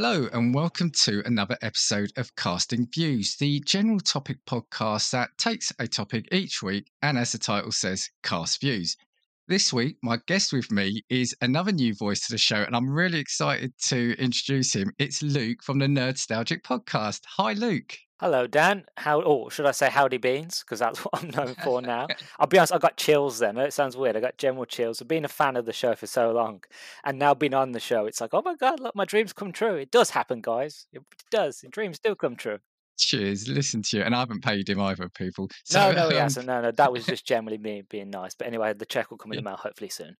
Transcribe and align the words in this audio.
Hello, 0.00 0.28
and 0.32 0.54
welcome 0.54 0.92
to 0.92 1.24
another 1.26 1.58
episode 1.60 2.12
of 2.16 2.36
Casting 2.36 2.86
Views, 2.94 3.34
the 3.34 3.58
general 3.66 3.98
topic 3.98 4.36
podcast 4.46 5.10
that 5.10 5.30
takes 5.38 5.72
a 5.80 5.88
topic 5.88 6.28
each 6.30 6.62
week 6.62 6.92
and, 7.02 7.18
as 7.18 7.32
the 7.32 7.38
title 7.38 7.72
says, 7.72 8.08
cast 8.22 8.60
views. 8.60 8.96
This 9.48 9.72
week, 9.72 9.96
my 10.02 10.18
guest 10.26 10.52
with 10.52 10.70
me 10.70 11.02
is 11.08 11.34
another 11.40 11.72
new 11.72 11.94
voice 11.94 12.20
to 12.26 12.32
the 12.32 12.36
show, 12.36 12.56
and 12.64 12.76
I'm 12.76 12.90
really 12.90 13.18
excited 13.18 13.72
to 13.86 14.14
introduce 14.18 14.74
him. 14.74 14.92
It's 14.98 15.22
Luke 15.22 15.62
from 15.62 15.78
the 15.78 15.86
Nerdstalgic 15.86 16.60
podcast. 16.60 17.22
Hi, 17.38 17.54
Luke. 17.54 17.96
Hello, 18.20 18.46
Dan. 18.46 18.84
How? 18.98 19.22
Oh, 19.22 19.48
should 19.48 19.64
I 19.64 19.70
say 19.70 19.88
howdy 19.88 20.18
beans? 20.18 20.62
Because 20.62 20.80
that's 20.80 20.98
what 21.02 21.22
I'm 21.22 21.30
known 21.30 21.54
for 21.64 21.80
now. 21.96 22.08
I'll 22.38 22.46
be 22.46 22.58
honest. 22.58 22.74
I 22.74 22.78
got 22.78 22.98
chills. 22.98 23.38
Then 23.38 23.56
it 23.56 23.72
sounds 23.72 23.96
weird. 23.96 24.18
I 24.18 24.20
got 24.20 24.36
general 24.36 24.66
chills. 24.66 25.00
I've 25.00 25.08
been 25.08 25.24
a 25.24 25.28
fan 25.28 25.56
of 25.56 25.64
the 25.64 25.72
show 25.72 25.94
for 25.94 26.06
so 26.06 26.30
long, 26.30 26.62
and 27.02 27.18
now 27.18 27.32
being 27.32 27.54
on 27.54 27.72
the 27.72 27.80
show, 27.80 28.04
it's 28.04 28.20
like, 28.20 28.34
oh 28.34 28.42
my 28.44 28.54
god, 28.54 28.80
look, 28.80 28.94
my 28.94 29.06
dreams 29.06 29.32
come 29.32 29.52
true. 29.52 29.76
It 29.76 29.90
does 29.90 30.10
happen, 30.10 30.42
guys. 30.42 30.88
It 30.92 31.00
does. 31.30 31.64
Dreams 31.70 31.98
do 31.98 32.14
come 32.14 32.36
true. 32.36 32.58
Cheers. 32.98 33.48
Listen 33.48 33.82
to 33.82 33.98
you, 33.98 34.02
and 34.02 34.14
I 34.14 34.20
haven't 34.20 34.42
paid 34.42 34.68
him 34.68 34.80
either, 34.80 35.08
people. 35.08 35.48
So, 35.64 35.92
no, 35.92 36.04
no, 36.04 36.08
he 36.10 36.16
um... 36.16 36.22
hasn't. 36.22 36.46
No, 36.46 36.60
no, 36.60 36.70
that 36.72 36.92
was 36.92 37.06
just 37.06 37.26
generally 37.26 37.58
me 37.58 37.82
being 37.88 38.10
nice. 38.10 38.34
But 38.34 38.46
anyway, 38.46 38.72
the 38.74 38.86
check 38.86 39.10
will 39.10 39.18
come 39.18 39.32
in 39.32 39.36
yeah. 39.36 39.42
the 39.42 39.50
mail 39.50 39.56
hopefully 39.56 39.90
soon. 39.90 40.16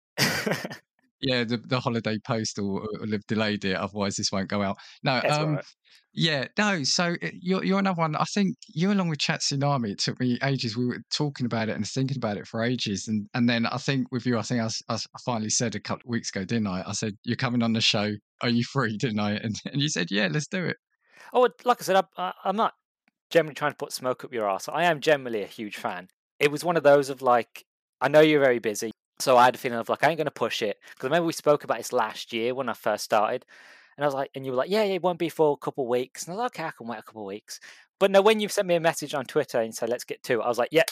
yeah, 1.20 1.45
the, 1.45 1.60
the 1.64 1.80
holiday 1.80 2.19
post 2.19 2.59
will, 2.59 2.86
have 3.10 3.27
delayed 3.27 3.64
it. 3.64 3.74
Otherwise, 3.74 4.16
this 4.16 4.30
won't 4.30 4.48
go 4.48 4.62
out. 4.62 4.77
No, 5.02 5.20
um, 5.28 5.56
right. 5.56 5.64
yeah, 6.12 6.46
no. 6.56 6.84
So 6.84 7.16
eh, 7.20 7.30
you're 7.41 7.64
you're 7.64 7.78
another 7.78 8.00
one. 8.00 8.16
I 8.16 8.24
think 8.24 8.56
you, 8.69 8.92
along 8.92 9.08
with 9.08 9.19
Chat 9.19 9.41
Tsunami, 9.41 9.91
it 9.91 9.98
took 9.98 10.20
me 10.20 10.38
ages. 10.45 10.77
We 10.77 10.86
were 10.86 11.02
talking 11.12 11.47
about 11.47 11.69
it 11.69 11.77
and 11.77 11.86
thinking 11.86 12.16
about 12.16 12.36
it 12.36 12.47
for 12.47 12.62
ages, 12.62 13.08
and 13.08 13.27
and 13.34 13.48
then 13.48 13.66
I 13.66 13.78
think 13.78 14.12
with 14.12 14.27
you, 14.27 14.38
I 14.38 14.42
think 14.42 14.60
I, 14.60 14.69
I 14.88 14.98
finally 15.25 15.50
said 15.50 15.75
a 15.75 15.81
couple 15.81 16.08
of 16.08 16.10
weeks 16.10 16.31
ago, 16.31 16.44
didn't 16.44 16.69
I? 16.69 16.84
I 16.86 16.92
said 16.92 17.14
you're 17.25 17.36
coming 17.36 17.62
on 17.62 17.72
the 17.72 17.81
show. 17.81 18.12
Are 18.42 18.48
you 18.48 18.62
free? 18.64 18.97
Didn't 18.97 19.20
I? 19.20 19.33
And 19.42 19.56
and 19.72 19.81
you 19.81 19.88
said, 19.88 20.08
yeah, 20.10 20.28
let's 20.31 20.47
do 20.47 20.64
it. 20.64 20.77
Oh, 21.33 21.48
like 21.65 21.81
I 21.81 21.84
said, 21.84 22.05
I, 22.17 22.33
I'm 22.45 22.57
not 22.57 22.75
generally 23.31 23.55
trying 23.55 23.73
to 23.73 23.77
put 23.77 23.93
smoke 23.93 24.25
up 24.25 24.33
your 24.33 24.48
ass. 24.48 24.69
I 24.69 24.84
am 24.84 25.01
generally 25.01 25.43
a 25.43 25.47
huge 25.47 25.77
fan. 25.77 26.09
It 26.41 26.51
was 26.51 26.65
one 26.65 26.77
of 26.77 26.83
those 26.83 27.11
of 27.11 27.23
like, 27.23 27.65
I 28.01 28.09
know 28.09 28.21
you're 28.21 28.41
very 28.41 28.59
busy, 28.59 28.91
so 29.19 29.37
I 29.37 29.47
had 29.47 29.55
a 29.55 29.59
feeling 29.59 29.79
of 29.79 29.89
like 29.89 30.05
I 30.05 30.09
ain't 30.09 30.19
going 30.19 30.27
to 30.27 30.31
push 30.31 30.62
it 30.62 30.79
because 30.91 31.06
I 31.06 31.09
remember 31.09 31.27
we 31.27 31.33
spoke 31.33 31.65
about 31.65 31.79
this 31.79 31.93
last 31.93 32.33
year 32.33 32.55
when 32.55 32.69
I 32.69 32.75
first 32.75 33.05
started, 33.05 33.45
and 33.97 34.05
I 34.05 34.06
was 34.06 34.15
like, 34.15 34.31
and 34.34 34.47
you 34.47 34.53
were 34.53 34.59
like, 34.59 34.71
yeah, 34.71 34.84
yeah, 34.84 34.95
it 34.95 35.03
won't 35.03 35.19
be 35.19 35.29
for 35.29 35.53
a 35.53 35.56
couple 35.56 35.84
of 35.84 35.89
weeks, 35.89 36.25
and 36.25 36.33
I 36.33 36.37
was 36.37 36.43
like, 36.43 36.53
okay, 36.53 36.69
I 36.69 36.71
can 36.71 36.87
wait 36.87 37.01
a 37.01 37.03
couple 37.03 37.23
of 37.23 37.29
weeks. 37.29 37.61
But 37.99 38.12
no, 38.12 38.23
when 38.23 38.39
you 38.39 38.49
sent 38.49 38.69
me 38.69 38.77
a 38.77 38.81
message 38.81 39.15
on 39.15 39.25
Twitter 39.25 39.61
and 39.61 39.75
said 39.75 39.89
let's 39.89 40.05
get 40.05 40.23
to 40.25 40.34
it, 40.34 40.45
I 40.45 40.49
was 40.49 40.59
like, 40.59 40.69
yeah, 40.71 40.84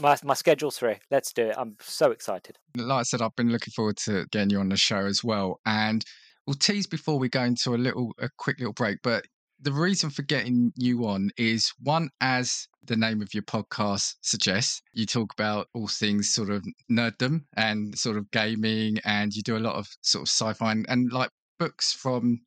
my 0.00 0.16
my 0.24 0.34
schedule's 0.34 0.78
free. 0.78 0.96
Let's 1.10 1.32
do 1.32 1.48
it. 1.48 1.54
I'm 1.58 1.76
so 1.80 2.10
excited. 2.10 2.56
Like 2.76 3.00
I 3.00 3.02
said, 3.02 3.20
I've 3.22 3.36
been 3.36 3.50
looking 3.50 3.72
forward 3.72 3.98
to 3.98 4.26
getting 4.30 4.50
you 4.50 4.60
on 4.60 4.70
the 4.70 4.76
show 4.76 5.04
as 5.04 5.22
well, 5.22 5.60
and 5.66 6.04
we'll 6.46 6.54
tease 6.54 6.86
before 6.86 7.18
we 7.18 7.28
go 7.28 7.42
into 7.42 7.74
a 7.74 7.76
little 7.76 8.14
a 8.18 8.30
quick 8.38 8.58
little 8.58 8.72
break. 8.72 8.98
But 9.02 9.26
the 9.66 9.72
reason 9.72 10.10
for 10.10 10.22
getting 10.22 10.72
you 10.76 11.08
on 11.08 11.28
is 11.36 11.72
one, 11.82 12.08
as 12.20 12.68
the 12.84 12.96
name 12.96 13.20
of 13.20 13.34
your 13.34 13.42
podcast 13.42 14.14
suggests, 14.20 14.80
you 14.92 15.06
talk 15.06 15.32
about 15.32 15.66
all 15.74 15.88
things 15.88 16.32
sort 16.32 16.50
of 16.50 16.64
nerddom 16.88 17.40
and 17.56 17.98
sort 17.98 18.16
of 18.16 18.30
gaming, 18.30 18.98
and 19.04 19.34
you 19.34 19.42
do 19.42 19.56
a 19.56 19.58
lot 19.58 19.74
of 19.74 19.88
sort 20.02 20.22
of 20.22 20.28
sci-fi 20.28 20.70
and, 20.70 20.86
and 20.88 21.12
like 21.12 21.30
books 21.58 21.92
from 21.92 22.38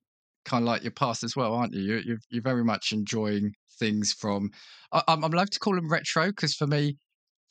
kind 0.45 0.63
of 0.63 0.67
like 0.69 0.81
your 0.81 0.93
past 0.93 1.25
as 1.25 1.35
well, 1.35 1.53
aren't 1.53 1.73
you? 1.73 1.81
You're 1.81 1.99
you're, 1.99 2.19
you're 2.29 2.41
very 2.41 2.63
much 2.63 2.93
enjoying 2.93 3.51
things 3.79 4.13
from. 4.13 4.51
I, 4.93 5.03
I'm 5.09 5.25
I'm 5.25 5.33
allowed 5.33 5.51
to 5.51 5.59
call 5.59 5.75
them 5.75 5.91
retro 5.91 6.27
because 6.27 6.55
for 6.55 6.67
me, 6.67 6.95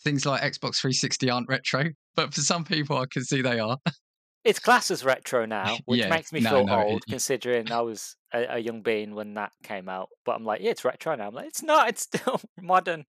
things 0.03 0.25
like 0.25 0.41
Xbox 0.41 0.81
360 0.81 1.29
aren't 1.29 1.49
retro, 1.51 1.91
but 2.17 2.33
for 2.33 2.41
some 2.41 2.65
people, 2.65 2.97
I 2.97 3.05
can 3.05 3.23
see 3.23 3.43
they 3.43 3.59
are. 3.61 3.77
It's 4.45 4.59
classed 4.59 4.91
as 4.91 5.05
retro 5.05 5.47
now, 5.47 5.77
which 5.85 6.01
yeah, 6.01 6.09
makes 6.09 6.33
me 6.33 6.41
no, 6.41 6.51
feel 6.51 6.67
no, 6.67 6.83
old, 6.83 7.03
it, 7.07 7.11
considering 7.11 7.73
I 7.73 7.81
was 7.81 8.17
a, 8.33 8.55
a, 8.55 8.59
young 8.59 8.83
being 8.83 9.15
when 9.15 9.35
that 9.35 9.53
came 9.63 9.89
out. 9.89 10.09
But 10.25 10.37
I'm 10.37 10.45
like, 10.45 10.61
yeah, 10.61 10.71
it's 10.71 10.85
retro 10.85 11.15
now. 11.17 11.29
I'm 11.29 11.35
like, 11.35 11.49
it's 11.49 11.63
not. 11.63 11.89
It's 11.89 12.03
still 12.15 12.41
modern. 12.61 13.05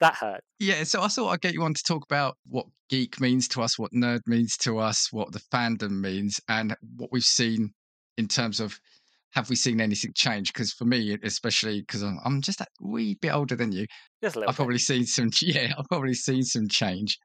That 0.00 0.14
hurt. 0.14 0.42
Yeah, 0.60 0.84
so 0.84 1.02
I 1.02 1.08
thought 1.08 1.30
I'd 1.30 1.40
get 1.40 1.54
you 1.54 1.64
on 1.64 1.74
to 1.74 1.82
talk 1.82 2.04
about 2.04 2.36
what 2.46 2.66
geek 2.88 3.20
means 3.20 3.48
to 3.48 3.62
us, 3.62 3.78
what 3.78 3.92
nerd 3.92 4.20
means 4.28 4.56
to 4.58 4.78
us, 4.78 5.08
what 5.10 5.32
the 5.32 5.40
fandom 5.52 6.00
means, 6.00 6.40
and 6.48 6.76
what 6.96 7.10
we've 7.10 7.24
seen 7.24 7.72
in 8.16 8.28
terms 8.28 8.60
of 8.60 8.78
have 9.32 9.50
we 9.50 9.56
seen 9.56 9.80
anything 9.80 10.12
change? 10.14 10.52
Because 10.52 10.72
for 10.72 10.84
me, 10.84 11.18
especially 11.24 11.80
because 11.80 12.02
I'm, 12.02 12.20
I'm, 12.24 12.40
just 12.40 12.60
a 12.60 12.66
wee 12.80 13.18
bit 13.20 13.34
older 13.34 13.56
than 13.56 13.72
you, 13.72 13.86
I've 14.22 14.34
bit. 14.34 14.54
probably 14.54 14.78
seen 14.78 15.04
some. 15.04 15.30
Yeah, 15.42 15.74
I've 15.76 15.88
probably 15.88 16.14
seen 16.14 16.44
some 16.44 16.68
change 16.68 17.18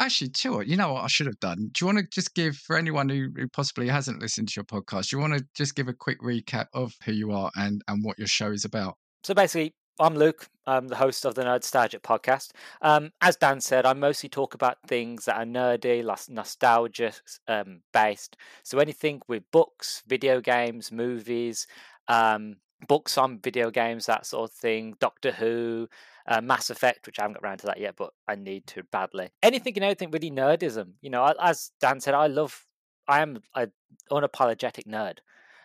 actually, 0.00 0.30
too, 0.30 0.62
you 0.66 0.76
know 0.76 0.92
what 0.92 1.04
I 1.04 1.08
should 1.08 1.26
have 1.26 1.40
done? 1.40 1.70
Do 1.72 1.84
you 1.84 1.86
want 1.86 1.98
to 1.98 2.06
just 2.10 2.34
give, 2.34 2.56
for 2.56 2.76
anyone 2.76 3.08
who, 3.08 3.28
who 3.36 3.48
possibly 3.48 3.88
hasn't 3.88 4.20
listened 4.20 4.48
to 4.48 4.54
your 4.56 4.64
podcast, 4.64 5.10
do 5.10 5.16
you 5.16 5.20
want 5.20 5.38
to 5.38 5.44
just 5.54 5.74
give 5.74 5.88
a 5.88 5.92
quick 5.92 6.20
recap 6.20 6.66
of 6.74 6.94
who 7.04 7.12
you 7.12 7.32
are 7.32 7.50
and, 7.56 7.82
and 7.88 8.04
what 8.04 8.18
your 8.18 8.28
show 8.28 8.50
is 8.50 8.64
about? 8.64 8.96
So 9.24 9.34
basically, 9.34 9.74
I'm 10.00 10.14
Luke. 10.14 10.48
I'm 10.66 10.86
the 10.86 10.96
host 10.96 11.24
of 11.24 11.34
the 11.34 11.42
Nerdstalgic 11.42 12.00
podcast. 12.00 12.50
Um, 12.82 13.10
as 13.20 13.36
Dan 13.36 13.60
said, 13.60 13.84
I 13.84 13.94
mostly 13.94 14.28
talk 14.28 14.54
about 14.54 14.76
things 14.86 15.24
that 15.24 15.36
are 15.36 15.44
nerdy, 15.44 16.04
nostalgia 16.28 17.12
um, 17.48 17.80
based. 17.92 18.36
So 18.62 18.78
anything 18.78 19.20
with 19.26 19.42
books, 19.50 20.02
video 20.06 20.40
games, 20.40 20.92
movies, 20.92 21.66
um, 22.06 22.56
books 22.86 23.18
on 23.18 23.40
video 23.40 23.70
games, 23.70 24.06
that 24.06 24.24
sort 24.24 24.50
of 24.50 24.56
thing, 24.56 24.94
Doctor 25.00 25.32
Who, 25.32 25.88
uh, 26.28 26.40
Mass 26.42 26.70
Effect, 26.70 27.06
which 27.06 27.18
I 27.18 27.22
haven't 27.22 27.40
got 27.40 27.46
around 27.46 27.58
to 27.58 27.66
that 27.66 27.80
yet, 27.80 27.94
but 27.96 28.10
I 28.28 28.34
need 28.34 28.66
to 28.68 28.84
badly. 28.84 29.30
Anything 29.42 29.74
and 29.76 29.84
everything 29.84 30.10
really 30.10 30.30
nerdism. 30.30 30.92
You 31.00 31.10
know, 31.10 31.34
as 31.40 31.72
Dan 31.80 32.00
said, 32.00 32.14
I 32.14 32.26
love, 32.26 32.66
I 33.08 33.20
am 33.22 33.40
an 33.54 33.72
unapologetic 34.10 34.86
nerd. 34.86 35.18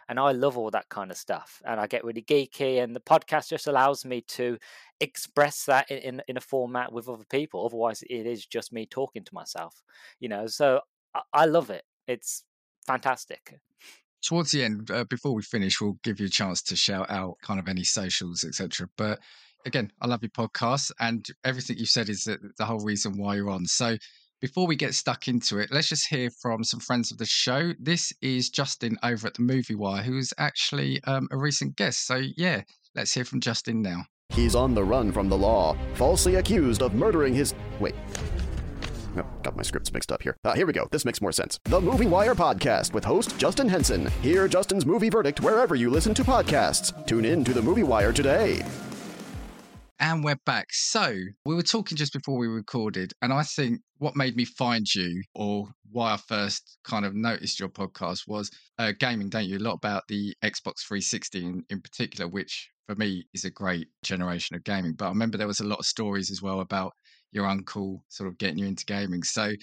And 0.10 0.20
I 0.20 0.32
love 0.34 0.58
all 0.58 0.70
that 0.72 0.90
kind 0.90 1.12
of 1.12 1.18
stuff. 1.18 1.62
And 1.66 1.80
I 1.80 1.88
get 1.88 2.04
really 2.04 2.22
geeky. 2.22 2.84
And 2.84 2.96
the 2.96 3.00
podcast 3.00 3.50
just 3.50 3.68
allows 3.68 4.04
me 4.04 4.22
to 4.30 4.58
express 5.00 5.66
that 5.66 5.90
in, 5.90 5.98
in, 5.98 6.22
in 6.28 6.38
a 6.38 6.42
format 6.42 6.92
with 6.92 7.08
other 7.08 7.24
people. 7.30 7.66
Otherwise, 7.66 8.04
it 8.10 8.26
is 8.26 8.46
just 8.46 8.74
me 8.74 8.86
talking 8.86 9.24
to 9.24 9.34
myself. 9.34 9.82
You 10.20 10.28
know, 10.30 10.48
so 10.48 10.82
I, 11.14 11.22
I 11.34 11.46
love 11.46 11.70
it. 11.70 11.84
It's 12.08 12.44
fantastic 12.86 13.60
towards 14.22 14.52
the 14.52 14.64
end, 14.64 14.90
uh, 14.90 15.04
before 15.04 15.34
we 15.34 15.44
finish, 15.44 15.82
we'll 15.82 16.00
give 16.02 16.20
you 16.20 16.28
a 16.28 16.30
chance 16.30 16.62
to 16.62 16.76
shout 16.76 17.10
out 17.10 17.36
kind 17.42 17.60
of 17.60 17.68
any 17.68 17.84
socials, 17.84 18.44
etc. 18.44 18.88
But 18.98 19.20
again, 19.66 19.92
I 20.02 20.08
love 20.08 20.22
your 20.22 20.30
podcast, 20.30 20.92
and 21.00 21.26
everything 21.44 21.78
you've 21.78 21.90
said 21.90 22.10
is 22.10 22.24
the, 22.24 22.66
whole 22.66 22.80
reason 22.80 23.18
why 23.18 23.36
you're 23.36 23.50
on. 23.50 23.66
So 23.66 23.98
before 24.42 24.68
we 24.68 24.76
get 24.76 24.94
stuck 24.94 25.28
into 25.28 25.60
it, 25.60 25.70
let's 25.72 25.88
just 25.88 26.08
hear 26.10 26.30
from 26.42 26.64
some 26.64 26.80
friends 26.80 27.12
of 27.12 27.18
the 27.18 27.26
show. 27.26 27.74
This 27.80 28.12
is 28.22 28.50
Justin 28.50 28.98
over 29.04 29.28
at 29.28 29.36
the 29.36 29.42
Movie 29.42 29.76
Wire, 29.76 30.04
who's 30.04 30.34
actually 30.38 31.02
um, 31.06 31.28
a 31.32 31.38
recent 31.38 31.76
guest. 31.76 32.06
So 32.06 32.22
yeah, 32.38 32.62
let's 32.96 33.14
hear 33.14 33.26
from 33.26 33.40
Justin 33.40 33.82
now. 33.82 34.04
He's 34.30 34.56
on 34.56 34.74
the 34.74 34.84
run 34.84 35.12
from 35.12 35.30
the 35.30 35.38
law, 35.38 35.78
falsely 35.94 36.36
accused 36.36 36.82
of 36.82 36.94
murdering 36.94 37.34
his. 37.34 37.54
Wait. 37.80 37.96
Oh, 39.16 39.26
got 39.44 39.56
my 39.56 39.62
scripts 39.62 39.94
mixed 39.94 40.12
up 40.12 40.24
here. 40.24 40.36
Uh, 40.44 40.54
here 40.54 40.66
we 40.66 40.74
go. 40.74 40.88
This 40.90 41.06
makes 41.06 41.22
more 41.22 41.32
sense. 41.32 41.60
The 41.66 41.80
Movie 41.80 42.08
Wire 42.08 42.34
Podcast 42.34 42.94
with 42.94 43.06
host 43.06 43.38
Justin 43.38 43.70
Henson. 43.70 44.08
Hear 44.24 44.48
Justin's 44.48 44.88
movie 44.88 45.10
verdict 45.10 45.40
wherever 45.40 45.76
you 45.76 45.92
listen 45.92 46.16
to 46.16 46.24
podcasts. 46.24 47.06
Tune 47.06 47.26
in 47.26 47.44
to 47.44 47.54
The 47.54 47.62
Movie 47.62 47.84
Wire 47.84 48.12
today. 48.12 48.66
And 50.04 50.22
we're 50.22 50.36
back. 50.46 50.68
So, 50.72 51.16
we 51.46 51.56
were 51.56 51.62
talking 51.62 51.96
just 51.96 52.12
before 52.12 52.38
we 52.38 52.48
recorded, 52.48 53.14
and 53.22 53.32
I 53.32 53.44
think 53.44 53.80
what 54.00 54.18
made 54.18 54.36
me 54.36 54.44
find 54.44 54.86
you, 54.94 55.24
or 55.34 55.70
why 55.94 56.12
I 56.12 56.18
first 56.18 56.78
kind 56.84 57.06
of 57.06 57.16
noticed 57.16 57.58
your 57.58 57.70
podcast, 57.70 58.28
was 58.28 58.52
uh, 58.78 58.92
gaming, 59.00 59.30
don't 59.30 59.46
you? 59.46 59.58
A 59.58 59.60
lot 59.60 59.76
about 59.76 60.04
the 60.10 60.36
Xbox 60.44 60.86
360 60.86 61.46
in, 61.46 61.64
in 61.70 61.80
particular, 61.80 62.30
which 62.30 62.70
for 62.86 62.96
me 62.96 63.24
is 63.34 63.46
a 63.46 63.50
great 63.50 63.88
generation 64.04 64.58
of 64.58 64.66
gaming. 64.66 64.92
But 64.92 65.06
I 65.06 65.10
remember 65.10 65.38
there 65.38 65.48
was 65.48 65.62
a 65.62 65.66
lot 65.66 65.80
of 65.80 65.86
stories 65.86 66.30
as 66.32 66.42
well 66.42 66.60
about 66.60 66.92
your 67.32 67.46
uncle 67.46 68.04
sort 68.10 68.28
of 68.28 68.38
getting 68.38 68.58
you 68.58 68.66
into 68.66 68.84
gaming. 68.84 69.24
So, 69.24 69.54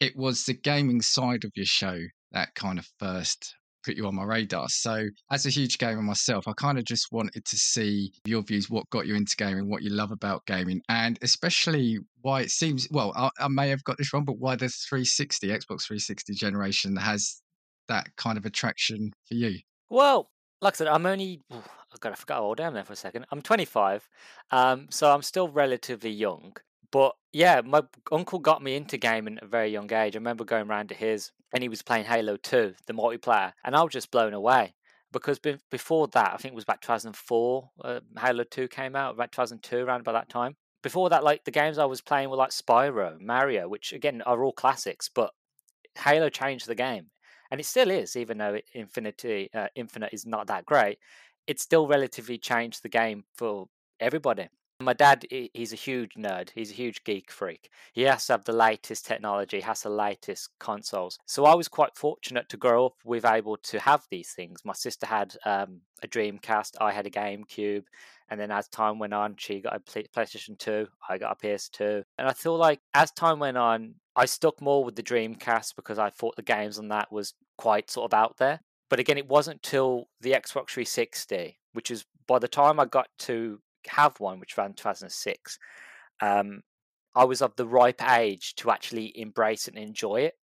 it 0.00 0.16
was 0.16 0.42
the 0.42 0.54
gaming 0.54 1.02
side 1.02 1.44
of 1.44 1.52
your 1.54 1.66
show 1.66 2.00
that 2.32 2.52
kind 2.56 2.80
of 2.80 2.88
first 2.98 3.54
put 3.88 3.96
you 3.96 4.06
on 4.06 4.14
my 4.14 4.24
radar. 4.24 4.68
So, 4.68 5.06
as 5.30 5.46
a 5.46 5.50
huge 5.50 5.78
gamer 5.78 6.02
myself, 6.02 6.46
I 6.46 6.52
kind 6.52 6.76
of 6.78 6.84
just 6.84 7.10
wanted 7.10 7.44
to 7.46 7.56
see 7.56 8.12
your 8.26 8.42
views, 8.42 8.68
what 8.68 8.88
got 8.90 9.06
you 9.06 9.14
into 9.14 9.34
gaming, 9.36 9.70
what 9.70 9.82
you 9.82 9.90
love 9.90 10.10
about 10.10 10.44
gaming, 10.46 10.82
and 10.90 11.18
especially 11.22 11.98
why 12.20 12.42
it 12.42 12.50
seems 12.50 12.86
well, 12.90 13.12
I, 13.16 13.30
I 13.40 13.48
may 13.48 13.70
have 13.70 13.82
got 13.84 13.96
this 13.96 14.12
wrong, 14.12 14.24
but 14.26 14.38
why 14.38 14.56
the 14.56 14.68
360, 14.68 15.48
Xbox 15.48 15.86
360 15.86 16.34
generation 16.34 16.96
has 16.96 17.40
that 17.88 18.14
kind 18.16 18.36
of 18.36 18.44
attraction 18.44 19.12
for 19.26 19.34
you. 19.34 19.58
Well, 19.88 20.30
like 20.60 20.74
I 20.74 20.76
said, 20.76 20.88
I'm 20.88 21.06
only, 21.06 21.40
oh, 21.50 21.64
I've 21.90 22.00
got 22.00 22.10
to 22.10 22.16
forget 22.16 22.36
how 22.36 22.42
old 22.42 22.60
I 22.60 22.66
am 22.66 22.74
there 22.74 22.84
for 22.84 22.92
a 22.92 22.96
second. 22.96 23.24
I'm 23.32 23.40
25, 23.40 24.06
um, 24.50 24.88
so 24.90 25.10
I'm 25.10 25.22
still 25.22 25.48
relatively 25.48 26.10
young. 26.10 26.56
But 26.90 27.14
yeah, 27.32 27.60
my 27.64 27.82
uncle 28.10 28.38
got 28.38 28.62
me 28.62 28.74
into 28.74 28.96
gaming 28.96 29.36
at 29.36 29.44
a 29.44 29.46
very 29.46 29.68
young 29.68 29.92
age. 29.92 30.16
I 30.16 30.18
remember 30.18 30.44
going 30.44 30.68
around 30.68 30.88
to 30.88 30.94
his 30.94 31.32
and 31.52 31.62
he 31.62 31.68
was 31.68 31.82
playing 31.82 32.04
Halo 32.04 32.36
2, 32.36 32.74
the 32.86 32.92
multiplayer, 32.92 33.52
and 33.64 33.74
I 33.74 33.82
was 33.82 33.92
just 33.92 34.10
blown 34.10 34.34
away 34.34 34.74
because 35.12 35.38
be- 35.38 35.58
before 35.70 36.08
that, 36.08 36.34
I 36.34 36.36
think 36.36 36.52
it 36.52 36.56
was 36.56 36.64
about 36.64 36.82
2004, 36.82 37.70
uh, 37.84 38.00
Halo 38.20 38.44
2 38.44 38.68
came 38.68 38.94
out, 38.94 39.14
about 39.14 39.32
2002, 39.32 39.78
around 39.78 40.04
by 40.04 40.12
that 40.12 40.28
time. 40.28 40.56
Before 40.82 41.10
that, 41.10 41.24
like 41.24 41.44
the 41.44 41.50
games 41.50 41.78
I 41.78 41.86
was 41.86 42.00
playing 42.00 42.30
were 42.30 42.36
like 42.36 42.50
Spyro, 42.50 43.20
Mario, 43.20 43.68
which 43.68 43.92
again 43.92 44.22
are 44.22 44.42
all 44.44 44.52
classics, 44.52 45.10
but 45.12 45.32
Halo 45.98 46.28
changed 46.28 46.66
the 46.66 46.74
game. 46.74 47.10
and 47.50 47.60
it 47.60 47.64
still 47.64 47.90
is, 47.90 48.14
even 48.14 48.38
though 48.38 48.58
Infinity 48.74 49.50
uh, 49.54 49.68
Infinite 49.74 50.12
is 50.12 50.26
not 50.26 50.46
that 50.48 50.66
great. 50.66 50.98
It 51.46 51.58
still 51.60 51.86
relatively 51.86 52.36
changed 52.38 52.82
the 52.82 52.90
game 52.90 53.24
for 53.34 53.68
everybody. 53.98 54.48
My 54.80 54.92
dad, 54.92 55.26
he's 55.30 55.72
a 55.72 55.76
huge 55.76 56.14
nerd. 56.14 56.50
He's 56.54 56.70
a 56.70 56.74
huge 56.74 57.02
geek 57.02 57.32
freak. 57.32 57.68
He 57.92 58.02
has 58.02 58.26
to 58.26 58.34
have 58.34 58.44
the 58.44 58.52
latest 58.52 59.06
technology, 59.06 59.60
has 59.60 59.82
the 59.82 59.90
latest 59.90 60.50
consoles. 60.60 61.18
So 61.26 61.46
I 61.46 61.56
was 61.56 61.66
quite 61.66 61.96
fortunate 61.96 62.48
to 62.50 62.56
grow 62.56 62.86
up 62.86 62.94
with 63.04 63.24
able 63.24 63.56
to 63.56 63.80
have 63.80 64.06
these 64.08 64.30
things. 64.30 64.60
My 64.64 64.72
sister 64.74 65.04
had 65.04 65.36
um, 65.44 65.80
a 66.04 66.06
Dreamcast, 66.06 66.76
I 66.80 66.92
had 66.92 67.08
a 67.08 67.10
GameCube, 67.10 67.84
and 68.30 68.38
then 68.38 68.52
as 68.52 68.68
time 68.68 69.00
went 69.00 69.14
on, 69.14 69.34
she 69.36 69.60
got 69.60 69.74
a 69.74 69.80
PlayStation 69.80 70.56
2, 70.56 70.86
I 71.08 71.18
got 71.18 71.36
a 71.36 71.46
PS2. 71.46 72.04
And 72.16 72.28
I 72.28 72.32
feel 72.32 72.56
like 72.56 72.78
as 72.94 73.10
time 73.10 73.40
went 73.40 73.56
on, 73.56 73.96
I 74.14 74.26
stuck 74.26 74.60
more 74.60 74.84
with 74.84 74.94
the 74.94 75.02
Dreamcast 75.02 75.74
because 75.74 75.98
I 75.98 76.10
thought 76.10 76.36
the 76.36 76.42
games 76.42 76.78
on 76.78 76.86
that 76.88 77.10
was 77.10 77.34
quite 77.56 77.90
sort 77.90 78.12
of 78.12 78.16
out 78.16 78.36
there. 78.36 78.60
But 78.88 79.00
again, 79.00 79.18
it 79.18 79.28
wasn't 79.28 79.64
till 79.64 80.08
the 80.20 80.32
Xbox 80.32 80.70
360, 80.70 81.58
which 81.72 81.90
is 81.90 82.04
by 82.28 82.38
the 82.38 82.46
time 82.46 82.78
I 82.78 82.84
got 82.84 83.08
to 83.20 83.60
have 83.88 84.18
one, 84.20 84.40
which 84.40 84.56
ran 84.56 84.74
2006, 84.74 85.58
um, 86.20 86.62
I 87.14 87.24
was 87.24 87.42
of 87.42 87.56
the 87.56 87.66
ripe 87.66 88.02
age 88.02 88.54
to 88.56 88.70
actually 88.70 89.12
embrace 89.18 89.68
and 89.68 89.76
enjoy 89.76 90.22
it. 90.22 90.34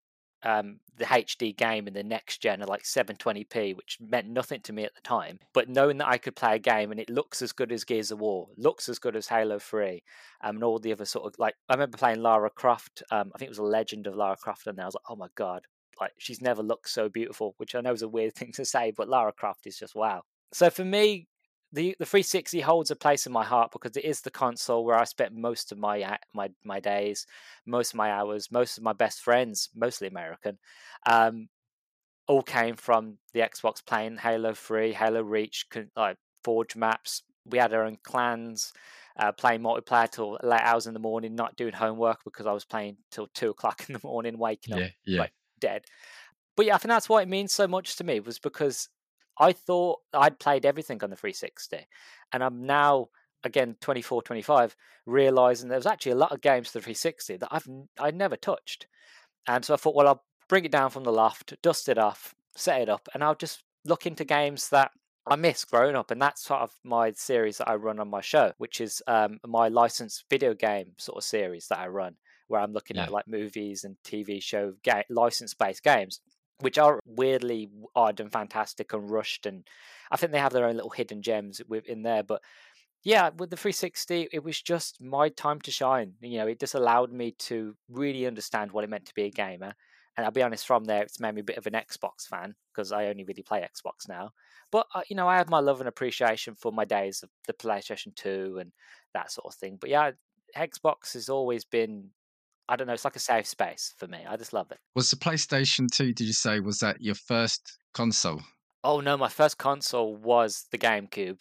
Um, 0.43 0.81
the 0.99 1.06
HD 1.06 1.56
game 1.56 1.88
in 1.88 1.94
the 1.94 2.02
next 2.02 2.43
gen 2.43 2.62
are 2.62 2.67
like 2.67 2.82
720p, 2.82 3.75
which 3.75 3.99
meant 4.00 4.29
nothing 4.29 4.61
to 4.62 4.73
me 4.73 4.85
at 4.85 4.94
the 4.94 5.00
time. 5.00 5.38
But 5.55 5.70
knowing 5.70 5.96
that 5.99 6.08
I 6.08 6.19
could 6.19 6.37
play 6.37 6.56
a 6.56 6.58
game 6.58 6.91
and 6.91 7.00
it 7.00 7.08
looks 7.08 7.41
as 7.41 7.52
good 7.52 7.73
as 7.73 7.85
Gears 7.85 8.11
of 8.11 8.20
War, 8.20 8.49
looks 8.58 8.88
as 8.88 8.99
good 8.99 9.17
as 9.17 9.26
Halo 9.26 9.58
3, 9.58 10.02
um, 10.43 10.56
and 10.56 10.64
all 10.64 10.79
the 10.79 10.93
other 10.93 11.06
sort 11.06 11.26
of 11.26 11.38
like, 11.38 11.55
I 11.69 11.75
remember 11.75 11.97
playing 11.97 12.20
Lara 12.20 12.50
Croft. 12.50 13.02
Um, 13.11 13.32
I 13.35 13.38
think 13.38 13.47
it 13.47 13.50
was 13.50 13.58
a 13.58 13.64
Legend 13.64 14.06
of 14.06 14.17
Lara 14.17 14.37
Croft, 14.37 14.67
and 14.67 14.79
I 14.79 14.85
was 14.85 14.94
like, 14.94 15.05
oh 15.08 15.17
my 15.17 15.29
god, 15.35 15.62
like 16.00 16.12
she's 16.19 16.43
never 16.43 16.62
looked 16.62 16.90
so 16.90 17.08
beautiful, 17.08 17.55
which 17.56 17.75
I 17.75 17.81
know 17.81 17.93
is 17.93 18.02
a 18.02 18.08
weird 18.08 18.35
thing 18.37 18.52
to 18.52 18.64
say, 18.64 18.93
but 18.94 19.08
Lara 19.08 19.32
Croft 19.32 19.67
is 19.67 19.79
just 19.79 19.94
wow. 19.94 20.23
So 20.52 20.70
for 20.70 20.85
me, 20.85 21.26
the 21.75 21.97
the 21.99 22.06
360 22.06 22.61
holds 22.61 22.91
a 22.91 22.97
place 22.97 23.26
in 23.26 23.32
my 23.32 23.44
heart 23.44 23.73
because 23.73 23.97
it 23.97 24.05
is 24.05 24.21
the 24.21 24.31
console 24.31 24.85
where 24.85 24.97
I 24.97 25.05
spent 25.05 25.35
most 25.35 25.73
of 25.73 25.79
my 25.79 26.19
my 26.32 26.50
my 26.65 26.81
days, 26.81 27.26
most 27.67 27.93
of 27.93 27.97
my 27.97 28.11
hours, 28.11 28.50
most 28.53 28.79
of 28.79 28.85
my 28.85 28.93
best 28.93 29.21
friends, 29.21 29.69
mostly 29.75 30.06
American, 30.06 30.59
um, 31.06 31.49
all 32.29 32.43
came 32.43 32.76
from 32.76 33.19
the 33.32 33.41
Xbox 33.41 33.85
playing 33.85 34.17
Halo 34.19 34.55
3, 34.55 34.93
Halo 34.93 35.23
Reach, 35.23 35.67
like 35.97 36.17
Forge 36.43 36.76
maps. 36.76 37.23
We 37.44 37.59
had 37.59 37.75
our 37.75 37.85
own 37.85 37.99
clans, 38.03 38.73
uh, 39.19 39.32
playing 39.32 39.61
multiplayer 39.61 40.11
till 40.11 40.38
late 40.43 40.62
hours 40.62 40.87
in 40.87 40.94
the 40.94 41.00
morning, 41.00 41.35
not 41.35 41.56
doing 41.56 41.75
homework 41.75 42.25
because 42.25 42.47
I 42.47 42.53
was 42.53 42.65
playing 42.65 42.99
till 43.11 43.29
two 43.35 43.50
o'clock 43.50 43.85
in 43.88 43.94
the 43.94 44.00
morning, 44.03 44.38
waking 44.38 44.76
yeah, 44.76 44.85
up 44.85 44.91
yeah. 45.05 45.21
like 45.21 45.32
dead. 45.59 45.85
But 46.56 46.67
yeah, 46.67 46.76
I 46.76 46.79
think 46.79 46.91
that's 46.91 47.09
why 47.09 47.23
it 47.23 47.29
means 47.29 47.53
so 47.53 47.67
much 47.67 47.97
to 47.97 48.05
me 48.05 48.21
was 48.21 48.38
because 48.38 48.88
I 49.39 49.53
thought 49.53 50.01
I'd 50.13 50.39
played 50.39 50.67
everything 50.67 51.03
on 51.03 51.11
the 51.11 51.17
360, 51.17 51.87
and 52.33 52.43
I'm 52.43 52.67
now 52.67 53.09
again 53.43 53.77
24, 53.81 54.23
25, 54.23 54.77
realizing 55.07 55.69
there 55.69 55.79
was 55.79 55.87
actually 55.87 56.13
a 56.13 56.17
lot 56.17 56.33
of 56.33 56.41
games 56.41 56.69
for 56.69 56.79
the 56.79 56.83
360 56.83 57.37
that 57.39 57.49
I've 57.51 57.69
I 57.99 58.11
never 58.11 58.37
touched, 58.37 58.87
and 59.47 59.65
so 59.65 59.75
I 59.75 59.77
thought, 59.77 59.95
well, 59.95 60.09
I'll 60.09 60.25
bring 60.49 60.65
it 60.65 60.73
down 60.73 60.91
from 60.91 61.05
the 61.05 61.13
loft, 61.13 61.55
dust 61.63 61.89
it 61.89 61.99
off, 61.99 62.35
set 62.57 62.81
it 62.81 62.89
up, 62.89 63.09
and 63.15 63.23
I'll 63.25 63.35
just 63.35 63.65
look 63.85 64.07
into 64.07 64.25
games 64.25 64.69
that 64.71 64.91
I 65.27 65.37
miss 65.37 65.65
growing 65.65 65.97
up, 65.97 66.11
and 66.11 66.21
that's 66.21 66.45
sort 66.45 66.61
of 66.61 66.73
my 66.85 67.13
series 67.13 67.59
that 67.59 67.69
I 67.69 67.75
run 67.77 67.99
on 67.99 68.09
my 68.09 68.21
show, 68.21 68.53
which 68.59 68.81
is 68.81 69.03
um, 69.07 69.41
my 69.47 69.69
licensed 69.69 70.25
video 70.29 70.55
game 70.55 70.93
sort 70.99 71.19
of 71.19 71.25
series 71.25 71.67
that 71.69 71.79
I 71.79 71.89
run, 71.89 72.17
where 72.49 72.61
I'm 72.61 72.73
looking 72.73 72.97
yeah. 72.97 73.05
at 73.05 73.13
like 73.13 73.27
movies 73.27 73.85
and 73.85 73.97
TV 74.05 74.43
show 74.43 74.75
ga- 74.85 75.05
license 75.09 75.55
based 75.55 75.83
games 75.83 76.21
which 76.64 76.78
are 76.78 76.99
weirdly 77.06 77.69
odd 77.94 78.20
and 78.20 78.32
fantastic 78.32 78.93
and 78.94 79.11
rushed 79.11 79.44
and 79.44 79.66
i 80.11 80.16
think 80.16 80.32
they 80.32 80.38
have 80.38 80.52
their 80.52 80.66
own 80.66 80.75
little 80.75 80.90
hidden 80.90 81.20
gems 81.20 81.61
within 81.69 82.02
there 82.02 82.22
but 82.22 82.40
yeah 83.05 83.28
with 83.37 83.50
the 83.50 83.56
360 83.56 84.28
it 84.32 84.43
was 84.43 84.61
just 84.61 85.00
my 85.00 85.28
time 85.28 85.61
to 85.61 85.70
shine 85.70 86.14
you 86.20 86.38
know 86.38 86.46
it 86.46 86.58
just 86.58 86.75
allowed 86.75 87.12
me 87.12 87.32
to 87.32 87.76
really 87.88 88.26
understand 88.26 88.72
what 88.72 88.82
it 88.82 88.90
meant 88.90 89.05
to 89.05 89.14
be 89.14 89.25
a 89.25 89.31
gamer 89.31 89.75
and 90.16 90.25
i'll 90.25 90.32
be 90.32 90.43
honest 90.43 90.66
from 90.66 90.84
there 90.84 91.02
it's 91.02 91.20
made 91.20 91.34
me 91.34 91.43
a 91.43 91.44
bit 91.44 91.58
of 91.58 91.66
an 91.66 91.75
xbox 91.75 92.26
fan 92.26 92.55
because 92.72 92.93
i 92.93 93.06
only 93.06 93.25
really 93.25 93.43
play 93.43 93.66
xbox 93.76 94.08
now 94.08 94.31
but 94.72 94.87
uh, 94.94 95.02
you 95.11 95.16
know 95.16 95.28
i 95.28 95.37
have 95.37 95.50
my 95.50 95.61
love 95.61 95.81
and 95.81 95.88
appreciation 95.88 96.55
for 96.55 96.72
my 96.72 96.84
days 96.84 97.22
of 97.22 97.28
the 97.46 97.52
playstation 97.52 98.14
2 98.16 98.56
and 98.58 98.72
that 99.12 99.31
sort 99.31 99.46
of 99.46 99.55
thing 99.55 99.76
but 99.78 99.90
yeah 99.90 100.11
xbox 100.56 101.12
has 101.12 101.28
always 101.28 101.64
been 101.64 102.08
I 102.69 102.76
don't 102.76 102.87
know. 102.87 102.94
It's 102.94 103.05
like 103.05 103.16
a 103.16 103.20
safe 103.20 103.46
space 103.46 103.94
for 103.99 104.06
me. 104.06 104.20
I 104.28 104.37
just 104.37 104.52
love 104.52 104.70
it. 104.70 104.78
Was 104.94 105.11
the 105.11 105.16
PlayStation 105.16 105.88
2, 105.90 106.12
did 106.12 106.26
you 106.26 106.32
say, 106.32 106.61
was 106.61 106.78
that 106.78 107.00
your 107.00 107.14
first 107.14 107.78
console? 107.93 108.40
Oh, 108.82 109.00
no. 109.00 109.16
My 109.16 109.28
first 109.28 109.58
console 109.58 110.16
was 110.16 110.66
the 110.70 110.78
GameCube. 110.78 111.38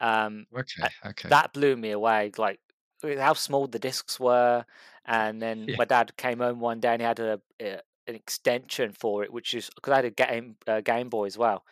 Um, 0.00 0.46
okay. 0.56 0.88
Okay. 1.06 1.28
That 1.28 1.52
blew 1.52 1.76
me 1.76 1.90
away. 1.92 2.32
Like 2.36 2.60
how 3.02 3.34
small 3.34 3.66
the 3.66 3.78
discs 3.78 4.18
were. 4.18 4.64
And 5.04 5.40
then 5.40 5.66
yeah. 5.68 5.76
my 5.78 5.84
dad 5.84 6.16
came 6.16 6.38
home 6.38 6.60
one 6.60 6.80
day 6.80 6.92
and 6.92 7.00
he 7.00 7.06
had 7.06 7.20
a, 7.20 7.40
a 7.60 7.80
an 8.08 8.14
extension 8.14 8.92
for 8.92 9.24
it, 9.24 9.32
which 9.32 9.54
is 9.54 9.70
because 9.74 9.92
I 9.92 9.96
had 9.96 10.04
a 10.04 10.10
game, 10.10 10.56
uh, 10.66 10.80
Game 10.80 11.08
Boy 11.08 11.26
as 11.26 11.36
well. 11.36 11.64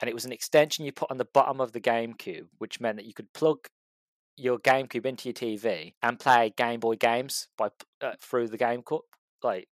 And 0.00 0.08
it 0.08 0.14
was 0.14 0.24
an 0.24 0.32
extension 0.32 0.84
you 0.84 0.92
put 0.92 1.10
on 1.10 1.18
the 1.18 1.24
bottom 1.26 1.60
of 1.60 1.72
the 1.72 1.80
GameCube, 1.80 2.46
which 2.58 2.80
meant 2.80 2.96
that 2.96 3.06
you 3.06 3.12
could 3.12 3.32
plug 3.32 3.68
your 4.40 4.58
GameCube 4.58 5.06
into 5.06 5.28
your 5.28 5.34
TV 5.34 5.94
and 6.02 6.18
play 6.18 6.52
Game 6.56 6.80
Boy 6.80 6.96
games 6.96 7.48
by 7.56 7.70
uh, 8.00 8.12
through 8.20 8.48
the 8.48 8.58
GameCube, 8.58 9.02
like, 9.42 9.68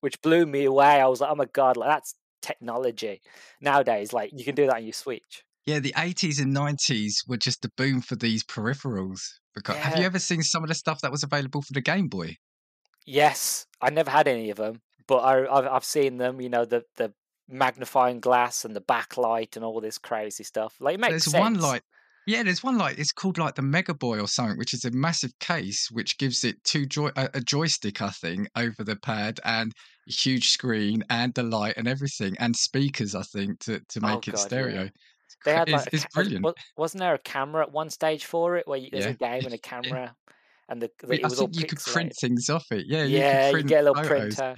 which 0.00 0.20
blew 0.22 0.46
me 0.46 0.64
away. 0.64 1.00
I 1.00 1.06
was 1.06 1.20
like, 1.20 1.30
oh 1.30 1.36
my 1.36 1.46
god, 1.46 1.76
like 1.76 1.90
that's 1.90 2.14
technology. 2.42 3.20
Nowadays, 3.60 4.12
like 4.12 4.30
you 4.34 4.44
can 4.44 4.54
do 4.54 4.66
that 4.66 4.76
on 4.76 4.84
your 4.84 4.92
Switch. 4.92 5.44
Yeah, 5.66 5.78
the 5.78 5.94
80s 5.96 6.42
and 6.42 6.54
90s 6.54 7.26
were 7.26 7.38
just 7.38 7.62
the 7.62 7.70
boom 7.76 8.02
for 8.02 8.16
these 8.16 8.44
peripherals. 8.44 9.20
Because 9.54 9.76
yeah. 9.76 9.82
have 9.82 9.98
you 9.98 10.04
ever 10.04 10.18
seen 10.18 10.42
some 10.42 10.62
of 10.62 10.68
the 10.68 10.74
stuff 10.74 11.00
that 11.00 11.10
was 11.10 11.22
available 11.22 11.62
for 11.62 11.72
the 11.72 11.80
Game 11.80 12.08
Boy? 12.08 12.36
Yes, 13.06 13.66
I 13.80 13.90
never 13.90 14.10
had 14.10 14.28
any 14.28 14.50
of 14.50 14.56
them, 14.56 14.82
but 15.06 15.18
I, 15.18 15.36
have 15.36 15.66
I've 15.66 15.84
seen 15.84 16.18
them. 16.18 16.40
You 16.40 16.48
know, 16.48 16.64
the 16.64 16.84
the 16.96 17.12
magnifying 17.48 18.20
glass 18.20 18.64
and 18.64 18.74
the 18.74 18.80
backlight 18.80 19.56
and 19.56 19.64
all 19.64 19.80
this 19.80 19.98
crazy 19.98 20.44
stuff. 20.44 20.76
Like, 20.80 20.94
it 20.94 21.00
makes 21.00 21.10
There's 21.10 21.24
sense. 21.24 21.40
one 21.40 21.60
like 21.60 21.82
yeah, 22.26 22.42
there's 22.42 22.62
one 22.62 22.78
like 22.78 22.98
it's 22.98 23.12
called 23.12 23.38
like 23.38 23.54
the 23.54 23.62
Mega 23.62 23.94
Boy 23.94 24.20
or 24.20 24.28
something, 24.28 24.56
which 24.56 24.74
is 24.74 24.84
a 24.84 24.90
massive 24.90 25.38
case 25.40 25.88
which 25.90 26.18
gives 26.18 26.44
it 26.44 26.62
two 26.64 26.86
joy 26.86 27.10
a, 27.16 27.28
a 27.34 27.40
joystick, 27.40 28.00
I 28.00 28.10
think, 28.10 28.48
over 28.56 28.82
the 28.84 28.96
pad 28.96 29.40
and 29.44 29.72
a 30.08 30.12
huge 30.12 30.48
screen 30.48 31.04
and 31.10 31.34
the 31.34 31.42
light 31.42 31.74
and 31.76 31.86
everything 31.86 32.36
and 32.38 32.56
speakers, 32.56 33.14
I 33.14 33.22
think, 33.22 33.60
to 33.60 33.80
to 33.80 34.00
oh, 34.02 34.06
make 34.06 34.16
oh, 34.16 34.30
it 34.30 34.32
God, 34.32 34.38
stereo. 34.38 34.82
Yeah. 34.84 34.88
They 35.44 35.52
had 35.54 35.68
like 35.68 35.86
it's, 35.92 36.04
it's 36.04 36.14
brilliant. 36.14 36.46
Wasn't 36.76 37.00
there 37.00 37.14
a 37.14 37.18
camera 37.18 37.62
at 37.62 37.72
one 37.72 37.90
stage 37.90 38.24
for 38.24 38.56
it 38.56 38.66
where 38.66 38.78
you, 38.78 38.88
there's 38.90 39.04
yeah. 39.04 39.10
a 39.10 39.14
game 39.14 39.44
and 39.44 39.54
a 39.54 39.58
camera? 39.58 40.02
Yeah. 40.02 40.10
And 40.70 40.80
the, 40.80 40.90
the 41.02 41.24
I 41.24 41.28
think 41.28 41.60
you 41.60 41.66
could 41.66 41.78
print 41.78 42.14
things 42.18 42.48
off 42.48 42.64
it. 42.70 42.86
Yeah, 42.86 43.04
yeah, 43.04 43.50
you, 43.50 43.58
you 43.58 43.62
get 43.64 43.84
a 43.84 43.90
little 43.90 44.02
photos. 44.02 44.36
printer. 44.36 44.54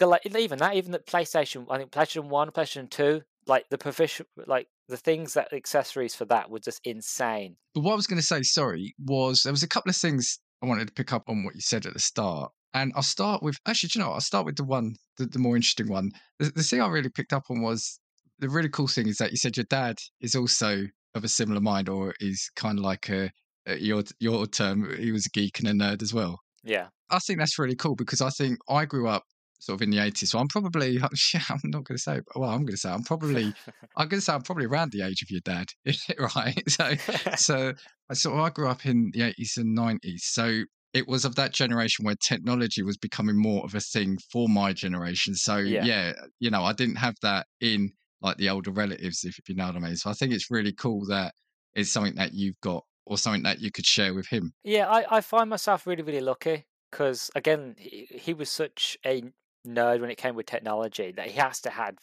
like 0.00 0.24
even 0.24 0.58
that, 0.60 0.76
even 0.76 0.92
the 0.92 1.00
PlayStation, 1.00 1.66
I 1.68 1.78
think 1.78 1.90
PlayStation 1.90 2.28
One, 2.28 2.50
PlayStation 2.52 2.88
Two, 2.88 3.22
like 3.46 3.68
the 3.70 3.78
proficient, 3.78 4.28
like 4.46 4.68
the 4.88 4.96
things 4.96 5.34
that 5.34 5.52
accessories 5.52 6.14
for 6.14 6.24
that 6.26 6.50
were 6.50 6.60
just 6.60 6.80
insane. 6.84 7.56
But 7.74 7.82
what 7.82 7.92
I 7.92 7.96
was 7.96 8.06
going 8.06 8.20
to 8.20 8.26
say, 8.26 8.42
sorry, 8.42 8.94
was 8.98 9.42
there 9.42 9.52
was 9.52 9.62
a 9.62 9.68
couple 9.68 9.90
of 9.90 9.96
things 9.96 10.38
I 10.62 10.66
wanted 10.66 10.88
to 10.88 10.94
pick 10.94 11.12
up 11.12 11.24
on 11.28 11.44
what 11.44 11.54
you 11.54 11.60
said 11.60 11.86
at 11.86 11.92
the 11.92 12.00
start. 12.00 12.50
And 12.72 12.92
I'll 12.96 13.02
start 13.02 13.42
with 13.42 13.56
actually, 13.66 13.90
do 13.90 13.98
you 13.98 14.04
know, 14.04 14.12
I'll 14.12 14.20
start 14.20 14.46
with 14.46 14.56
the 14.56 14.64
one, 14.64 14.96
the, 15.16 15.26
the 15.26 15.38
more 15.38 15.56
interesting 15.56 15.88
one. 15.88 16.10
The, 16.38 16.50
the 16.50 16.62
thing 16.62 16.80
I 16.80 16.88
really 16.88 17.10
picked 17.10 17.32
up 17.32 17.44
on 17.50 17.62
was 17.62 18.00
the 18.40 18.48
really 18.48 18.68
cool 18.68 18.88
thing 18.88 19.06
is 19.06 19.18
that 19.18 19.30
you 19.30 19.36
said 19.36 19.56
your 19.56 19.66
dad 19.70 19.96
is 20.20 20.34
also 20.34 20.86
of 21.14 21.24
a 21.24 21.28
similar 21.28 21.60
mind, 21.60 21.88
or 21.88 22.14
is 22.18 22.50
kind 22.56 22.78
of 22.78 22.84
like 22.84 23.08
a, 23.08 23.30
a 23.66 23.76
your 23.78 24.02
your 24.18 24.46
term. 24.46 24.92
He 24.98 25.12
was 25.12 25.26
a 25.26 25.30
geek 25.30 25.60
and 25.60 25.68
a 25.68 25.72
nerd 25.72 26.02
as 26.02 26.12
well. 26.12 26.40
Yeah, 26.64 26.88
I 27.10 27.20
think 27.20 27.38
that's 27.38 27.58
really 27.58 27.76
cool 27.76 27.94
because 27.94 28.20
I 28.20 28.30
think 28.30 28.58
I 28.68 28.84
grew 28.84 29.06
up 29.06 29.22
sort 29.64 29.78
of 29.78 29.82
in 29.82 29.90
the 29.90 29.98
80s. 29.98 30.28
So 30.28 30.38
I'm 30.38 30.48
probably, 30.48 30.98
oh, 31.02 31.08
I'm 31.48 31.60
not 31.64 31.84
going 31.84 31.96
to 31.96 32.02
say, 32.02 32.20
well, 32.34 32.50
I'm 32.50 32.64
going 32.64 32.74
to 32.74 32.76
say, 32.76 32.90
I'm 32.90 33.02
probably, 33.02 33.52
I'm 33.96 34.08
going 34.08 34.20
to 34.20 34.24
say 34.24 34.32
I'm 34.32 34.42
probably 34.42 34.66
around 34.66 34.92
the 34.92 35.02
age 35.02 35.22
of 35.22 35.30
your 35.30 35.40
dad, 35.44 35.68
right? 36.36 36.62
So, 36.68 36.94
so, 37.36 37.72
so 38.12 38.34
I 38.40 38.50
grew 38.50 38.68
up 38.68 38.86
in 38.86 39.10
the 39.12 39.20
80s 39.20 39.56
and 39.56 39.76
90s. 39.76 40.20
So 40.20 40.64
it 40.92 41.08
was 41.08 41.24
of 41.24 41.34
that 41.34 41.52
generation 41.52 42.04
where 42.04 42.14
technology 42.14 42.82
was 42.82 42.96
becoming 42.96 43.36
more 43.36 43.64
of 43.64 43.74
a 43.74 43.80
thing 43.80 44.18
for 44.30 44.48
my 44.48 44.72
generation. 44.72 45.34
So 45.34 45.56
yeah, 45.56 45.84
yeah 45.84 46.12
you 46.38 46.50
know, 46.50 46.62
I 46.62 46.72
didn't 46.72 46.96
have 46.96 47.16
that 47.22 47.46
in 47.60 47.90
like 48.22 48.36
the 48.36 48.48
older 48.48 48.70
relatives, 48.70 49.24
if 49.24 49.36
you 49.48 49.56
know 49.56 49.66
what 49.66 49.76
I 49.76 49.80
mean. 49.80 49.96
So 49.96 50.08
I 50.08 50.14
think 50.14 50.32
it's 50.32 50.50
really 50.50 50.72
cool 50.72 51.04
that 51.08 51.34
it's 51.74 51.90
something 51.90 52.14
that 52.14 52.32
you've 52.32 52.60
got 52.60 52.84
or 53.06 53.18
something 53.18 53.42
that 53.42 53.60
you 53.60 53.70
could 53.70 53.84
share 53.84 54.14
with 54.14 54.28
him. 54.28 54.52
Yeah, 54.62 54.88
I, 54.88 55.16
I 55.16 55.20
find 55.20 55.50
myself 55.50 55.86
really, 55.86 56.02
really 56.02 56.20
lucky 56.20 56.64
because 56.90 57.30
again, 57.34 57.74
he, 57.76 58.06
he 58.10 58.32
was 58.32 58.48
such 58.48 58.96
a 59.04 59.24
nerd 59.66 60.00
when 60.00 60.10
it 60.10 60.18
came 60.18 60.34
with 60.34 60.46
technology 60.46 61.12
that 61.12 61.28
he 61.28 61.38
has 61.38 61.60
to 61.62 61.70
have 61.70 61.96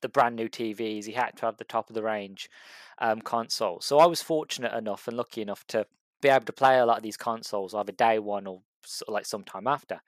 the 0.00 0.08
brand 0.08 0.36
new 0.36 0.48
TVs. 0.48 1.06
He 1.06 1.12
had 1.12 1.36
to 1.36 1.46
have 1.46 1.56
the 1.56 1.64
top 1.64 1.88
of 1.88 1.94
the 1.94 2.02
range 2.02 2.48
um, 2.98 3.20
console. 3.20 3.80
So 3.80 3.98
I 3.98 4.06
was 4.06 4.22
fortunate 4.22 4.72
enough 4.74 5.08
and 5.08 5.16
lucky 5.16 5.42
enough 5.42 5.66
to 5.68 5.86
be 6.20 6.28
able 6.28 6.44
to 6.44 6.52
play 6.52 6.78
a 6.78 6.86
lot 6.86 6.98
of 6.98 7.02
these 7.02 7.16
consoles 7.16 7.74
either 7.74 7.92
day 7.92 8.18
one 8.18 8.46
or 8.46 8.62
like 9.06 9.26
sometime 9.26 9.66
after. 9.66 10.00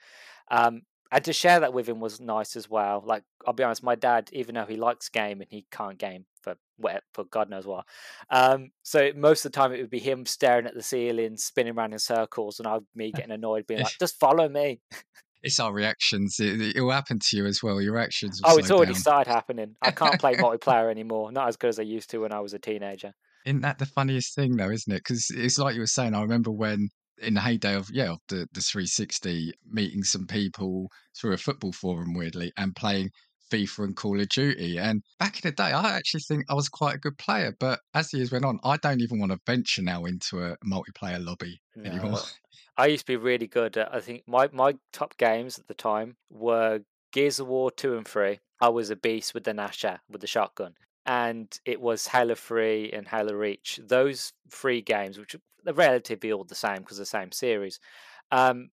Um, 0.50 0.82
and 1.12 1.24
to 1.24 1.32
share 1.32 1.60
that 1.60 1.72
with 1.72 1.88
him 1.88 2.00
was 2.00 2.20
nice 2.20 2.54
as 2.54 2.70
well. 2.70 3.02
Like 3.04 3.24
I'll 3.46 3.52
be 3.52 3.64
honest, 3.64 3.82
my 3.82 3.96
dad, 3.96 4.28
even 4.32 4.54
though 4.54 4.66
he 4.66 4.76
likes 4.76 5.08
game 5.08 5.40
and 5.40 5.50
he 5.50 5.66
can't 5.70 5.98
game 5.98 6.26
for 6.42 6.54
for 7.12 7.24
God 7.24 7.50
knows 7.50 7.66
what, 7.66 7.84
um, 8.30 8.70
so 8.82 9.10
most 9.16 9.44
of 9.44 9.52
the 9.52 9.56
time 9.56 9.72
it 9.72 9.80
would 9.80 9.90
be 9.90 9.98
him 9.98 10.24
staring 10.24 10.66
at 10.66 10.74
the 10.74 10.82
ceiling, 10.82 11.36
spinning 11.36 11.74
around 11.76 11.92
in 11.92 11.98
circles, 11.98 12.60
and 12.60 12.68
I 12.68 12.78
me 12.94 13.12
getting 13.16 13.32
annoyed, 13.32 13.66
being 13.66 13.82
like, 13.82 13.92
"Just 14.00 14.20
follow 14.20 14.48
me." 14.48 14.80
It's 15.42 15.58
our 15.58 15.72
reactions. 15.72 16.38
It, 16.38 16.76
it 16.76 16.80
will 16.80 16.90
happen 16.90 17.18
to 17.18 17.36
you 17.36 17.46
as 17.46 17.62
well. 17.62 17.80
Your 17.80 17.94
reactions. 17.94 18.40
oh, 18.44 18.58
it's 18.58 18.70
already 18.70 18.92
down. 18.92 19.00
started 19.00 19.30
happening. 19.30 19.76
I 19.82 19.90
can't 19.90 20.20
play 20.20 20.34
multiplayer 20.36 20.90
anymore. 20.90 21.32
Not 21.32 21.48
as 21.48 21.56
good 21.56 21.68
as 21.68 21.78
I 21.78 21.82
used 21.82 22.10
to 22.10 22.18
when 22.18 22.32
I 22.32 22.40
was 22.40 22.52
a 22.54 22.58
teenager. 22.58 23.12
Isn't 23.46 23.62
that 23.62 23.78
the 23.78 23.86
funniest 23.86 24.34
thing 24.34 24.56
though, 24.56 24.70
isn't 24.70 24.92
it? 24.92 24.98
Because 24.98 25.30
it's 25.30 25.58
like 25.58 25.74
you 25.74 25.80
were 25.80 25.86
saying. 25.86 26.14
I 26.14 26.22
remember 26.22 26.50
when 26.50 26.90
in 27.22 27.34
the 27.34 27.40
heyday 27.40 27.74
of 27.74 27.88
yeah 27.92 28.12
of 28.12 28.18
the 28.28 28.46
the 28.52 28.60
360 28.60 29.52
meeting 29.70 30.02
some 30.02 30.26
people 30.26 30.90
through 31.18 31.32
a 31.32 31.36
football 31.36 31.72
forum 31.72 32.14
weirdly 32.14 32.52
and 32.56 32.74
playing 32.74 33.10
FIFA 33.50 33.84
and 33.84 33.96
Call 33.96 34.20
of 34.20 34.28
Duty. 34.28 34.78
And 34.78 35.02
back 35.18 35.36
in 35.36 35.48
the 35.48 35.54
day, 35.54 35.72
I 35.72 35.96
actually 35.96 36.20
think 36.20 36.44
I 36.48 36.54
was 36.54 36.68
quite 36.68 36.94
a 36.94 36.98
good 36.98 37.18
player. 37.18 37.54
But 37.58 37.80
as 37.94 38.10
the 38.10 38.18
years 38.18 38.32
went 38.32 38.44
on, 38.44 38.60
I 38.64 38.76
don't 38.76 39.00
even 39.00 39.18
want 39.18 39.32
to 39.32 39.38
venture 39.46 39.82
now 39.82 40.04
into 40.04 40.42
a 40.42 40.56
multiplayer 40.64 41.24
lobby 41.24 41.60
no. 41.76 41.90
anymore. 41.90 42.20
I 42.76 42.86
used 42.86 43.06
to 43.06 43.12
be 43.12 43.16
really 43.16 43.46
good 43.46 43.76
at, 43.76 43.94
I 43.94 44.00
think 44.00 44.22
my, 44.26 44.48
my 44.52 44.74
top 44.92 45.16
games 45.16 45.58
at 45.58 45.66
the 45.66 45.74
time 45.74 46.16
were 46.30 46.80
Gears 47.12 47.40
of 47.40 47.48
War 47.48 47.70
2 47.70 47.96
and 47.96 48.06
3. 48.06 48.38
I 48.60 48.68
was 48.68 48.90
a 48.90 48.96
beast 48.96 49.34
with 49.34 49.44
the 49.44 49.52
Gnasher, 49.52 49.98
with 50.08 50.20
the 50.20 50.26
shotgun. 50.26 50.74
And 51.06 51.52
it 51.64 51.80
was 51.80 52.06
Halo 52.06 52.34
3 52.34 52.90
and 52.92 53.08
Halo 53.08 53.34
Reach. 53.34 53.80
Those 53.82 54.32
three 54.50 54.80
games, 54.80 55.18
which 55.18 55.34
are 55.34 55.72
relatively 55.72 56.32
all 56.32 56.44
the 56.44 56.54
same 56.54 56.78
because 56.78 56.98
the 56.98 57.06
same 57.06 57.32
series. 57.32 57.80
Um, 58.30 58.70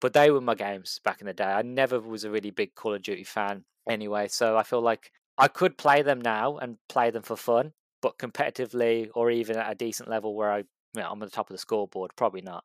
but 0.00 0.12
they 0.12 0.30
were 0.30 0.40
my 0.40 0.54
games 0.54 1.00
back 1.04 1.20
in 1.20 1.26
the 1.26 1.32
day. 1.32 1.44
I 1.44 1.62
never 1.62 2.00
was 2.00 2.24
a 2.24 2.30
really 2.30 2.50
big 2.50 2.74
Call 2.74 2.94
of 2.94 3.02
Duty 3.02 3.24
fan 3.24 3.64
anyway, 3.88 4.28
so 4.28 4.56
I 4.56 4.62
feel 4.62 4.80
like 4.80 5.10
I 5.36 5.48
could 5.48 5.76
play 5.76 6.02
them 6.02 6.20
now 6.20 6.58
and 6.58 6.78
play 6.88 7.10
them 7.10 7.22
for 7.22 7.36
fun, 7.36 7.72
but 8.00 8.18
competitively 8.18 9.08
or 9.14 9.30
even 9.30 9.56
at 9.56 9.70
a 9.70 9.74
decent 9.74 10.08
level 10.08 10.34
where 10.34 10.52
I, 10.52 10.58
you 10.58 10.64
know, 10.96 11.10
I'm 11.10 11.22
at 11.22 11.30
the 11.30 11.34
top 11.34 11.50
of 11.50 11.54
the 11.54 11.58
scoreboard, 11.58 12.12
probably 12.16 12.42
not. 12.42 12.64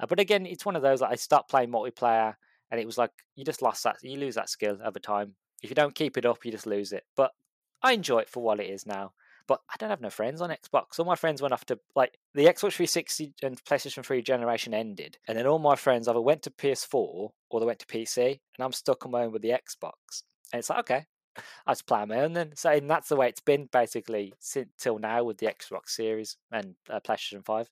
Uh, 0.00 0.06
but 0.06 0.20
again, 0.20 0.46
it's 0.46 0.66
one 0.66 0.76
of 0.76 0.82
those 0.82 1.00
like 1.00 1.12
I 1.12 1.16
stopped 1.16 1.50
playing 1.50 1.70
multiplayer, 1.70 2.34
and 2.70 2.80
it 2.80 2.86
was 2.86 2.98
like 2.98 3.10
you 3.36 3.44
just 3.44 3.62
lost 3.62 3.84
that, 3.84 3.96
you 4.02 4.18
lose 4.18 4.34
that 4.36 4.48
skill 4.48 4.78
over 4.84 4.98
time. 4.98 5.34
If 5.62 5.70
you 5.70 5.74
don't 5.74 5.94
keep 5.94 6.16
it 6.16 6.26
up, 6.26 6.44
you 6.44 6.52
just 6.52 6.66
lose 6.66 6.92
it. 6.92 7.04
But 7.16 7.32
I 7.82 7.92
enjoy 7.92 8.20
it 8.20 8.28
for 8.28 8.42
what 8.42 8.60
it 8.60 8.70
is 8.70 8.86
now. 8.86 9.12
But 9.46 9.60
I 9.70 9.76
don't 9.78 9.90
have 9.90 10.00
no 10.00 10.10
friends 10.10 10.40
on 10.40 10.50
Xbox. 10.50 10.98
All 10.98 11.04
my 11.04 11.16
friends 11.16 11.42
went 11.42 11.52
off 11.52 11.66
to 11.66 11.78
like 11.94 12.16
the 12.34 12.46
Xbox 12.46 12.72
360 12.72 13.34
and 13.42 13.62
PlayStation 13.64 14.04
3 14.04 14.22
generation 14.22 14.72
ended, 14.72 15.18
and 15.28 15.36
then 15.36 15.46
all 15.46 15.58
my 15.58 15.76
friends 15.76 16.08
either 16.08 16.20
went 16.20 16.42
to 16.42 16.50
PS4 16.50 17.30
or 17.50 17.60
they 17.60 17.66
went 17.66 17.78
to 17.80 17.86
PC, 17.86 18.26
and 18.26 18.64
I'm 18.64 18.72
stuck 18.72 19.04
on 19.04 19.12
my 19.12 19.24
own 19.24 19.32
with 19.32 19.42
the 19.42 19.50
Xbox. 19.50 20.22
And 20.54 20.60
it's 20.60 20.70
like, 20.70 20.78
okay, 20.78 21.04
I 21.66 21.72
just 21.72 21.88
play 21.88 21.98
on 21.98 22.08
my 22.08 22.20
own 22.20 22.32
then. 22.32 22.52
So 22.54 22.70
and 22.70 22.88
that's 22.88 23.08
the 23.08 23.16
way 23.16 23.28
it's 23.28 23.40
been 23.40 23.68
basically 23.72 24.32
since 24.38 24.68
till 24.78 25.00
now 25.00 25.24
with 25.24 25.38
the 25.38 25.46
Xbox 25.46 25.88
Series 25.88 26.36
and 26.52 26.76
uh, 26.88 27.00
PlayStation 27.00 27.44
5. 27.44 27.68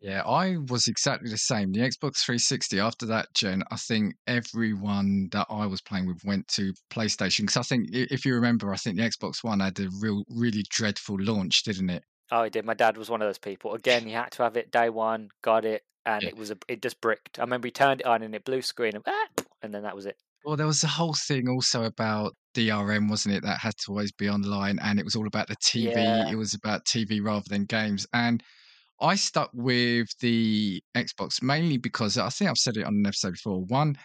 Yeah, 0.00 0.22
I 0.22 0.56
was 0.68 0.86
exactly 0.86 1.28
the 1.28 1.36
same. 1.36 1.72
The 1.72 1.80
Xbox 1.80 2.18
360, 2.24 2.78
after 2.78 3.06
that 3.06 3.34
gen, 3.34 3.64
I 3.72 3.76
think 3.76 4.14
everyone 4.28 5.30
that 5.32 5.48
I 5.50 5.66
was 5.66 5.80
playing 5.80 6.06
with 6.06 6.24
went 6.24 6.46
to 6.48 6.72
PlayStation. 6.92 7.40
Because 7.40 7.56
I 7.56 7.62
think, 7.62 7.88
if 7.90 8.24
you 8.24 8.36
remember, 8.36 8.72
I 8.72 8.76
think 8.76 8.96
the 8.96 9.02
Xbox 9.02 9.42
One 9.42 9.58
had 9.58 9.80
a 9.80 9.88
real, 10.00 10.22
really 10.30 10.64
dreadful 10.70 11.16
launch, 11.18 11.64
didn't 11.64 11.90
it? 11.90 12.04
Oh, 12.30 12.42
it 12.42 12.52
did. 12.52 12.64
My 12.64 12.74
dad 12.74 12.96
was 12.96 13.10
one 13.10 13.20
of 13.20 13.26
those 13.26 13.36
people. 13.36 13.74
Again, 13.74 14.06
he 14.06 14.12
had 14.12 14.30
to 14.30 14.44
have 14.44 14.56
it 14.56 14.70
day 14.70 14.90
one, 14.90 15.30
got 15.42 15.64
it, 15.64 15.82
and 16.06 16.22
yeah. 16.22 16.28
it 16.28 16.36
was 16.36 16.52
a, 16.52 16.56
it 16.68 16.82
just 16.82 17.00
bricked. 17.00 17.40
I 17.40 17.42
remember 17.42 17.66
he 17.66 17.72
turned 17.72 18.02
it 18.02 18.06
on 18.06 18.22
and 18.22 18.32
it 18.32 18.44
blue 18.44 18.62
screen, 18.62 18.94
and, 18.94 19.04
ah, 19.08 19.44
and 19.60 19.74
then 19.74 19.82
that 19.82 19.96
was 19.96 20.06
it. 20.06 20.16
Well, 20.44 20.56
there 20.56 20.66
was 20.66 20.84
a 20.84 20.88
whole 20.88 21.14
thing 21.14 21.48
also 21.48 21.84
about 21.84 22.34
DRM, 22.54 23.10
wasn't 23.10 23.34
it? 23.34 23.42
That 23.42 23.58
had 23.58 23.76
to 23.84 23.90
always 23.90 24.12
be 24.12 24.28
online, 24.28 24.78
and 24.82 24.98
it 24.98 25.04
was 25.04 25.14
all 25.14 25.26
about 25.26 25.48
the 25.48 25.56
TV. 25.56 25.94
Yeah. 25.94 26.30
It 26.30 26.36
was 26.36 26.54
about 26.54 26.84
TV 26.84 27.22
rather 27.22 27.44
than 27.48 27.64
games, 27.64 28.06
and 28.12 28.42
I 29.00 29.14
stuck 29.16 29.50
with 29.54 30.08
the 30.20 30.82
Xbox 30.96 31.42
mainly 31.42 31.78
because 31.78 32.18
I 32.18 32.28
think 32.28 32.50
I've 32.50 32.58
said 32.58 32.76
it 32.76 32.84
on 32.84 32.94
an 32.94 33.06
episode 33.06 33.32
before. 33.32 33.62
One, 33.64 33.96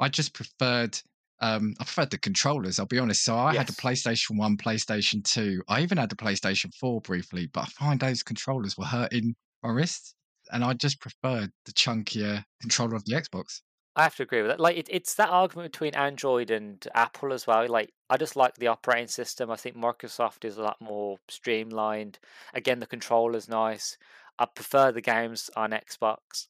I 0.00 0.08
just 0.08 0.34
preferred 0.34 0.98
um, 1.40 1.74
I 1.80 1.84
preferred 1.84 2.10
the 2.10 2.18
controllers, 2.18 2.78
I'll 2.78 2.86
be 2.86 2.98
honest. 2.98 3.24
So 3.24 3.36
I 3.36 3.52
yes. 3.52 3.58
had 3.58 3.66
the 3.68 3.72
PlayStation 3.72 4.38
1, 4.38 4.56
PlayStation 4.56 5.22
2. 5.24 5.62
I 5.68 5.82
even 5.82 5.98
had 5.98 6.08
the 6.08 6.16
PlayStation 6.16 6.72
4 6.80 7.00
briefly, 7.00 7.48
but 7.52 7.62
I 7.62 7.66
find 7.66 8.00
those 8.00 8.22
controllers 8.22 8.78
were 8.78 8.84
hurting 8.84 9.34
my 9.62 9.70
wrists. 9.70 10.14
And 10.52 10.62
I 10.62 10.74
just 10.74 11.00
preferred 11.00 11.50
the 11.66 11.72
chunkier 11.72 12.44
controller 12.60 12.94
of 12.94 13.04
the 13.04 13.14
Xbox. 13.14 13.60
I 13.96 14.02
have 14.02 14.16
to 14.16 14.24
agree 14.24 14.42
with 14.42 14.50
that. 14.50 14.60
Like 14.60 14.76
it, 14.76 14.88
it's 14.90 15.14
that 15.14 15.30
argument 15.30 15.72
between 15.72 15.94
Android 15.94 16.50
and 16.50 16.86
Apple 16.94 17.32
as 17.32 17.46
well. 17.46 17.68
Like 17.68 17.92
I 18.10 18.16
just 18.16 18.34
like 18.36 18.54
the 18.56 18.66
operating 18.66 19.06
system. 19.06 19.50
I 19.50 19.56
think 19.56 19.76
Microsoft 19.76 20.44
is 20.44 20.58
a 20.58 20.62
lot 20.62 20.80
more 20.80 21.18
streamlined. 21.28 22.18
Again, 22.54 22.80
the 22.80 22.86
controller's 22.86 23.48
nice. 23.48 23.96
I 24.38 24.46
prefer 24.46 24.90
the 24.90 25.00
games 25.00 25.48
on 25.54 25.70
Xbox. 25.70 26.48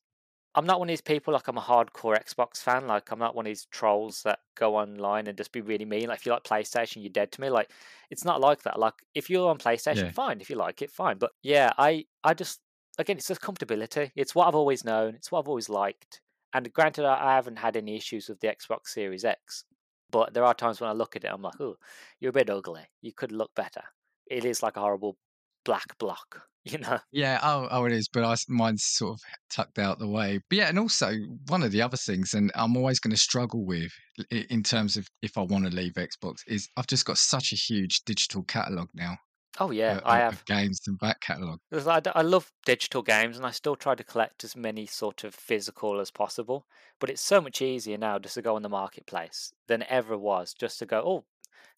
I'm 0.55 0.67
not 0.67 0.79
one 0.79 0.89
of 0.89 0.93
these 0.93 1.01
people 1.01 1.35
like 1.35 1.49
I'm 1.49 1.59
a 1.59 1.61
hardcore 1.61 2.17
Xbox 2.17 2.59
fan. 2.59 2.87
Like 2.87 3.11
I'm 3.11 3.19
not 3.19 3.35
one 3.35 3.45
of 3.45 3.51
these 3.51 3.67
trolls 3.71 4.23
that 4.23 4.39
go 4.55 4.77
online 4.77 5.27
and 5.27 5.37
just 5.37 5.53
be 5.53 5.61
really 5.61 5.85
mean. 5.85 6.07
Like 6.07 6.21
if 6.21 6.27
you 6.27 6.33
like 6.33 6.45
PlayStation, 6.45 7.03
you're 7.03 7.11
dead 7.11 7.33
to 7.33 7.41
me. 7.41 7.51
Like 7.51 7.71
it's 8.11 8.25
not 8.25 8.41
like 8.41 8.63
that. 8.63 8.79
Like 8.79 8.95
if 9.15 9.29
you're 9.29 9.51
on 9.51 9.59
PlayStation, 9.59 10.05
yeah. 10.05 10.11
fine. 10.13 10.41
If 10.41 10.49
you 10.49 10.57
like 10.57 10.81
it, 10.81 10.91
fine. 10.91 11.19
But 11.19 11.33
yeah, 11.43 11.73
I 11.77 12.07
I 12.23 12.35
just 12.35 12.61
again 12.99 13.17
it's 13.17 13.29
just 13.29 13.43
comfortability. 13.43 14.13
It's 14.15 14.35
what 14.35 14.47
I've 14.49 14.55
always 14.55 14.85
known. 14.85 15.15
It's 15.17 15.31
what 15.33 15.41
I've 15.41 15.49
always 15.49 15.69
liked. 15.69 16.21
And 16.55 16.73
granted, 16.73 17.05
I 17.05 17.35
haven't 17.35 17.59
had 17.59 17.77
any 17.77 17.97
issues 17.97 18.29
with 18.29 18.41
the 18.41 18.49
Xbox 18.49 18.87
Series 18.87 19.25
X. 19.25 19.65
But 20.11 20.33
there 20.33 20.45
are 20.45 20.55
times 20.55 20.81
when 20.81 20.89
I 20.89 20.95
look 20.95 21.17
at 21.17 21.25
it, 21.25 21.31
I'm 21.33 21.43
like, 21.43 21.61
oh, 21.61 21.77
you're 22.21 22.31
a 22.31 22.33
bit 22.33 22.49
ugly. 22.49 22.85
You 23.03 23.13
could 23.13 23.33
look 23.33 23.51
better. 23.57 23.83
It 24.31 24.45
is 24.45 24.63
like 24.63 24.77
a 24.77 24.81
horrible 24.81 25.19
black 25.65 25.99
block 25.99 26.47
you 26.65 26.79
know. 26.79 26.99
Yeah, 27.13 27.41
oh, 27.43 27.69
oh, 27.71 27.85
it 27.85 27.93
is, 27.93 28.09
but 28.09 28.25
I, 28.25 28.35
mine's 28.49 28.85
sort 28.85 29.15
of 29.15 29.21
tucked 29.51 29.79
out 29.79 29.99
the 29.99 30.09
way. 30.09 30.41
But 30.49 30.59
yeah, 30.59 30.69
and 30.69 30.79
also 30.79 31.15
one 31.49 31.63
of 31.63 31.73
the 31.73 31.83
other 31.83 31.99
things, 31.99 32.33
and 32.33 32.51
I'm 32.55 32.77
always 32.77 33.01
going 33.01 33.11
to 33.11 33.19
struggle 33.19 33.67
with 33.67 33.93
in 34.31 34.63
terms 34.63 34.97
of 34.97 35.07
if 35.21 35.37
I 35.37 35.43
want 35.43 35.67
to 35.67 35.71
leave 35.71 35.93
Xbox, 35.95 36.39
is 36.47 36.69
I've 36.77 36.87
just 36.87 37.05
got 37.05 37.19
such 37.19 37.53
a 37.53 37.57
huge 37.57 38.05
digital 38.05 38.43
catalog 38.45 38.89
now. 38.95 39.19
Oh 39.61 39.71
yeah, 39.71 40.01
uh, 40.05 40.09
I 40.09 40.19
have 40.19 40.45
games 40.47 40.81
and 40.87 40.99
back 40.99 41.21
catalog. 41.21 41.61
I, 41.73 42.03
I 42.15 42.23
love 42.23 42.51
digital 42.67 43.03
games, 43.03 43.37
and 43.37 43.47
I 43.47 43.51
still 43.53 43.77
try 43.77 43.95
to 43.95 44.03
collect 44.03 44.43
as 44.43 44.57
many 44.57 44.87
sort 44.87 45.23
of 45.23 45.35
physical 45.35 46.01
as 46.01 46.11
possible. 46.11 46.67
But 46.99 47.11
it's 47.11 47.23
so 47.23 47.41
much 47.41 47.63
easier 47.63 47.97
now 47.97 48.19
just 48.19 48.35
to 48.35 48.43
go 48.43 48.57
on 48.57 48.63
the 48.63 48.69
marketplace 48.69 49.53
than 49.69 49.83
it 49.83 49.89
ever 49.91 50.19
was. 50.19 50.55
Just 50.55 50.81
to 50.81 50.87
go, 50.87 51.03
oh, 51.07 51.25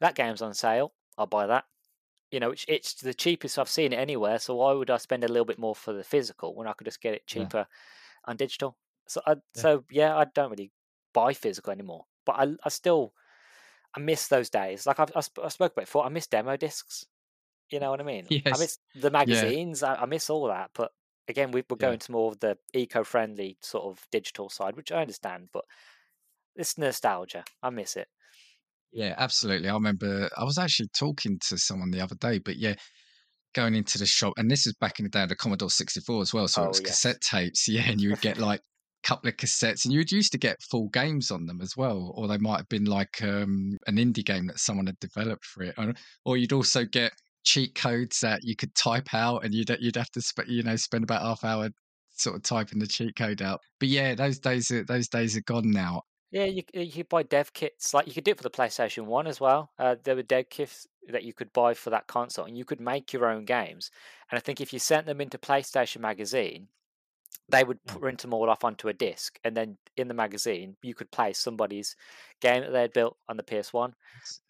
that 0.01 0.15
game's 0.15 0.41
on 0.41 0.55
sale, 0.55 0.95
I'll 1.19 1.27
buy 1.27 1.47
that 1.47 1.65
you 2.31 2.41
know, 2.41 2.51
it's, 2.51 2.65
it's 2.69 2.95
the 2.95 3.15
cheapest 3.15 3.59
I've 3.59 3.69
seen 3.69 3.93
it 3.93 3.99
anywhere. 3.99 4.39
So 4.39 4.57
why 4.57 4.73
would 4.73 4.91
I 4.91 4.97
spend 4.97 5.25
a 5.25 5.29
little 5.29 5.45
bit 5.45 5.59
more 5.59 5.75
for 5.75 5.93
the 5.93 6.05
physical 6.05 6.55
when 6.55 6.67
I 6.67 6.73
could 6.73 6.87
just 6.87 7.01
get 7.01 7.15
it 7.15 7.27
cheaper 7.27 7.59
yeah. 7.59 8.31
on 8.31 8.37
digital? 8.37 8.77
So, 9.07 9.21
I, 9.27 9.33
yeah. 9.33 9.37
so 9.55 9.85
yeah, 9.91 10.17
I 10.17 10.27
don't 10.35 10.51
really 10.51 10.73
buy 11.15 11.33
physical 11.33 11.73
anymore. 11.73 12.05
But 12.25 12.33
I, 12.33 12.55
I 12.65 12.69
still, 12.69 13.13
I 13.95 14.01
miss 14.01 14.29
those 14.29 14.51
days. 14.51 14.87
Like 14.87 14.99
I've, 14.99 15.13
I, 15.15 15.21
I 15.45 15.49
spoke 15.49 15.73
about 15.73 15.87
before, 15.87 16.05
I 16.05 16.09
miss 16.09 16.27
demo 16.27 16.57
discs. 16.57 17.07
You 17.71 17.81
know 17.81 17.91
what 17.91 18.01
I 18.01 18.05
mean? 18.05 18.27
Yes. 18.31 18.43
I 18.47 18.59
miss 18.59 18.79
the 18.95 19.11
magazines. 19.11 19.83
Yeah. 19.83 19.95
I, 19.95 20.03
I, 20.03 20.07
miss 20.07 20.31
all 20.31 20.47
that. 20.49 20.71
But 20.75 20.93
again, 21.29 21.51
we, 21.51 21.61
are 21.61 21.77
going 21.77 21.99
to 21.99 22.13
more 22.13 22.31
of 22.31 22.41
the 22.41 22.57
eco-friendly 22.73 23.59
sort 23.61 23.85
of 23.85 24.07
digital 24.13 24.49
side, 24.49 24.77
which 24.77 24.93
I 24.93 25.01
understand. 25.01 25.49
But 25.53 25.65
it's 26.55 26.79
nostalgia. 26.79 27.45
I 27.63 27.71
miss 27.71 27.97
it. 27.97 28.09
Yeah, 28.93 29.15
absolutely. 29.19 29.69
I 29.69 29.75
remember 29.75 30.31
I 30.37 30.45
was 30.45 30.59
actually 30.59 30.89
talking 30.97 31.39
to 31.49 31.59
someone 31.59 31.91
the 31.91 32.01
other 32.01 32.15
day, 32.15 32.39
but 32.39 32.57
yeah, 32.57 32.75
going 33.55 33.75
into 33.75 33.99
the 33.99 34.07
shop, 34.07 34.35
and 34.37 34.51
this 34.51 34.67
is 34.67 34.75
back 34.75 34.99
in 34.99 35.05
the 35.05 35.11
day 35.11 35.23
of 35.23 35.29
the 35.29 35.37
Commodore 35.37 35.71
64 35.71 36.23
as 36.23 36.33
well. 36.33 36.49
So 36.49 36.63
it 36.63 36.65
oh, 36.65 36.69
was 36.69 36.81
yes. 36.81 36.91
cassette 36.91 37.21
tapes, 37.21 37.69
yeah, 37.69 37.83
and 37.89 38.01
you 38.01 38.11
would 38.11 38.21
get 38.21 38.39
like 38.39 38.61
a 38.61 39.09
couple 39.09 39.29
of 39.29 39.37
cassettes, 39.37 39.85
and 39.85 39.93
you 39.93 40.01
would 40.01 40.13
used 40.13 40.33
to 40.33 40.39
get 40.39 40.63
full 40.63 40.89
games 40.89 41.31
on 41.31 41.47
them 41.47 41.61
as 41.61 41.77
well, 41.77 42.13
or 42.17 42.29
they 42.29 42.39
might 42.39 42.59
have 42.59 42.69
been 42.69 42.85
like 42.85 43.23
um, 43.23 43.77
an 43.87 43.97
indie 43.97 44.25
game 44.25 44.47
that 44.47 44.61
someone 44.61 44.87
had 44.87 44.99
developed 45.01 45.45
for 45.45 45.63
it, 45.63 45.75
or, 45.77 45.93
or 46.25 46.37
you'd 46.37 46.53
also 46.53 46.85
get 46.85 47.13
cheat 47.47 47.75
codes 47.75 48.21
that 48.21 48.45
you 48.45 48.55
could 48.55 48.75
type 48.75 49.15
out, 49.15 49.45
and 49.45 49.55
you'd 49.55 49.75
you'd 49.81 49.97
have 49.97 50.11
to 50.11 50.21
sp- 50.21 50.49
you 50.49 50.63
know 50.63 50.77
spend 50.77 51.05
about 51.05 51.23
half 51.23 51.45
hour 51.45 51.71
sort 52.11 52.37
of 52.37 52.43
typing 52.43 52.79
the 52.79 52.87
cheat 52.87 53.17
code 53.17 53.41
out. 53.41 53.61
But 53.79 53.89
yeah, 53.89 54.15
those 54.15 54.39
days 54.39 54.71
are, 54.71 54.85
those 54.85 55.09
days 55.09 55.37
are 55.37 55.43
gone 55.43 55.71
now. 55.71 56.03
Yeah, 56.33 56.45
you 56.45 56.63
you 56.75 56.91
could 56.91 57.09
buy 57.09 57.23
dev 57.23 57.53
kits. 57.53 57.95
Like 57.95 58.07
you 58.07 58.13
could 58.13 58.25
do 58.25 58.33
it 58.33 58.37
for 58.37 58.43
the 58.43 58.51
PlayStation 58.51 59.07
One 59.07 59.27
as 59.27 59.41
well. 59.41 59.71
Uh, 59.79 59.95
there 60.03 60.17
were 60.17 60.23
dev 60.23 60.51
kits 60.51 60.87
that 61.09 61.23
you 61.23 61.33
could 61.33 61.53
buy 61.53 61.73
for 61.73 61.91
that 61.91 62.09
console, 62.09 62.45
and 62.45 62.59
you 62.59 62.65
could 62.65 62.81
make 62.81 63.13
your 63.13 63.27
own 63.27 63.45
games. 63.45 63.91
And 64.31 64.37
I 64.37 64.41
think 64.41 64.61
if 64.61 64.73
you 64.73 64.81
sent 64.81 65.07
them 65.07 65.21
into 65.21 65.39
PlayStation 65.39 66.01
Magazine, 66.01 66.67
they 67.49 67.63
would 67.63 67.79
mm. 67.85 68.01
print 68.01 68.23
them 68.23 68.35
all 68.35 68.51
off 68.51 68.65
onto 68.65 68.89
a 68.89 68.93
disc, 68.93 69.39
and 69.45 69.57
then 69.57 69.79
in 69.97 70.09
the 70.09 70.15
magazine 70.15 70.77
you 70.83 70.95
could 70.95 71.11
play 71.13 71.33
somebody's 71.33 71.95
game 72.41 72.63
that 72.63 72.73
they 72.73 72.83
had 72.83 72.93
built 72.93 73.17
on 73.29 73.37
the 73.37 73.45
PS 73.45 73.73
One. 73.73 73.95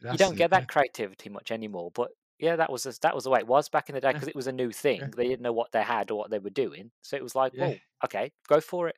You 0.01 0.17
don't 0.17 0.37
get 0.37 0.51
that 0.51 0.69
creativity 0.69 1.29
much 1.29 1.51
anymore, 1.51 1.91
but 1.95 2.11
yeah, 2.39 2.57
that 2.57 2.71
was 2.71 2.85
that 3.03 3.15
was 3.15 3.25
the 3.25 3.31
way 3.31 3.41
it 3.41 3.47
was 3.47 3.69
back 3.69 3.89
in 3.89 3.95
the 3.95 4.01
day 4.01 4.13
because 4.13 4.29
it 4.29 4.37
was 4.37 4.47
a 4.47 4.53
new 4.53 4.71
thing. 4.71 5.01
Yeah. 5.01 5.09
They 5.17 5.29
didn't 5.29 5.43
know 5.43 5.53
what 5.53 5.73
they 5.73 5.83
had 5.83 6.11
or 6.11 6.19
what 6.19 6.31
they 6.31 6.39
were 6.39 6.51
doing, 6.51 6.91
so 7.03 7.17
it 7.17 7.23
was 7.23 7.35
like, 7.35 7.53
yeah. 7.55 7.69
well, 7.69 7.77
okay, 8.05 8.33
go 8.49 8.61
for 8.61 8.89
it. 8.89 8.97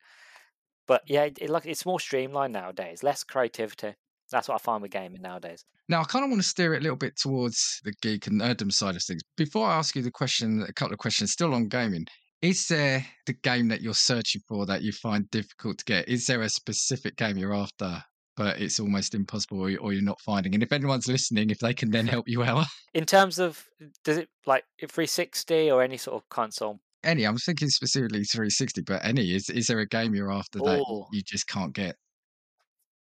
But 0.86 1.02
yeah, 1.06 1.24
it, 1.24 1.38
it, 1.40 1.50
like 1.50 1.66
it's 1.66 1.86
more 1.86 2.00
streamlined 2.00 2.52
nowadays, 2.52 3.02
less 3.02 3.22
creativity. 3.22 3.94
That's 4.30 4.48
what 4.48 4.56
I 4.56 4.58
find 4.58 4.82
with 4.82 4.90
gaming 4.90 5.22
nowadays. 5.22 5.64
Now, 5.88 6.02
I 6.02 6.04
kind 6.04 6.24
of 6.24 6.30
want 6.30 6.42
to 6.42 6.48
steer 6.48 6.74
it 6.74 6.80
a 6.80 6.82
little 6.82 6.96
bit 6.96 7.16
towards 7.16 7.80
the 7.84 7.94
geek 8.02 8.26
and 8.26 8.40
nerdum 8.40 8.70
side 8.70 8.94
of 8.94 9.02
things. 9.02 9.22
Before 9.36 9.66
I 9.66 9.76
ask 9.76 9.96
you 9.96 10.02
the 10.02 10.10
question, 10.10 10.64
a 10.68 10.72
couple 10.72 10.92
of 10.92 10.98
questions 10.98 11.32
still 11.32 11.54
on 11.54 11.68
gaming. 11.68 12.06
Is 12.42 12.68
there 12.68 13.04
the 13.26 13.32
game 13.32 13.68
that 13.68 13.80
you're 13.80 13.94
searching 13.94 14.42
for 14.46 14.66
that 14.66 14.82
you 14.82 14.92
find 14.92 15.30
difficult 15.30 15.78
to 15.78 15.84
get? 15.86 16.08
Is 16.08 16.26
there 16.26 16.42
a 16.42 16.48
specific 16.48 17.16
game 17.16 17.38
you're 17.38 17.54
after, 17.54 18.02
but 18.38 18.58
it's 18.60 18.80
almost 18.80 19.14
impossible 19.14 19.60
or 19.60 19.92
you're 19.92 20.02
not 20.02 20.20
finding? 20.22 20.54
And 20.54 20.62
if 20.62 20.72
anyone's 20.72 21.08
listening, 21.08 21.50
if 21.50 21.58
they 21.58 21.74
can 21.74 21.90
then 21.90 22.06
help 22.06 22.26
you 22.26 22.42
out. 22.42 22.64
In 22.94 23.04
terms 23.04 23.38
of, 23.38 23.62
does 24.04 24.16
it 24.16 24.30
like 24.46 24.64
360 24.80 25.70
or 25.70 25.82
any 25.82 25.98
sort 25.98 26.16
of 26.22 26.28
console? 26.30 26.78
Any, 27.04 27.24
I'm 27.24 27.36
thinking 27.36 27.68
specifically 27.68 28.24
360, 28.24 28.80
but 28.82 29.04
any. 29.04 29.34
Is, 29.34 29.50
is 29.50 29.66
there 29.66 29.80
a 29.80 29.86
game 29.86 30.14
you're 30.14 30.32
after 30.32 30.58
that 30.60 30.84
Oh. 30.88 31.06
you 31.12 31.20
just 31.22 31.46
can't 31.46 31.74
get? 31.74 31.96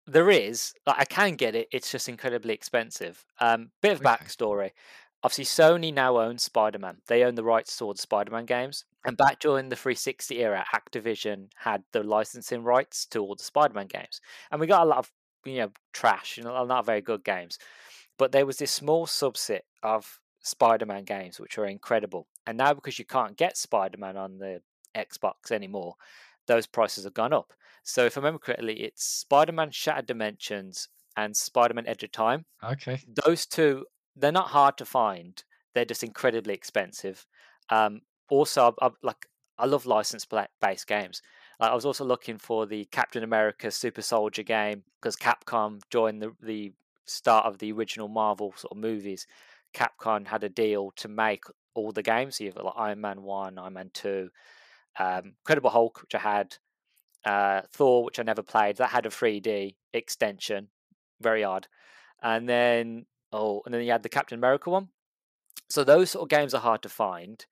There 0.06 0.30
is. 0.30 0.72
Like, 0.86 1.00
I 1.00 1.04
can 1.04 1.34
get 1.36 1.54
it. 1.54 1.68
It's 1.72 1.90
just 1.90 2.08
incredibly 2.08 2.54
expensive. 2.54 3.24
Um, 3.40 3.70
bit 3.80 3.92
of 3.92 4.00
Okay. 4.00 4.08
backstory. 4.08 4.70
Obviously, 5.22 5.44
Sony 5.44 5.94
now 5.94 6.18
owns 6.18 6.42
Spider 6.42 6.80
Man. 6.80 6.98
They 7.06 7.22
own 7.22 7.36
the 7.36 7.44
rights 7.44 7.76
to 7.76 7.84
all 7.84 7.92
the 7.94 8.00
Spider 8.00 8.32
Man 8.32 8.44
games. 8.44 8.84
And 9.04 9.16
back 9.16 9.38
during 9.38 9.68
the 9.68 9.76
360 9.76 10.38
era, 10.42 10.64
Activision 10.74 11.50
had 11.56 11.84
the 11.92 12.02
licensing 12.02 12.64
rights 12.64 13.06
to 13.06 13.20
all 13.20 13.36
the 13.36 13.44
Spider 13.44 13.74
Man 13.74 13.86
games. 13.86 14.20
And 14.50 14.60
we 14.60 14.66
got 14.66 14.82
a 14.82 14.88
lot 14.88 14.98
of, 14.98 15.10
you 15.44 15.58
know, 15.58 15.70
trash, 15.92 16.36
you 16.36 16.44
know, 16.44 16.64
not 16.64 16.86
very 16.86 17.00
good 17.00 17.24
games. 17.24 17.58
But 18.18 18.32
there 18.32 18.46
was 18.46 18.58
this 18.58 18.70
small 18.70 19.06
subset 19.06 19.60
of 19.82 20.18
Spider 20.42 20.86
Man 20.86 21.04
games 21.04 21.40
which 21.40 21.56
were 21.56 21.66
incredible. 21.66 22.26
And 22.46 22.58
now, 22.58 22.74
because 22.74 22.98
you 22.98 23.04
can't 23.04 23.36
get 23.36 23.56
Spider 23.56 23.98
Man 23.98 24.16
on 24.16 24.38
the 24.38 24.60
Xbox 24.94 25.50
anymore, 25.50 25.94
those 26.46 26.66
prices 26.66 27.04
have 27.04 27.14
gone 27.14 27.32
up. 27.32 27.52
So, 27.84 28.04
if 28.04 28.16
I 28.16 28.20
remember 28.20 28.38
correctly, 28.38 28.82
it's 28.82 29.04
Spider 29.04 29.52
Man 29.52 29.70
Shattered 29.70 30.06
Dimensions 30.06 30.88
and 31.16 31.36
Spider 31.36 31.74
Man 31.74 31.86
Edge 31.86 32.02
of 32.02 32.12
Time. 32.12 32.44
Okay. 32.62 33.00
Those 33.24 33.46
two, 33.46 33.86
they're 34.16 34.32
not 34.32 34.48
hard 34.48 34.76
to 34.78 34.84
find. 34.84 35.42
They're 35.74 35.84
just 35.84 36.02
incredibly 36.02 36.54
expensive. 36.54 37.26
Um, 37.70 38.00
also, 38.28 38.74
I, 38.80 38.86
I, 38.86 38.90
like 39.02 39.26
I 39.58 39.66
love 39.66 39.86
license 39.86 40.26
based 40.60 40.86
games. 40.86 41.22
I 41.70 41.74
was 41.74 41.84
also 41.84 42.04
looking 42.04 42.38
for 42.38 42.66
the 42.66 42.86
Captain 42.86 43.22
America 43.22 43.70
Super 43.70 44.02
Soldier 44.02 44.42
game 44.42 44.82
because 45.00 45.16
Capcom 45.16 45.80
joined 45.90 46.22
the 46.22 46.32
the 46.42 46.72
start 47.06 47.46
of 47.46 47.58
the 47.58 47.72
original 47.72 48.08
Marvel 48.08 48.52
sort 48.56 48.72
of 48.72 48.78
movies. 48.78 49.26
Capcom 49.74 50.26
had 50.26 50.44
a 50.44 50.48
deal 50.48 50.92
to 50.96 51.08
make 51.08 51.44
all 51.74 51.92
the 51.92 52.02
games. 52.02 52.36
So 52.36 52.44
you've 52.44 52.54
got 52.54 52.64
like 52.64 52.74
Iron 52.76 53.00
Man 53.00 53.22
One, 53.22 53.58
Iron 53.58 53.74
Man 53.74 53.90
Two, 53.92 54.30
um, 54.98 55.34
Incredible 55.40 55.70
Hulk, 55.70 56.02
which 56.02 56.14
I 56.14 56.18
had, 56.18 56.56
uh, 57.24 57.62
Thor, 57.72 58.04
which 58.04 58.18
I 58.18 58.22
never 58.22 58.42
played. 58.42 58.76
That 58.76 58.90
had 58.90 59.06
a 59.06 59.10
3D 59.10 59.76
extension, 59.92 60.68
very 61.20 61.44
odd. 61.44 61.68
And 62.22 62.48
then 62.48 63.06
oh, 63.32 63.62
and 63.64 63.74
then 63.74 63.82
you 63.82 63.92
had 63.92 64.02
the 64.02 64.08
Captain 64.08 64.38
America 64.38 64.70
one. 64.70 64.88
So 65.68 65.84
those 65.84 66.10
sort 66.10 66.24
of 66.24 66.28
games 66.28 66.54
are 66.54 66.60
hard 66.60 66.82
to 66.82 66.88
find, 66.88 67.44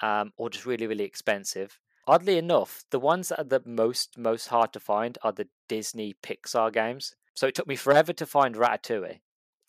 um, 0.00 0.32
or 0.36 0.50
just 0.50 0.66
really 0.66 0.86
really 0.86 1.04
expensive. 1.04 1.78
Oddly 2.06 2.38
enough, 2.38 2.84
the 2.90 3.00
ones 3.00 3.28
that 3.28 3.40
are 3.40 3.44
the 3.44 3.62
most 3.64 4.16
most 4.16 4.46
hard 4.48 4.72
to 4.74 4.80
find 4.80 5.18
are 5.22 5.32
the 5.32 5.48
Disney 5.68 6.14
Pixar 6.22 6.72
games. 6.72 7.16
So 7.34 7.46
it 7.48 7.54
took 7.54 7.66
me 7.66 7.76
forever 7.76 8.12
to 8.14 8.26
find 8.26 8.54
Ratatouille, 8.54 9.20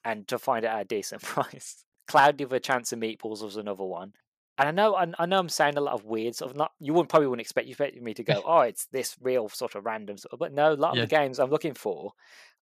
and 0.05 0.27
to 0.27 0.37
find 0.39 0.63
it 0.63 0.69
at 0.69 0.81
a 0.81 0.85
decent 0.85 1.21
price. 1.33 1.83
Cloudy 2.07 2.45
with 2.45 2.53
a 2.53 2.59
Chance 2.59 2.93
of 2.93 2.99
Meatballs 2.99 3.43
was 3.43 3.57
another 3.57 3.83
one. 3.83 4.13
And 4.59 4.67
I 4.69 4.71
know, 4.71 4.95
I, 4.95 5.05
I 5.19 5.25
know, 5.25 5.37
I'm 5.39 5.49
saying 5.49 5.77
a 5.77 5.81
lot 5.81 5.93
of 5.93 6.05
weird 6.05 6.35
sort 6.35 6.51
of 6.51 6.57
not. 6.57 6.71
You 6.79 6.93
wouldn't 6.93 7.09
probably 7.09 7.27
wouldn't 7.27 7.41
expect 7.41 7.67
you 7.67 7.71
expect 7.73 8.01
me 8.01 8.13
to 8.13 8.23
go, 8.23 8.41
oh, 8.45 8.61
it's 8.61 8.85
this 8.85 9.15
real 9.21 9.49
sort 9.49 9.75
of 9.75 9.85
random 9.85 10.17
sort 10.17 10.33
of. 10.33 10.39
But 10.39 10.53
no, 10.53 10.71
a 10.71 10.73
lot 10.73 10.95
Yeah. 10.95 11.03
of 11.03 11.09
the 11.09 11.15
games 11.15 11.39
I'm 11.39 11.49
looking 11.51 11.73
for 11.73 12.13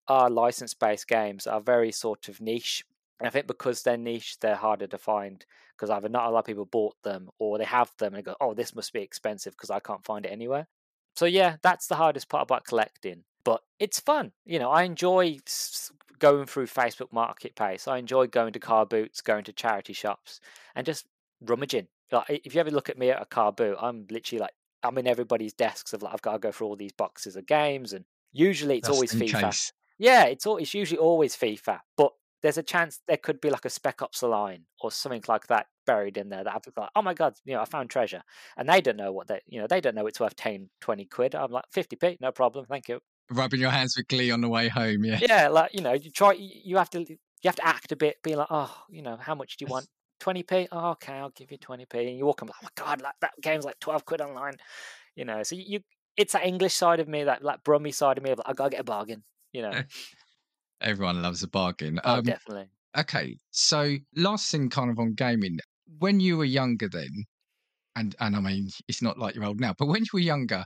are 0.08 0.28
license-based 0.30 1.06
games 1.08 1.46
are 1.46 1.60
very 1.60 1.92
sort 1.92 2.28
of 2.28 2.40
niche. 2.40 2.84
And 3.20 3.26
I 3.26 3.30
think 3.30 3.46
because 3.46 3.82
they're 3.82 3.96
niche, 3.96 4.38
they're 4.40 4.56
harder 4.56 4.86
to 4.88 4.98
find 4.98 5.44
because 5.76 5.90
either 5.90 6.08
not 6.08 6.26
a 6.26 6.30
lot 6.30 6.40
of 6.40 6.44
people 6.46 6.64
bought 6.64 6.96
them 7.02 7.28
or 7.38 7.58
they 7.58 7.64
have 7.64 7.90
them 7.98 8.14
and 8.14 8.18
they 8.18 8.22
go, 8.22 8.36
oh, 8.40 8.54
this 8.54 8.74
must 8.74 8.92
be 8.92 9.02
expensive 9.02 9.52
because 9.54 9.70
I 9.70 9.80
can't 9.80 10.04
find 10.04 10.26
it 10.26 10.32
anywhere. 10.32 10.66
So 11.16 11.26
yeah, 11.26 11.56
that's 11.62 11.86
the 11.86 11.94
hardest 11.94 12.28
part 12.28 12.42
about 12.42 12.64
collecting. 12.64 13.24
But 13.44 13.62
it's 13.78 14.00
fun. 14.00 14.32
You 14.44 14.58
know, 14.58 14.70
I 14.70 14.82
enjoy 14.82 15.38
going 16.18 16.46
through 16.46 16.66
Facebook 16.66 17.12
Marketplace. 17.12 17.86
I 17.86 17.98
enjoy 17.98 18.26
going 18.26 18.52
to 18.54 18.58
car 18.58 18.86
boots, 18.86 19.20
going 19.20 19.44
to 19.44 19.52
charity 19.52 19.92
shops, 19.92 20.40
and 20.74 20.86
just 20.86 21.06
rummaging. 21.40 21.88
Like 22.10 22.40
if 22.44 22.54
you 22.54 22.60
ever 22.60 22.70
look 22.70 22.88
at 22.88 22.98
me 22.98 23.10
at 23.10 23.22
a 23.22 23.26
car 23.26 23.52
boot, 23.52 23.76
I'm 23.80 24.06
literally 24.10 24.40
like 24.40 24.54
I'm 24.82 24.98
in 24.98 25.06
everybody's 25.06 25.52
desks 25.52 25.92
of 25.92 26.02
like 26.02 26.14
I've 26.14 26.22
got 26.22 26.32
to 26.32 26.38
go 26.38 26.52
through 26.52 26.68
all 26.68 26.76
these 26.76 26.92
boxes 26.92 27.36
of 27.36 27.46
games, 27.46 27.92
and 27.92 28.04
usually 28.32 28.78
it's 28.78 28.88
Just 28.88 28.96
always 28.96 29.12
FIFA. 29.12 29.40
case. 29.40 29.72
Yeah, 29.98 30.24
it's 30.24 30.46
all, 30.46 30.56
it's 30.56 30.74
usually 30.74 30.98
always 30.98 31.36
FIFA, 31.36 31.80
but 31.96 32.12
there's 32.44 32.58
a 32.58 32.62
chance 32.62 33.00
there 33.08 33.16
could 33.16 33.40
be 33.40 33.48
like 33.48 33.64
a 33.64 33.70
Spec 33.70 34.02
Ops 34.02 34.22
line 34.22 34.66
or 34.82 34.92
something 34.92 35.24
like 35.26 35.46
that 35.46 35.66
buried 35.86 36.18
in 36.18 36.28
there 36.28 36.44
that 36.44 36.54
I've 36.54 36.62
like, 36.76 36.90
oh 36.94 37.00
my 37.00 37.14
god, 37.14 37.32
you 37.46 37.54
know, 37.54 37.62
I 37.62 37.64
found 37.64 37.88
treasure, 37.88 38.20
and 38.58 38.68
they 38.68 38.82
don't 38.82 38.98
know 38.98 39.12
what 39.12 39.28
they, 39.28 39.40
you 39.46 39.58
know, 39.58 39.66
they 39.66 39.80
don't 39.80 39.94
know 39.94 40.06
it's 40.06 40.20
worth 40.20 40.36
10, 40.36 40.68
20 40.82 41.06
quid. 41.06 41.34
I'm 41.34 41.50
like 41.50 41.64
50p, 41.74 42.18
no 42.20 42.32
problem, 42.32 42.66
thank 42.66 42.90
you. 42.90 43.00
Rubbing 43.30 43.60
your 43.60 43.70
hands 43.70 43.96
with 43.96 44.08
glee 44.08 44.30
on 44.30 44.42
the 44.42 44.50
way 44.50 44.68
home. 44.68 45.04
Yeah. 45.04 45.20
Yeah, 45.22 45.48
like 45.48 45.72
you 45.72 45.80
know, 45.80 45.94
you 45.94 46.10
try, 46.10 46.32
you 46.32 46.76
have 46.76 46.90
to, 46.90 47.00
you 47.00 47.16
have 47.46 47.56
to 47.56 47.66
act 47.66 47.92
a 47.92 47.96
bit, 47.96 48.16
be 48.22 48.36
like, 48.36 48.48
oh, 48.50 48.76
you 48.90 49.00
know, 49.00 49.16
how 49.18 49.34
much 49.34 49.56
do 49.56 49.64
you 49.64 49.70
want? 49.70 49.86
20p? 50.20 50.68
Oh, 50.70 50.90
okay, 50.90 51.14
I'll 51.14 51.30
give 51.30 51.50
you 51.50 51.56
20p. 51.56 51.94
And 51.94 52.18
you 52.18 52.26
walk 52.26 52.42
in, 52.42 52.48
like, 52.48 52.56
oh 52.62 52.66
my 52.66 52.84
god, 52.84 53.00
like 53.00 53.14
that 53.22 53.32
game's 53.40 53.64
like 53.64 53.80
12 53.80 54.04
quid 54.04 54.20
online, 54.20 54.56
you 55.16 55.24
know. 55.24 55.42
So 55.44 55.56
you, 55.56 55.64
you 55.66 55.80
it's 56.18 56.34
that 56.34 56.44
English 56.44 56.74
side 56.74 57.00
of 57.00 57.08
me, 57.08 57.24
that 57.24 57.42
like 57.42 57.64
Brummy 57.64 57.90
side 57.90 58.18
of 58.18 58.24
me, 58.24 58.32
of 58.32 58.38
like, 58.38 58.48
I 58.48 58.52
gotta 58.52 58.70
get 58.70 58.80
a 58.80 58.84
bargain, 58.84 59.24
you 59.52 59.62
know. 59.62 59.72
Everyone 60.84 61.22
loves 61.22 61.42
a 61.42 61.48
bargain. 61.48 61.98
Oh, 62.04 62.18
Um, 62.18 62.22
definitely. 62.22 62.70
okay, 62.96 63.38
so 63.50 63.96
last 64.16 64.50
thing, 64.50 64.70
kind 64.70 64.90
of 64.90 64.98
on 65.00 65.14
gaming. 65.14 65.58
When 65.98 66.20
you 66.20 66.36
were 66.38 66.44
younger, 66.46 66.88
then, 66.88 67.24
and 67.96 68.14
and 68.20 68.36
I 68.36 68.40
mean, 68.40 68.68
it's 68.88 69.02
not 69.02 69.18
like 69.18 69.34
you're 69.34 69.44
old 69.44 69.60
now, 69.60 69.74
but 69.78 69.86
when 69.88 70.02
you 70.02 70.10
were 70.14 70.20
younger, 70.20 70.64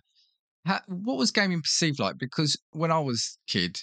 how, 0.66 0.80
what 0.88 1.18
was 1.18 1.32
gaming 1.32 1.62
perceived 1.62 1.98
like? 2.00 2.18
Because 2.18 2.56
when 2.72 2.92
I 2.92 3.00
was 3.00 3.38
a 3.48 3.52
kid, 3.52 3.78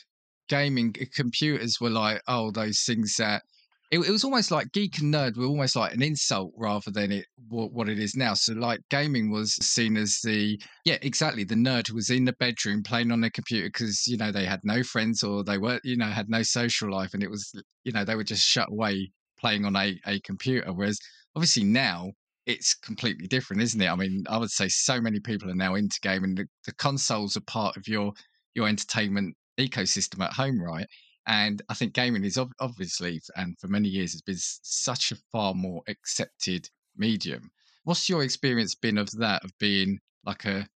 gaming 0.49 0.95
uh, 1.01 1.05
computers 1.15 1.79
were 1.81 1.89
like, 1.91 2.21
oh, 2.27 2.51
those 2.51 2.81
things 2.85 3.15
that 3.17 3.43
it, 3.91 3.99
it 3.99 4.11
was 4.11 4.23
almost 4.23 4.51
like 4.51 4.71
geek 4.71 4.99
and 4.99 5.13
nerd 5.13 5.37
were 5.37 5.45
almost 5.45 5.75
like 5.75 5.93
an 5.93 6.01
insult 6.01 6.51
rather 6.57 6.91
than 6.91 7.11
it 7.11 7.25
what, 7.49 7.89
it 7.89 7.99
is 7.99 8.15
now. 8.15 8.33
So 8.33 8.53
like 8.53 8.81
gaming 8.89 9.31
was 9.31 9.53
seen 9.55 9.97
as 9.97 10.19
the 10.23 10.59
yeah 10.85 10.97
exactly 11.01 11.43
the 11.43 11.55
nerd 11.55 11.87
who 11.87 11.95
was 11.95 12.09
in 12.09 12.25
the 12.25 12.33
bedroom 12.33 12.83
playing 12.83 13.11
on 13.11 13.21
their 13.21 13.29
computer 13.29 13.67
because 13.67 14.07
you 14.07 14.17
know 14.17 14.31
they 14.31 14.45
had 14.45 14.61
no 14.63 14.83
friends 14.83 15.23
or 15.23 15.43
they 15.43 15.57
were 15.57 15.79
you 15.83 15.97
know 15.97 16.07
had 16.07 16.29
no 16.29 16.43
social 16.43 16.91
life 16.91 17.13
and 17.13 17.23
it 17.23 17.29
was 17.29 17.51
you 17.83 17.91
know 17.91 18.03
they 18.03 18.15
were 18.15 18.23
just 18.23 18.45
shut 18.45 18.69
away 18.69 19.11
playing 19.39 19.65
on 19.65 19.75
a, 19.75 19.99
a 20.07 20.19
computer. 20.21 20.73
Whereas 20.73 20.99
obviously 21.35 21.63
now 21.63 22.11
it's 22.45 22.73
completely 22.75 23.27
different, 23.27 23.61
isn't 23.61 23.81
it? 23.81 23.89
I 23.89 23.95
mean, 23.95 24.23
I 24.29 24.37
would 24.37 24.51
say 24.51 24.67
so 24.67 25.01
many 25.01 25.19
people 25.19 25.49
are 25.49 25.55
now 25.55 25.75
into 25.75 25.99
gaming. 26.01 26.35
The, 26.35 26.45
the 26.65 26.73
consoles 26.73 27.37
are 27.37 27.41
part 27.41 27.77
of 27.77 27.87
your 27.87 28.11
your 28.53 28.67
entertainment 28.67 29.35
ecosystem 29.59 30.23
at 30.23 30.33
home, 30.33 30.61
right? 30.61 30.87
And 31.27 31.61
I 31.69 31.73
think 31.73 31.93
gaming 31.93 32.23
is 32.23 32.37
ob- 32.37 32.53
obviously, 32.59 33.21
and 33.35 33.57
for 33.59 33.67
many 33.67 33.89
years, 33.89 34.13
has 34.13 34.21
been 34.21 34.37
such 34.39 35.11
a 35.11 35.17
far 35.31 35.53
more 35.53 35.81
accepted 35.87 36.69
medium. 36.95 37.49
What's 37.83 38.09
your 38.09 38.23
experience 38.23 38.75
been 38.75 38.97
of 38.97 39.09
that, 39.11 39.43
of 39.43 39.51
being 39.59 39.99
like 40.25 40.45
a 40.45 40.67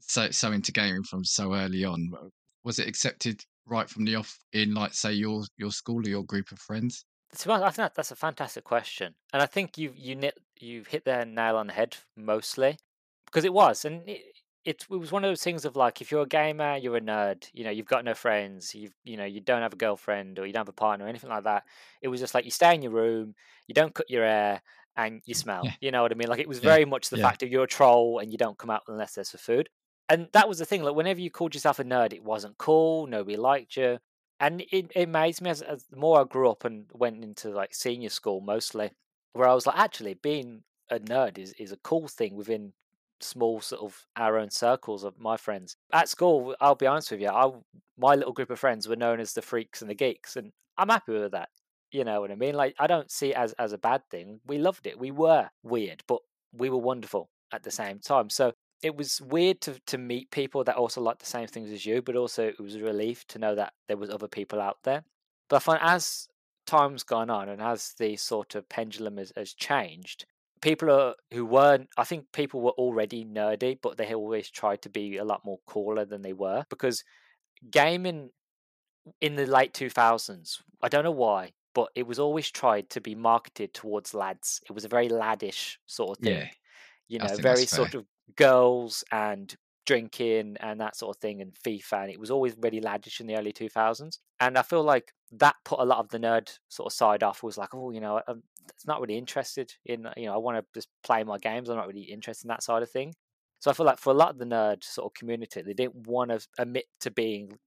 so 0.00 0.30
so 0.30 0.52
into 0.52 0.72
gaming 0.72 1.04
from 1.04 1.24
so 1.24 1.54
early 1.54 1.84
on? 1.84 2.10
Was 2.64 2.78
it 2.78 2.88
accepted 2.88 3.44
right 3.66 3.88
from 3.88 4.04
the 4.04 4.16
off 4.16 4.38
in, 4.52 4.74
like, 4.74 4.94
say, 4.94 5.12
your 5.12 5.44
your 5.56 5.72
school 5.72 6.06
or 6.06 6.08
your 6.08 6.24
group 6.24 6.52
of 6.52 6.58
friends? 6.58 7.04
I 7.32 7.70
think 7.70 7.94
that's 7.94 8.10
a 8.10 8.16
fantastic 8.16 8.64
question, 8.64 9.14
and 9.32 9.42
I 9.42 9.46
think 9.46 9.76
you 9.76 9.92
you 9.94 10.30
you've 10.58 10.86
hit 10.88 11.04
the 11.04 11.24
nail 11.24 11.56
on 11.56 11.66
the 11.68 11.74
head 11.74 11.96
mostly 12.16 12.78
because 13.26 13.44
it 13.44 13.52
was, 13.52 13.84
and 13.84 14.08
it 14.68 14.86
it 14.90 14.96
was 14.96 15.12
one 15.12 15.24
of 15.24 15.30
those 15.30 15.42
things 15.42 15.64
of 15.64 15.76
like 15.76 16.00
if 16.00 16.10
you're 16.10 16.22
a 16.22 16.26
gamer, 16.26 16.76
you're 16.76 16.96
a 16.96 17.00
nerd. 17.00 17.48
You 17.52 17.64
know, 17.64 17.70
you've 17.70 17.86
got 17.86 18.04
no 18.04 18.14
friends. 18.14 18.74
You've 18.74 18.94
you 19.04 19.16
know 19.16 19.24
you 19.24 19.40
don't 19.40 19.62
have 19.62 19.72
a 19.72 19.76
girlfriend 19.76 20.38
or 20.38 20.46
you 20.46 20.52
don't 20.52 20.60
have 20.60 20.68
a 20.68 20.72
partner 20.72 21.06
or 21.06 21.08
anything 21.08 21.30
like 21.30 21.44
that. 21.44 21.64
It 22.02 22.08
was 22.08 22.20
just 22.20 22.34
like 22.34 22.44
you 22.44 22.50
stay 22.50 22.74
in 22.74 22.82
your 22.82 22.92
room, 22.92 23.34
you 23.66 23.74
don't 23.74 23.94
cut 23.94 24.10
your 24.10 24.24
hair, 24.24 24.62
and 24.96 25.22
you 25.26 25.34
mm, 25.34 25.44
smell. 25.44 25.70
Yeah. 25.70 25.76
You 25.80 25.90
know 25.90 26.02
what 26.02 26.12
I 26.12 26.14
mean? 26.16 26.28
Like 26.28 26.40
it 26.40 26.48
was 26.48 26.58
Yeah, 26.60 26.72
very 26.72 26.84
much 26.84 27.10
the 27.10 27.16
yeah. 27.16 27.26
fact 27.26 27.42
of 27.42 27.50
you're 27.50 27.64
a 27.64 27.68
troll 27.68 28.18
and 28.18 28.30
you 28.32 28.38
don't 28.38 28.58
come 28.58 28.70
out 28.70 28.82
unless 28.88 29.14
there's 29.14 29.30
for 29.30 29.38
food. 29.38 29.68
And 30.08 30.28
that 30.32 30.48
was 30.48 30.58
the 30.58 30.64
thing. 30.64 30.82
Like 30.82 30.94
whenever 30.94 31.20
you 31.20 31.30
called 31.30 31.54
yourself 31.54 31.78
a 31.78 31.84
nerd, 31.84 32.12
it 32.12 32.24
wasn't 32.24 32.58
cool. 32.58 33.06
Nobody 33.06 33.36
liked 33.36 33.76
you 33.76 33.98
and 34.40 34.60
it, 34.62 34.90
it 34.94 35.02
amazed 35.08 35.42
me 35.42 35.50
as, 35.50 35.62
as 35.62 35.84
the 35.86 35.96
more 35.96 36.20
I 36.20 36.24
grew 36.24 36.50
up 36.50 36.64
and 36.64 36.90
went 36.94 37.22
into 37.24 37.50
like 37.50 37.74
senior 37.74 38.08
school 38.08 38.40
mostly, 38.40 38.92
where 39.32 39.48
I 39.48 39.54
was 39.54 39.66
like, 39.66 39.76
actually, 39.78 40.14
being 40.14 40.64
a 40.90 40.98
nerd 40.98 41.38
is, 41.38 41.52
is 41.54 41.72
a 41.72 41.76
cool 41.78 42.08
thing 42.08 42.36
within 42.36 42.72
small 43.20 43.60
sort 43.60 43.82
of 43.82 44.06
our 44.16 44.38
own 44.38 44.50
circles 44.50 45.04
of 45.04 45.18
my 45.18 45.36
friends. 45.36 45.76
At 45.92 46.08
school, 46.08 46.54
I'll 46.60 46.74
be 46.74 46.86
honest 46.86 47.10
with 47.10 47.20
you, 47.20 47.28
I, 47.28 47.50
my 47.96 48.14
little 48.14 48.32
group 48.32 48.50
of 48.50 48.58
friends 48.58 48.88
were 48.88 48.96
known 48.96 49.20
as 49.20 49.32
the 49.32 49.42
freaks 49.42 49.80
and 49.80 49.90
the 49.90 49.94
geeks, 49.94 50.36
and 50.36 50.52
I'm 50.76 50.88
happy 50.88 51.12
with 51.12 51.32
that. 51.32 51.48
You 51.90 52.04
know 52.04 52.20
what 52.20 52.30
I 52.30 52.34
mean? 52.34 52.54
Like, 52.54 52.74
I 52.78 52.86
don't 52.86 53.10
see 53.10 53.30
it 53.30 53.36
as, 53.36 53.52
as 53.54 53.72
a 53.72 53.78
bad 53.78 54.02
thing. 54.10 54.40
We 54.46 54.58
loved 54.58 54.86
it. 54.86 54.98
We 54.98 55.10
were 55.10 55.48
weird, 55.62 56.02
but 56.06 56.20
we 56.52 56.68
were 56.68 56.78
wonderful 56.78 57.30
at 57.52 57.62
the 57.62 57.70
same 57.70 57.98
time. 57.98 58.28
So 58.30 58.52
it 58.82 58.96
was 58.96 59.20
weird 59.20 59.60
to 59.62 59.80
to 59.86 59.98
meet 59.98 60.30
people 60.30 60.64
that 60.64 60.76
also 60.76 61.00
liked 61.00 61.20
the 61.20 61.26
same 61.26 61.46
things 61.46 61.70
as 61.70 61.84
you, 61.84 62.02
but 62.02 62.16
also 62.16 62.46
it 62.46 62.60
was 62.60 62.76
a 62.76 62.82
relief 62.82 63.26
to 63.28 63.38
know 63.38 63.54
that 63.54 63.72
there 63.88 63.96
was 63.96 64.10
other 64.10 64.28
people 64.28 64.60
out 64.60 64.78
there. 64.84 65.04
But 65.48 65.56
I 65.56 65.58
find 65.60 65.80
as 65.82 66.28
time's 66.66 67.02
gone 67.02 67.30
on 67.30 67.48
and 67.48 67.62
as 67.62 67.94
the 67.98 68.16
sort 68.16 68.54
of 68.54 68.68
pendulum 68.68 69.16
has, 69.16 69.32
has 69.36 69.54
changed, 69.54 70.26
people 70.60 70.90
are 70.90 71.14
who 71.32 71.44
weren't 71.44 71.88
i 71.96 72.04
think 72.04 72.30
people 72.32 72.60
were 72.60 72.72
already 72.72 73.24
nerdy 73.24 73.78
but 73.80 73.96
they 73.96 74.14
always 74.14 74.50
tried 74.50 74.82
to 74.82 74.88
be 74.90 75.16
a 75.16 75.24
lot 75.24 75.44
more 75.44 75.60
cooler 75.66 76.04
than 76.04 76.22
they 76.22 76.32
were 76.32 76.64
because 76.70 77.04
gaming 77.70 78.30
in 79.20 79.36
the 79.36 79.46
late 79.46 79.74
2000s 79.74 80.62
i 80.82 80.88
don't 80.88 81.04
know 81.04 81.10
why 81.10 81.52
but 81.74 81.90
it 81.94 82.06
was 82.06 82.18
always 82.18 82.50
tried 82.50 82.90
to 82.90 83.00
be 83.00 83.14
marketed 83.14 83.72
towards 83.72 84.12
lads. 84.14 84.60
It 84.68 84.72
was 84.72 84.84
a 84.84 84.88
very 84.88 85.08
laddish 85.08 85.76
sort 85.86 86.18
of 86.18 86.22
thing 86.22 86.40
Yeah, 86.40 86.50
you 87.08 87.18
know 87.20 87.38
very 87.38 87.66
sort 87.66 87.94
of 87.94 88.06
girls 88.36 89.04
and 89.12 89.56
drinking 89.88 90.54
and 90.60 90.78
that 90.78 90.94
sort 90.94 91.16
of 91.16 91.18
thing 91.18 91.40
and 91.40 91.54
fifa 91.54 92.02
and 92.02 92.10
it 92.10 92.20
was 92.20 92.30
always 92.30 92.54
really 92.60 92.78
laddish 92.78 93.20
in 93.20 93.26
the 93.26 93.34
early 93.34 93.54
2000s 93.54 94.18
and 94.38 94.58
i 94.58 94.62
feel 94.62 94.82
like 94.82 95.14
that 95.32 95.54
put 95.64 95.80
a 95.80 95.84
lot 95.84 95.98
of 95.98 96.10
the 96.10 96.18
nerd 96.18 96.46
sort 96.68 96.86
of 96.86 96.92
side 96.92 97.22
off 97.22 97.42
was 97.42 97.56
like 97.56 97.74
oh 97.74 97.90
you 97.90 97.98
know 97.98 98.20
i'm 98.28 98.42
not 98.86 99.00
really 99.00 99.16
interested 99.16 99.72
in 99.86 100.06
you 100.14 100.26
know 100.26 100.34
i 100.34 100.36
want 100.36 100.58
to 100.58 100.64
just 100.74 100.88
play 101.02 101.24
my 101.24 101.38
games 101.38 101.70
i'm 101.70 101.76
not 101.78 101.86
really 101.86 102.02
interested 102.02 102.44
in 102.44 102.48
that 102.48 102.62
side 102.62 102.82
of 102.82 102.90
thing. 102.90 103.14
So 103.60 103.70
i 103.70 103.74
feel 103.74 103.86
like 103.86 103.98
for 103.98 104.10
a 104.10 104.16
lot 104.16 104.28
of 104.28 104.38
the 104.38 104.44
nerd 104.44 104.84
sort 104.84 105.06
of 105.06 105.14
community 105.14 105.62
they 105.62 105.72
didn't 105.72 106.06
want 106.06 106.32
to 106.32 106.46
admit 106.58 106.84
to 107.00 107.10
being 107.10 107.58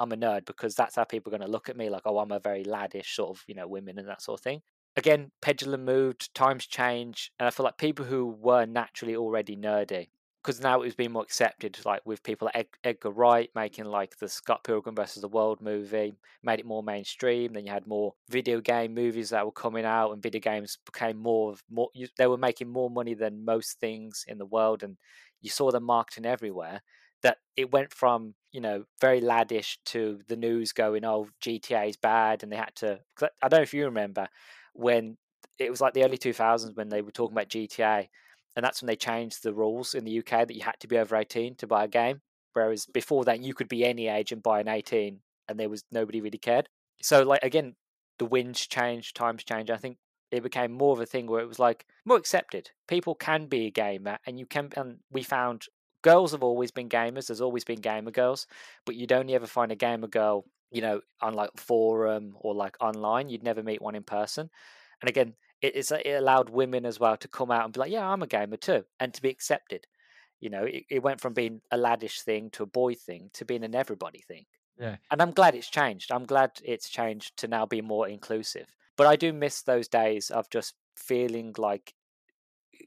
i'm 0.00 0.10
a 0.10 0.16
nerd 0.16 0.46
because 0.46 0.74
that's 0.74 0.96
how 0.96 1.04
people 1.04 1.32
are 1.32 1.38
going 1.38 1.46
to 1.46 1.52
look 1.52 1.68
at 1.68 1.76
me 1.76 1.90
like 1.90 2.02
oh 2.06 2.18
i'm 2.18 2.32
a 2.32 2.40
very 2.40 2.64
laddish 2.64 3.14
sort 3.14 3.30
of 3.30 3.44
you 3.46 3.54
know 3.54 3.68
women 3.68 4.00
and 4.00 4.08
that 4.08 4.20
sort 4.20 4.40
of 4.40 4.42
thing. 4.42 4.62
Again 4.96 5.30
pendulum 5.40 5.84
moved 5.84 6.34
times 6.34 6.66
change 6.66 7.30
and 7.38 7.46
i 7.46 7.50
feel 7.50 7.62
like 7.62 7.78
people 7.78 8.04
who 8.04 8.26
were 8.26 8.66
naturally 8.66 9.14
already 9.14 9.56
nerdy 9.56 10.08
because 10.42 10.60
now 10.60 10.80
it 10.80 10.84
was 10.84 10.94
being 10.94 11.12
more 11.12 11.22
accepted, 11.22 11.78
like 11.84 12.02
with 12.06 12.22
people 12.22 12.50
like 12.54 12.78
Edgar 12.84 13.10
Wright 13.10 13.50
making 13.54 13.84
like 13.86 14.16
the 14.18 14.28
Scott 14.28 14.64
Pilgrim 14.64 14.94
versus 14.94 15.20
the 15.22 15.28
World 15.28 15.60
movie, 15.60 16.14
made 16.42 16.60
it 16.60 16.66
more 16.66 16.82
mainstream. 16.82 17.52
Then 17.52 17.66
you 17.66 17.72
had 17.72 17.86
more 17.86 18.14
video 18.30 18.60
game 18.60 18.94
movies 18.94 19.30
that 19.30 19.44
were 19.44 19.52
coming 19.52 19.84
out, 19.84 20.12
and 20.12 20.22
video 20.22 20.40
games 20.40 20.78
became 20.86 21.18
more 21.18 21.52
of 21.52 21.62
more. 21.70 21.90
They 22.16 22.26
were 22.26 22.36
making 22.38 22.68
more 22.68 22.90
money 22.90 23.14
than 23.14 23.44
most 23.44 23.80
things 23.80 24.24
in 24.28 24.38
the 24.38 24.46
world, 24.46 24.82
and 24.82 24.96
you 25.40 25.50
saw 25.50 25.70
them 25.70 25.84
marketing 25.84 26.26
everywhere. 26.26 26.82
That 27.22 27.38
it 27.56 27.72
went 27.72 27.92
from 27.92 28.34
you 28.52 28.60
know 28.60 28.84
very 29.00 29.20
laddish 29.20 29.78
to 29.86 30.20
the 30.28 30.36
news 30.36 30.72
going, 30.72 31.04
"Oh, 31.04 31.28
GTA 31.40 31.86
is 31.86 31.96
bad," 31.96 32.42
and 32.42 32.52
they 32.52 32.56
had 32.56 32.74
to. 32.76 33.00
I 33.42 33.48
don't 33.48 33.58
know 33.58 33.62
if 33.62 33.74
you 33.74 33.84
remember 33.86 34.28
when 34.72 35.16
it 35.58 35.70
was 35.70 35.80
like 35.80 35.94
the 35.94 36.04
early 36.04 36.18
2000s 36.18 36.76
when 36.76 36.88
they 36.88 37.02
were 37.02 37.10
talking 37.10 37.34
about 37.34 37.48
GTA 37.48 38.08
and 38.58 38.64
that's 38.64 38.82
when 38.82 38.88
they 38.88 38.96
changed 38.96 39.44
the 39.44 39.54
rules 39.54 39.94
in 39.94 40.02
the 40.02 40.18
UK 40.18 40.48
that 40.48 40.56
you 40.56 40.62
had 40.62 40.80
to 40.80 40.88
be 40.88 40.98
over 40.98 41.14
18 41.14 41.54
to 41.54 41.66
buy 41.68 41.84
a 41.84 41.88
game. 41.88 42.22
Whereas 42.54 42.86
mm. 42.86 42.92
before 42.92 43.24
that, 43.26 43.40
you 43.40 43.54
could 43.54 43.68
be 43.68 43.84
any 43.84 44.08
age 44.08 44.32
and 44.32 44.42
buy 44.42 44.58
an 44.58 44.66
18, 44.66 45.20
and 45.48 45.60
there 45.60 45.68
was 45.68 45.84
nobody 45.92 46.20
really 46.20 46.38
cared. 46.38 46.68
So, 47.00 47.22
like 47.22 47.44
again, 47.44 47.76
the 48.18 48.24
winds 48.24 48.66
changed, 48.66 49.14
times 49.14 49.44
changed. 49.44 49.70
I 49.70 49.76
think 49.76 49.98
it 50.32 50.42
became 50.42 50.72
more 50.72 50.92
of 50.92 51.00
a 51.00 51.06
thing 51.06 51.28
where 51.28 51.40
it 51.40 51.46
was 51.46 51.60
like 51.60 51.86
more 52.04 52.16
accepted. 52.16 52.70
People 52.88 53.14
can 53.14 53.46
be 53.46 53.66
a 53.66 53.70
gamer, 53.70 54.18
and 54.26 54.40
you 54.40 54.44
can. 54.44 54.70
And 54.76 54.96
we 55.08 55.22
found 55.22 55.66
girls 56.02 56.32
have 56.32 56.42
always 56.42 56.72
been 56.72 56.88
gamers. 56.88 57.28
There's 57.28 57.40
always 57.40 57.62
been 57.62 57.80
gamer 57.80 58.10
girls, 58.10 58.48
but 58.84 58.96
you'd 58.96 59.12
only 59.12 59.36
ever 59.36 59.46
find 59.46 59.70
a 59.70 59.76
gamer 59.76 60.08
girl, 60.08 60.46
you 60.72 60.82
know, 60.82 61.00
on 61.20 61.34
like 61.34 61.50
forum 61.56 62.34
or 62.40 62.56
like 62.56 62.76
online. 62.80 63.28
You'd 63.28 63.44
never 63.44 63.62
meet 63.62 63.80
one 63.80 63.94
in 63.94 64.02
person. 64.02 64.50
And 65.00 65.08
again, 65.08 65.34
it, 65.60 65.76
it's, 65.76 65.92
uh, 65.92 65.98
it 66.04 66.12
allowed 66.12 66.50
women 66.50 66.86
as 66.86 67.00
well 67.00 67.16
to 67.16 67.28
come 67.28 67.50
out 67.50 67.64
and 67.64 67.72
be 67.72 67.80
like, 67.80 67.92
yeah, 67.92 68.08
I'm 68.08 68.22
a 68.22 68.26
gamer 68.26 68.56
too, 68.56 68.84
and 69.00 69.12
to 69.14 69.22
be 69.22 69.30
accepted. 69.30 69.86
You 70.40 70.50
know, 70.50 70.64
it, 70.64 70.84
it 70.88 71.02
went 71.02 71.20
from 71.20 71.34
being 71.34 71.60
a 71.70 71.76
laddish 71.76 72.20
thing 72.20 72.50
to 72.50 72.62
a 72.62 72.66
boy 72.66 72.94
thing 72.94 73.30
to 73.34 73.44
being 73.44 73.64
an 73.64 73.74
everybody 73.74 74.20
thing. 74.20 74.46
Yeah. 74.78 74.96
And 75.10 75.20
I'm 75.20 75.32
glad 75.32 75.56
it's 75.56 75.70
changed. 75.70 76.12
I'm 76.12 76.24
glad 76.24 76.52
it's 76.64 76.88
changed 76.88 77.36
to 77.38 77.48
now 77.48 77.66
be 77.66 77.82
more 77.82 78.08
inclusive. 78.08 78.66
But 78.96 79.08
I 79.08 79.16
do 79.16 79.32
miss 79.32 79.62
those 79.62 79.88
days 79.88 80.30
of 80.30 80.48
just 80.50 80.74
feeling 80.96 81.54
like 81.58 81.94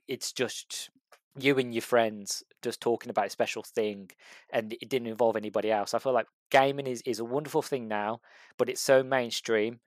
it's 0.08 0.32
just 0.32 0.90
you 1.38 1.58
and 1.58 1.74
your 1.74 1.82
friends 1.82 2.44
just 2.62 2.82
talking 2.82 3.10
about 3.10 3.28
a 3.28 3.30
special 3.30 3.64
thing 3.64 4.10
and 4.52 4.74
it 4.74 4.90
didn't 4.90 5.08
involve 5.08 5.36
anybody 5.36 5.72
else. 5.72 5.94
I 5.94 6.00
feel 6.00 6.14
like 6.14 6.28
gaming 6.50 6.88
is, 6.88 7.02
is 7.06 7.20
a 7.20 7.26
wonderful 7.26 7.62
thing 7.62 7.88
now, 7.88 8.22
but 8.58 8.70
it's 8.70 8.82
so 8.82 9.04
mainstream 9.04 9.80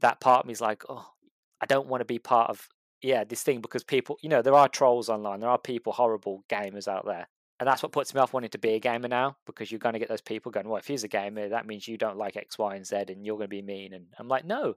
that 0.00 0.20
part 0.20 0.40
of 0.40 0.46
me 0.46 0.52
is 0.52 0.60
like, 0.60 0.82
oh, 0.88 1.06
I 1.60 1.66
don't 1.66 1.88
want 1.88 2.00
to 2.00 2.06
be 2.06 2.18
part 2.18 2.50
of 2.50 2.68
yeah 3.02 3.24
this 3.24 3.42
thing 3.42 3.60
because 3.60 3.84
people, 3.84 4.18
you 4.22 4.28
know, 4.28 4.42
there 4.42 4.54
are 4.54 4.68
trolls 4.68 5.08
online, 5.08 5.40
there 5.40 5.50
are 5.50 5.58
people, 5.58 5.92
horrible 5.92 6.44
gamers 6.48 6.88
out 6.88 7.06
there, 7.06 7.28
and 7.60 7.66
that's 7.66 7.82
what 7.82 7.92
puts 7.92 8.14
me 8.14 8.20
off 8.20 8.32
wanting 8.32 8.50
to 8.50 8.58
be 8.58 8.70
a 8.70 8.78
gamer 8.78 9.08
now 9.08 9.36
because 9.44 9.70
you're 9.70 9.80
going 9.80 9.94
to 9.94 9.98
get 9.98 10.08
those 10.08 10.20
people 10.20 10.52
going, 10.52 10.68
well, 10.68 10.78
if 10.78 10.86
he's 10.86 11.04
a 11.04 11.08
gamer, 11.08 11.48
that 11.48 11.66
means 11.66 11.88
you 11.88 11.98
don't 11.98 12.16
like 12.16 12.36
X, 12.36 12.58
Y, 12.58 12.76
and 12.76 12.86
Z, 12.86 12.96
and 13.08 13.26
you're 13.26 13.36
going 13.36 13.46
to 13.46 13.48
be 13.48 13.62
mean. 13.62 13.94
And 13.94 14.06
I'm 14.18 14.28
like, 14.28 14.44
no, 14.44 14.74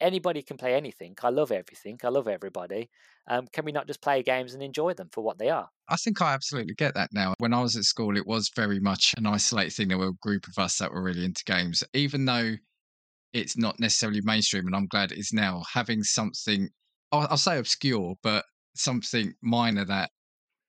anybody 0.00 0.42
can 0.42 0.58
play 0.58 0.74
anything. 0.74 1.16
I 1.22 1.30
love 1.30 1.50
everything. 1.50 1.98
I 2.04 2.08
love 2.08 2.28
everybody. 2.28 2.90
Um, 3.28 3.46
can 3.52 3.64
we 3.64 3.72
not 3.72 3.86
just 3.86 4.02
play 4.02 4.22
games 4.22 4.52
and 4.52 4.62
enjoy 4.62 4.92
them 4.94 5.08
for 5.10 5.22
what 5.22 5.38
they 5.38 5.48
are? 5.48 5.68
I 5.88 5.96
think 5.96 6.20
I 6.20 6.34
absolutely 6.34 6.74
get 6.74 6.94
that 6.94 7.10
now. 7.12 7.34
When 7.38 7.54
I 7.54 7.62
was 7.62 7.76
at 7.76 7.84
school, 7.84 8.16
it 8.16 8.26
was 8.26 8.50
very 8.54 8.78
much 8.78 9.14
an 9.16 9.26
isolated 9.26 9.72
thing. 9.72 9.88
There 9.88 9.98
were 9.98 10.08
a 10.08 10.22
group 10.22 10.46
of 10.48 10.58
us 10.62 10.78
that 10.78 10.92
were 10.92 11.02
really 11.02 11.24
into 11.24 11.44
games, 11.44 11.82
even 11.94 12.26
though 12.26 12.54
it's 13.32 13.56
not 13.56 13.78
necessarily 13.78 14.20
mainstream. 14.22 14.66
And 14.66 14.76
I'm 14.76 14.86
glad 14.86 15.12
it 15.12 15.18
is 15.18 15.32
now 15.32 15.62
having 15.72 16.02
something, 16.02 16.68
I'll, 17.12 17.28
I'll 17.30 17.36
say 17.36 17.58
obscure, 17.58 18.14
but 18.22 18.44
something 18.74 19.34
minor 19.42 19.84
that 19.84 20.10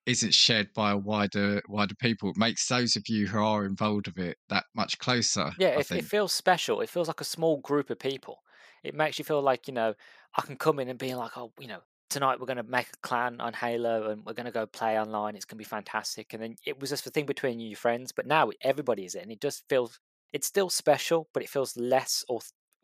isn't 0.05 0.33
shared 0.33 0.69
by 0.73 0.91
a 0.91 0.97
wider 0.97 1.61
wider 1.67 1.93
people. 1.95 2.31
It 2.31 2.37
makes 2.37 2.67
those 2.67 2.95
of 2.95 3.03
you 3.07 3.27
who 3.27 3.37
are 3.39 3.65
involved 3.65 4.07
with 4.07 4.17
it 4.17 4.37
that 4.49 4.63
much 4.75 4.97
closer. 4.97 5.51
Yeah, 5.59 5.79
it, 5.79 5.91
it 5.91 6.05
feels 6.05 6.33
special. 6.33 6.81
It 6.81 6.89
feels 6.89 7.07
like 7.07 7.21
a 7.21 7.25
small 7.25 7.57
group 7.57 7.91
of 7.91 7.99
people. 7.99 8.39
It 8.83 8.95
makes 8.95 9.19
you 9.19 9.25
feel 9.25 9.41
like, 9.41 9.67
you 9.67 9.73
know, 9.73 9.93
I 10.35 10.41
can 10.41 10.55
come 10.55 10.79
in 10.79 10.89
and 10.89 10.97
be 10.97 11.13
like, 11.13 11.37
oh, 11.37 11.51
you 11.59 11.67
know, 11.67 11.81
tonight 12.09 12.39
we're 12.39 12.47
going 12.47 12.57
to 12.57 12.63
make 12.63 12.87
a 12.87 12.97
clan 13.03 13.39
on 13.39 13.53
Halo 13.53 14.09
and 14.09 14.25
we're 14.25 14.33
going 14.33 14.47
to 14.47 14.51
go 14.51 14.65
play 14.65 14.99
online. 14.99 15.35
It's 15.35 15.45
going 15.45 15.57
to 15.57 15.63
be 15.63 15.69
fantastic. 15.69 16.33
And 16.33 16.41
then 16.41 16.55
it 16.65 16.79
was 16.79 16.89
just 16.89 17.05
a 17.05 17.11
thing 17.11 17.27
between 17.27 17.59
you 17.59 17.65
and 17.65 17.71
your 17.71 17.77
friends, 17.77 18.11
but 18.11 18.25
now 18.25 18.49
everybody 18.61 19.05
is 19.05 19.13
it. 19.13 19.21
And 19.21 19.31
it 19.31 19.41
just 19.41 19.63
feels, 19.69 19.99
it's 20.33 20.47
still 20.47 20.69
special, 20.69 21.27
but 21.33 21.43
it 21.43 21.49
feels 21.49 21.75
less 21.77 22.23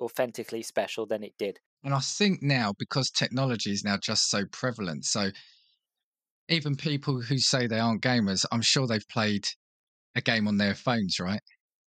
authentically 0.01 0.63
special 0.63 1.05
than 1.05 1.23
it 1.23 1.33
did. 1.37 1.59
And 1.83 1.93
I 1.93 1.99
think 1.99 2.41
now, 2.41 2.73
because 2.79 3.11
technology 3.11 3.71
is 3.71 3.83
now 3.83 3.97
just 3.97 4.29
so 4.29 4.45
prevalent, 4.51 5.05
so 5.05 5.29
even 6.49 6.75
people 6.75 7.21
who 7.21 7.37
say 7.37 7.67
they 7.67 7.79
aren't 7.79 8.01
gamers, 8.01 8.45
I'm 8.51 8.61
sure 8.61 8.87
they've 8.87 9.07
played 9.09 9.47
a 10.15 10.21
game 10.21 10.47
on 10.47 10.57
their 10.57 10.75
phones, 10.75 11.19
right? 11.19 11.41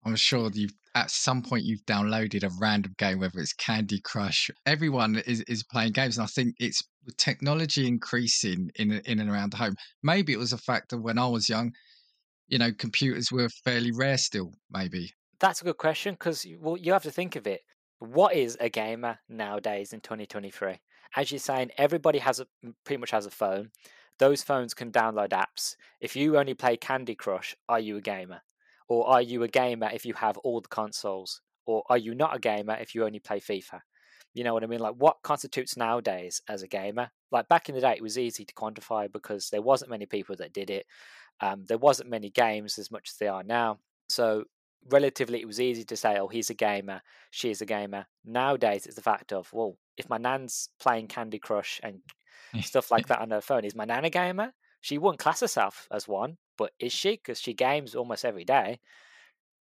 I'm 0.05 0.15
sure 0.15 0.49
you've 0.53 0.73
at 0.93 1.11
some 1.11 1.41
point 1.41 1.65
you've 1.65 1.85
downloaded 1.85 2.43
a 2.43 2.51
random 2.59 2.93
game, 2.97 3.19
whether 3.19 3.39
it's 3.39 3.51
Candy 3.53 3.99
Crush. 3.99 4.49
Everyone 4.65 5.17
is, 5.27 5.41
is 5.41 5.63
playing 5.63 5.91
games, 5.91 6.17
and 6.17 6.23
I 6.23 6.27
think 6.27 6.55
it's 6.57 6.81
with 7.05 7.17
technology 7.17 7.87
increasing 7.87 8.69
in 8.75 8.91
in 8.91 9.19
and 9.19 9.29
around 9.29 9.51
the 9.51 9.57
home. 9.57 9.75
Maybe 10.03 10.31
it 10.31 10.39
was 10.39 10.53
a 10.53 10.57
factor 10.57 10.97
when 10.99 11.17
I 11.17 11.27
was 11.27 11.49
young. 11.49 11.71
You 12.47 12.59
know, 12.59 12.71
computers 12.71 13.31
were 13.31 13.49
fairly 13.63 13.91
rare 13.91 14.17
still. 14.17 14.53
Maybe 14.69 15.11
That's 15.39 15.61
a 15.61 15.65
good 15.65 15.77
question 15.77 16.13
because 16.13 16.45
well, 16.59 16.77
you 16.77 16.93
have 16.93 17.03
to 17.03 17.11
think 17.11 17.35
of 17.35 17.47
it. 17.47 17.61
What 17.99 18.35
is 18.35 18.57
a 18.59 18.69
gamer 18.69 19.19
nowadays 19.29 19.93
in 19.93 20.01
2023? 20.01 20.79
As 21.15 21.31
you're 21.31 21.39
saying, 21.39 21.71
everybody 21.77 22.19
has 22.19 22.39
a 22.39 22.47
pretty 22.83 22.99
much 22.99 23.11
has 23.11 23.25
a 23.25 23.31
phone. 23.31 23.71
Those 24.19 24.43
phones 24.43 24.73
can 24.73 24.91
download 24.91 25.29
apps. 25.29 25.75
If 25.99 26.15
you 26.15 26.37
only 26.37 26.53
play 26.53 26.77
Candy 26.77 27.15
Crush, 27.15 27.55
are 27.67 27.79
you 27.79 27.97
a 27.97 28.01
gamer? 28.01 28.41
Or 28.87 29.07
are 29.07 29.21
you 29.21 29.43
a 29.43 29.47
gamer 29.47 29.89
if 29.93 30.05
you 30.05 30.13
have 30.13 30.37
all 30.39 30.61
the 30.61 30.67
consoles? 30.67 31.41
Or 31.65 31.83
are 31.89 31.97
you 31.97 32.15
not 32.15 32.35
a 32.35 32.39
gamer 32.39 32.75
if 32.75 32.93
you 32.93 33.05
only 33.05 33.19
play 33.19 33.39
FIFA? 33.39 33.81
You 34.33 34.43
know 34.43 34.53
what 34.53 34.63
I 34.63 34.67
mean? 34.67 34.79
Like, 34.79 34.95
what 34.97 35.17
constitutes 35.23 35.77
nowadays 35.77 36.41
as 36.47 36.61
a 36.61 36.67
gamer? 36.67 37.09
Like, 37.31 37.47
back 37.47 37.69
in 37.69 37.75
the 37.75 37.81
day, 37.81 37.93
it 37.93 38.03
was 38.03 38.17
easy 38.17 38.45
to 38.45 38.53
quantify 38.53 39.11
because 39.11 39.49
there 39.49 39.61
wasn't 39.61 39.91
many 39.91 40.05
people 40.05 40.35
that 40.37 40.53
did 40.53 40.69
it. 40.69 40.85
Um, 41.41 41.65
there 41.65 41.77
wasn't 41.77 42.09
many 42.09 42.29
games 42.29 42.77
as 42.77 42.91
much 42.91 43.09
as 43.11 43.17
they 43.17 43.27
are 43.27 43.43
now. 43.43 43.79
So, 44.09 44.43
relatively, 44.89 45.41
it 45.41 45.47
was 45.47 45.59
easy 45.59 45.83
to 45.85 45.97
say, 45.97 46.17
oh, 46.17 46.27
he's 46.27 46.49
a 46.49 46.53
gamer, 46.53 47.01
she's 47.31 47.61
a 47.61 47.65
gamer. 47.65 48.05
Nowadays, 48.23 48.85
it's 48.85 48.95
the 48.95 49.01
fact 49.01 49.33
of, 49.33 49.51
well, 49.53 49.77
if 49.97 50.09
my 50.09 50.17
nan's 50.17 50.69
playing 50.79 51.07
Candy 51.07 51.39
Crush 51.39 51.79
and 51.83 52.01
stuff 52.63 52.91
like 52.91 53.07
that 53.07 53.19
on 53.19 53.31
her 53.31 53.41
phone, 53.41 53.65
is 53.65 53.75
my 53.75 53.85
nan 53.85 54.05
a 54.05 54.09
gamer? 54.09 54.53
She 54.81 54.97
wouldn't 54.97 55.19
class 55.19 55.39
herself 55.39 55.87
as 55.91 56.07
one, 56.07 56.37
but 56.57 56.71
is 56.79 56.93
she? 56.93 57.11
Because 57.11 57.39
she 57.39 57.53
games 57.53 57.95
almost 57.95 58.23
every 58.23 58.45
day, 58.45 58.79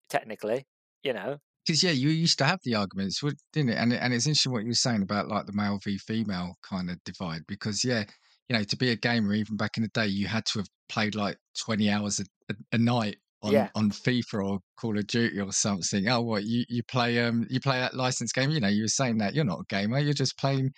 technically, 0.09 0.67
you 1.03 1.13
know. 1.13 1.37
because 1.65 1.83
yeah, 1.83 1.91
you 1.91 2.09
used 2.09 2.37
to 2.37 2.45
have 2.45 2.59
the 2.63 2.75
arguments, 2.75 3.21
didn't 3.51 3.71
it? 3.71 3.77
And 3.77 3.93
and 3.93 4.13
it's 4.13 4.27
interesting 4.27 4.51
what 4.51 4.61
you 4.63 4.69
were 4.69 4.73
saying 4.75 5.01
about 5.01 5.27
like 5.27 5.47
the 5.47 5.53
male 5.53 5.79
v 5.83 5.97
female 5.97 6.55
kind 6.61 6.89
of 6.89 7.03
divide. 7.03 7.41
Because 7.47 7.83
yeah, 7.83 8.03
you 8.47 8.55
know, 8.55 8.63
to 8.63 8.77
be 8.77 8.91
a 8.91 8.95
gamer, 8.95 9.33
even 9.33 9.57
back 9.57 9.77
in 9.77 9.83
the 9.83 9.89
day, 9.89 10.07
you 10.07 10.27
had 10.27 10.45
to 10.45 10.59
have 10.59 10.69
played 10.87 11.15
like 11.15 11.37
twenty 11.59 11.89
hours 11.89 12.19
a, 12.19 12.25
a, 12.53 12.55
a 12.73 12.77
night 12.77 13.17
on 13.41 13.51
Yeah. 13.51 13.69
on 13.75 13.91
FIFA 13.91 14.43
or 14.45 14.59
Call 14.77 14.97
of 14.97 15.07
Duty 15.07 15.39
or 15.39 15.51
something. 15.51 16.07
Oh, 16.09 16.21
what 16.21 16.43
you 16.43 16.65
you 16.69 16.83
play 16.83 17.23
um 17.23 17.45
you 17.49 17.59
play 17.59 17.79
that 17.79 17.93
licensed 17.95 18.33
game? 18.35 18.49
You 18.49 18.59
know, 18.59 18.67
you 18.67 18.83
were 18.83 18.87
saying 18.87 19.17
that 19.19 19.33
you're 19.35 19.45
not 19.45 19.59
a 19.61 19.65
gamer, 19.69 19.99
you're 19.99 20.13
just 20.13 20.37
playing 20.37 20.71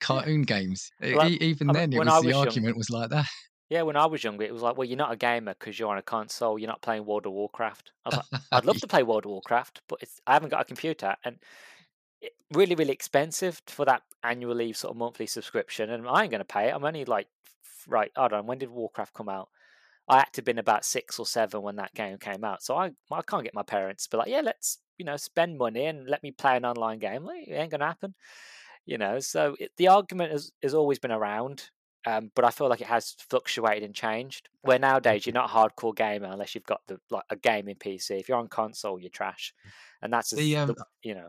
cartoon 0.00 0.42
games. 0.42 0.90
Well, 1.00 1.28
e- 1.28 1.38
even 1.40 1.70
I 1.70 1.72
mean, 1.72 1.80
then, 1.80 1.92
it 1.94 1.98
when 1.98 2.06
was 2.08 2.14
I 2.14 2.20
the 2.20 2.26
was 2.26 2.34
young- 2.36 2.46
argument 2.46 2.76
was 2.76 2.90
like 2.90 3.10
that. 3.10 3.26
Yeah, 3.70 3.82
when 3.82 3.96
I 3.96 4.04
was 4.04 4.22
younger, 4.22 4.44
it 4.44 4.52
was 4.52 4.60
like, 4.60 4.76
well, 4.76 4.86
you're 4.86 4.98
not 4.98 5.12
a 5.12 5.16
gamer 5.16 5.54
because 5.58 5.78
you're 5.78 5.88
on 5.90 5.96
a 5.96 6.02
console. 6.02 6.58
You're 6.58 6.68
not 6.68 6.82
playing 6.82 7.06
World 7.06 7.24
of 7.24 7.32
Warcraft. 7.32 7.92
I 8.04 8.08
was 8.10 8.16
like, 8.30 8.42
I'd 8.52 8.64
love 8.66 8.78
to 8.80 8.86
play 8.86 9.02
World 9.02 9.24
of 9.24 9.30
Warcraft, 9.30 9.80
but 9.88 10.00
it's, 10.02 10.20
I 10.26 10.34
haven't 10.34 10.50
got 10.50 10.60
a 10.60 10.64
computer, 10.64 11.16
and 11.24 11.38
it, 12.20 12.32
really, 12.52 12.74
really 12.74 12.92
expensive 12.92 13.62
for 13.66 13.86
that 13.86 14.02
annually 14.22 14.74
sort 14.74 14.90
of 14.90 14.98
monthly 14.98 15.26
subscription. 15.26 15.88
And 15.88 16.06
I 16.06 16.22
ain't 16.22 16.30
going 16.30 16.40
to 16.40 16.44
pay 16.44 16.68
it. 16.68 16.74
I'm 16.74 16.84
only 16.84 17.06
like, 17.06 17.28
right, 17.88 18.12
I 18.14 18.28
don't 18.28 18.40
know. 18.40 18.48
When 18.48 18.58
did 18.58 18.68
Warcraft 18.70 19.14
come 19.14 19.30
out? 19.30 19.48
I 20.08 20.18
had 20.18 20.32
to 20.32 20.38
have 20.38 20.44
been 20.44 20.58
about 20.58 20.84
six 20.84 21.18
or 21.18 21.26
seven 21.26 21.62
when 21.62 21.76
that 21.76 21.94
game 21.94 22.18
came 22.18 22.44
out, 22.44 22.62
so 22.62 22.76
I 22.76 22.90
I 23.10 23.22
can't 23.22 23.44
get 23.44 23.54
my 23.54 23.62
parents 23.62 24.04
to 24.04 24.10
be 24.10 24.16
like, 24.18 24.28
yeah, 24.28 24.42
let's 24.42 24.78
you 24.98 25.04
know 25.04 25.16
spend 25.16 25.58
money 25.58 25.86
and 25.86 26.08
let 26.08 26.22
me 26.22 26.30
play 26.30 26.56
an 26.56 26.64
online 26.64 26.98
game. 26.98 27.24
Like, 27.24 27.48
it 27.48 27.52
ain't 27.52 27.70
going 27.70 27.80
to 27.80 27.86
happen 27.86 28.14
you 28.84 28.98
know 28.98 29.20
so 29.20 29.54
it, 29.60 29.70
the 29.76 29.86
argument 29.86 30.32
has, 30.32 30.50
has 30.60 30.74
always 30.74 30.98
been 30.98 31.12
around 31.12 31.70
um, 32.06 32.30
but 32.34 32.44
I 32.44 32.50
feel 32.50 32.68
like 32.68 32.80
it 32.80 32.86
has 32.88 33.14
fluctuated 33.30 33.84
and 33.84 33.94
changed. 33.94 34.48
Where 34.62 34.78
nowadays 34.78 35.26
you're 35.26 35.34
not 35.34 35.50
a 35.50 35.52
hardcore 35.52 35.94
gamer 35.94 36.30
unless 36.30 36.54
you've 36.54 36.64
got 36.64 36.80
the 36.88 36.98
like 37.10 37.24
a 37.30 37.36
gaming 37.36 37.76
PC. 37.76 38.18
If 38.18 38.28
you're 38.28 38.38
on 38.38 38.48
console, 38.48 38.98
you're 38.98 39.10
trash, 39.10 39.54
and 40.02 40.12
that's 40.12 40.30
the, 40.30 40.56
um, 40.56 40.68
the, 40.68 40.84
you 41.02 41.14
know. 41.14 41.28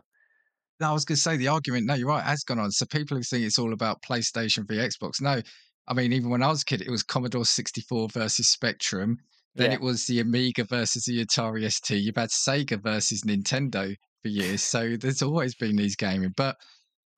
No, 0.80 0.90
I 0.90 0.92
was 0.92 1.04
going 1.04 1.16
to 1.16 1.22
say 1.22 1.36
the 1.36 1.48
argument. 1.48 1.86
No, 1.86 1.94
you're 1.94 2.08
right. 2.08 2.22
Has 2.22 2.42
gone 2.42 2.58
on. 2.58 2.72
So 2.72 2.86
people 2.86 3.16
who 3.16 3.22
think 3.22 3.44
it's 3.44 3.58
all 3.58 3.72
about 3.72 4.02
PlayStation 4.02 4.66
v 4.66 4.76
Xbox. 4.76 5.20
No, 5.20 5.40
I 5.86 5.94
mean 5.94 6.12
even 6.12 6.30
when 6.30 6.42
I 6.42 6.48
was 6.48 6.62
a 6.62 6.64
kid, 6.64 6.82
it 6.82 6.90
was 6.90 7.02
Commodore 7.02 7.44
64 7.44 8.08
versus 8.08 8.48
Spectrum. 8.48 9.18
Then 9.54 9.70
yeah. 9.70 9.76
it 9.76 9.80
was 9.80 10.06
the 10.06 10.20
Amiga 10.20 10.64
versus 10.64 11.04
the 11.04 11.24
Atari 11.24 11.70
ST. 11.70 12.02
You've 12.02 12.16
had 12.16 12.30
Sega 12.30 12.82
versus 12.82 13.22
Nintendo 13.22 13.94
for 14.22 14.28
years. 14.28 14.62
So 14.62 14.96
there's 14.96 15.22
always 15.22 15.54
been 15.54 15.76
these 15.76 15.94
gaming. 15.94 16.32
But 16.36 16.56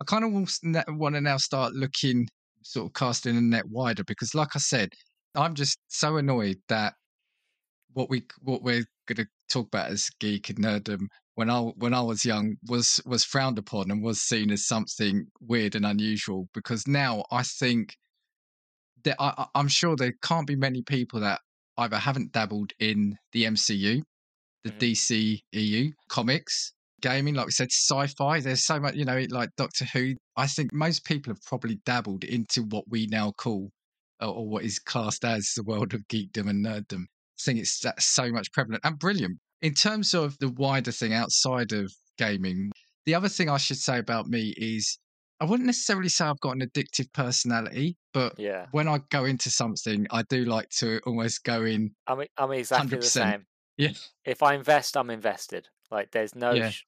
I 0.00 0.04
kind 0.04 0.24
of 0.24 0.32
want 0.32 1.14
to 1.14 1.20
now 1.20 1.36
start 1.38 1.72
looking 1.72 2.28
sort 2.62 2.86
of 2.86 2.92
casting 2.92 3.36
a 3.36 3.40
net 3.40 3.66
wider 3.68 4.04
because, 4.04 4.34
like 4.34 4.54
I 4.54 4.58
said, 4.58 4.90
I'm 5.34 5.54
just 5.54 5.78
so 5.88 6.16
annoyed 6.16 6.58
that 6.68 6.94
what 7.94 8.10
we 8.10 8.24
what 8.42 8.62
we're 8.62 8.84
going 9.06 9.16
to 9.16 9.26
talk 9.48 9.68
about 9.68 9.90
as 9.90 10.10
geek 10.20 10.50
and 10.50 10.58
nerdom 10.58 11.06
when 11.36 11.48
I 11.48 11.60
when 11.60 11.94
I 11.94 12.02
was 12.02 12.24
young 12.24 12.56
was 12.68 13.00
was 13.06 13.24
frowned 13.24 13.58
upon 13.58 13.90
and 13.90 14.02
was 14.02 14.20
seen 14.20 14.50
as 14.50 14.66
something 14.66 15.26
weird 15.40 15.74
and 15.74 15.86
unusual. 15.86 16.48
Because 16.52 16.86
now 16.86 17.24
I 17.30 17.42
think 17.42 17.94
that 19.06 19.16
I, 19.18 19.46
I'm 19.54 19.68
sure 19.68 19.96
there 19.96 20.12
can't 20.22 20.46
be 20.46 20.56
many 20.56 20.82
people 20.82 21.20
that 21.20 21.40
either 21.78 21.96
haven't 21.96 22.32
dabbled 22.32 22.72
in 22.78 23.16
the 23.32 23.44
MCU, 23.44 24.02
the 24.64 24.70
mm-hmm. 24.70 24.78
DC 24.78 25.40
EU 25.52 25.90
comics, 26.08 26.72
gaming, 27.00 27.34
like 27.34 27.46
we 27.46 27.52
said, 27.52 27.70
sci-fi. 27.70 28.40
There's 28.40 28.64
so 28.64 28.80
much, 28.80 28.94
you 28.94 29.04
know, 29.04 29.24
like 29.30 29.50
Doctor 29.56 29.84
Who. 29.86 30.14
I 30.36 30.46
think 30.46 30.72
most 30.72 31.04
people 31.04 31.32
have 31.32 31.42
probably 31.42 31.78
dabbled 31.86 32.24
into 32.24 32.62
what 32.64 32.84
we 32.88 33.06
now 33.06 33.32
call, 33.32 33.70
or 34.20 34.48
what 34.48 34.64
is 34.64 34.78
classed 34.78 35.24
as, 35.24 35.52
the 35.56 35.62
world 35.62 35.94
of 35.94 36.06
geekdom 36.08 36.50
and 36.50 36.64
nerddom. 36.64 37.02
I 37.02 37.40
think 37.40 37.60
it's 37.60 37.84
so 37.98 38.30
much 38.30 38.50
prevalent 38.52 38.82
and 38.84 38.98
brilliant. 38.98 39.38
In 39.62 39.74
terms 39.74 40.14
of 40.14 40.36
the 40.38 40.50
wider 40.50 40.92
thing 40.92 41.12
outside 41.12 41.72
of 41.72 41.92
gaming, 42.18 42.72
the 43.04 43.14
other 43.14 43.28
thing 43.28 43.48
I 43.48 43.58
should 43.58 43.78
say 43.78 43.98
about 43.98 44.26
me 44.26 44.54
is 44.56 44.98
I 45.40 45.44
wouldn't 45.44 45.66
necessarily 45.66 46.08
say 46.08 46.24
I've 46.24 46.40
got 46.40 46.56
an 46.56 46.62
addictive 46.62 47.12
personality, 47.12 47.96
but 48.14 48.38
yeah. 48.38 48.66
when 48.70 48.88
I 48.88 49.00
go 49.10 49.24
into 49.26 49.50
something, 49.50 50.06
I 50.10 50.22
do 50.22 50.44
like 50.44 50.70
to 50.78 51.00
almost 51.06 51.44
go 51.44 51.64
in. 51.64 51.90
I'm, 52.06 52.22
I'm 52.38 52.52
exactly 52.52 52.96
100%. 52.96 53.00
the 53.00 53.06
same. 53.06 53.46
Yeah. 53.76 53.92
If 54.24 54.42
I 54.42 54.54
invest, 54.54 54.96
I'm 54.96 55.10
invested. 55.10 55.68
Like 55.90 56.10
there's 56.10 56.34
no 56.34 56.52
yeah. 56.52 56.70
sh- 56.70 56.84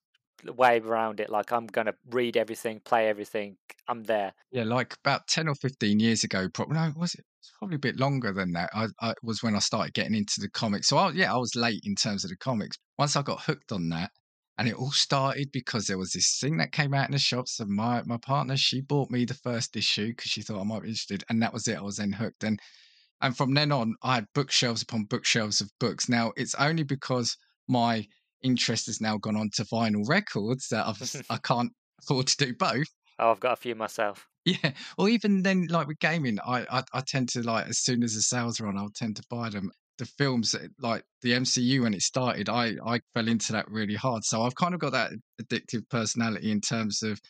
way 0.46 0.80
around 0.80 1.20
it. 1.20 1.30
Like 1.30 1.52
I'm 1.52 1.66
gonna 1.66 1.94
read 2.10 2.36
everything, 2.36 2.80
play 2.84 3.08
everything. 3.08 3.56
I'm 3.88 4.02
there. 4.04 4.32
Yeah, 4.50 4.64
like 4.64 4.94
about 5.04 5.26
ten 5.28 5.48
or 5.48 5.54
fifteen 5.54 6.00
years 6.00 6.24
ago. 6.24 6.48
Probably 6.52 6.76
no, 6.76 6.92
was 6.96 7.14
it? 7.14 7.24
It's 7.40 7.52
probably 7.58 7.76
a 7.76 7.80
bit 7.80 7.98
longer 7.98 8.32
than 8.32 8.52
that. 8.52 8.70
I, 8.74 8.86
I 9.00 9.14
was 9.22 9.42
when 9.42 9.54
I 9.54 9.60
started 9.60 9.94
getting 9.94 10.14
into 10.14 10.40
the 10.40 10.50
comics. 10.50 10.88
So 10.88 10.96
I, 10.96 11.10
yeah, 11.10 11.32
I 11.32 11.36
was 11.36 11.54
late 11.54 11.82
in 11.84 11.94
terms 11.94 12.24
of 12.24 12.30
the 12.30 12.36
comics. 12.36 12.76
Once 12.98 13.16
I 13.16 13.22
got 13.22 13.42
hooked 13.42 13.72
on 13.72 13.88
that, 13.90 14.10
and 14.58 14.68
it 14.68 14.74
all 14.74 14.90
started 14.90 15.50
because 15.52 15.86
there 15.86 15.98
was 15.98 16.12
this 16.12 16.38
thing 16.40 16.58
that 16.58 16.72
came 16.72 16.92
out 16.92 17.06
in 17.06 17.12
the 17.12 17.18
shops 17.18 17.60
and 17.60 17.70
my 17.70 18.02
my 18.02 18.18
partner 18.18 18.56
she 18.56 18.80
bought 18.80 19.10
me 19.10 19.24
the 19.24 19.34
first 19.34 19.76
issue 19.76 20.08
because 20.08 20.30
she 20.30 20.42
thought 20.42 20.60
I 20.60 20.64
might 20.64 20.82
be 20.82 20.88
interested 20.88 21.24
and 21.30 21.42
that 21.42 21.52
was 21.52 21.68
it 21.68 21.78
I 21.78 21.82
was 21.82 21.96
then 21.96 22.12
hooked 22.12 22.44
and 22.44 22.60
and 23.20 23.36
from 23.36 23.54
then 23.54 23.72
on 23.72 23.94
I 24.02 24.16
had 24.16 24.26
bookshelves 24.34 24.82
upon 24.82 25.04
bookshelves 25.04 25.60
of 25.60 25.70
books 25.80 26.08
now 26.08 26.32
it's 26.36 26.54
only 26.56 26.82
because 26.82 27.36
my 27.68 28.06
interest 28.42 28.86
has 28.86 29.00
now 29.00 29.18
gone 29.18 29.36
on 29.36 29.50
to 29.54 29.64
vinyl 29.64 30.08
records 30.08 30.68
that 30.68 30.86
I've, 30.86 31.02
I 31.30 31.36
can't 31.42 31.72
afford 32.00 32.28
to 32.28 32.36
do 32.46 32.54
both. 32.54 32.86
Oh, 33.18 33.30
I've 33.30 33.40
got 33.40 33.52
a 33.52 33.56
few 33.56 33.74
myself. 33.74 34.28
Yeah, 34.44 34.72
or 34.96 35.08
even 35.08 35.42
then, 35.42 35.66
like 35.68 35.88
with 35.88 35.98
gaming, 35.98 36.38
I, 36.40 36.64
I, 36.70 36.82
I 36.94 37.00
tend 37.06 37.28
to 37.30 37.42
like 37.42 37.66
as 37.66 37.80
soon 37.80 38.02
as 38.02 38.14
the 38.14 38.22
sales 38.22 38.60
are 38.60 38.66
on, 38.66 38.78
I'll 38.78 38.90
tend 38.90 39.16
to 39.16 39.24
buy 39.28 39.50
them. 39.50 39.70
The 39.98 40.06
films, 40.06 40.54
like 40.78 41.04
the 41.22 41.32
MCU, 41.32 41.82
when 41.82 41.94
it 41.94 42.02
started, 42.02 42.48
I 42.48 42.74
I 42.86 43.00
fell 43.14 43.28
into 43.28 43.52
that 43.52 43.68
really 43.68 43.96
hard. 43.96 44.24
So 44.24 44.42
I've 44.42 44.54
kind 44.54 44.74
of 44.74 44.80
got 44.80 44.92
that 44.92 45.10
addictive 45.42 45.88
personality 45.90 46.50
in 46.50 46.60
terms 46.60 47.02
of 47.02 47.20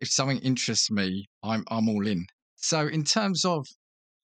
if 0.00 0.08
something 0.08 0.38
interests 0.38 0.90
me, 0.90 1.26
I'm 1.42 1.64
I'm 1.68 1.88
all 1.88 2.06
in. 2.06 2.26
So 2.56 2.86
in 2.86 3.04
terms 3.04 3.44
of 3.44 3.66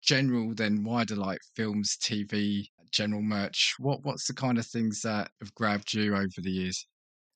general, 0.02 0.54
then 0.56 0.84
wider 0.84 1.16
like 1.16 1.40
films, 1.56 1.98
TV, 2.02 2.66
general 2.92 3.22
merch? 3.22 3.76
What 3.80 4.04
what's 4.04 4.28
the 4.28 4.34
kind 4.34 4.58
of 4.58 4.66
things 4.66 5.02
that 5.02 5.32
have 5.40 5.54
grabbed 5.56 5.94
you 5.94 6.16
over 6.16 6.28
the 6.38 6.52
years? 6.52 6.86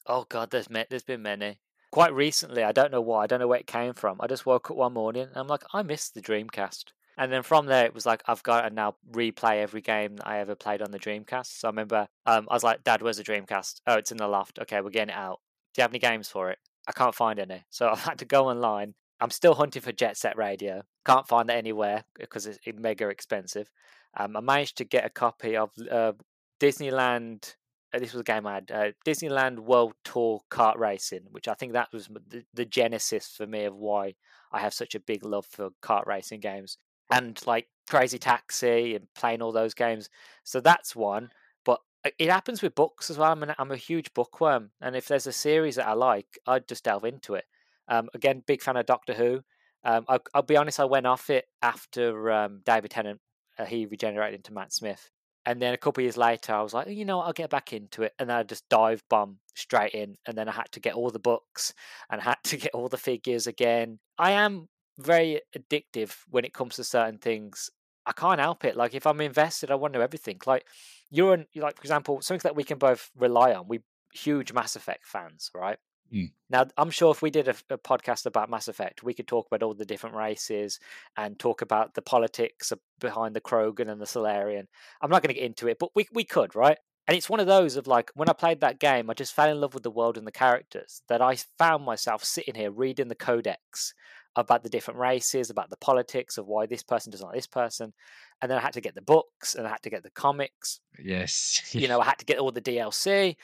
Oh 0.05 0.25
God, 0.29 0.51
there's 0.51 0.67
there's 0.89 1.03
been 1.03 1.21
many. 1.21 1.59
Quite 1.91 2.13
recently, 2.13 2.63
I 2.63 2.73
don't 2.73 2.91
know 2.91 3.01
why, 3.01 3.23
I 3.23 3.27
don't 3.27 3.39
know 3.39 3.47
where 3.47 3.59
it 3.59 3.67
came 3.67 3.93
from. 3.93 4.19
I 4.19 4.27
just 4.27 4.45
woke 4.45 4.69
up 4.69 4.77
one 4.77 4.93
morning 4.93 5.27
and 5.27 5.37
I'm 5.37 5.47
like, 5.47 5.63
I 5.73 5.81
missed 5.81 6.13
the 6.13 6.21
Dreamcast. 6.21 6.85
And 7.17 7.31
then 7.31 7.43
from 7.43 7.65
there, 7.65 7.85
it 7.85 7.93
was 7.93 8.05
like 8.05 8.23
I've 8.27 8.43
got 8.43 8.61
to 8.67 8.73
now 8.73 8.95
replay 9.11 9.61
every 9.61 9.81
game 9.81 10.17
that 10.17 10.27
I 10.27 10.39
ever 10.39 10.55
played 10.55 10.81
on 10.81 10.91
the 10.91 10.99
Dreamcast. 10.99 11.59
So 11.59 11.67
I 11.67 11.71
remember 11.71 12.07
um, 12.25 12.47
I 12.49 12.53
was 12.53 12.63
like, 12.63 12.83
Dad, 12.83 13.01
where's 13.01 13.17
the 13.17 13.23
Dreamcast? 13.23 13.81
Oh, 13.87 13.95
it's 13.95 14.11
in 14.11 14.17
the 14.17 14.27
loft. 14.27 14.59
Okay, 14.59 14.81
we're 14.81 14.89
getting 14.89 15.13
it 15.13 15.17
out. 15.17 15.39
Do 15.73 15.81
you 15.81 15.83
have 15.83 15.91
any 15.91 15.99
games 15.99 16.29
for 16.29 16.51
it? 16.51 16.59
I 16.87 16.91
can't 16.91 17.15
find 17.15 17.39
any. 17.39 17.63
So 17.69 17.89
I've 17.91 18.03
had 18.03 18.19
to 18.19 18.25
go 18.25 18.47
online. 18.47 18.95
I'm 19.21 19.31
still 19.31 19.55
hunting 19.55 19.81
for 19.81 19.93
Jet 19.93 20.17
Set 20.17 20.37
Radio. 20.37 20.83
Can't 21.05 21.27
find 21.27 21.49
it 21.49 21.53
anywhere 21.53 22.03
because 22.19 22.45
it's 22.45 22.59
mega 22.75 23.07
expensive. 23.07 23.69
Um, 24.17 24.35
I 24.35 24.41
managed 24.41 24.77
to 24.77 24.85
get 24.85 25.05
a 25.05 25.09
copy 25.09 25.55
of 25.55 25.71
uh, 25.89 26.13
Disneyland. 26.59 27.55
Uh, 27.93 27.99
this 27.99 28.11
was 28.11 28.21
a 28.21 28.25
game 28.25 28.45
I 28.45 28.55
had 28.55 28.71
uh, 28.71 28.91
Disneyland 29.05 29.59
World 29.59 29.93
Tour 30.03 30.41
Kart 30.51 30.77
Racing, 30.77 31.21
which 31.31 31.47
I 31.47 31.53
think 31.53 31.73
that 31.73 31.93
was 31.93 32.09
the, 32.27 32.43
the 32.53 32.65
genesis 32.65 33.27
for 33.27 33.47
me 33.47 33.63
of 33.63 33.75
why 33.75 34.15
I 34.51 34.59
have 34.59 34.73
such 34.73 34.95
a 34.95 34.99
big 34.99 35.23
love 35.23 35.45
for 35.45 35.69
kart 35.81 36.05
racing 36.05 36.41
games 36.41 36.77
and 37.11 37.39
like 37.45 37.67
Crazy 37.89 38.17
Taxi 38.17 38.95
and 38.95 39.07
playing 39.15 39.41
all 39.41 39.51
those 39.51 39.73
games. 39.73 40.09
So 40.43 40.59
that's 40.59 40.95
one. 40.95 41.29
But 41.63 41.79
uh, 42.05 42.11
it 42.19 42.29
happens 42.29 42.61
with 42.61 42.75
books 42.75 43.09
as 43.09 43.17
well. 43.17 43.31
I'm, 43.31 43.43
an, 43.43 43.53
I'm 43.57 43.71
a 43.71 43.77
huge 43.77 44.13
bookworm, 44.13 44.71
and 44.81 44.95
if 44.95 45.07
there's 45.07 45.27
a 45.27 45.31
series 45.33 45.75
that 45.75 45.87
I 45.87 45.93
like, 45.93 46.39
I'd 46.47 46.67
just 46.67 46.85
delve 46.85 47.05
into 47.05 47.35
it. 47.35 47.45
Um, 47.87 48.09
again, 48.13 48.43
big 48.45 48.61
fan 48.61 48.77
of 48.77 48.85
Doctor 48.85 49.13
Who. 49.13 49.41
Um, 49.83 50.05
I, 50.09 50.19
will 50.33 50.41
be 50.41 50.57
honest, 50.57 50.79
I 50.79 50.85
went 50.85 51.05
off 51.05 51.29
it 51.29 51.45
after 51.61 52.31
um, 52.31 52.61
David 52.65 52.89
Tennant 52.89 53.19
uh, 53.57 53.65
he 53.65 53.85
regenerated 53.85 54.39
into 54.39 54.53
Matt 54.53 54.73
Smith. 54.73 55.09
And 55.45 55.61
then 55.61 55.73
a 55.73 55.77
couple 55.77 56.01
years 56.01 56.17
later, 56.17 56.53
I 56.53 56.61
was 56.61 56.73
like, 56.73 56.87
you 56.89 57.05
know, 57.05 57.17
what, 57.17 57.27
I'll 57.27 57.33
get 57.33 57.51
back 57.51 57.71
into 57.71 58.01
it. 58.01 58.13
And 58.17 58.29
then 58.29 58.37
I 58.37 58.43
just 58.43 58.67
dive 58.67 59.03
bomb 59.09 59.37
straight 59.53 59.93
in. 59.93 60.17
And 60.25 60.35
then 60.35 60.49
I 60.49 60.51
had 60.51 60.71
to 60.71 60.79
get 60.79 60.95
all 60.95 61.11
the 61.11 61.19
books 61.19 61.73
and 62.09 62.19
had 62.19 62.37
to 62.45 62.57
get 62.57 62.71
all 62.73 62.89
the 62.89 62.97
figures 62.97 63.45
again. 63.45 63.99
I 64.17 64.31
am 64.31 64.67
very 64.97 65.41
addictive 65.57 66.15
when 66.29 66.45
it 66.45 66.53
comes 66.53 66.75
to 66.75 66.83
certain 66.83 67.17
things. 67.17 67.69
I 68.05 68.11
can't 68.11 68.39
help 68.39 68.63
it. 68.65 68.75
Like 68.75 68.93
if 68.93 69.07
I'm 69.07 69.21
invested, 69.21 69.71
I 69.71 69.75
want 69.75 69.93
to 69.93 69.99
know 69.99 70.03
everything. 70.03 70.39
Like 70.45 70.65
you're 71.09 71.33
an, 71.33 71.47
like 71.55 71.77
for 71.77 71.81
example, 71.81 72.21
something 72.21 72.43
that 72.43 72.55
we 72.55 72.63
can 72.63 72.77
both 72.77 73.09
rely 73.17 73.53
on. 73.53 73.67
We 73.67 73.79
huge 74.13 74.53
Mass 74.53 74.75
Effect 74.75 75.05
fans, 75.05 75.49
right? 75.53 75.77
Mm. 76.13 76.31
Now, 76.49 76.67
I'm 76.77 76.91
sure 76.91 77.11
if 77.11 77.21
we 77.21 77.31
did 77.31 77.47
a, 77.47 77.55
a, 77.69 77.77
podcast 77.77 78.27
about 78.27 78.49
Mass 78.49 78.67
Effect, 78.67 79.03
we 79.03 79.13
could 79.13 79.27
talk 79.27 79.47
about 79.47 79.63
all 79.63 79.73
the 79.73 79.85
different 79.85 80.15
races 80.15 80.79
and 81.17 81.37
talk 81.37 81.61
about 81.61 81.95
the 81.95 82.01
politics 82.01 82.71
behind 82.99 83.35
the 83.35 83.41
Krogan 83.41 83.89
and 83.89 83.99
the 83.99 84.05
Salarian. 84.05 84.67
I'm 85.01 85.09
not 85.09 85.23
going 85.23 85.33
to 85.33 85.39
get 85.39 85.47
into 85.47 85.67
it, 85.67 85.77
but 85.79 85.89
we 85.95 86.07
we 86.13 86.23
could, 86.23 86.55
right? 86.55 86.77
And 87.07 87.15
it's 87.15 87.29
one 87.29 87.39
of 87.39 87.47
those 87.47 87.75
of 87.75 87.87
like 87.87 88.11
when 88.15 88.29
I 88.29 88.33
played 88.33 88.61
that 88.61 88.79
game, 88.79 89.09
I 89.09 89.13
just 89.13 89.33
fell 89.33 89.49
in 89.49 89.61
love 89.61 89.73
with 89.73 89.83
the 89.83 89.91
world 89.91 90.17
and 90.17 90.25
the 90.25 90.31
characters 90.31 91.01
that 91.07 91.21
I 91.21 91.37
found 91.57 91.85
myself 91.85 92.23
sitting 92.23 92.55
here 92.55 92.71
reading 92.71 93.09
the 93.09 93.15
codex 93.15 93.93
about 94.35 94.63
the 94.63 94.69
different 94.69 94.99
races, 94.99 95.49
about 95.49 95.69
the 95.69 95.77
politics 95.77 96.37
of 96.37 96.47
why 96.47 96.65
this 96.65 96.83
person 96.83 97.11
doesn't 97.11 97.27
like 97.27 97.35
this 97.35 97.47
person. 97.47 97.93
And 98.41 98.51
then 98.51 98.57
I 98.57 98.61
had 98.61 98.73
to 98.73 98.81
get 98.81 98.95
the 98.95 99.01
books 99.01 99.55
and 99.55 99.65
I 99.65 99.69
had 99.69 99.81
to 99.83 99.89
get 99.89 100.03
the 100.03 100.09
comics. 100.09 100.81
Yes. 100.99 101.61
you 101.73 101.87
know, 101.87 102.01
I 102.01 102.05
had 102.05 102.19
to 102.19 102.25
get 102.25 102.39
all 102.39 102.51
the 102.51 102.61
DLC. 102.61 103.35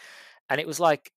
And 0.49 0.59
it 0.59 0.67
was 0.67 0.79
like 0.79 1.11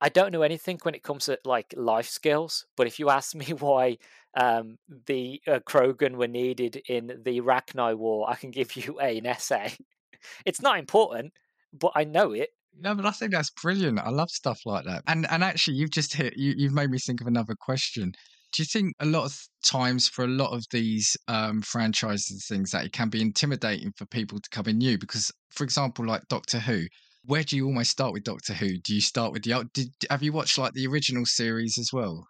I 0.00 0.08
don't 0.08 0.32
know 0.32 0.42
anything 0.42 0.78
when 0.82 0.94
it 0.94 1.02
comes 1.02 1.24
to 1.24 1.38
like 1.44 1.74
life 1.76 2.08
skills, 2.08 2.66
but 2.76 2.86
if 2.86 2.98
you 2.98 3.10
ask 3.10 3.34
me 3.34 3.46
why 3.46 3.98
um, 4.34 4.78
the 5.06 5.40
uh, 5.46 5.60
Krogan 5.60 6.16
were 6.16 6.28
needed 6.28 6.82
in 6.88 7.20
the 7.24 7.40
Rachni 7.40 7.96
War, 7.96 8.30
I 8.30 8.36
can 8.36 8.50
give 8.50 8.76
you 8.76 8.98
a, 9.00 9.18
an 9.18 9.26
essay. 9.26 9.72
it's 10.44 10.62
not 10.62 10.78
important, 10.78 11.32
but 11.72 11.92
I 11.94 12.04
know 12.04 12.32
it. 12.32 12.50
No, 12.80 12.94
but 12.94 13.06
I 13.06 13.10
think 13.10 13.32
that's 13.32 13.50
brilliant. 13.50 13.98
I 13.98 14.10
love 14.10 14.30
stuff 14.30 14.60
like 14.64 14.84
that. 14.84 15.02
And 15.08 15.26
and 15.30 15.42
actually, 15.42 15.78
you've 15.78 15.90
just 15.90 16.14
hit 16.14 16.36
you, 16.36 16.54
you've 16.56 16.72
made 16.72 16.90
me 16.90 16.98
think 16.98 17.20
of 17.20 17.26
another 17.26 17.56
question. 17.58 18.12
Do 18.52 18.62
you 18.62 18.66
think 18.66 18.94
a 19.00 19.06
lot 19.06 19.24
of 19.24 19.38
times 19.62 20.08
for 20.08 20.24
a 20.24 20.28
lot 20.28 20.52
of 20.52 20.64
these 20.70 21.16
um, 21.28 21.62
franchises 21.62 22.30
and 22.30 22.40
things 22.40 22.70
that 22.70 22.84
it 22.84 22.92
can 22.92 23.08
be 23.08 23.20
intimidating 23.20 23.92
for 23.92 24.06
people 24.06 24.40
to 24.40 24.50
come 24.50 24.66
in 24.66 24.78
new? 24.78 24.98
Because, 24.98 25.32
for 25.50 25.64
example, 25.64 26.06
like 26.06 26.26
Doctor 26.28 26.58
Who, 26.58 26.84
where 27.24 27.44
do 27.44 27.56
you 27.56 27.66
almost 27.66 27.90
start 27.90 28.12
with 28.12 28.24
Doctor 28.24 28.54
Who? 28.54 28.78
Do 28.78 28.94
you 28.94 29.00
start 29.00 29.32
with 29.32 29.42
the? 29.42 29.68
Did, 29.74 29.94
have 30.10 30.22
you 30.22 30.32
watched 30.32 30.58
like 30.58 30.72
the 30.72 30.86
original 30.86 31.26
series 31.26 31.78
as 31.78 31.92
well? 31.92 32.26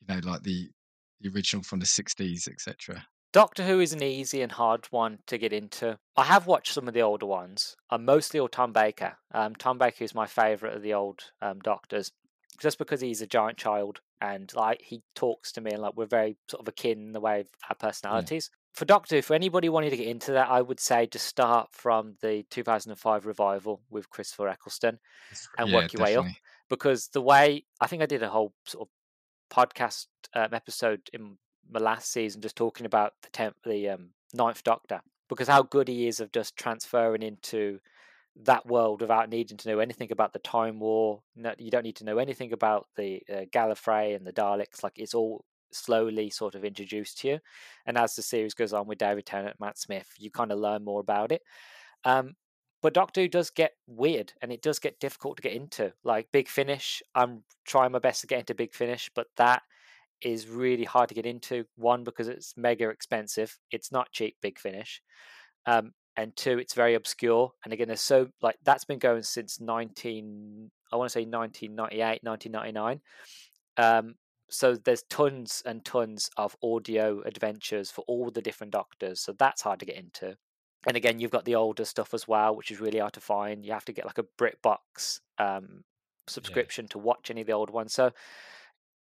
You 0.00 0.14
know, 0.14 0.20
like 0.30 0.42
the 0.42 0.68
the 1.20 1.30
original 1.30 1.62
from 1.62 1.78
the 1.80 1.86
sixties, 1.86 2.48
etc. 2.50 3.06
Doctor 3.32 3.64
Who 3.64 3.78
is 3.78 3.92
an 3.92 4.02
easy 4.02 4.42
and 4.42 4.50
hard 4.50 4.86
one 4.90 5.20
to 5.28 5.38
get 5.38 5.52
into. 5.52 5.96
I 6.16 6.24
have 6.24 6.48
watched 6.48 6.74
some 6.74 6.88
of 6.88 6.94
the 6.94 7.02
older 7.02 7.26
ones. 7.26 7.76
I'm 7.88 8.04
mostly 8.04 8.40
all 8.40 8.48
Tom 8.48 8.72
Baker. 8.72 9.18
Um, 9.32 9.54
Tom 9.54 9.78
Baker 9.78 10.02
is 10.02 10.16
my 10.16 10.26
favourite 10.26 10.74
of 10.74 10.82
the 10.82 10.94
old 10.94 11.20
um, 11.40 11.60
Doctors, 11.60 12.10
just 12.60 12.78
because 12.78 13.00
he's 13.00 13.22
a 13.22 13.26
giant 13.26 13.56
child 13.56 14.00
and 14.20 14.52
like 14.54 14.82
he 14.82 15.02
talks 15.14 15.50
to 15.52 15.60
me 15.60 15.72
and 15.72 15.80
like 15.80 15.96
we're 15.96 16.06
very 16.06 16.36
sort 16.48 16.60
of 16.60 16.68
akin 16.68 16.98
in 16.98 17.12
the 17.12 17.20
way 17.20 17.40
of 17.40 17.48
our 17.68 17.74
personalities. 17.74 18.50
Yeah. 18.52 18.56
For 18.74 18.84
Doctor 18.84 19.16
Who, 19.16 19.22
for 19.22 19.34
anybody 19.34 19.68
wanting 19.68 19.90
to 19.90 19.96
get 19.96 20.06
into 20.06 20.32
that, 20.32 20.48
I 20.48 20.60
would 20.60 20.78
say 20.78 21.06
to 21.06 21.18
start 21.18 21.70
from 21.72 22.14
the 22.22 22.44
2005 22.50 23.26
revival 23.26 23.80
with 23.90 24.10
Christopher 24.10 24.48
Eccleston 24.48 25.00
and 25.58 25.68
yeah, 25.68 25.74
work 25.74 25.92
your 25.92 26.04
definitely. 26.04 26.22
way 26.22 26.30
up. 26.30 26.36
Because 26.68 27.08
the 27.08 27.22
way 27.22 27.64
I 27.80 27.88
think 27.88 28.02
I 28.02 28.06
did 28.06 28.22
a 28.22 28.28
whole 28.28 28.52
sort 28.66 28.88
of 28.88 29.56
podcast 29.56 30.06
um, 30.34 30.50
episode 30.52 31.00
in 31.12 31.36
my 31.68 31.80
last 31.80 32.12
season 32.12 32.42
just 32.42 32.56
talking 32.56 32.86
about 32.86 33.14
the 33.22 33.30
tenth, 33.30 33.56
the 33.64 33.88
um, 33.88 34.10
ninth 34.34 34.62
Doctor, 34.62 35.00
because 35.28 35.48
how 35.48 35.62
good 35.62 35.88
he 35.88 36.06
is 36.06 36.20
of 36.20 36.30
just 36.30 36.56
transferring 36.56 37.22
into 37.22 37.80
that 38.44 38.66
world 38.66 39.00
without 39.00 39.28
needing 39.28 39.56
to 39.56 39.68
know 39.68 39.80
anything 39.80 40.12
about 40.12 40.32
the 40.32 40.38
Time 40.40 40.80
War. 40.80 41.22
You 41.58 41.70
don't 41.70 41.84
need 41.84 41.96
to 41.96 42.04
know 42.04 42.18
anything 42.18 42.52
about 42.52 42.86
the 42.96 43.22
uh, 43.28 43.40
Gallifrey 43.52 44.16
and 44.16 44.26
the 44.26 44.32
Daleks. 44.32 44.82
Like 44.82 44.98
it's 44.98 45.14
all 45.14 45.44
slowly 45.72 46.30
sort 46.30 46.54
of 46.54 46.64
introduced 46.64 47.18
to 47.18 47.28
you. 47.28 47.38
And 47.86 47.96
as 47.98 48.14
the 48.14 48.22
series 48.22 48.54
goes 48.54 48.72
on 48.72 48.86
with 48.86 48.98
David 48.98 49.26
Tennant, 49.26 49.56
Matt 49.60 49.78
Smith, 49.78 50.08
you 50.18 50.30
kind 50.30 50.52
of 50.52 50.58
learn 50.58 50.84
more 50.84 51.00
about 51.00 51.32
it. 51.32 51.42
Um, 52.04 52.34
but 52.82 52.94
Doctor 52.94 53.20
Who 53.22 53.28
does 53.28 53.50
get 53.50 53.72
weird 53.86 54.32
and 54.40 54.50
it 54.50 54.62
does 54.62 54.78
get 54.78 55.00
difficult 55.00 55.36
to 55.36 55.42
get 55.42 55.52
into. 55.52 55.92
Like 56.02 56.28
Big 56.32 56.48
Finish, 56.48 57.02
I'm 57.14 57.42
trying 57.66 57.92
my 57.92 57.98
best 57.98 58.22
to 58.22 58.26
get 58.26 58.40
into 58.40 58.54
Big 58.54 58.74
Finish, 58.74 59.10
but 59.14 59.26
that 59.36 59.62
is 60.22 60.48
really 60.48 60.84
hard 60.84 61.08
to 61.08 61.14
get 61.14 61.26
into. 61.26 61.64
One, 61.76 62.04
because 62.04 62.28
it's 62.28 62.54
mega 62.56 62.88
expensive. 62.88 63.58
It's 63.70 63.92
not 63.92 64.12
cheap, 64.12 64.36
Big 64.40 64.58
Finish. 64.58 65.02
Um, 65.66 65.92
and 66.16 66.34
two, 66.36 66.58
it's 66.58 66.74
very 66.74 66.94
obscure. 66.94 67.52
And 67.64 67.72
again, 67.72 67.88
there's 67.88 68.00
so 68.00 68.28
like 68.42 68.56
that's 68.64 68.84
been 68.84 68.98
going 68.98 69.22
since 69.22 69.60
19, 69.60 70.70
I 70.92 70.96
want 70.96 71.08
to 71.08 71.12
say 71.12 71.24
1998, 71.24 72.22
1999. 72.22 73.00
Um, 73.76 74.14
so 74.50 74.74
there's 74.74 75.02
tons 75.04 75.62
and 75.64 75.84
tons 75.84 76.30
of 76.36 76.56
audio 76.62 77.22
adventures 77.24 77.90
for 77.90 78.04
all 78.08 78.30
the 78.30 78.42
different 78.42 78.72
doctors. 78.72 79.20
So 79.20 79.32
that's 79.38 79.62
hard 79.62 79.78
to 79.80 79.86
get 79.86 79.96
into. 79.96 80.36
And 80.86 80.96
again, 80.96 81.20
you've 81.20 81.30
got 81.30 81.44
the 81.44 81.54
older 81.54 81.84
stuff 81.84 82.14
as 82.14 82.26
well, 82.26 82.56
which 82.56 82.70
is 82.70 82.80
really 82.80 82.98
hard 82.98 83.12
to 83.12 83.20
find. 83.20 83.64
You 83.64 83.72
have 83.72 83.84
to 83.84 83.92
get 83.92 84.06
like 84.06 84.18
a 84.18 84.24
BritBox 84.38 85.20
um, 85.38 85.84
subscription 86.26 86.86
yeah. 86.86 86.92
to 86.92 86.98
watch 86.98 87.30
any 87.30 87.42
of 87.42 87.46
the 87.46 87.52
old 87.52 87.70
ones. 87.70 87.92
So 87.92 88.12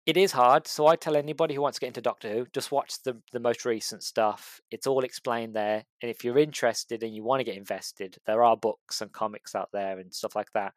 it 0.06 0.16
is 0.16 0.30
hard. 0.30 0.68
So 0.68 0.86
I 0.86 0.94
tell 0.94 1.16
anybody 1.16 1.54
who 1.54 1.60
wants 1.60 1.78
to 1.78 1.80
get 1.80 1.88
into 1.88 2.00
Doctor 2.00 2.32
Who, 2.32 2.46
just 2.52 2.70
watch 2.70 3.02
the 3.02 3.16
the 3.32 3.40
most 3.40 3.64
recent 3.64 4.04
stuff. 4.04 4.60
It's 4.70 4.86
all 4.86 5.02
explained 5.02 5.54
there. 5.54 5.84
And 6.00 6.10
if 6.10 6.24
you're 6.24 6.38
interested 6.38 7.02
and 7.02 7.14
you 7.14 7.24
want 7.24 7.40
to 7.40 7.44
get 7.44 7.56
invested, 7.56 8.16
there 8.24 8.42
are 8.44 8.56
books 8.56 9.00
and 9.00 9.12
comics 9.12 9.54
out 9.56 9.70
there 9.72 9.98
and 9.98 10.14
stuff 10.14 10.36
like 10.36 10.52
that. 10.54 10.72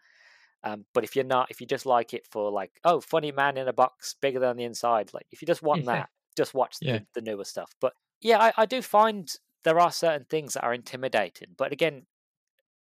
Um, 0.63 0.86
but 0.94 1.04
if 1.04 1.15
you're 1.15 1.24
not, 1.26 1.52
if 1.52 1.62
you 1.62 1.68
just 1.68 1.86
like 1.86 2.13
it 2.13 2.26
for 2.26 2.52
like, 2.52 2.72
oh, 2.84 3.00
funny 3.00 3.32
man 3.32 3.56
in 3.56 3.68
a 3.68 3.74
box 3.74 4.15
bigger 4.20 4.39
than 4.39 4.58
the 4.58 4.65
inside, 4.65 5.12
like 5.13 5.28
if 5.32 5.42
you 5.42 5.46
just 5.46 5.63
want 5.63 5.86
yeah. 5.86 5.94
that, 5.94 6.10
just 6.36 6.54
watch 6.54 6.78
yeah. 6.82 7.00
the, 7.13 7.22
the, 7.22 7.32
newer 7.32 7.46
stuff. 7.46 7.72
But 7.80 7.94
yeah, 8.20 8.39
I, 8.39 8.54
I 8.58 8.65
do 8.65 8.82
find 8.82 9.32
there 9.63 9.80
are 9.80 9.92
certain 9.92 10.26
things 10.30 10.56
that 10.56 10.63
are 10.63 10.74
intimidating. 10.74 11.50
But 11.56 11.72
again, 11.72 12.08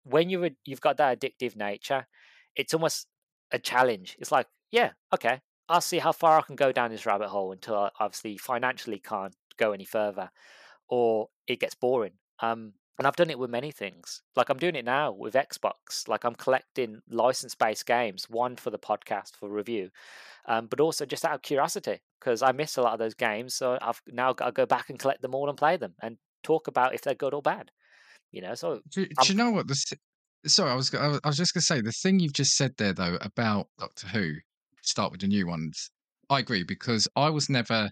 when 0.03 0.29
you 0.29 0.51
you've 0.65 0.81
got 0.81 0.97
that 0.97 1.19
addictive 1.19 1.55
nature, 1.55 2.07
it's 2.55 2.73
almost 2.73 3.07
a 3.51 3.57
challenge. 3.57 4.17
It's 4.19 4.31
like, 4.31 4.47
yeah, 4.69 4.91
okay, 5.13 5.41
I'll 5.67 5.81
see 5.81 5.99
how 5.99 6.11
far 6.11 6.37
I 6.37 6.41
can 6.41 6.55
go 6.55 6.71
down 6.71 6.91
this 6.91 7.05
rabbit 7.05 7.29
hole 7.29 7.51
until 7.51 7.75
I 7.75 7.89
obviously 7.99 8.37
financially 8.37 8.99
can't 8.99 9.35
go 9.57 9.71
any 9.71 9.85
further, 9.85 10.29
or 10.89 11.29
it 11.47 11.59
gets 11.59 11.75
boring. 11.75 12.13
Um, 12.39 12.73
and 12.97 13.05
I've 13.05 13.15
done 13.15 13.29
it 13.29 13.39
with 13.39 13.49
many 13.49 13.71
things. 13.71 14.21
Like 14.35 14.49
I'm 14.49 14.57
doing 14.57 14.75
it 14.75 14.85
now 14.85 15.11
with 15.11 15.33
Xbox. 15.33 16.07
Like 16.07 16.23
I'm 16.23 16.35
collecting 16.35 17.01
license-based 17.09 17.85
games, 17.85 18.29
one 18.29 18.55
for 18.55 18.69
the 18.69 18.79
podcast 18.79 19.35
for 19.35 19.49
review, 19.49 19.89
um, 20.47 20.67
but 20.67 20.79
also 20.79 21.05
just 21.05 21.25
out 21.25 21.35
of 21.35 21.41
curiosity 21.41 21.99
because 22.19 22.41
I 22.41 22.51
miss 22.51 22.77
a 22.77 22.81
lot 22.81 22.93
of 22.93 22.99
those 22.99 23.13
games. 23.13 23.55
So 23.55 23.77
I've 23.81 24.01
now 24.11 24.33
got 24.33 24.45
to 24.45 24.51
go 24.51 24.65
back 24.65 24.89
and 24.89 24.99
collect 24.99 25.21
them 25.21 25.35
all 25.35 25.49
and 25.49 25.57
play 25.57 25.77
them 25.77 25.95
and 26.01 26.17
talk 26.43 26.67
about 26.67 26.93
if 26.93 27.01
they're 27.01 27.15
good 27.15 27.33
or 27.33 27.41
bad. 27.41 27.71
You 28.31 28.41
know, 28.41 28.55
so 28.55 28.81
do, 28.91 29.05
do 29.05 29.27
you 29.27 29.35
know 29.35 29.51
what 29.51 29.67
the 29.67 29.97
sorry, 30.47 30.71
I 30.71 30.75
was 30.75 30.93
I 30.93 31.19
was 31.25 31.37
just 31.37 31.53
going 31.53 31.61
to 31.61 31.65
say 31.65 31.81
the 31.81 31.91
thing 31.91 32.19
you've 32.19 32.33
just 32.33 32.55
said 32.55 32.75
there 32.77 32.93
though 32.93 33.17
about 33.21 33.67
Doctor 33.77 34.07
Who 34.07 34.35
start 34.87 35.11
with 35.11 35.21
the 35.21 35.27
new 35.27 35.47
ones. 35.47 35.89
I 36.29 36.39
agree 36.39 36.63
because 36.63 37.07
I 37.15 37.29
was 37.29 37.49
never 37.49 37.91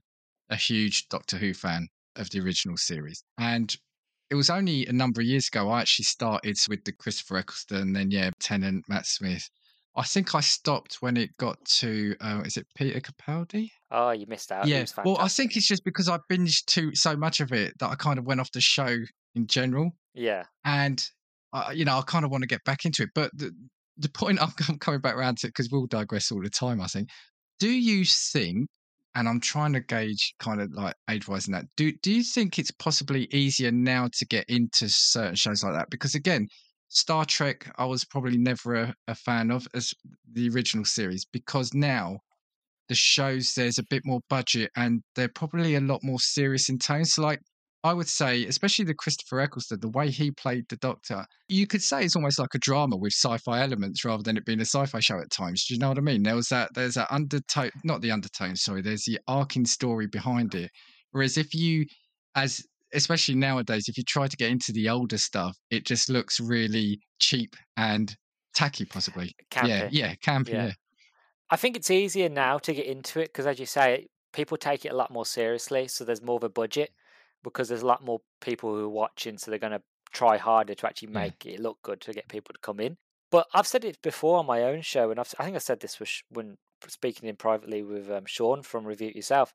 a 0.49 0.55
huge 0.55 1.07
Doctor 1.09 1.37
Who 1.37 1.53
fan 1.53 1.87
of 2.15 2.29
the 2.29 2.39
original 2.39 2.77
series. 2.77 3.23
And 3.37 3.75
it 4.29 4.35
was 4.35 4.49
only 4.49 4.85
a 4.87 4.93
number 4.93 5.21
of 5.21 5.27
years 5.27 5.47
ago 5.47 5.69
I 5.69 5.81
actually 5.81 6.05
started 6.05 6.57
with 6.67 6.83
the 6.83 6.91
Christopher 6.91 7.37
Eccleston, 7.37 7.93
then 7.93 8.11
yeah, 8.11 8.31
Tennant, 8.39 8.85
Matt 8.87 9.05
Smith. 9.05 9.47
I 9.95 10.03
think 10.03 10.33
I 10.33 10.39
stopped 10.39 10.97
when 11.01 11.17
it 11.17 11.29
got 11.37 11.63
to 11.77 12.15
uh, 12.19 12.41
is 12.43 12.57
it 12.57 12.65
Peter 12.75 12.99
Capaldi? 12.99 13.69
Oh, 13.91 14.09
you 14.09 14.25
missed 14.27 14.51
out. 14.51 14.67
Yeah. 14.67 14.85
Well, 15.05 15.17
I 15.19 15.27
think 15.27 15.55
it's 15.55 15.67
just 15.67 15.83
because 15.83 16.09
I 16.09 16.17
binged 16.31 16.65
too 16.65 16.95
so 16.95 17.15
much 17.15 17.41
of 17.41 17.51
it 17.53 17.73
that 17.79 17.89
I 17.89 17.95
kind 17.95 18.17
of 18.17 18.25
went 18.25 18.39
off 18.39 18.51
the 18.51 18.61
show 18.61 18.97
in 19.35 19.45
general. 19.45 19.91
Yeah. 20.15 20.45
And 20.65 21.03
you 21.73 21.85
know, 21.85 21.99
I 21.99 22.01
kind 22.01 22.25
of 22.25 22.31
want 22.31 22.41
to 22.41 22.47
get 22.47 22.63
back 22.63 22.85
into 22.85 23.03
it. 23.03 23.09
But 23.13 23.29
the, 23.35 23.51
the 23.97 24.09
point 24.09 24.41
I'm, 24.67 24.77
coming 24.79 25.01
back 25.01 25.15
around 25.15 25.39
to 25.39 25.47
because 25.47 25.69
we'll 25.71 25.87
digress 25.87 26.31
all 26.31 26.41
the 26.41 26.49
time. 26.49 26.81
I 26.81 26.87
think. 26.87 27.09
Do 27.59 27.69
you 27.69 28.05
think? 28.05 28.67
And 29.15 29.29
I'm 29.29 29.39
trying 29.39 29.73
to 29.73 29.79
gauge 29.79 30.33
kind 30.39 30.59
of 30.59 30.71
like 30.73 30.95
age 31.07 31.27
wise 31.27 31.47
in 31.47 31.53
that. 31.53 31.65
Do 31.77 31.91
do 32.01 32.11
you 32.11 32.23
think 32.23 32.57
it's 32.57 32.71
possibly 32.71 33.27
easier 33.31 33.71
now 33.71 34.09
to 34.11 34.25
get 34.25 34.45
into 34.49 34.89
certain 34.89 35.35
shows 35.35 35.63
like 35.63 35.73
that? 35.73 35.91
Because 35.91 36.15
again, 36.15 36.47
Star 36.89 37.23
Trek, 37.25 37.71
I 37.77 37.85
was 37.85 38.05
probably 38.05 38.37
never 38.37 38.75
a, 38.75 38.95
a 39.07 39.15
fan 39.15 39.51
of 39.51 39.67
as 39.75 39.93
the 40.31 40.49
original 40.49 40.85
series 40.85 41.25
because 41.25 41.73
now 41.75 42.19
the 42.89 42.95
shows 42.95 43.53
there's 43.53 43.79
a 43.79 43.85
bit 43.89 44.03
more 44.05 44.21
budget 44.29 44.71
and 44.75 45.01
they're 45.15 45.29
probably 45.29 45.75
a 45.75 45.81
lot 45.81 46.03
more 46.03 46.19
serious 46.19 46.69
in 46.69 46.77
tone. 46.79 47.05
So 47.05 47.21
like 47.21 47.39
I 47.85 47.93
would 47.93 48.07
say, 48.07 48.45
especially 48.45 48.85
the 48.85 48.93
Christopher 48.93 49.41
Eccleston, 49.41 49.79
the 49.81 49.89
way 49.89 50.09
he 50.09 50.31
played 50.31 50.63
the 50.69 50.77
Doctor, 50.77 51.25
you 51.49 51.67
could 51.67 51.83
say 51.83 52.03
it's 52.05 52.15
almost 52.15 52.39
like 52.39 52.55
a 52.55 52.59
drama 52.59 52.95
with 52.95 53.11
sci-fi 53.11 53.61
elements 53.61 54.05
rather 54.05 54.23
than 54.23 54.37
it 54.37 54.45
being 54.45 54.61
a 54.61 54.65
sci-fi 54.65 55.01
show 55.01 55.19
at 55.19 55.29
times. 55.31 55.65
Do 55.65 55.73
you 55.73 55.79
know 55.81 55.89
what 55.89 55.97
I 55.97 56.01
mean? 56.01 56.23
There 56.23 56.35
was 56.35 56.47
that, 56.47 56.73
there's 56.73 56.93
that 56.93 57.11
undertone, 57.11 57.71
not 57.83 58.01
the 58.01 58.11
undertone, 58.11 58.55
sorry. 58.55 58.81
There's 58.81 59.03
the 59.03 59.19
arcing 59.27 59.65
story 59.65 60.07
behind 60.07 60.55
it. 60.55 60.71
Whereas 61.11 61.37
if 61.37 61.53
you, 61.53 61.85
as 62.35 62.63
especially 62.93 63.35
nowadays, 63.35 63.89
if 63.89 63.97
you 63.97 64.03
try 64.07 64.27
to 64.27 64.37
get 64.37 64.49
into 64.49 64.71
the 64.71 64.87
older 64.87 65.17
stuff, 65.17 65.57
it 65.69 65.85
just 65.85 66.09
looks 66.09 66.39
really 66.39 66.99
cheap 67.19 67.55
and 67.75 68.15
tacky, 68.55 68.85
possibly. 68.85 69.33
Campy. 69.51 69.67
Yeah, 69.67 69.89
yeah, 69.91 70.15
campy. 70.25 70.53
Yeah. 70.53 70.65
yeah. 70.67 70.73
I 71.49 71.57
think 71.57 71.75
it's 71.75 71.91
easier 71.91 72.29
now 72.29 72.59
to 72.59 72.73
get 72.73 72.85
into 72.85 73.19
it 73.19 73.27
because, 73.27 73.45
as 73.45 73.59
you 73.59 73.65
say, 73.65 74.07
people 74.31 74.57
take 74.57 74.85
it 74.85 74.93
a 74.93 74.95
lot 74.95 75.11
more 75.11 75.25
seriously. 75.25 75.87
So 75.87 76.05
there's 76.05 76.21
more 76.21 76.37
of 76.37 76.43
a 76.43 76.49
budget 76.49 76.91
because 77.43 77.69
there's 77.69 77.81
a 77.81 77.87
lot 77.87 78.03
more 78.03 78.21
people 78.41 78.73
who 78.73 78.85
are 78.85 78.89
watching, 78.89 79.37
so 79.37 79.51
they're 79.51 79.59
going 79.59 79.71
to 79.73 79.81
try 80.11 80.37
harder 80.37 80.75
to 80.75 80.87
actually 80.87 81.09
make 81.09 81.45
yeah. 81.45 81.53
it 81.53 81.59
look 81.59 81.77
good 81.81 82.01
to 82.01 82.13
get 82.13 82.27
people 82.27 82.53
to 82.53 82.59
come 82.59 82.79
in. 82.79 82.97
But 83.31 83.47
I've 83.53 83.67
said 83.67 83.83
it 83.83 84.01
before 84.01 84.39
on 84.39 84.45
my 84.45 84.63
own 84.63 84.81
show, 84.81 85.09
and 85.09 85.19
I've, 85.19 85.33
i 85.39 85.43
think 85.43 85.55
I 85.55 85.59
said 85.59 85.79
this 85.79 85.99
when 86.29 86.57
speaking 86.87 87.29
in 87.29 87.35
privately 87.35 87.81
with 87.81 88.11
um, 88.11 88.25
Sean 88.25 88.61
from 88.61 88.85
Review 88.85 89.09
It 89.09 89.15
Yourself. 89.15 89.53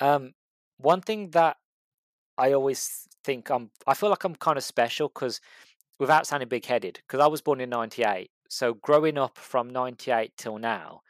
Um, 0.00 0.32
one 0.78 1.00
thing 1.00 1.30
that 1.30 1.56
I 2.38 2.52
always 2.52 3.06
think 3.22 3.50
I'm, 3.50 3.70
I 3.86 3.94
feel 3.94 4.10
like 4.10 4.24
I'm 4.24 4.34
kind 4.34 4.56
of 4.56 4.64
special 4.64 5.08
because 5.08 5.40
without 5.98 6.26
sounding 6.26 6.48
big 6.48 6.64
headed, 6.64 7.00
because 7.06 7.20
I 7.20 7.26
was 7.26 7.42
born 7.42 7.60
in 7.60 7.70
98. 7.70 8.30
So 8.48 8.74
growing 8.74 9.18
up 9.18 9.36
from 9.36 9.70
98 9.70 10.32
till 10.36 10.58
now, 10.58 11.02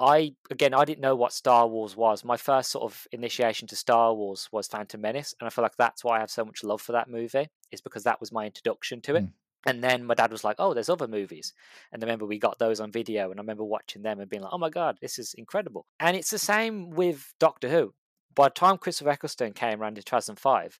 I 0.00 0.32
again 0.50 0.72
I 0.72 0.84
didn't 0.86 1.02
know 1.02 1.14
what 1.14 1.32
Star 1.32 1.68
Wars 1.68 1.94
was. 1.94 2.24
My 2.24 2.38
first 2.38 2.70
sort 2.70 2.90
of 2.90 3.06
initiation 3.12 3.68
to 3.68 3.76
Star 3.76 4.14
Wars 4.14 4.48
was 4.50 4.66
Phantom 4.66 5.00
Menace, 5.00 5.34
and 5.38 5.46
I 5.46 5.50
feel 5.50 5.62
like 5.62 5.76
that's 5.76 6.02
why 6.02 6.16
I 6.16 6.20
have 6.20 6.30
so 6.30 6.44
much 6.44 6.64
love 6.64 6.80
for 6.80 6.92
that 6.92 7.08
movie. 7.08 7.48
Is 7.70 7.82
because 7.82 8.04
that 8.04 8.18
was 8.18 8.32
my 8.32 8.46
introduction 8.46 9.02
to 9.02 9.16
it. 9.16 9.24
Mm. 9.24 9.32
And 9.66 9.84
then 9.84 10.04
my 10.06 10.14
dad 10.14 10.32
was 10.32 10.42
like, 10.42 10.56
"Oh, 10.58 10.72
there's 10.72 10.88
other 10.88 11.06
movies," 11.06 11.52
and 11.92 12.02
I 12.02 12.06
remember 12.06 12.24
we 12.24 12.38
got 12.38 12.58
those 12.58 12.80
on 12.80 12.90
video, 12.90 13.30
and 13.30 13.38
I 13.38 13.42
remember 13.42 13.64
watching 13.64 14.00
them 14.00 14.18
and 14.18 14.30
being 14.30 14.42
like, 14.42 14.52
"Oh 14.54 14.58
my 14.58 14.70
god, 14.70 14.96
this 15.02 15.18
is 15.18 15.34
incredible!" 15.34 15.86
And 16.00 16.16
it's 16.16 16.30
the 16.30 16.38
same 16.38 16.88
with 16.90 17.34
Doctor 17.38 17.68
Who. 17.68 17.92
By 18.34 18.46
the 18.46 18.54
time 18.54 18.78
Christopher 18.78 19.10
Eccleston 19.10 19.52
came 19.52 19.82
around 19.82 19.98
in 19.98 20.04
2005, 20.04 20.78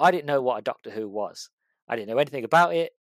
I 0.00 0.10
didn't 0.10 0.26
know 0.26 0.40
what 0.40 0.58
a 0.58 0.62
Doctor 0.62 0.90
Who 0.90 1.08
was. 1.08 1.50
I 1.88 1.96
didn't 1.96 2.08
know 2.08 2.18
anything 2.18 2.44
about 2.44 2.74
it. 2.74 2.92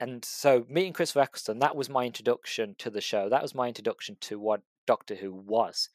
And 0.00 0.24
so 0.24 0.64
meeting 0.68 0.94
Christopher 0.94 1.20
Eccleston, 1.20 1.58
that 1.60 1.76
was 1.76 1.90
my 1.90 2.04
introduction 2.06 2.74
to 2.78 2.90
the 2.90 3.02
show. 3.02 3.28
That 3.28 3.42
was 3.42 3.54
my 3.54 3.68
introduction 3.68 4.16
to 4.22 4.38
what 4.38 4.62
Doctor 4.90 5.14
Who 5.14 5.32
was. 5.32 5.88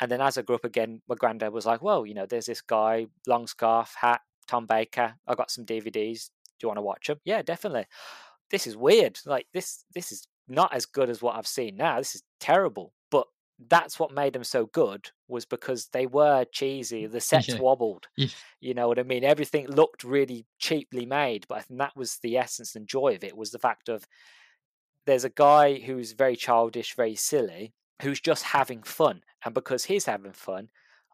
And 0.00 0.08
then 0.08 0.20
as 0.20 0.38
I 0.38 0.42
grew 0.42 0.54
up 0.54 0.64
again, 0.64 1.02
my 1.08 1.16
granddad 1.16 1.52
was 1.52 1.66
like, 1.66 1.82
"Well, 1.82 2.06
you 2.06 2.14
know, 2.14 2.26
there's 2.26 2.46
this 2.46 2.60
guy, 2.60 3.06
long 3.26 3.48
scarf, 3.48 3.96
hat, 4.00 4.20
Tom 4.46 4.66
Baker. 4.66 5.14
I 5.26 5.34
got 5.34 5.50
some 5.50 5.66
DVDs. 5.66 6.30
Do 6.58 6.62
you 6.62 6.68
want 6.68 6.78
to 6.78 6.82
watch 6.82 7.08
them? 7.08 7.18
Yeah, 7.24 7.42
definitely. 7.42 7.86
This 8.52 8.68
is 8.68 8.76
weird. 8.76 9.18
Like 9.26 9.46
this, 9.52 9.84
this 9.96 10.12
is 10.12 10.28
not 10.46 10.72
as 10.72 10.86
good 10.86 11.10
as 11.10 11.20
what 11.20 11.34
I've 11.34 11.46
seen 11.58 11.74
now. 11.76 11.98
This 11.98 12.14
is 12.14 12.22
terrible. 12.38 12.92
But 13.10 13.26
that's 13.68 13.98
what 13.98 14.12
made 14.14 14.32
them 14.32 14.44
so 14.44 14.66
good 14.66 15.10
was 15.26 15.44
because 15.44 15.88
they 15.92 16.06
were 16.06 16.44
cheesy. 16.52 17.06
The 17.06 17.20
sets 17.32 17.48
Yeah. 17.48 17.58
wobbled. 17.58 18.06
Yeah. 18.16 18.28
You 18.60 18.74
know 18.74 18.86
what 18.86 19.00
I 19.00 19.02
mean? 19.02 19.24
Everything 19.24 19.66
looked 19.66 20.04
really 20.04 20.46
cheaply 20.60 21.04
made, 21.04 21.46
but 21.48 21.58
I 21.58 21.60
think 21.62 21.80
that 21.80 21.96
was 21.96 22.18
the 22.22 22.36
essence 22.36 22.76
and 22.76 22.86
joy 22.86 23.16
of 23.16 23.24
it 23.24 23.36
was 23.36 23.50
the 23.50 23.58
fact 23.58 23.88
of 23.88 24.04
there's 25.06 25.24
a 25.24 25.30
guy 25.30 25.78
who's 25.80 26.12
very 26.12 26.36
childish, 26.36 26.94
very 26.94 27.16
silly, 27.16 27.72
who's 28.00 28.20
just 28.20 28.44
having 28.44 28.82
fun. 28.82 29.22
And 29.44 29.54
because 29.54 29.84
he's 29.84 30.06
having 30.06 30.32
fun, 30.32 30.68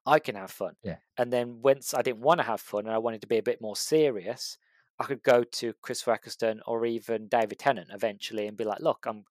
I 0.06 0.18
can 0.18 0.36
have 0.36 0.50
fun. 0.50 0.76
Yeah. 0.82 0.96
And 1.18 1.32
then 1.32 1.60
once 1.62 1.94
I 1.94 2.02
didn't 2.02 2.20
want 2.20 2.38
to 2.38 2.46
have 2.46 2.60
fun 2.60 2.86
and 2.86 2.94
I 2.94 2.98
wanted 2.98 3.20
to 3.22 3.26
be 3.26 3.38
a 3.38 3.42
bit 3.42 3.60
more 3.60 3.76
serious, 3.76 4.58
I 4.98 5.04
could 5.04 5.22
go 5.22 5.42
to 5.44 5.74
Chris 5.82 6.06
Eccleston 6.06 6.60
or 6.66 6.86
even 6.86 7.28
David 7.28 7.58
Tennant 7.58 7.88
eventually 7.92 8.46
and 8.46 8.56
be 8.56 8.64
like, 8.64 8.80
look, 8.80 9.04
I'm 9.06 9.24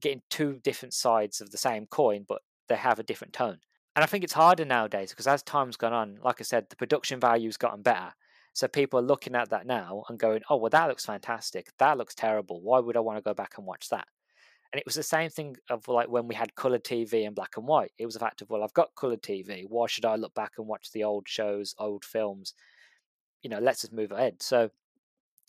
getting 0.00 0.22
two 0.28 0.60
different 0.62 0.94
sides 0.94 1.40
of 1.40 1.50
the 1.50 1.58
same 1.58 1.86
coin, 1.86 2.24
but 2.28 2.42
they 2.68 2.76
have 2.76 2.98
a 2.98 3.04
different 3.04 3.32
tone. 3.32 3.58
And 3.96 4.02
I 4.04 4.06
think 4.06 4.22
it's 4.22 4.34
harder 4.34 4.64
nowadays 4.64 5.10
because 5.10 5.26
as 5.26 5.42
time's 5.42 5.76
gone 5.76 5.92
on, 5.92 6.18
like 6.22 6.40
I 6.40 6.44
said, 6.44 6.66
the 6.68 6.76
production 6.76 7.20
value's 7.20 7.56
gotten 7.56 7.82
better. 7.82 8.12
So 8.52 8.68
people 8.68 8.98
are 8.98 9.02
looking 9.02 9.34
at 9.34 9.50
that 9.50 9.66
now 9.66 10.04
and 10.08 10.18
going, 10.18 10.42
oh, 10.50 10.56
well, 10.56 10.70
that 10.70 10.88
looks 10.88 11.06
fantastic. 11.06 11.68
That 11.78 11.96
looks 11.96 12.14
terrible. 12.14 12.60
Why 12.60 12.80
would 12.80 12.96
I 12.96 13.00
want 13.00 13.18
to 13.18 13.22
go 13.22 13.34
back 13.34 13.54
and 13.56 13.66
watch 13.66 13.88
that? 13.90 14.08
And 14.72 14.78
it 14.80 14.86
was 14.86 14.96
the 14.96 15.02
same 15.02 15.30
thing 15.30 15.56
of 15.70 15.88
like 15.88 16.08
when 16.08 16.28
we 16.28 16.34
had 16.34 16.54
colored 16.54 16.84
TV 16.84 17.24
and 17.24 17.34
black 17.34 17.56
and 17.56 17.66
white. 17.66 17.92
It 17.98 18.06
was 18.06 18.16
a 18.16 18.20
fact 18.20 18.42
of, 18.42 18.50
well, 18.50 18.62
I've 18.62 18.74
got 18.74 18.94
colored 18.96 19.22
TV. 19.22 19.64
Why 19.66 19.86
should 19.86 20.04
I 20.04 20.16
look 20.16 20.34
back 20.34 20.52
and 20.58 20.66
watch 20.66 20.92
the 20.92 21.04
old 21.04 21.28
shows, 21.28 21.74
old 21.78 22.04
films? 22.04 22.54
You 23.42 23.50
know, 23.50 23.58
let's 23.60 23.82
just 23.82 23.92
move 23.92 24.12
ahead. 24.12 24.42
So 24.42 24.70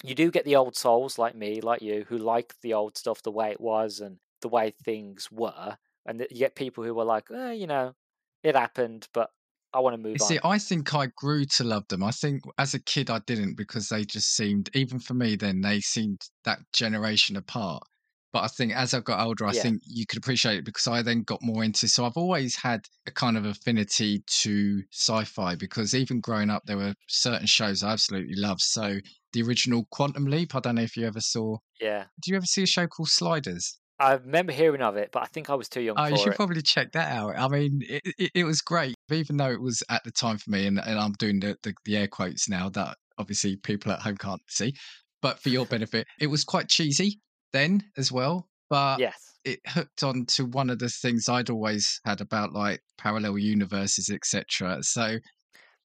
you 0.04 0.16
do 0.16 0.32
get 0.32 0.46
the 0.46 0.56
old 0.56 0.76
souls 0.76 1.18
like 1.18 1.36
me, 1.36 1.62
like 1.62 1.82
you, 1.82 2.06
who 2.08 2.18
like 2.18 2.56
the 2.62 2.74
old 2.74 2.98
stuff 2.98 3.22
the 3.24 3.32
way 3.32 3.52
it 3.52 3.62
was 3.62 4.00
and 4.00 4.20
the 4.42 4.50
way 4.50 4.72
things 4.72 5.32
were. 5.32 5.78
And 6.06 6.22
you 6.32 6.40
get 6.40 6.56
people 6.56 6.84
who 6.84 6.94
were 6.96 7.06
like, 7.06 7.30
eh, 7.32 7.54
you 7.54 7.68
know, 7.68 7.96
it 8.44 8.56
happened, 8.56 9.08
but 9.14 9.32
I 9.74 9.80
want 9.82 9.96
to 9.96 10.02
move 10.02 10.16
You 10.16 10.20
on. 10.22 10.36
see, 10.36 10.40
I 10.44 10.60
think 10.60 10.94
I 10.94 11.08
grew 11.08 11.46
to 11.46 11.64
love 11.64 11.88
them. 11.88 12.04
I 12.04 12.12
think 12.12 12.44
as 12.58 12.74
a 12.76 12.80
kid 12.80 13.10
I 13.10 13.20
didn't 13.20 13.56
because 13.56 13.90
they 13.90 14.06
just 14.06 14.36
seemed, 14.36 14.70
even 14.76 15.00
for 15.00 15.14
me 15.16 15.36
then, 15.36 15.62
they 15.62 15.82
seemed 15.82 16.22
that 16.46 16.60
generation 16.74 17.36
apart. 17.36 17.84
But 18.32 18.44
I 18.44 18.48
think 18.48 18.74
as 18.76 18.94
I 18.94 19.00
got 19.00 19.20
older, 19.26 19.46
I 19.46 19.54
Yeah. 19.54 19.64
think 19.64 19.82
you 19.86 20.06
could 20.06 20.20
appreciate 20.20 20.58
it 20.60 20.66
because 20.66 20.88
I 20.88 21.02
then 21.02 21.24
got 21.24 21.42
more 21.42 21.64
into. 21.64 21.88
So 21.88 22.06
I've 22.06 22.18
always 22.18 22.56
had 22.56 22.82
a 23.08 23.12
kind 23.12 23.38
of 23.38 23.46
affinity 23.46 24.24
to 24.42 24.84
sci-fi 24.92 25.56
because 25.56 25.96
even 25.96 26.20
growing 26.22 26.50
up, 26.50 26.64
there 26.66 26.78
were 26.78 26.94
certain 27.08 27.48
shows 27.48 27.82
I 27.82 27.92
absolutely 27.92 28.36
loved. 28.36 28.62
So 28.62 29.00
the 29.34 29.42
original 29.44 29.86
Quantum 29.92 30.26
Leap. 30.26 30.56
I 30.56 30.60
don't 30.60 30.76
know 30.76 30.82
if 30.84 30.96
you 30.98 31.08
ever 31.08 31.22
saw. 31.22 31.58
yeah. 31.80 32.06
Do 32.22 32.32
you 32.32 32.38
ever 32.38 32.46
see 32.46 32.64
a 32.64 32.68
show 32.68 32.88
called 32.88 33.10
Sliders? 33.10 33.80
I 34.02 34.14
remember 34.14 34.54
hearing 34.54 34.82
of 34.82 34.96
it, 34.96 35.10
but 35.12 35.24
I 35.24 35.26
think 35.26 35.50
I 35.50 35.56
was 35.56 35.68
too 35.68 35.82
young 35.82 35.98
Oh, 35.98 36.06
you 36.06 36.16
should 36.18 36.32
it. 36.32 36.36
probably 36.38 36.62
check 36.62 36.94
that 36.94 37.12
out. 37.12 37.38
I 37.38 37.48
mean, 37.50 37.82
it, 37.82 38.02
it, 38.18 38.32
it 38.34 38.44
was 38.46 38.62
great, 38.62 38.96
even 39.12 39.36
though 39.38 39.52
it 39.52 39.62
was 39.62 39.84
at 39.90 40.04
the 40.06 40.12
time 40.12 40.38
for 40.38 40.52
me, 40.52 40.68
and, 40.68 40.80
and 40.80 40.98
I'm 40.98 41.12
doing 41.14 41.42
the, 41.42 41.58
the, 41.64 41.74
the 41.84 41.98
air 41.98 42.08
quotes 42.08 42.48
now 42.48 42.70
that 42.70 42.96
obviously 43.18 43.58
people 43.58 43.92
at 43.92 44.00
home 44.00 44.16
can't 44.16 44.42
see. 44.48 44.74
But 45.22 45.40
for 45.40 45.50
your 45.50 45.66
benefit, 45.66 46.08
it 46.18 46.28
was 46.28 46.46
quite 46.46 46.70
cheesy 46.70 47.20
then 47.54 47.92
as 47.98 48.12
well. 48.12 48.50
But 48.70 49.02
yes. 49.02 49.40
it 49.44 49.60
hooked 49.68 50.04
on 50.04 50.26
to 50.28 50.46
one 50.46 50.70
of 50.70 50.80
the 50.80 50.90
things 50.90 51.30
I'd 51.30 51.50
always 51.50 52.00
had 52.06 52.22
about 52.22 52.54
like 52.54 52.82
parallel 52.98 53.38
universes, 53.38 54.10
etc. 54.10 54.84
So 54.84 55.04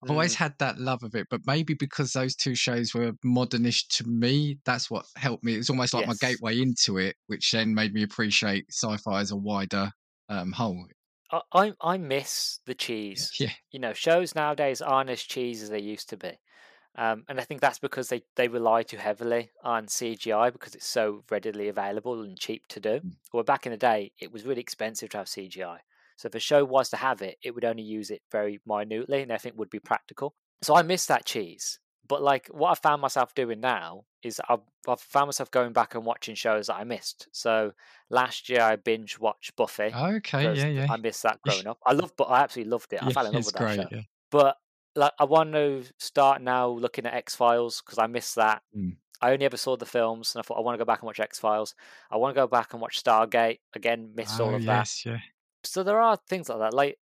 I've 0.02 0.10
always 0.10 0.34
Mm, 0.34 0.36
had 0.36 0.54
that 0.58 0.78
love 0.78 1.02
of 1.02 1.14
it, 1.14 1.28
but 1.30 1.42
maybe 1.46 1.74
because 1.74 2.12
those 2.12 2.36
two 2.36 2.54
shows 2.54 2.94
were 2.94 3.12
modernish 3.24 3.86
to 3.96 4.04
me, 4.08 4.58
that's 4.66 4.90
what 4.90 5.06
helped 5.16 5.44
me. 5.44 5.54
It 5.54 5.58
was 5.58 5.70
almost 5.70 5.94
like 5.94 6.06
my 6.06 6.14
gateway 6.14 6.60
into 6.60 6.98
it, 6.98 7.16
which 7.26 7.50
then 7.52 7.74
made 7.74 7.94
me 7.94 8.02
appreciate 8.02 8.66
sci-fi 8.70 9.20
as 9.20 9.30
a 9.30 9.36
wider 9.36 9.92
um, 10.28 10.52
whole. 10.52 10.86
I, 11.30 11.42
I 11.52 11.74
I 11.82 11.96
miss 11.98 12.60
the 12.64 12.74
cheese. 12.74 13.34
Yeah, 13.38 13.52
You 13.70 13.78
know, 13.78 13.92
shows 13.92 14.34
nowadays 14.34 14.80
aren't 14.80 15.10
as 15.10 15.22
cheesy 15.22 15.62
as 15.64 15.68
they 15.70 15.80
used 15.80 16.08
to 16.10 16.16
be. 16.16 16.38
Um, 16.96 17.24
and 17.28 17.40
I 17.40 17.44
think 17.44 17.60
that's 17.60 17.78
because 17.78 18.08
they, 18.08 18.22
they 18.36 18.48
rely 18.48 18.82
too 18.82 18.96
heavily 18.96 19.50
on 19.62 19.86
CGI 19.86 20.52
because 20.52 20.74
it's 20.74 20.86
so 20.86 21.24
readily 21.30 21.68
available 21.68 22.22
and 22.22 22.38
cheap 22.38 22.66
to 22.68 22.80
do. 22.80 23.00
Mm. 23.00 23.12
Well, 23.32 23.42
back 23.42 23.66
in 23.66 23.72
the 23.72 23.78
day, 23.78 24.12
it 24.20 24.32
was 24.32 24.44
really 24.44 24.60
expensive 24.60 25.10
to 25.10 25.18
have 25.18 25.26
CGI. 25.26 25.78
So 26.16 26.28
if 26.28 26.34
a 26.34 26.40
show 26.40 26.64
was 26.64 26.90
to 26.90 26.96
have 26.96 27.22
it, 27.22 27.38
it 27.42 27.54
would 27.54 27.64
only 27.64 27.82
use 27.82 28.10
it 28.10 28.22
very 28.30 28.60
minutely 28.66 29.22
and 29.22 29.32
I 29.32 29.38
think 29.38 29.58
would 29.58 29.70
be 29.70 29.80
practical. 29.80 30.34
So 30.62 30.76
I 30.76 30.82
miss 30.82 31.06
that 31.06 31.24
cheese. 31.24 31.80
But 32.06 32.22
like 32.22 32.48
what 32.48 32.70
I 32.70 32.74
found 32.74 33.02
myself 33.02 33.34
doing 33.34 33.60
now 33.60 34.04
is 34.22 34.40
I've, 34.48 34.60
I've 34.86 35.00
found 35.00 35.28
myself 35.28 35.50
going 35.50 35.72
back 35.72 35.94
and 35.94 36.04
watching 36.04 36.34
shows 36.34 36.66
that 36.66 36.76
I 36.76 36.84
missed. 36.84 37.28
So 37.32 37.72
last 38.10 38.48
year 38.48 38.60
I 38.60 38.76
binge 38.76 39.18
watched 39.18 39.56
Buffy. 39.56 39.90
okay, 39.94 40.54
yeah, 40.54 40.66
yeah, 40.66 40.86
I 40.88 40.96
missed 40.96 41.22
that 41.22 41.40
growing 41.42 41.66
up. 41.66 41.78
I 41.86 41.92
love, 41.92 42.12
but 42.16 42.24
I 42.24 42.42
absolutely 42.42 42.70
loved 42.70 42.92
it. 42.92 43.02
I 43.02 43.06
yeah. 43.06 43.12
fell 43.12 43.26
in 43.26 43.32
love 43.32 43.46
with 43.46 43.54
that 43.54 43.62
great. 43.62 43.76
show. 43.76 43.88
Yeah. 43.90 44.02
But 44.30 44.56
like, 44.96 45.12
I 45.18 45.24
want 45.24 45.52
to 45.52 45.84
start 45.98 46.42
now 46.42 46.68
looking 46.68 47.06
at 47.06 47.14
X 47.14 47.34
Files 47.34 47.82
because 47.84 47.98
I 47.98 48.06
missed 48.06 48.36
that. 48.36 48.62
Mm. 48.76 48.96
I 49.20 49.32
only 49.32 49.46
ever 49.46 49.56
saw 49.56 49.76
the 49.76 49.86
films, 49.86 50.34
and 50.34 50.40
I 50.40 50.42
thought 50.42 50.58
I 50.58 50.60
want 50.60 50.74
to 50.74 50.78
go 50.78 50.86
back 50.86 51.00
and 51.00 51.06
watch 51.06 51.20
X 51.20 51.38
Files. 51.38 51.74
I 52.10 52.16
want 52.16 52.34
to 52.34 52.40
go 52.40 52.46
back 52.46 52.72
and 52.72 52.82
watch 52.82 53.02
Stargate 53.02 53.60
again. 53.74 54.12
All 54.18 54.50
Oh 54.50 54.54
of 54.54 54.64
that. 54.64 55.04
yeah. 55.06 55.18
So 55.62 55.82
there 55.82 56.00
are 56.00 56.18
things 56.28 56.48
like 56.48 56.58
that, 56.58 56.74
like 56.74 56.98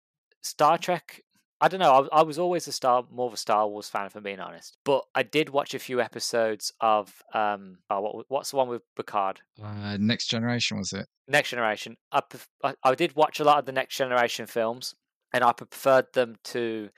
Star 0.42 0.78
Trek. 0.78 1.22
I 1.60 1.66
don't 1.68 1.80
know. 1.80 2.08
I, 2.12 2.20
I 2.20 2.22
was 2.22 2.38
always 2.38 2.68
a 2.68 2.72
Star, 2.72 3.04
more 3.10 3.26
of 3.26 3.32
a 3.32 3.36
Star 3.36 3.66
Wars 3.68 3.88
fan, 3.88 4.06
if 4.06 4.14
I'm 4.16 4.22
being 4.22 4.38
honest. 4.40 4.76
But 4.84 5.04
I 5.14 5.22
did 5.24 5.48
watch 5.48 5.74
a 5.74 5.78
few 5.80 6.00
episodes 6.00 6.72
of 6.80 7.12
um, 7.34 7.78
oh, 7.90 8.00
what, 8.00 8.26
what's 8.28 8.50
the 8.50 8.56
one 8.56 8.68
with 8.68 8.82
Picard? 8.96 9.40
Uh, 9.62 9.96
Next 10.00 10.26
Generation 10.28 10.78
was 10.78 10.92
it? 10.92 11.06
Next 11.28 11.50
Generation. 11.50 11.96
I, 12.12 12.22
I 12.64 12.74
I 12.82 12.94
did 12.94 13.16
watch 13.16 13.38
a 13.40 13.44
lot 13.44 13.58
of 13.58 13.66
the 13.66 13.72
Next 13.72 13.96
Generation 13.96 14.46
films, 14.46 14.94
and 15.32 15.42
I 15.44 15.52
preferred 15.52 16.06
them 16.14 16.36
to 16.44 16.90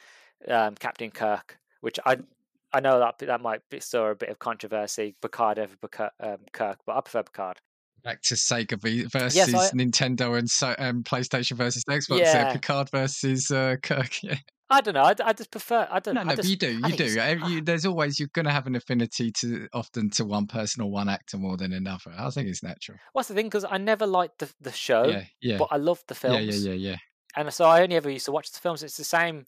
um, 0.48 0.74
Captain 0.74 1.10
Kirk, 1.10 1.58
which 1.80 1.98
I 2.04 2.18
I 2.72 2.80
know 2.80 2.98
that 3.00 3.18
that 3.18 3.40
might 3.40 3.62
be 3.70 3.80
stir 3.80 4.12
a 4.12 4.16
bit 4.16 4.28
of 4.28 4.38
controversy, 4.38 5.16
Picard 5.20 5.58
over 5.58 5.76
Picard, 5.76 6.12
um, 6.20 6.38
Kirk, 6.52 6.78
but 6.86 6.96
I 6.96 7.00
prefer 7.00 7.22
Picard. 7.22 7.58
Back 8.02 8.22
to 8.22 8.34
Sega 8.34 8.80
v- 8.80 9.04
versus 9.04 9.36
Yes, 9.36 9.54
I- 9.54 9.76
Nintendo 9.76 10.38
and 10.38 10.48
so 10.48 10.74
um, 10.78 11.02
PlayStation 11.02 11.56
versus 11.56 11.84
Xbox. 11.84 12.18
Yeah. 12.20 12.32
Yeah. 12.32 12.52
Picard 12.52 12.90
versus 12.90 13.50
uh, 13.50 13.76
Kirk. 13.82 14.10
Yeah. 14.22 14.36
I 14.72 14.80
don't 14.80 14.94
know. 14.94 15.02
I, 15.02 15.14
I 15.24 15.32
just 15.32 15.50
prefer. 15.50 15.88
I 15.90 15.98
don't. 15.98 16.14
No, 16.14 16.20
I 16.20 16.24
no, 16.24 16.28
but 16.28 16.36
just, 16.36 16.48
you 16.48 16.56
do, 16.56 16.70
you 16.70 16.96
do. 16.96 17.06
you, 17.48 17.60
there's 17.60 17.84
always 17.84 18.20
you're 18.20 18.28
going 18.32 18.44
to 18.44 18.52
have 18.52 18.68
an 18.68 18.76
affinity 18.76 19.32
to 19.32 19.66
often 19.72 20.10
to 20.10 20.24
one 20.24 20.46
person 20.46 20.80
or 20.80 20.88
one 20.88 21.08
actor 21.08 21.38
more 21.38 21.56
than 21.56 21.72
another. 21.72 22.12
I 22.16 22.30
think 22.30 22.48
it's 22.48 22.62
natural. 22.62 22.96
What's 23.12 23.26
the 23.26 23.34
thing? 23.34 23.46
Because 23.46 23.64
I 23.68 23.78
never 23.78 24.06
liked 24.06 24.38
the 24.38 24.48
the 24.60 24.70
show, 24.70 25.06
yeah, 25.08 25.24
yeah, 25.42 25.56
but 25.58 25.70
I 25.72 25.76
loved 25.76 26.04
the 26.06 26.14
yeah, 26.14 26.20
films. 26.20 26.64
yeah, 26.64 26.72
yeah, 26.72 26.90
yeah. 26.90 26.96
and 27.34 27.52
so 27.52 27.64
I 27.64 27.82
only 27.82 27.96
ever 27.96 28.08
used 28.08 28.26
to 28.26 28.32
watch 28.32 28.52
the 28.52 28.60
films. 28.60 28.84
It's 28.84 28.96
the 28.96 29.02
same 29.02 29.44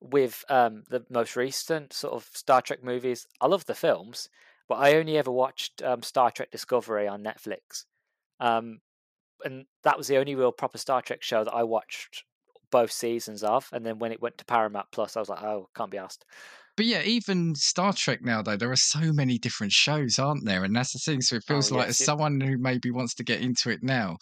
with 0.00 0.44
um, 0.48 0.84
the 0.88 1.04
most 1.10 1.36
recent 1.36 1.92
sort 1.92 2.14
of 2.14 2.28
Star 2.32 2.62
Trek 2.62 2.82
movies. 2.84 3.26
I 3.40 3.46
love 3.46 3.66
the 3.66 3.74
films, 3.74 4.28
but 4.68 4.76
I 4.76 4.94
only 4.94 5.18
ever 5.18 5.30
watched 5.30 5.82
um, 5.82 6.02
Star 6.02 6.30
Trek 6.30 6.50
Discovery 6.50 7.08
on 7.08 7.22
Netflix, 7.22 7.84
um, 8.40 8.80
and 9.44 9.66
that 9.84 9.96
was 9.96 10.08
the 10.08 10.16
only 10.18 10.34
real 10.34 10.52
proper 10.52 10.78
Star 10.78 11.02
Trek 11.02 11.22
show 11.22 11.44
that 11.44 11.54
I 11.54 11.62
watched 11.62 12.24
both 12.70 12.90
seasons 12.92 13.42
of. 13.42 13.68
And 13.72 13.84
then 13.86 13.98
when 13.98 14.12
it 14.12 14.20
went 14.20 14.36
to 14.38 14.44
Paramount 14.44 14.88
Plus, 14.92 15.16
I 15.16 15.20
was 15.20 15.28
like, 15.28 15.42
oh, 15.42 15.68
can't 15.74 15.90
be 15.90 15.98
asked. 15.98 16.24
But 16.76 16.86
yeah, 16.86 17.02
even 17.02 17.54
Star 17.54 17.92
Trek 17.92 18.20
now, 18.22 18.42
though, 18.42 18.56
there 18.56 18.70
are 18.70 18.76
so 18.76 19.12
many 19.12 19.38
different 19.38 19.72
shows, 19.72 20.18
aren't 20.18 20.44
there? 20.44 20.64
And 20.64 20.76
that's 20.76 20.92
the 20.92 20.98
thing. 20.98 21.20
So 21.22 21.36
it 21.36 21.44
Oh, 21.48 21.54
feels 21.54 21.72
like 21.72 21.86
yes, 21.86 21.96
as 21.96 22.00
it- 22.02 22.04
someone 22.04 22.40
who 22.40 22.58
maybe 22.58 22.90
wants 22.90 23.14
to 23.14 23.24
get 23.24 23.40
into 23.40 23.70
it 23.70 23.82
now, 23.82 24.18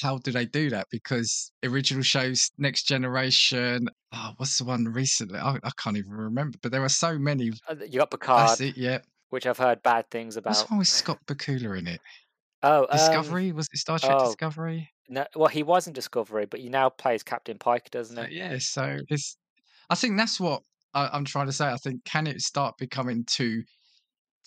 how 0.00 0.18
do 0.18 0.30
they 0.32 0.46
do 0.46 0.70
that? 0.70 0.86
Because 0.90 1.52
original 1.64 2.02
shows, 2.02 2.50
Next 2.58 2.84
Generation, 2.84 3.88
oh, 4.12 4.32
what's 4.36 4.58
the 4.58 4.64
one 4.64 4.84
recently? 4.84 5.38
I, 5.38 5.56
I 5.62 5.70
can't 5.78 5.96
even 5.96 6.12
remember. 6.12 6.58
But 6.62 6.72
there 6.72 6.82
are 6.82 6.88
so 6.88 7.18
many. 7.18 7.52
Uh, 7.68 7.76
You 7.88 7.98
got 7.98 8.10
That's 8.10 8.56
Picard, 8.56 8.60
it. 8.60 8.76
Yeah. 8.76 8.98
which 9.30 9.46
I've 9.46 9.58
heard 9.58 9.82
bad 9.82 10.10
things 10.10 10.36
What's 10.36 10.60
about. 10.60 10.68
the 10.68 10.72
one 10.72 10.78
with 10.78 10.88
Scott 10.88 11.18
Bakula 11.26 11.78
in 11.78 11.86
it? 11.86 12.00
Oh, 12.62 12.82
um, 12.82 12.86
Discovery? 12.90 13.52
Was 13.52 13.68
it 13.72 13.78
Star 13.78 13.98
Trek 13.98 14.16
oh, 14.18 14.26
Discovery? 14.26 14.90
no, 15.08 15.24
well, 15.36 15.48
he 15.48 15.62
was 15.62 15.86
in 15.86 15.92
Discovery, 15.92 16.46
but 16.46 16.60
he 16.60 16.68
now 16.68 16.88
plays 16.88 17.22
Captain 17.22 17.56
Pike, 17.58 17.90
doesn't 17.90 18.16
So, 18.16 18.24
he? 18.24 18.36
yeah, 18.36 18.58
so 18.58 18.98
it's. 19.08 19.36
I 19.90 19.94
think 19.94 20.16
that's 20.16 20.38
what 20.40 20.62
I, 20.92 21.08
I'm 21.12 21.24
trying 21.24 21.46
to 21.46 21.52
say. 21.52 21.66
I 21.66 21.76
think 21.76 22.04
can 22.04 22.26
it 22.26 22.40
start 22.40 22.76
becoming 22.78 23.24
too 23.26 23.62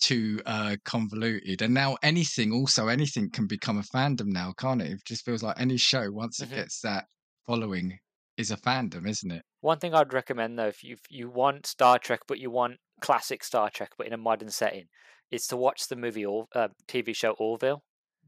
too 0.02 0.40
uh, 0.46 0.76
convoluted? 0.84 1.62
And 1.62 1.72
now 1.74 1.96
anything, 2.02 2.52
also 2.52 2.88
anything, 2.88 3.30
can 3.30 3.46
become 3.46 3.78
a 3.78 3.82
fandom 3.82 4.26
now, 4.26 4.52
can't 4.58 4.82
it? 4.82 4.90
It 4.92 5.04
just 5.06 5.24
feels 5.24 5.42
like 5.42 5.58
any 5.60 5.76
show 5.76 6.10
once 6.10 6.40
it 6.40 6.50
Mhm. 6.50 6.56
gets 6.56 6.80
that 6.82 7.06
following 7.46 7.98
is 8.36 8.50
a 8.50 8.56
fandom, 8.56 9.08
isn't 9.08 9.30
it? 9.30 9.44
One 9.60 9.78
thing 9.78 9.94
I'd 9.94 10.12
recommend 10.12 10.58
though, 10.58 10.68
if 10.68 10.82
you 10.82 10.96
you 11.08 11.30
want 11.30 11.66
Star 11.66 11.98
Trek 11.98 12.20
but 12.26 12.38
you 12.40 12.50
want 12.50 12.78
classic 13.00 13.44
Star 13.44 13.70
Trek 13.70 13.90
but 13.96 14.06
in 14.06 14.12
a 14.12 14.16
modern 14.18 14.50
setting, 14.50 14.86
is 15.30 15.46
to 15.48 15.56
watch 15.56 15.88
the 15.88 15.96
movie 15.96 16.26
or 16.26 16.46
uh, 16.54 16.68
TV 16.88 17.12
show 17.12 17.32
Orville. 17.38 17.82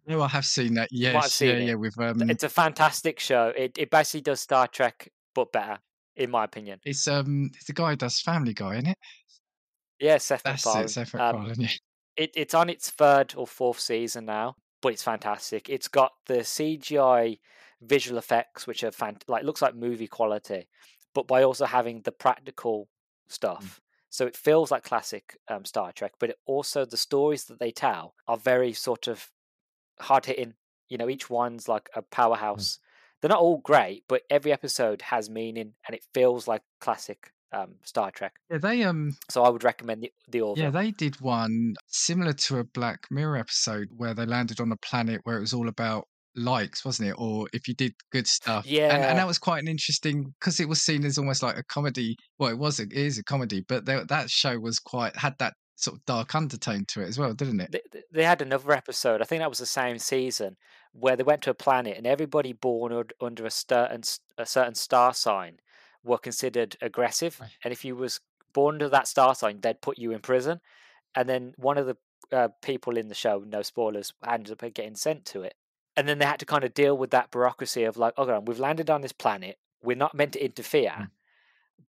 No, 0.06 0.22
I 0.22 0.28
have 0.28 0.44
seen 0.46 0.74
that. 0.74 0.88
Yes, 0.92 1.14
yeah, 1.14 1.20
seen 1.28 1.48
it. 1.62 1.66
yeah. 1.68 1.74
With 1.74 1.98
um, 1.98 2.30
It's 2.30 2.44
a 2.44 2.48
fantastic 2.48 3.18
show. 3.18 3.48
It 3.56 3.76
it 3.78 3.90
basically 3.90 4.20
does 4.22 4.40
Star 4.40 4.68
Trek 4.68 5.08
but 5.34 5.50
better. 5.52 5.78
in 6.16 6.30
my 6.30 6.44
opinion. 6.44 6.78
It's 6.84 7.08
um, 7.08 7.50
it's 7.54 7.64
the 7.66 7.72
guy 7.72 7.90
who 7.90 7.96
does 7.96 8.20
Family 8.20 8.54
Guy, 8.54 8.74
isn't 8.74 8.86
it? 8.88 8.98
Yeah, 10.00 10.18
Seth 10.18 10.42
That's 10.44 10.64
MacFarlane. 10.64 10.86
it, 10.86 10.90
Seth 10.90 11.14
Um, 11.14 11.52
Yeah. 11.58 11.68
it, 12.16 12.30
it's 12.34 12.54
on 12.54 12.70
its 12.70 12.90
third 12.90 13.34
or 13.36 13.46
fourth 13.46 13.80
season 13.80 14.24
now, 14.26 14.56
but 14.82 14.92
it's 14.92 15.02
fantastic. 15.02 15.68
It's 15.68 15.88
got 15.88 16.12
the 16.26 16.44
CGI 16.44 17.40
visual 17.80 18.18
effects, 18.18 18.66
which 18.66 18.84
are 18.84 18.90
fant- 18.90 19.22
like 19.28 19.44
looks 19.44 19.62
like 19.62 19.74
movie 19.74 20.06
quality, 20.08 20.68
but 21.14 21.26
by 21.26 21.42
also 21.42 21.66
having 21.66 22.02
the 22.02 22.12
practical 22.12 22.88
stuff. 23.28 23.80
So 24.10 24.26
it 24.26 24.36
feels 24.36 24.70
like 24.70 24.84
classic 24.84 25.36
um, 25.48 25.64
Star 25.64 25.92
Trek, 25.92 26.14
but 26.20 26.30
it 26.30 26.38
also 26.46 26.84
the 26.84 26.96
stories 26.96 27.44
that 27.46 27.58
they 27.58 27.72
tell 27.72 28.14
are 28.28 28.36
very 28.36 28.72
sort 28.72 29.08
of 29.08 29.28
hard 30.00 30.26
hitting. 30.26 30.54
You 30.88 30.98
know, 30.98 31.08
each 31.10 31.30
one's 31.30 31.68
like 31.68 31.90
a 31.96 32.02
powerhouse. 32.02 32.78
They're 33.20 33.30
not 33.30 33.40
all 33.40 33.58
great, 33.58 34.04
but 34.08 34.22
every 34.30 34.52
episode 34.52 35.02
has 35.02 35.30
meaning, 35.30 35.74
and 35.86 35.96
it 35.96 36.06
feels 36.14 36.48
like 36.48 36.62
classic 36.80 37.33
um, 37.54 37.74
Star 37.84 38.10
Trek. 38.10 38.32
Yeah, 38.50 38.58
they 38.58 38.82
um, 38.82 39.16
So 39.30 39.42
I 39.42 39.48
would 39.48 39.64
recommend 39.64 40.02
the 40.02 40.12
the 40.28 40.40
Orville. 40.40 40.64
yeah, 40.64 40.70
they 40.70 40.90
did 40.90 41.20
one 41.20 41.74
similar 41.88 42.32
to 42.32 42.58
a 42.58 42.64
Black 42.64 43.00
Mirror 43.10 43.38
episode 43.38 43.88
where 43.96 44.14
they 44.14 44.26
landed 44.26 44.60
on 44.60 44.72
a 44.72 44.76
planet 44.76 45.20
where 45.24 45.36
it 45.36 45.40
was 45.40 45.54
all 45.54 45.68
about 45.68 46.06
likes, 46.36 46.84
wasn't 46.84 47.08
it? 47.10 47.14
Or 47.18 47.48
if 47.52 47.68
you 47.68 47.74
did 47.74 47.92
good 48.10 48.26
stuff. 48.26 48.66
And, 48.94 49.04
and 49.04 49.18
that 49.18 49.26
was 49.26 49.38
quite 49.38 49.62
an 49.62 49.68
interesting 49.68 50.32
because 50.40 50.60
it 50.60 50.68
was 50.68 50.82
seen 50.82 51.04
as 51.04 51.18
almost 51.18 51.42
like 51.42 51.56
a 51.56 51.64
comedy. 51.64 52.16
Well, 52.38 52.50
it 52.50 52.58
was, 52.58 52.80
it 52.80 52.92
is 52.92 53.18
a 53.18 53.24
comedy, 53.24 53.64
but 53.66 53.84
there, 53.84 54.04
that 54.06 54.30
show 54.30 54.58
was 54.58 54.78
quite 54.78 55.16
had 55.16 55.34
that 55.38 55.54
sort 55.76 55.96
of 55.96 56.04
dark 56.06 56.34
undertone 56.34 56.84
to 56.88 57.02
it 57.02 57.08
as 57.08 57.18
well, 57.18 57.34
didn't 57.34 57.60
it? 57.60 57.72
they, 57.72 58.02
they 58.12 58.24
had 58.24 58.40
another 58.42 58.72
episode. 58.72 59.20
I 59.20 59.24
think 59.24 59.40
that 59.40 59.48
was 59.48 59.58
the 59.58 59.66
same 59.66 59.98
season 59.98 60.56
where 60.92 61.16
they 61.16 61.24
went 61.24 61.42
to 61.42 61.50
a 61.50 61.54
planet 61.54 61.96
and 61.96 62.06
everybody 62.06 62.52
born 62.52 63.04
under 63.20 63.46
a 63.46 63.50
certain 63.50 64.02
a 64.38 64.46
certain 64.46 64.74
star 64.74 65.12
sign 65.12 65.58
were 66.04 66.18
considered 66.18 66.76
aggressive, 66.80 67.40
Right. 67.40 67.50
and 67.64 67.72
if 67.72 67.84
you 67.84 67.96
was 67.96 68.20
born 68.52 68.76
under 68.76 68.88
that 68.90 69.08
star 69.08 69.34
sign, 69.34 69.60
they'd 69.60 69.80
put 69.80 69.98
you 69.98 70.12
in 70.12 70.20
prison. 70.20 70.60
And 71.14 71.28
then 71.28 71.54
one 71.56 71.78
of 71.78 71.86
the 71.86 71.96
uh, 72.32 72.48
people 72.62 72.96
in 72.96 73.08
the 73.08 73.14
show, 73.14 73.42
no 73.46 73.62
spoilers, 73.62 74.12
ended 74.26 74.52
up 74.52 74.74
getting 74.74 74.94
sent 74.96 75.24
to 75.26 75.42
it. 75.42 75.54
And 75.96 76.08
then 76.08 76.18
they 76.18 76.24
had 76.24 76.40
to 76.40 76.46
kind 76.46 76.64
of 76.64 76.74
deal 76.74 76.96
with 76.96 77.10
that 77.10 77.30
bureaucracy 77.30 77.84
of 77.84 77.96
like, 77.96 78.16
okay, 78.18 78.38
we've 78.44 78.58
landed 78.58 78.90
on 78.90 79.00
this 79.00 79.12
planet. 79.12 79.58
We're 79.82 79.96
not 79.96 80.14
meant 80.14 80.32
to 80.32 80.44
interfere, 80.44 80.90
Mm. 80.98 81.10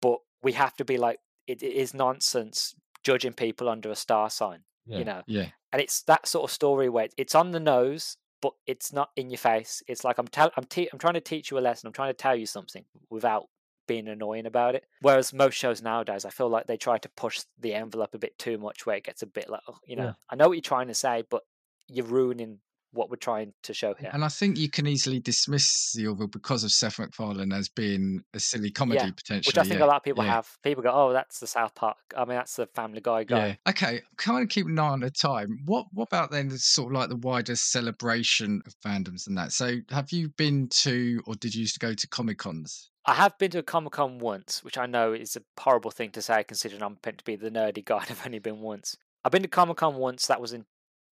but 0.00 0.18
we 0.42 0.52
have 0.52 0.74
to 0.76 0.84
be 0.84 0.96
like, 0.98 1.18
it, 1.46 1.62
it 1.62 1.72
is 1.72 1.94
nonsense 1.94 2.74
judging 3.04 3.32
people 3.32 3.68
under 3.68 3.90
a 3.90 3.96
star 3.96 4.30
sign. 4.30 4.64
You 4.86 5.04
know, 5.04 5.22
Yeah. 5.28 5.50
and 5.72 5.80
it's 5.80 6.02
that 6.02 6.26
sort 6.26 6.42
of 6.44 6.50
story 6.52 6.88
where 6.88 7.08
it's 7.16 7.34
on 7.36 7.52
the 7.52 7.60
nose 7.60 8.16
but 8.40 8.54
it's 8.66 8.92
not 8.92 9.10
in 9.14 9.30
your 9.30 9.38
face 9.38 9.80
it's 9.86 10.02
like 10.02 10.18
i'm 10.18 10.26
tell 10.26 10.50
i'm 10.56 10.64
te- 10.64 10.88
i'm 10.92 10.98
trying 10.98 11.14
to 11.14 11.20
teach 11.20 11.52
you 11.52 11.58
a 11.58 11.60
lesson 11.60 11.86
i'm 11.86 11.92
trying 11.92 12.10
to 12.10 12.14
tell 12.14 12.34
you 12.34 12.46
something 12.46 12.84
without 13.08 13.44
being 13.86 14.08
annoying 14.08 14.46
about 14.46 14.74
it 14.74 14.84
whereas 15.00 15.32
most 15.32 15.54
shows 15.54 15.82
nowadays 15.82 16.24
i 16.24 16.30
feel 16.30 16.48
like 16.48 16.66
they 16.66 16.76
try 16.76 16.98
to 16.98 17.08
push 17.10 17.40
the 17.60 17.74
envelope 17.74 18.14
a 18.14 18.18
bit 18.18 18.38
too 18.38 18.58
much 18.58 18.86
where 18.86 18.96
it 18.96 19.04
gets 19.04 19.22
a 19.22 19.26
bit 19.26 19.48
like 19.50 19.62
you 19.86 19.96
know 19.96 20.04
Yeah. 20.04 20.12
i 20.30 20.36
know 20.36 20.48
what 20.48 20.54
you're 20.54 20.62
trying 20.62 20.88
to 20.88 20.94
say 20.94 21.22
but 21.28 21.42
you're 21.88 22.06
ruining 22.06 22.58
what 22.94 23.08
we're 23.08 23.16
trying 23.16 23.54
to 23.62 23.72
show 23.72 23.94
here 23.94 24.10
And 24.12 24.22
I 24.22 24.28
think 24.28 24.58
you 24.58 24.68
can 24.68 24.86
easily 24.86 25.18
dismiss 25.18 25.92
the 25.94 26.06
Orville 26.08 26.26
because 26.26 26.62
of 26.62 26.70
Seth 26.72 26.98
MacFarlane 26.98 27.50
as 27.50 27.70
being 27.70 28.22
a 28.34 28.38
silly 28.38 28.70
comedy 28.70 29.10
potentially. 29.10 29.48
which 29.48 29.56
i 29.56 29.62
think 29.62 29.80
yeah. 29.80 29.86
a 29.86 29.88
lot 29.88 29.96
of 29.96 30.02
people 30.02 30.22
yeah. 30.22 30.34
have 30.34 30.46
people 30.62 30.82
go 30.82 30.90
oh 30.92 31.10
that's 31.10 31.40
the 31.40 31.46
south 31.46 31.74
park 31.74 31.96
i 32.14 32.20
mean 32.26 32.36
that's 32.36 32.56
the 32.56 32.66
family 32.66 33.00
guy 33.00 33.24
guy 33.24 33.46
Yeah. 33.64 33.70
Okay. 33.70 34.02
Kind 34.18 34.42
of 34.42 34.50
keep 34.50 34.66
an 34.66 34.78
eye 34.78 34.88
on 34.88 35.00
the 35.00 35.10
time. 35.10 35.60
What 35.64 35.86
What 35.92 36.04
about 36.12 36.30
then? 36.30 36.48
the 36.48 36.58
Sort 36.58 36.92
of 36.92 36.98
like 37.00 37.08
the 37.08 37.16
wider 37.16 37.56
celebration 37.56 38.62
of 38.66 38.74
fandoms 38.84 39.26
and 39.26 39.36
that. 39.38 39.52
So, 39.52 39.76
have 39.90 40.12
you 40.12 40.28
been 40.28 40.68
to, 40.82 41.22
or 41.26 41.34
did 41.34 41.54
you 41.54 41.62
used 41.62 41.74
to 41.74 41.80
go 41.80 41.94
to 41.94 42.08
Comic 42.08 42.38
Cons? 42.38 42.90
I 43.04 43.14
have 43.14 43.36
been 43.38 43.50
to 43.52 43.58
a 43.58 43.62
Comic 43.62 43.94
Con 43.94 44.18
once, 44.18 44.62
which 44.62 44.78
I 44.78 44.86
know 44.86 45.12
is 45.12 45.36
a 45.36 45.42
horrible 45.60 45.90
thing 45.90 46.10
to 46.12 46.22
say 46.22 46.44
considering 46.44 46.82
I'm 46.82 46.98
meant 47.04 47.18
to 47.18 47.24
be 47.24 47.36
the 47.36 47.50
nerdy 47.50 47.84
guy 47.84 47.98
and 47.98 48.10
I've 48.10 48.26
only 48.26 48.38
been 48.38 48.60
once. 48.60 48.96
I've 49.24 49.32
been 49.32 49.42
to 49.42 49.48
Comic 49.48 49.78
Con 49.78 49.96
once, 49.96 50.26
that 50.26 50.40
was 50.40 50.52
in 50.52 50.64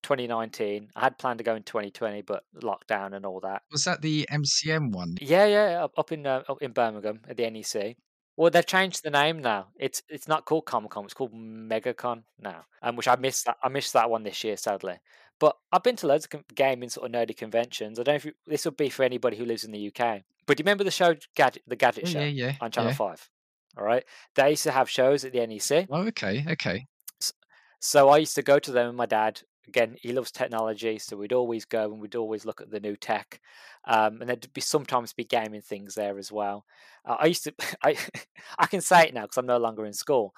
2019. 0.03 0.91
I 0.95 1.01
had 1.01 1.19
planned 1.19 1.39
to 1.39 1.45
go 1.45 1.55
in 1.55 1.63
2020, 1.63 2.23
but 2.23 2.45
lockdown 2.57 3.15
and 3.15 3.27
all 3.27 3.41
that. 3.41 3.63
Was 3.71 3.85
that 3.85 4.03
the 4.03 4.29
MCM 4.31 4.93
one? 4.93 5.17
Yeah, 5.21 5.47
yeah, 5.47 5.85
up, 5.85 5.93
up 5.97 6.13
in 6.13 6.27
uh, 6.27 6.43
up 6.49 6.63
in 6.63 6.73
Birmingham 6.73 7.21
at 7.29 7.37
the 7.37 7.51
NEC. 7.51 7.97
Well, 8.37 8.51
they've 8.51 8.65
changed 8.65 9.03
the 9.03 9.11
name 9.11 9.41
now. 9.41 9.67
It's 9.79 10.03
it's 10.09 10.27
not 10.27 10.47
called 10.47 10.65
Comic 10.65 10.93
Con. 10.93 11.05
It's 11.05 11.15
called 11.15 11.35
MegaCon 11.35 12.23
now, 12.41 12.65
um, 12.83 12.97
which 12.97 13.09
I 13.09 13.17
missed 13.17 13.47
that. 13.47 13.59
I 13.63 13.69
missed 13.69 13.93
that 13.93 14.11
one 14.11 14.23
this 14.23 14.43
year, 14.45 14.57
sadly. 14.57 14.99
But 15.41 15.57
I've 15.73 15.83
been 15.83 15.97
to 15.97 16.07
loads 16.07 16.29
of 16.33 16.45
gaming 16.55 16.91
sort 16.91 17.07
of 17.07 17.13
nerdy 17.13 17.37
conventions. 17.37 17.99
I 17.99 18.03
don't 18.05 18.13
know 18.13 18.17
if 18.17 18.25
you, 18.27 18.33
this 18.47 18.65
would 18.67 18.77
be 18.77 18.91
for 18.91 19.03
anybody 19.03 19.37
who 19.37 19.45
lives 19.47 19.65
in 19.65 19.73
the 19.73 19.89
UK. 19.89 20.23
But 20.47 20.57
do 20.57 20.61
you 20.61 20.65
remember 20.65 20.85
the 20.85 20.91
show 20.91 21.17
Gadget, 21.35 21.63
the 21.67 21.77
Gadget 21.77 22.07
Show? 22.07 22.21
yeah, 22.21 22.27
yeah. 22.27 22.55
on 22.61 22.71
Channel 22.71 22.91
yeah. 22.91 22.97
Five. 22.97 23.29
All 23.79 23.85
right, 23.85 24.05
they 24.35 24.51
used 24.51 24.65
to 24.65 24.73
have 24.73 24.91
shows 24.91 25.25
at 25.25 25.33
the 25.33 25.47
NEC, 25.47 25.87
Oh, 25.91 26.03
okay, 26.09 26.45
okay. 26.51 26.87
so 27.79 28.09
I 28.09 28.19
used 28.19 28.35
to 28.35 28.43
go 28.43 28.59
to 28.59 28.73
them 28.73 28.89
with 28.89 28.97
my 28.97 29.07
dad. 29.07 29.43
Again, 29.69 29.95
he 30.01 30.13
loves 30.13 30.33
technology, 30.33 30.99
so 30.99 31.17
we'd 31.17 31.33
always 31.33 31.65
go 31.65 31.85
and 31.93 32.01
we'd 32.01 32.17
always 32.17 32.45
look 32.45 32.61
at 32.61 32.73
the 32.73 32.81
new 32.81 32.97
tech, 32.97 33.41
um, 33.87 34.21
and 34.21 34.29
there'd 34.29 34.53
be 34.53 34.61
sometimes 34.61 35.13
be 35.13 35.23
gaming 35.23 35.61
things 35.63 35.95
there 35.95 36.19
as 36.19 36.33
well. 36.33 36.65
Uh, 37.05 37.17
I 37.21 37.27
used 37.27 37.45
to, 37.45 37.55
I, 37.85 37.97
I 38.59 38.67
can 38.67 38.81
say 38.81 39.05
it 39.05 39.15
now 39.15 39.23
because 39.23 39.37
I'm 39.37 39.47
no 39.47 39.59
longer 39.59 39.87
in 39.87 39.93
school, 39.93 40.35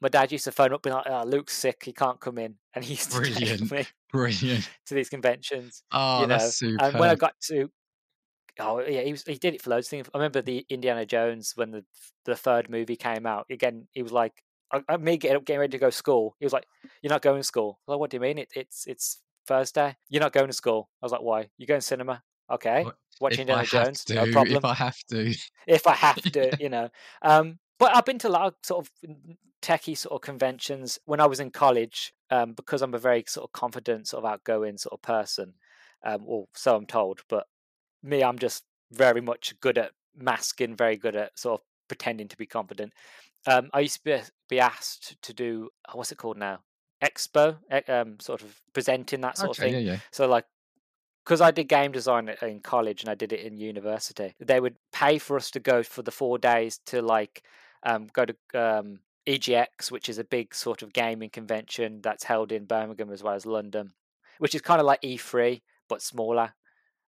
my 0.00 0.08
dad 0.08 0.30
used 0.32 0.44
to 0.44 0.52
phone 0.52 0.72
up 0.72 0.84
and 0.84 0.90
be 0.90 0.94
like, 0.94 1.06
oh, 1.08 1.24
"Luke's 1.26 1.54
sick, 1.56 1.82
he 1.84 1.92
can't 1.92 2.20
come 2.20 2.38
in," 2.38 2.56
and 2.74 2.84
he 2.84 2.94
used 2.94 3.10
to 3.12 3.20
take 3.22 3.34
Brilliant. 3.36 3.70
me 3.72 3.84
Brilliant. 4.12 4.68
to 4.86 4.94
these 4.94 5.08
conventions. 5.08 5.82
Oh, 5.92 6.20
you 6.20 6.26
know, 6.26 6.38
that's 6.38 6.56
super. 6.56 6.84
and 6.84 6.98
when 6.98 7.08
I 7.10 7.14
got 7.14 7.34
to, 7.48 7.70
oh 8.60 8.80
yeah, 8.80 9.02
he 9.02 9.12
was 9.12 9.22
he 9.24 9.36
did 9.36 9.54
it 9.54 9.62
for 9.62 9.70
loads 9.70 9.86
of 9.86 9.90
things. 9.90 10.08
I 10.14 10.18
remember 10.18 10.42
the 10.42 10.64
Indiana 10.68 11.06
Jones 11.06 11.52
when 11.56 11.70
the 11.70 11.84
the 12.24 12.36
third 12.36 12.68
movie 12.70 12.96
came 12.96 13.26
out. 13.26 13.46
Again, 13.50 13.88
he 13.92 14.02
was 14.02 14.12
like, 14.12 14.42
I, 14.72 14.82
I, 14.88 14.96
me 14.96 15.16
getting 15.16 15.36
up, 15.36 15.44
getting 15.44 15.60
ready 15.60 15.72
to 15.72 15.78
go 15.78 15.90
to 15.90 15.96
school. 15.96 16.36
He 16.40 16.46
was 16.46 16.52
like, 16.52 16.66
"You're 17.02 17.10
not 17.12 17.22
going 17.22 17.40
to 17.40 17.44
school." 17.44 17.78
I 17.86 17.92
was 17.92 17.94
like, 17.94 18.00
"What 18.00 18.10
do 18.10 18.16
you 18.16 18.20
mean? 18.20 18.38
It, 18.38 18.48
it's 18.54 18.86
it's 18.86 19.20
Thursday. 19.46 19.96
You're 20.08 20.22
not 20.22 20.32
going 20.32 20.48
to 20.48 20.52
school." 20.52 20.90
I 21.02 21.06
was 21.06 21.12
like, 21.12 21.22
"Why? 21.22 21.48
You 21.58 21.66
going 21.66 21.80
to 21.80 21.86
cinema?" 21.86 22.22
Okay, 22.50 22.84
What- 22.84 22.96
watching 23.20 23.38
if 23.38 23.40
Indiana 23.48 23.66
Jones, 23.66 24.04
to, 24.04 24.14
no 24.14 24.26
problem 24.32 24.58
if 24.58 24.64
I 24.64 24.74
have 24.74 24.96
to. 25.10 25.34
if 25.66 25.86
I 25.86 25.94
have 25.94 26.22
to, 26.22 26.56
you 26.60 26.68
know. 26.74 26.88
Um, 27.22 27.58
but 27.78 27.94
I've 27.94 28.04
been 28.04 28.18
to 28.20 28.28
a 28.28 28.30
lot 28.30 28.46
of 28.46 28.54
sort 28.62 28.86
of 28.86 28.92
techie 29.62 29.96
sort 29.96 30.14
of 30.14 30.20
conventions 30.20 30.98
when 31.04 31.20
I 31.20 31.26
was 31.26 31.40
in 31.40 31.50
college, 31.50 32.12
um, 32.30 32.52
because 32.52 32.82
I'm 32.82 32.94
a 32.94 32.98
very 32.98 33.24
sort 33.26 33.44
of 33.44 33.52
confident, 33.52 34.08
sort 34.08 34.24
of 34.24 34.30
outgoing 34.30 34.78
sort 34.78 34.94
of 34.94 35.02
person, 35.02 35.54
um, 36.04 36.22
or 36.26 36.46
so 36.54 36.76
I'm 36.76 36.86
told. 36.86 37.20
But 37.28 37.46
me, 38.02 38.22
I'm 38.22 38.38
just 38.38 38.64
very 38.92 39.20
much 39.20 39.54
good 39.60 39.78
at 39.78 39.92
masking, 40.16 40.76
very 40.76 40.96
good 40.96 41.16
at 41.16 41.38
sort 41.38 41.60
of 41.60 41.66
pretending 41.88 42.28
to 42.28 42.36
be 42.36 42.46
confident. 42.46 42.92
Um, 43.46 43.70
I 43.72 43.80
used 43.80 43.96
to 43.96 44.04
be, 44.04 44.20
be 44.48 44.60
asked 44.60 45.20
to 45.22 45.32
do 45.32 45.70
uh, 45.88 45.92
what's 45.94 46.12
it 46.12 46.18
called 46.18 46.36
now, 46.36 46.60
expo, 47.02 47.56
um, 47.88 48.18
sort 48.20 48.42
of 48.42 48.60
presenting 48.72 49.20
that 49.20 49.38
sort 49.38 49.50
of 49.50 49.56
thing. 49.56 49.72
yeah, 49.72 49.78
yeah. 49.78 49.98
So 50.12 50.26
like, 50.26 50.44
because 51.24 51.40
I 51.40 51.50
did 51.50 51.64
game 51.68 51.90
design 51.90 52.32
in 52.40 52.60
college 52.60 53.02
and 53.02 53.10
I 53.10 53.14
did 53.14 53.32
it 53.32 53.40
in 53.40 53.56
university, 53.56 54.34
they 54.38 54.60
would 54.60 54.76
pay 54.92 55.18
for 55.18 55.36
us 55.36 55.50
to 55.52 55.60
go 55.60 55.82
for 55.82 56.02
the 56.02 56.12
four 56.12 56.38
days 56.38 56.78
to 56.86 57.02
like 57.02 57.42
um, 57.86 58.08
go 58.12 58.26
to 58.26 58.36
um, 58.54 59.00
EGX, 59.26 59.90
which 59.90 60.08
is 60.10 60.18
a 60.18 60.24
big 60.24 60.54
sort 60.54 60.82
of 60.82 60.92
gaming 60.92 61.30
convention 61.30 62.00
that's 62.02 62.24
held 62.24 62.52
in 62.52 62.66
Birmingham 62.66 63.10
as 63.10 63.22
well 63.22 63.34
as 63.34 63.46
London, 63.46 63.94
which 64.38 64.54
is 64.54 64.60
kind 64.60 64.80
of 64.80 64.86
like 64.86 65.00
E3 65.02 65.62
but 65.88 66.02
smaller. 66.02 66.52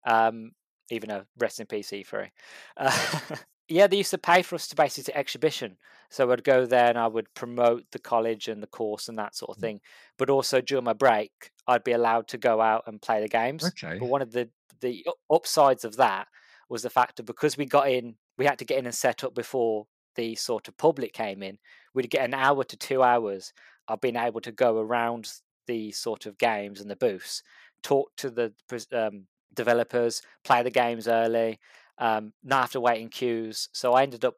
Um, 0.06 0.52
even 0.90 1.10
a 1.10 1.26
rest 1.38 1.60
in 1.60 1.66
peace 1.66 1.90
E3. 1.92 2.30
Uh, 2.76 3.20
yeah, 3.68 3.86
they 3.86 3.98
used 3.98 4.12
to 4.12 4.18
pay 4.18 4.40
for 4.42 4.54
us 4.54 4.68
to 4.68 4.76
basically 4.76 5.12
to 5.12 5.18
exhibition. 5.18 5.76
So 6.08 6.30
I'd 6.32 6.44
go 6.44 6.64
there 6.64 6.88
and 6.88 6.96
I 6.96 7.06
would 7.06 7.34
promote 7.34 7.84
the 7.92 7.98
college 7.98 8.48
and 8.48 8.62
the 8.62 8.66
course 8.68 9.08
and 9.08 9.18
that 9.18 9.36
sort 9.36 9.50
of 9.50 9.56
Mm. 9.58 9.60
thing. 9.60 9.80
But 10.16 10.30
also 10.30 10.60
during 10.62 10.84
my 10.84 10.94
break, 10.94 11.52
I'd 11.66 11.84
be 11.84 11.92
allowed 11.92 12.28
to 12.28 12.38
go 12.38 12.62
out 12.62 12.84
and 12.86 13.02
play 13.02 13.20
the 13.20 13.28
games. 13.28 13.64
Okay. 13.64 13.98
But 13.98 14.08
one 14.08 14.22
of 14.22 14.32
the 14.32 14.48
the 14.80 15.04
upsides 15.30 15.84
of 15.84 15.96
that 15.96 16.28
was 16.70 16.82
the 16.82 16.90
fact 16.90 17.16
that 17.16 17.24
because 17.24 17.56
we 17.58 17.66
got 17.66 17.90
in, 17.90 18.16
we 18.38 18.46
had 18.46 18.58
to 18.60 18.64
get 18.64 18.78
in 18.78 18.86
and 18.86 18.94
set 18.94 19.24
up 19.24 19.34
before 19.34 19.86
the 20.18 20.34
sort 20.34 20.68
of 20.68 20.76
public 20.76 21.14
came 21.14 21.42
in. 21.42 21.56
We'd 21.94 22.10
get 22.10 22.24
an 22.24 22.34
hour 22.34 22.62
to 22.64 22.76
two 22.76 23.02
hours 23.02 23.54
of 23.88 24.02
being 24.02 24.16
able 24.16 24.42
to 24.42 24.52
go 24.52 24.78
around 24.78 25.32
the 25.66 25.92
sort 25.92 26.26
of 26.26 26.36
games 26.36 26.82
and 26.82 26.90
the 26.90 26.96
booths, 26.96 27.42
talk 27.82 28.10
to 28.16 28.28
the 28.28 28.52
um, 28.92 29.26
developers, 29.54 30.20
play 30.44 30.62
the 30.62 30.70
games 30.70 31.08
early, 31.08 31.58
um, 31.96 32.32
not 32.44 32.62
have 32.62 32.72
to 32.72 32.80
wait 32.80 33.00
in 33.00 33.08
queues. 33.08 33.70
So 33.72 33.94
I 33.94 34.02
ended 34.02 34.26
up 34.26 34.34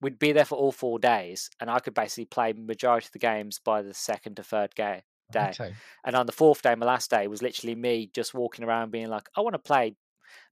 we'd 0.00 0.18
be 0.18 0.32
there 0.32 0.44
for 0.44 0.56
all 0.56 0.72
four 0.72 0.98
days, 0.98 1.50
and 1.60 1.70
I 1.70 1.78
could 1.78 1.94
basically 1.94 2.24
play 2.24 2.52
majority 2.52 3.06
of 3.06 3.12
the 3.12 3.18
games 3.18 3.60
by 3.64 3.82
the 3.82 3.94
second 3.94 4.36
to 4.36 4.42
third 4.42 4.74
game 4.74 5.02
day. 5.30 5.50
Okay. 5.50 5.74
And 6.04 6.16
on 6.16 6.26
the 6.26 6.32
fourth 6.32 6.62
day, 6.62 6.74
my 6.74 6.86
last 6.86 7.10
day, 7.10 7.26
was 7.26 7.42
literally 7.42 7.74
me 7.74 8.10
just 8.14 8.34
walking 8.34 8.64
around 8.64 8.90
being 8.90 9.08
like, 9.08 9.28
I 9.36 9.40
want 9.40 9.54
to 9.54 9.58
play 9.58 9.96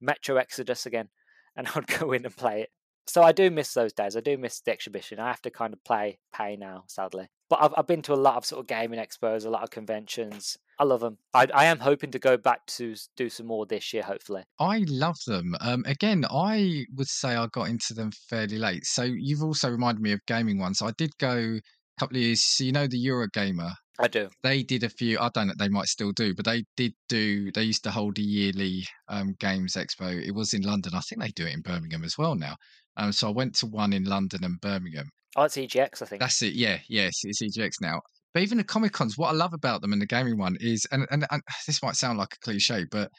Metro 0.00 0.36
Exodus 0.36 0.86
again. 0.86 1.08
And 1.56 1.66
I'd 1.74 1.86
go 1.86 2.12
in 2.12 2.24
and 2.24 2.36
play 2.36 2.62
it. 2.62 2.70
So 3.08 3.22
I 3.22 3.32
do 3.32 3.50
miss 3.50 3.72
those 3.72 3.92
days. 3.92 4.16
I 4.16 4.20
do 4.20 4.36
miss 4.36 4.60
the 4.60 4.72
exhibition. 4.72 5.20
I 5.20 5.28
have 5.28 5.42
to 5.42 5.50
kind 5.50 5.72
of 5.72 5.82
play 5.84 6.18
pay 6.34 6.56
now, 6.56 6.84
sadly. 6.88 7.28
But 7.48 7.62
I've 7.62 7.74
I've 7.76 7.86
been 7.86 8.02
to 8.02 8.14
a 8.14 8.16
lot 8.16 8.36
of 8.36 8.44
sort 8.44 8.60
of 8.60 8.66
gaming 8.66 8.98
expos, 8.98 9.46
a 9.46 9.50
lot 9.50 9.62
of 9.62 9.70
conventions. 9.70 10.56
I 10.78 10.84
love 10.84 11.00
them. 11.00 11.18
I 11.32 11.46
I 11.54 11.64
am 11.66 11.78
hoping 11.78 12.10
to 12.10 12.18
go 12.18 12.36
back 12.36 12.66
to 12.66 12.94
do 13.16 13.28
some 13.28 13.46
more 13.46 13.64
this 13.64 13.92
year, 13.92 14.02
hopefully. 14.02 14.42
I 14.58 14.84
love 14.88 15.18
them. 15.26 15.54
Um, 15.60 15.84
again, 15.86 16.24
I 16.30 16.84
would 16.94 17.08
say 17.08 17.36
I 17.36 17.46
got 17.52 17.68
into 17.68 17.94
them 17.94 18.10
fairly 18.28 18.58
late. 18.58 18.84
So 18.84 19.02
you've 19.02 19.42
also 19.42 19.70
reminded 19.70 20.02
me 20.02 20.12
of 20.12 20.20
gaming 20.26 20.58
ones. 20.58 20.82
I 20.82 20.90
did 20.98 21.16
go 21.18 21.36
a 21.36 22.00
couple 22.00 22.16
of 22.16 22.22
years. 22.22 22.40
So 22.40 22.64
you 22.64 22.72
know 22.72 22.86
the 22.86 23.04
Eurogamer. 23.04 23.72
I 23.98 24.08
do. 24.08 24.28
They 24.42 24.62
did 24.62 24.82
a 24.82 24.90
few. 24.90 25.18
I 25.18 25.30
don't 25.32 25.46
know. 25.46 25.54
They 25.58 25.68
might 25.68 25.86
still 25.86 26.12
do, 26.12 26.34
but 26.34 26.44
they 26.44 26.64
did 26.76 26.92
do. 27.08 27.50
They 27.52 27.62
used 27.62 27.84
to 27.84 27.90
hold 27.90 28.18
a 28.18 28.22
yearly 28.22 28.84
um, 29.08 29.34
games 29.38 29.74
expo. 29.74 30.22
It 30.22 30.34
was 30.34 30.52
in 30.52 30.62
London. 30.62 30.92
I 30.94 31.00
think 31.00 31.22
they 31.22 31.30
do 31.30 31.46
it 31.46 31.54
in 31.54 31.62
Birmingham 31.62 32.04
as 32.04 32.18
well 32.18 32.34
now. 32.34 32.56
Um, 32.96 33.12
so 33.12 33.28
I 33.28 33.32
went 33.32 33.54
to 33.56 33.66
one 33.66 33.92
in 33.92 34.04
London 34.04 34.44
and 34.44 34.60
Birmingham. 34.60 35.08
Oh, 35.36 35.44
it's 35.44 35.56
EGX, 35.56 36.02
I 36.02 36.06
think. 36.06 36.20
That's 36.20 36.40
it. 36.42 36.54
Yeah, 36.54 36.78
yes, 36.88 37.14
it's 37.24 37.42
EGX 37.42 37.74
now. 37.80 38.00
But 38.32 38.42
even 38.42 38.58
the 38.58 38.64
Comic 38.64 38.92
Cons, 38.92 39.16
what 39.16 39.28
I 39.28 39.32
love 39.32 39.52
about 39.52 39.80
them 39.80 39.92
and 39.92 40.00
the 40.00 40.06
gaming 40.06 40.38
one 40.38 40.56
is, 40.60 40.86
and, 40.92 41.06
and 41.10 41.26
and 41.30 41.42
this 41.66 41.82
might 41.82 41.96
sound 41.96 42.18
like 42.18 42.34
a 42.34 42.44
cliche, 42.44 42.84
but 42.90 43.10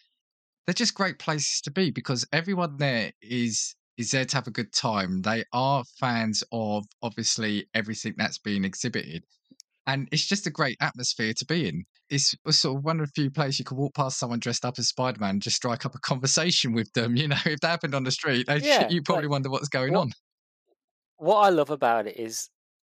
they're 0.66 0.74
just 0.74 0.96
great 0.96 1.20
places 1.20 1.62
to 1.62 1.72
be 1.72 1.92
because 1.92 2.28
everyone 2.34 2.78
there 2.78 3.12
is 3.22 3.76
is 3.98 4.12
there 4.12 4.26
to 4.26 4.36
have 4.36 4.48
a 4.48 4.52
good 4.52 4.72
time. 4.74 5.22
They 5.22 5.44
are 5.54 5.84
fans 6.00 6.44
of 6.52 6.86
obviously 7.02 7.68
everything 7.74 8.14
that's 8.18 8.38
being 8.38 8.64
exhibited, 8.64 9.24
and 9.88 10.08
it's 10.12 10.26
just 10.28 10.46
a 10.48 10.52
great 10.52 10.78
atmosphere 10.82 11.34
to 11.38 11.46
be 11.46 11.68
in. 11.68 11.86
It's 12.10 12.36
sort 12.52 12.78
of 12.78 12.84
one 12.84 13.00
of 13.00 13.08
the 13.08 13.12
few 13.22 13.32
places 13.32 13.60
you 13.60 13.66
can 13.66 13.78
walk 13.78 13.96
past 13.96 14.20
someone 14.20 14.40
dressed 14.40 14.66
up 14.66 14.80
as 14.80 14.90
Spider 14.90 15.20
Man, 15.20 15.40
just 15.40 15.56
strike 15.58 15.86
up 15.86 15.96
a 15.96 16.00
conversation 16.00 16.74
with 16.74 16.92
them. 16.94 17.16
You 17.18 17.30
know, 17.30 17.38
if 17.46 17.60
that 17.62 17.70
happened 17.70 17.96
on 17.96 18.04
the 18.04 18.12
street, 18.12 18.48
Yeah, 18.50 18.90
you 18.90 19.02
probably 19.02 19.28
wonder 19.28 19.50
what's 19.50 19.70
going 19.70 19.94
what 19.94 20.02
on. 20.02 20.12
what 21.18 21.38
I 21.38 21.50
love 21.50 21.70
about 21.70 22.08
it 22.08 22.18
is, 22.20 22.50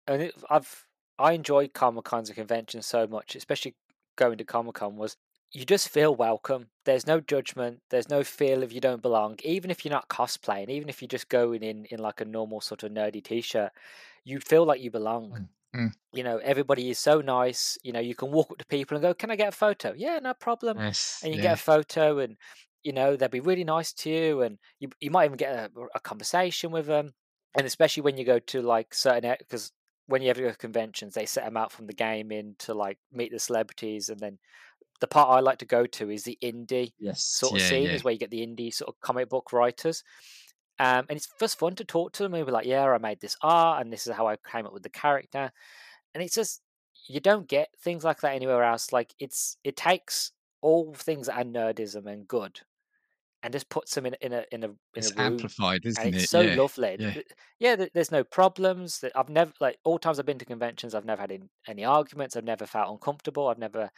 and 0.07 0.23
it, 0.23 0.35
I've 0.51 0.87
I 1.19 1.33
enjoy 1.33 1.69
Comic 1.69 2.05
Cons 2.05 2.29
and 2.31 2.37
conventions 2.37 2.87
so 2.87 3.07
much, 3.07 3.37
especially 3.37 3.77
going 4.17 4.39
to 4.39 4.45
Comic 4.45 4.77
Con. 4.77 4.97
Was 4.97 5.17
you 5.53 5.65
just 5.65 5.89
feel 5.89 6.15
welcome. 6.15 6.71
There's 6.85 7.07
no 7.07 7.21
judgment. 7.21 7.81
There's 7.91 8.09
no 8.09 8.25
feel 8.25 8.63
of 8.63 8.73
you 8.73 8.81
don't 8.81 9.03
belong. 9.03 9.39
Even 9.45 9.71
if 9.71 9.85
you're 9.85 9.93
not 9.93 10.09
cosplaying, 10.09 10.69
even 10.71 10.89
if 10.89 11.03
you're 11.03 11.09
just 11.09 11.29
going 11.29 11.63
in 11.63 11.87
in 11.87 11.99
like 12.01 12.21
a 12.21 12.25
normal 12.25 12.61
sort 12.61 12.83
of 12.85 12.93
nerdy 12.93 13.23
t-shirt, 13.23 13.73
you 14.25 14.41
feel 14.41 14.65
like 14.65 14.81
you 14.81 14.91
belong. 14.91 15.37
Hmm. 15.37 15.45
Mm. 15.75 15.91
You 16.13 16.25
know, 16.25 16.39
everybody 16.39 16.91
is 16.91 16.99
so 16.99 17.21
nice. 17.21 17.79
You 17.85 17.93
know, 17.93 18.01
you 18.01 18.15
can 18.17 18.33
walk 18.33 18.51
up 18.51 18.59
to 18.59 18.67
people 18.67 18.97
and 18.97 19.03
go, 19.03 19.15
"Can 19.15 19.31
I 19.31 19.37
get 19.37 19.51
a 19.51 19.57
photo?" 19.57 19.95
Yeah, 19.97 20.19
no 20.21 20.35
problem. 20.35 20.83
Yes, 20.85 21.23
And 21.23 21.33
you 21.33 21.39
yeah. 21.39 21.41
get 21.41 21.55
a 21.55 21.63
photo, 21.63 22.19
and 22.19 22.37
you 22.83 22.93
know 22.93 23.17
they'll 23.17 23.29
be 23.29 23.41
really 23.41 23.65
nice 23.65 23.93
to 23.95 24.11
you, 24.11 24.43
and 24.43 24.59
you 24.81 24.91
you 25.01 25.11
might 25.11 25.27
even 25.27 25.37
get 25.37 25.55
a, 25.55 25.71
a 25.95 26.01
conversation 26.01 26.73
with 26.73 26.87
them. 26.87 27.13
And 27.57 27.67
especially 27.67 28.03
when 28.03 28.17
you 28.17 28.25
go 28.25 28.39
to 28.41 28.63
like 28.63 28.95
certain 28.95 29.35
because 29.39 29.73
when 30.07 30.23
you 30.23 30.31
ever 30.31 30.41
go 30.43 30.51
to 30.51 30.57
conventions, 30.57 31.15
they 31.15 31.27
set 31.27 31.45
them 31.45 31.57
out 31.57 31.73
from 31.73 31.87
the 31.87 31.93
game 31.95 32.33
in 32.33 32.57
to 32.61 32.75
like 32.75 32.99
meet 33.13 33.31
the 33.33 33.39
celebrities, 33.39 34.09
and 34.09 34.19
then 34.21 34.39
the 35.01 35.07
part 35.09 35.31
I 35.31 35.41
like 35.41 35.59
to 35.61 35.67
go 35.67 35.87
to 35.87 36.11
is 36.11 36.25
the 36.25 36.39
indie 36.43 36.93
Yes, 36.99 37.41
sort 37.41 37.55
of 37.55 37.63
yeah, 37.63 37.67
scene 37.67 37.93
yeah. 37.93 37.95
is 37.95 38.05
where 38.05 38.13
you 38.13 38.19
get 38.19 38.31
the 38.31 38.47
indie 38.47 38.73
sort 38.75 38.89
of 38.89 39.01
comic 39.01 39.29
book 39.29 39.53
writers. 39.53 40.03
Um, 40.81 41.07
and 41.11 41.19
it's 41.19 41.29
just 41.41 41.61
fun 41.61 41.77
to 41.77 41.87
talk 41.87 42.13
to 42.15 42.25
them 42.25 42.35
and 42.35 42.47
be 42.47 42.53
like, 42.53 42.67
yeah, 42.67 42.85
I 42.87 42.99
made 42.99 43.21
this 43.21 43.37
art 43.43 43.83
and 43.83 43.93
this 43.93 44.09
is 44.09 44.15
how 44.17 44.29
I 44.29 44.37
came 44.39 44.67
up 44.67 44.75
with 44.75 44.85
the 44.85 44.91
character. 44.91 45.53
And 46.15 46.23
it's 46.25 46.35
just 46.35 46.63
you 47.09 47.21
don't 47.21 47.49
get 47.49 47.71
things 47.81 48.05
like 48.05 48.21
that 48.23 48.35
anywhere 48.35 48.65
else. 48.65 48.93
Like 48.93 49.15
it's 49.21 49.59
it 49.65 49.77
takes 49.77 50.33
all 50.63 50.95
things 50.95 51.29
that 51.29 51.39
are 51.39 51.45
nerdism 51.45 52.07
and 52.13 52.29
good 52.29 52.61
and 53.43 53.53
just 53.53 53.69
puts 53.69 53.95
them 53.95 54.07
in 54.07 54.15
in 54.21 54.33
a 54.33 54.45
in 54.53 54.65
a 54.65 54.71
in 54.97 55.05
It's 55.05 55.11
a 55.11 55.11
room 55.11 55.51
amplified, 55.57 55.85
isn't 55.85 55.99
and 55.99 56.15
it's 56.15 56.23
it? 56.23 56.31
so 56.31 56.43
Yeah, 56.43 56.59
lovely. 56.59 56.99
yeah. 56.99 57.17
Yeah, 57.59 57.77
there's 57.95 58.13
no 58.13 58.23
problems. 58.25 59.01
That 59.01 59.13
I've 59.17 59.29
never 59.29 59.53
like 59.61 59.79
all 59.85 59.99
times 59.99 60.19
I've 60.19 60.27
been 60.27 60.39
to 60.39 60.45
conventions, 60.45 60.95
I've 60.95 61.05
never 61.05 61.23
had 61.23 61.33
in, 61.33 61.51
any 61.67 61.85
arguments. 61.85 62.37
I've 62.37 62.45
never 62.45 62.67
felt 62.67 62.91
uncomfortable. 62.91 63.49
I've 63.49 63.59
never 63.59 63.91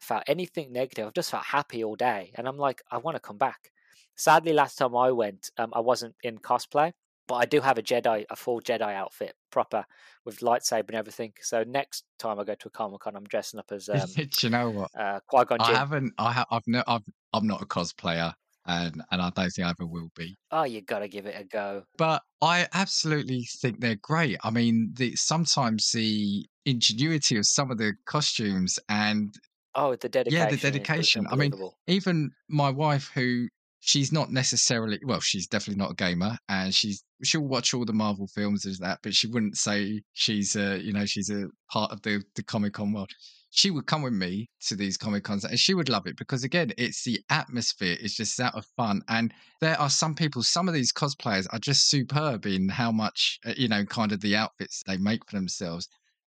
felt 0.00 0.24
anything 0.26 0.72
negative. 0.72 1.06
I've 1.06 1.14
just 1.14 1.30
felt 1.30 1.44
happy 1.46 1.82
all 1.84 1.96
day, 1.96 2.32
and 2.36 2.46
I'm 2.48 2.58
like, 2.58 2.82
I 2.90 2.98
want 2.98 3.16
to 3.16 3.20
come 3.20 3.38
back. 3.38 3.70
Sadly, 4.18 4.52
last 4.52 4.76
time 4.76 4.96
I 4.96 5.12
went, 5.12 5.50
um, 5.58 5.70
I 5.72 5.80
wasn't 5.80 6.16
in 6.24 6.38
cosplay, 6.38 6.90
but 7.28 7.36
I 7.36 7.44
do 7.44 7.60
have 7.60 7.78
a 7.78 7.82
Jedi, 7.82 8.24
a 8.28 8.34
full 8.34 8.60
Jedi 8.60 8.92
outfit, 8.92 9.34
proper 9.52 9.84
with 10.24 10.40
lightsaber 10.40 10.88
and 10.88 10.96
everything. 10.96 11.32
So 11.40 11.62
next 11.62 12.04
time 12.18 12.40
I 12.40 12.44
go 12.44 12.56
to 12.56 12.68
a 12.68 12.70
Comic 12.70 13.00
Con, 13.00 13.14
I'm 13.14 13.24
dressing 13.24 13.60
up 13.60 13.70
as 13.70 13.88
um, 13.88 14.00
Do 14.16 14.28
you 14.42 14.50
know 14.50 14.70
what? 14.70 14.90
uh, 14.98 15.20
Qui 15.28 15.44
Gon 15.44 15.60
I 15.60 15.72
haven't. 15.72 16.14
I 16.18 16.32
have. 16.32 16.46
I've 16.50 16.66
no. 16.66 16.82
I've, 16.88 17.02
I'm 17.32 17.46
not 17.46 17.62
a 17.62 17.66
cosplayer, 17.66 18.32
and 18.66 19.02
and 19.12 19.22
I 19.22 19.30
don't 19.30 19.52
think 19.52 19.66
I 19.66 19.70
ever 19.70 19.86
will 19.86 20.10
be. 20.16 20.36
Oh, 20.50 20.64
you 20.64 20.80
gotta 20.80 21.06
give 21.06 21.26
it 21.26 21.40
a 21.40 21.44
go. 21.44 21.84
But 21.96 22.22
I 22.42 22.66
absolutely 22.74 23.46
think 23.60 23.80
they're 23.80 23.96
great. 24.02 24.38
I 24.42 24.50
mean, 24.50 24.94
the 24.96 25.14
sometimes 25.14 25.90
the 25.92 26.44
ingenuity 26.66 27.36
of 27.36 27.44
some 27.46 27.70
of 27.70 27.78
the 27.78 27.92
costumes 28.04 28.80
and 28.88 29.32
Oh, 29.74 29.94
the 29.94 30.08
dedication. 30.08 30.40
yeah, 30.40 30.50
the 30.50 30.56
dedication. 30.56 31.26
I 31.30 31.36
mean, 31.36 31.52
even 31.86 32.32
my 32.48 32.70
wife, 32.70 33.12
who 33.14 33.46
she's 33.80 34.12
not 34.12 34.30
necessarily 34.30 34.98
well, 35.04 35.20
she's 35.20 35.46
definitely 35.46 35.78
not 35.82 35.92
a 35.92 35.94
gamer, 35.94 36.36
and 36.48 36.74
she's 36.74 37.02
she'll 37.22 37.40
watch 37.40 37.74
all 37.74 37.84
the 37.84 37.92
Marvel 37.92 38.28
films 38.28 38.66
as 38.66 38.78
that, 38.78 39.00
but 39.02 39.14
she 39.14 39.26
wouldn't 39.26 39.56
say 39.56 40.02
she's 40.12 40.56
a 40.56 40.78
you 40.78 40.92
know 40.92 41.06
she's 41.06 41.30
a 41.30 41.46
part 41.70 41.92
of 41.92 42.02
the 42.02 42.22
the 42.34 42.42
Comic 42.42 42.74
Con 42.74 42.92
world. 42.92 43.10
She 43.50 43.70
would 43.70 43.86
come 43.86 44.02
with 44.02 44.12
me 44.12 44.50
to 44.66 44.76
these 44.76 44.98
Comic 44.98 45.24
Cons, 45.24 45.44
and 45.44 45.58
she 45.58 45.72
would 45.72 45.88
love 45.88 46.06
it 46.06 46.18
because 46.18 46.44
again, 46.44 46.72
it's 46.76 47.02
the 47.04 47.20
atmosphere. 47.30 47.96
It's 48.00 48.14
just 48.14 48.38
out 48.40 48.54
of 48.54 48.66
fun, 48.76 49.02
and 49.08 49.32
there 49.60 49.80
are 49.80 49.90
some 49.90 50.14
people. 50.14 50.42
Some 50.42 50.68
of 50.68 50.74
these 50.74 50.92
cosplayers 50.92 51.46
are 51.50 51.58
just 51.58 51.88
superb 51.88 52.46
in 52.46 52.68
how 52.68 52.92
much 52.92 53.38
uh, 53.46 53.54
you 53.56 53.68
know, 53.68 53.84
kind 53.84 54.12
of 54.12 54.20
the 54.20 54.36
outfits 54.36 54.82
they 54.86 54.98
make 54.98 55.24
for 55.28 55.36
themselves. 55.36 55.88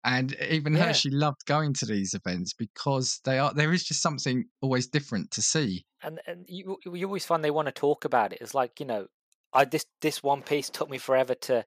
And 0.05 0.33
even 0.41 0.75
her, 0.75 0.93
she 0.93 1.09
loved 1.09 1.45
going 1.45 1.73
to 1.73 1.85
these 1.85 2.13
events 2.13 2.53
because 2.53 3.19
they 3.25 3.39
are 3.39 3.53
there 3.53 3.73
is 3.73 3.83
just 3.83 4.01
something 4.01 4.45
always 4.61 4.87
different 4.87 5.31
to 5.31 5.41
see. 5.41 5.85
and 6.01 6.21
and 6.27 6.45
you 6.49 6.77
you 6.85 7.05
always 7.07 7.25
find 7.25 7.43
they 7.43 7.51
want 7.51 7.67
to 7.67 7.71
talk 7.71 8.05
about 8.05 8.33
it. 8.33 8.39
It's 8.41 8.53
like 8.53 8.79
you 8.79 8.85
know, 8.85 9.07
I 9.53 9.65
this 9.65 9.85
this 10.01 10.21
one 10.23 10.41
piece 10.41 10.69
took 10.69 10.89
me 10.89 10.97
forever 10.97 11.35
to 11.35 11.65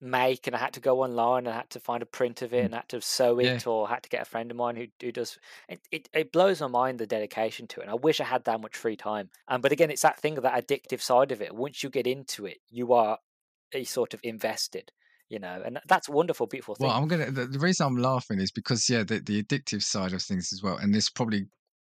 make, 0.00 0.46
and 0.46 0.56
I 0.56 0.60
had 0.60 0.74
to 0.74 0.80
go 0.80 1.02
online 1.02 1.46
and 1.46 1.54
I 1.54 1.58
had 1.58 1.70
to 1.70 1.80
find 1.80 2.02
a 2.02 2.06
print 2.06 2.42
of 2.42 2.54
it 2.54 2.62
Mm. 2.62 2.64
and 2.66 2.74
had 2.74 2.88
to 2.90 3.00
sew 3.00 3.38
it, 3.40 3.66
Yeah. 3.66 3.66
or 3.66 3.88
had 3.88 4.02
to 4.04 4.08
get 4.10 4.22
a 4.22 4.26
friend 4.26 4.50
of 4.50 4.56
mine 4.56 4.76
who 4.76 4.88
who 5.02 5.12
does. 5.12 5.38
It, 5.68 5.80
it 5.92 6.08
it 6.14 6.32
blows 6.32 6.60
my 6.60 6.68
mind 6.68 7.00
the 7.00 7.06
dedication 7.06 7.66
to 7.68 7.80
it. 7.80 7.84
And 7.84 7.92
I 7.92 7.96
wish 7.96 8.20
I 8.20 8.24
had 8.24 8.44
that 8.44 8.60
much 8.60 8.76
free 8.76 8.96
time. 8.96 9.30
Um, 9.48 9.60
but 9.62 9.72
again, 9.72 9.90
it's 9.90 10.02
that 10.02 10.20
thing 10.20 10.36
of 10.38 10.44
that 10.44 10.66
addictive 10.66 11.00
side 11.02 11.32
of 11.32 11.42
it. 11.42 11.54
Once 11.54 11.82
you 11.82 11.90
get 11.90 12.06
into 12.06 12.46
it, 12.46 12.58
you 12.68 12.92
are 12.94 13.18
a 13.74 13.84
sort 13.84 14.14
of 14.14 14.20
invested. 14.24 14.92
You 15.30 15.38
know, 15.38 15.62
and 15.64 15.80
that's 15.88 16.08
wonderful, 16.08 16.46
beautiful 16.46 16.74
thing. 16.74 16.86
Well, 16.86 16.96
I'm 16.96 17.08
gonna. 17.08 17.30
The, 17.30 17.46
the 17.46 17.58
reason 17.58 17.86
I'm 17.86 17.96
laughing 17.96 18.40
is 18.40 18.50
because 18.50 18.88
yeah, 18.88 19.02
the, 19.02 19.20
the 19.20 19.42
addictive 19.42 19.82
side 19.82 20.12
of 20.12 20.22
things 20.22 20.52
as 20.52 20.62
well, 20.62 20.76
and 20.76 20.94
this 20.94 21.08
probably 21.10 21.46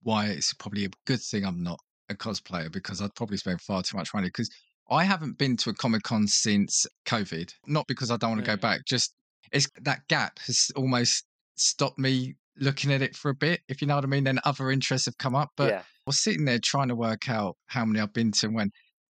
why 0.02 0.26
it's 0.26 0.52
probably 0.54 0.84
a 0.84 0.90
good 1.06 1.20
thing 1.20 1.44
I'm 1.44 1.62
not 1.62 1.78
a 2.08 2.14
cosplayer 2.14 2.72
because 2.72 3.00
I'd 3.00 3.14
probably 3.14 3.36
spend 3.36 3.60
far 3.60 3.82
too 3.82 3.96
much 3.96 4.12
money 4.12 4.28
because 4.28 4.50
I 4.90 5.04
haven't 5.04 5.38
been 5.38 5.56
to 5.58 5.70
a 5.70 5.74
Comic 5.74 6.02
Con 6.02 6.26
since 6.26 6.86
COVID. 7.06 7.52
Not 7.66 7.86
because 7.86 8.10
I 8.10 8.16
don't 8.16 8.30
want 8.30 8.44
to 8.44 8.50
go 8.50 8.56
Mm. 8.56 8.62
back, 8.62 8.84
just 8.86 9.14
it's 9.52 9.68
that 9.82 10.06
gap 10.08 10.38
has 10.46 10.70
almost 10.74 11.24
stopped 11.56 11.98
me 11.98 12.34
looking 12.56 12.92
at 12.92 13.02
it 13.02 13.16
for 13.16 13.30
a 13.30 13.34
bit. 13.34 13.60
If 13.68 13.80
you 13.80 13.86
know 13.86 13.94
what 13.94 14.04
I 14.04 14.08
mean. 14.08 14.24
Then 14.24 14.40
other 14.44 14.70
interests 14.70 15.06
have 15.06 15.18
come 15.18 15.34
up, 15.34 15.50
but 15.56 15.68
yeah, 15.70 15.78
I 15.80 15.82
was 16.06 16.22
sitting 16.22 16.44
there 16.44 16.58
trying 16.58 16.88
to 16.88 16.96
work 16.96 17.28
out 17.28 17.56
how 17.66 17.84
many 17.84 18.00
I've 18.00 18.12
been 18.12 18.32
to 18.32 18.46
and 18.46 18.54
when. 18.54 18.70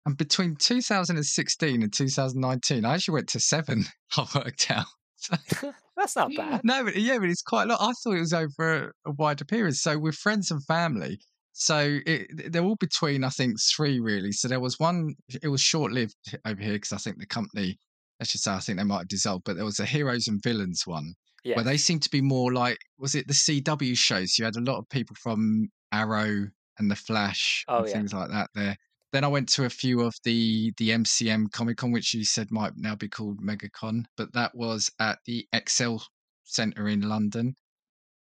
And 0.05 0.17
between 0.17 0.55
2016 0.55 1.83
and 1.83 1.93
2019, 1.93 2.85
I 2.85 2.93
actually 2.95 3.13
went 3.13 3.29
to 3.29 3.39
seven. 3.39 3.85
I 4.17 4.25
worked 4.35 4.71
out. 4.71 4.85
That's 5.95 6.15
not 6.15 6.31
bad. 6.35 6.61
no, 6.63 6.83
but 6.83 6.95
yeah, 6.95 7.19
but 7.19 7.29
it's 7.29 7.43
quite 7.43 7.63
a 7.63 7.67
lot. 7.67 7.79
I 7.81 7.91
thought 8.03 8.15
it 8.15 8.21
was 8.21 8.33
over 8.33 8.85
a, 9.05 9.09
a 9.09 9.11
wider 9.11 9.45
period. 9.45 9.75
So 9.75 9.99
with 9.99 10.15
friends 10.15 10.49
and 10.49 10.63
family, 10.65 11.19
so 11.53 11.99
it, 12.07 12.51
they're 12.51 12.63
all 12.63 12.77
between 12.77 13.23
I 13.23 13.29
think 13.29 13.57
three 13.61 13.99
really. 13.99 14.31
So 14.31 14.47
there 14.47 14.59
was 14.59 14.79
one. 14.79 15.13
It 15.43 15.49
was 15.49 15.61
short 15.61 15.91
lived 15.91 16.15
over 16.45 16.59
here 16.61 16.73
because 16.73 16.93
I 16.93 16.97
think 16.97 17.19
the 17.19 17.27
company, 17.27 17.77
I 18.19 18.23
should 18.23 18.41
say, 18.41 18.51
I 18.51 18.59
think 18.59 18.79
they 18.79 18.83
might 18.83 18.99
have 18.99 19.07
dissolved. 19.09 19.43
But 19.45 19.57
there 19.57 19.65
was 19.65 19.79
a 19.79 19.85
heroes 19.85 20.27
and 20.27 20.41
villains 20.41 20.87
one 20.87 21.13
Yeah, 21.43 21.55
where 21.55 21.65
they 21.65 21.77
seemed 21.77 22.01
to 22.03 22.09
be 22.09 22.21
more 22.21 22.51
like 22.51 22.79
was 22.97 23.13
it 23.13 23.27
the 23.27 23.33
CW 23.33 23.95
shows? 23.95 24.39
You 24.39 24.45
had 24.45 24.55
a 24.55 24.61
lot 24.61 24.79
of 24.79 24.89
people 24.89 25.15
from 25.21 25.69
Arrow 25.91 26.47
and 26.79 26.89
the 26.89 26.95
Flash 26.95 27.63
Oh, 27.67 27.79
and 27.79 27.87
yeah. 27.87 27.93
things 27.93 28.13
like 28.13 28.31
that 28.31 28.49
there. 28.55 28.75
Then 29.11 29.23
I 29.25 29.27
went 29.27 29.49
to 29.49 29.65
a 29.65 29.69
few 29.69 30.01
of 30.01 30.13
the 30.23 30.71
the 30.77 30.89
MCM 30.91 31.51
Comic 31.51 31.77
Con, 31.77 31.91
which 31.91 32.13
you 32.13 32.23
said 32.23 32.49
might 32.51 32.73
now 32.77 32.95
be 32.95 33.09
called 33.09 33.41
MegaCon, 33.41 34.05
but 34.17 34.31
that 34.33 34.55
was 34.55 34.89
at 34.99 35.19
the 35.25 35.45
Excel 35.53 36.03
Centre 36.45 36.87
in 36.87 37.01
London. 37.01 37.55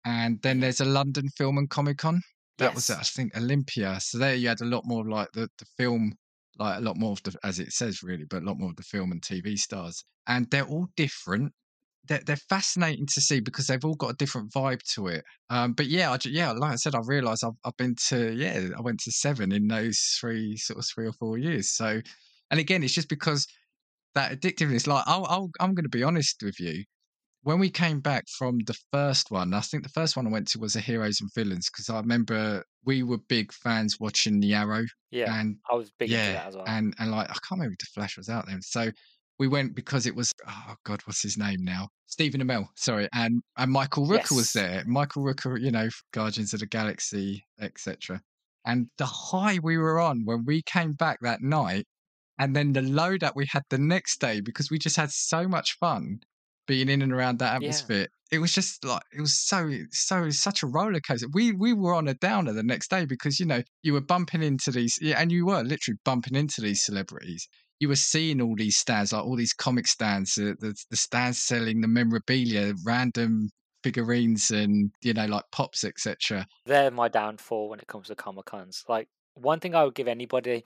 And 0.06 0.42
then 0.42 0.60
there's 0.60 0.82
a 0.82 0.86
London 0.86 1.30
Film 1.38 1.58
and 1.58 1.70
Comic 1.70 1.98
Con. 1.98 2.22
That 2.58 2.76
was 2.76 2.90
Yes. 2.90 2.98
at, 2.98 3.02
I 3.02 3.04
think 3.04 3.38
Olympia. 3.38 4.00
So 4.02 4.18
there 4.18 4.36
you 4.36 4.48
had 4.50 4.62
a 4.62 4.66
lot 4.66 4.84
more 4.86 5.02
of 5.02 5.08
like 5.08 5.32
the, 5.34 5.50
the 5.58 5.66
film, 5.78 6.14
like 6.58 6.78
a 6.78 6.82
lot 6.82 6.98
more 6.98 7.12
of 7.14 7.24
the 7.24 7.36
as 7.44 7.60
it 7.60 7.72
says 7.74 8.04
really, 8.04 8.26
but 8.26 8.44
a 8.44 8.46
lot 8.46 8.60
more 8.60 8.70
of 8.70 8.76
the 8.78 8.84
film 8.84 9.12
and 9.12 9.22
TV 9.22 9.58
stars. 9.58 10.04
And 10.28 10.50
they're 10.52 10.66
all 10.68 10.88
different 10.96 11.54
they're, 12.08 12.22
they're 12.26 12.36
fascinating 12.50 13.06
to 13.08 13.22
see 13.22 13.40
because 13.40 13.68
they've 13.68 13.84
all 13.86 13.96
got 13.96 14.12
a 14.12 14.16
different 14.16 14.52
vibe 14.52 14.82
to 14.94 15.08
it. 15.08 15.24
Um, 15.50 15.74
but 15.74 15.88
yeah, 15.88 16.12
I, 16.12 16.18
yeah, 16.26 16.52
like 16.52 16.74
I 16.74 16.76
said, 16.76 16.96
I 16.96 17.00
realised 17.06 17.44
I've, 17.44 17.54
I've 17.66 17.78
been 17.78 17.96
to 18.10 18.34
yeah, 18.34 18.70
I 18.78 18.82
went 18.82 19.00
to 19.02 19.12
seven 19.12 19.52
in 19.52 19.68
those 19.68 20.00
three 20.20 20.58
sort 20.58 20.80
of 20.80 20.86
three 20.94 21.08
or 21.08 21.14
four 21.14 21.38
years. 21.38 21.76
So, 21.76 22.02
and 22.52 22.60
again, 22.60 22.84
it's 22.84 22.94
just 22.94 23.10
because 23.10 23.48
that 24.16 24.32
addictiveness. 24.32 24.88
Like, 24.88 25.04
I'll, 25.08 25.26
I'll 25.30 25.50
I'm 25.60 25.74
going 25.76 25.84
to 25.84 25.90
be 25.90 26.04
honest 26.04 26.42
with 26.44 26.60
you. 26.60 26.84
when 27.46 27.60
we 27.60 27.70
came 27.70 28.00
back 28.00 28.24
from 28.40 28.58
the 28.66 28.74
first 28.92 29.30
one, 29.30 29.54
I 29.54 29.60
think 29.60 29.84
the 29.84 29.90
first 29.90 30.18
one 30.18 30.26
I 30.26 30.32
went 30.32 30.48
to 30.50 30.60
was 30.60 30.76
a 30.76 30.80
Heroes 30.80 31.22
and 31.22 31.30
Villains 31.36 31.70
because 31.70 31.90
I 31.90 32.00
remember 32.00 32.64
we 32.84 33.04
were 33.04 33.20
big 33.30 33.54
fans 33.54 33.98
watching 34.00 34.40
The 34.40 34.56
Arrow. 34.56 34.84
Yeah, 35.12 35.40
and 35.40 35.58
I 35.72 35.76
was 35.76 35.92
big 36.00 36.12
into 36.12 36.32
yeah, 36.32 36.34
that 36.34 36.48
as 36.48 36.56
well. 36.56 36.66
and 36.68 36.96
and 36.98 37.12
like 37.12 37.30
I 37.30 37.34
can't 37.34 37.52
remember 37.60 37.74
if 37.74 37.78
the 37.80 37.86
Flash 37.94 38.18
was 38.18 38.30
out 38.30 38.48
then. 38.48 38.64
So 38.64 38.90
we 39.40 39.48
went 39.48 39.76
because 39.76 40.06
it 40.06 40.16
was 40.16 40.32
oh 40.48 40.76
god, 40.86 41.02
what's 41.06 41.22
his 41.22 41.38
name 41.38 41.64
now? 41.64 41.90
Stephen 42.08 42.42
Amell, 42.42 42.68
sorry, 42.76 43.08
and 43.14 43.42
and 43.58 43.72
Michael 43.72 44.08
Rooker 44.08 44.36
was 44.36 44.52
there. 44.54 44.84
Michael 44.86 45.24
Rooker, 45.24 45.60
you 45.60 45.72
know, 45.72 45.90
Guardians 46.14 46.54
of 46.54 46.62
the 46.62 46.66
Galaxy, 46.68 47.44
etc. 47.60 48.22
And 48.66 48.88
the 48.98 49.06
high 49.06 49.60
we 49.62 49.78
were 49.78 50.00
on 50.00 50.22
when 50.26 50.44
we 50.46 50.62
came 50.64 50.94
back 50.94 51.20
that 51.22 51.42
night, 51.42 51.86
and 52.40 52.56
then 52.56 52.74
the 52.74 52.82
low 52.82 53.18
that 53.18 53.36
we 53.36 53.46
had 53.52 53.64
the 53.70 53.78
next 53.78 54.20
day 54.20 54.42
because 54.42 54.70
we 54.72 54.80
just 54.80 54.98
had 54.98 55.12
so 55.12 55.48
much 55.48 55.78
fun 55.80 56.20
being 56.68 56.90
in 56.90 57.02
and 57.02 57.14
around 57.14 57.40
that 57.40 57.52
Yeah. 57.52 57.58
atmosphere. 57.58 58.08
It 58.32 58.40
was 58.40 58.52
just 58.54 58.84
like 58.84 59.04
it 59.14 59.22
was 59.22 59.40
so 59.40 59.72
so 59.92 60.30
such 60.32 60.64
a 60.64 60.68
roller 60.68 61.00
coaster. 61.00 61.28
We 61.32 61.52
we 61.52 61.74
were 61.74 61.94
on 61.94 62.08
a 62.08 62.16
downer 62.16 62.54
the 62.54 62.64
next 62.64 62.90
day 62.90 63.06
because 63.06 63.40
you 63.40 63.46
know 63.46 63.62
you 63.84 63.94
were 63.94 64.02
bumping 64.02 64.42
into 64.42 64.72
these 64.72 64.98
and 65.02 65.32
you 65.32 65.46
were 65.46 65.64
literally 65.64 66.00
bumping 66.04 66.36
into 66.36 66.62
these 66.62 66.84
celebrities. 66.84 67.48
You 67.80 67.90
were 67.90 67.96
seeing 67.96 68.42
all 68.42 68.56
these 68.56 68.78
stands, 68.78 69.14
like 69.14 69.24
all 69.24 69.36
these 69.36 69.54
comic 69.54 69.88
stands, 69.88 70.38
uh, 70.38 70.54
the 70.60 70.76
the 70.90 70.98
stands 70.98 71.42
selling 71.42 71.82
the 71.82 71.88
memorabilia, 71.88 72.74
random 72.86 73.50
figurines, 73.84 74.52
and 74.52 74.92
you 75.02 75.14
know 75.14 75.26
like 75.26 75.46
pops, 75.52 75.84
etc. 75.84 76.48
They're 76.66 76.92
my 76.92 77.08
downfall 77.10 77.70
when 77.70 77.80
it 77.80 77.88
comes 77.88 78.08
to 78.08 78.16
Comic 78.16 78.46
Cons. 78.46 78.86
Like 78.88 79.10
one 79.36 79.60
thing 79.60 79.76
I 79.76 79.84
would 79.84 79.96
give 79.96 80.08
anybody 80.08 80.66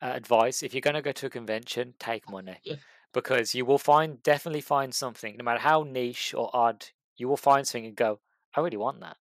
uh, 0.00 0.06
advice: 0.14 0.62
if 0.62 0.72
you're 0.74 0.80
going 0.80 0.94
to 0.94 1.02
go 1.02 1.12
to 1.12 1.26
a 1.26 1.30
convention, 1.30 1.94
take 1.98 2.28
money 2.28 2.62
Yeah. 2.62 2.76
because 3.12 3.54
you 3.54 3.64
will 3.64 3.78
find 3.78 4.22
definitely 4.22 4.60
find 4.60 4.94
something, 4.94 5.36
no 5.36 5.44
matter 5.44 5.60
how 5.60 5.82
niche 5.82 6.34
or 6.34 6.50
odd, 6.54 6.86
you 7.16 7.28
will 7.28 7.36
find 7.36 7.66
something 7.66 7.86
and 7.86 7.96
go, 7.96 8.20
"I 8.54 8.60
really 8.60 8.76
want 8.76 9.00
that." 9.00 9.16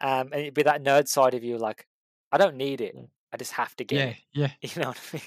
Um, 0.00 0.28
and 0.32 0.42
it'd 0.42 0.54
be 0.54 0.62
that 0.64 0.82
nerd 0.82 1.08
side 1.08 1.34
of 1.34 1.44
you, 1.44 1.58
like, 1.58 1.88
I 2.32 2.38
don't 2.38 2.56
need 2.56 2.80
it. 2.82 2.96
I 3.32 3.36
just 3.38 3.52
have 3.54 3.76
to 3.76 3.84
get 3.84 4.04
Yeah, 4.04 4.14
it. 4.14 4.18
yeah, 4.32 4.52
You 4.62 4.82
know 4.82 4.88
what 4.90 5.00
I 5.14 5.16
mean? 5.18 5.24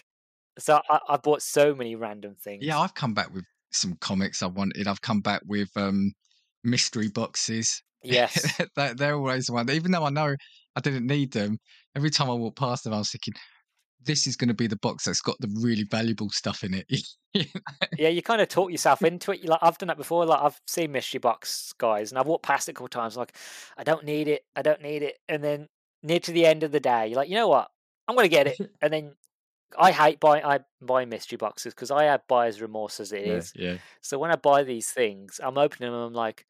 So 0.60 0.80
I, 1.10 1.18
bought 1.18 1.42
so 1.42 1.74
many 1.74 1.96
random 1.96 2.36
things. 2.36 2.64
yeah. 2.64 2.80
I've 2.80 2.94
come 2.94 3.14
back 3.14 3.34
with 3.34 3.46
some 3.72 3.96
comics 4.02 4.44
I 4.44 4.48
wanted. 4.48 4.88
I've 4.88 5.02
come 5.02 5.22
back 5.22 5.42
with 5.46 5.70
um 5.76 6.12
mystery 6.64 7.10
boxes. 7.10 7.82
Yes. 8.02 8.58
they're, 8.78 8.94
they're 8.94 9.16
always 9.16 9.48
the 9.48 9.54
one. 9.54 9.70
Even 9.70 9.92
though 9.92 10.06
I 10.06 10.10
know 10.10 10.34
I 10.78 10.80
didn't 10.80 11.06
need 11.06 11.34
them, 11.34 11.58
every 11.98 12.10
time 12.10 12.30
I 12.30 12.34
walk 12.34 12.56
past 12.56 12.86
them, 12.86 12.94
I 12.94 13.00
was 13.00 13.12
thinking, 13.12 13.34
this 14.06 14.28
is 14.28 14.36
going 14.36 14.48
to 14.48 14.54
be 14.54 14.68
the 14.68 14.78
box 14.78 15.06
that's 15.06 15.22
got 15.22 15.36
the 15.40 15.54
really 15.62 15.84
valuable 15.84 16.30
stuff 16.30 16.64
in 16.64 16.74
it. 16.74 16.86
yeah, 17.98 18.10
you 18.10 18.22
kind 18.22 18.42
of 18.42 18.48
talk 18.48 18.72
yourself 18.72 19.02
into 19.04 19.32
it. 19.32 19.44
Like 19.44 19.60
I've 19.62 19.78
done 19.78 19.88
that 19.88 19.98
before. 19.98 20.26
Like 20.26 20.42
I've 20.42 20.60
seen 20.68 20.92
mystery 20.92 21.20
box 21.20 21.74
guys, 21.78 22.12
and 22.12 22.20
I've 22.20 22.28
walked 22.28 22.46
past 22.46 22.70
it 22.70 22.72
a 22.72 22.74
couple 22.76 22.88
times. 22.88 23.18
Like 23.18 23.36
I 23.78 23.84
don't 23.84 24.06
need 24.06 24.28
it. 24.28 24.44
I 24.56 24.62
don't 24.62 24.82
need 24.82 25.04
it. 25.04 25.18
And 25.28 25.44
then 25.44 25.68
near 26.02 26.20
to 26.20 26.32
the 26.32 26.46
end 26.46 26.64
of 26.64 26.72
the 26.72 26.80
day, 26.80 27.08
you're 27.08 27.18
like, 27.18 27.30
you 27.30 27.36
know 27.36 27.50
what? 27.50 27.70
I'm 28.08 28.16
gonna 28.16 28.28
get 28.28 28.48
it. 28.48 28.58
And 28.82 28.94
then 28.94 29.12
I 29.78 29.92
hate 29.92 30.20
buying 30.20 30.44
I 30.44 30.60
buy 30.82 31.06
mystery 31.06 31.38
boxes 31.38 31.74
because 31.74 31.92
I 31.92 32.06
have 32.06 32.28
buyer's 32.28 32.62
remorse 32.62 33.00
as 33.00 33.12
it 33.12 33.24
is. 33.24 33.54
yeah, 33.56 33.78
So 34.02 34.18
when 34.18 34.32
I 34.32 34.36
buy 34.36 34.64
these 34.64 34.90
things, 34.92 35.40
I'm 35.44 35.58
opening 35.58 35.92
them. 35.92 36.00
I'm 36.02 36.14
like, 36.14 36.46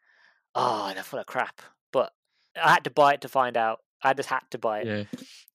oh, 0.56 0.92
they're 0.94 1.04
full 1.04 1.20
of 1.20 1.28
crap. 1.28 1.62
But 1.94 2.14
I 2.62 2.74
had 2.74 2.86
to 2.86 2.92
buy 2.92 3.16
it 3.16 3.22
to 3.22 3.30
find 3.30 3.58
out. 3.58 3.82
I 4.04 4.14
just 4.14 4.30
had 4.30 4.44
to 4.52 4.60
buy 4.60 4.82
it. 4.82 4.90
yeah, 4.90 5.04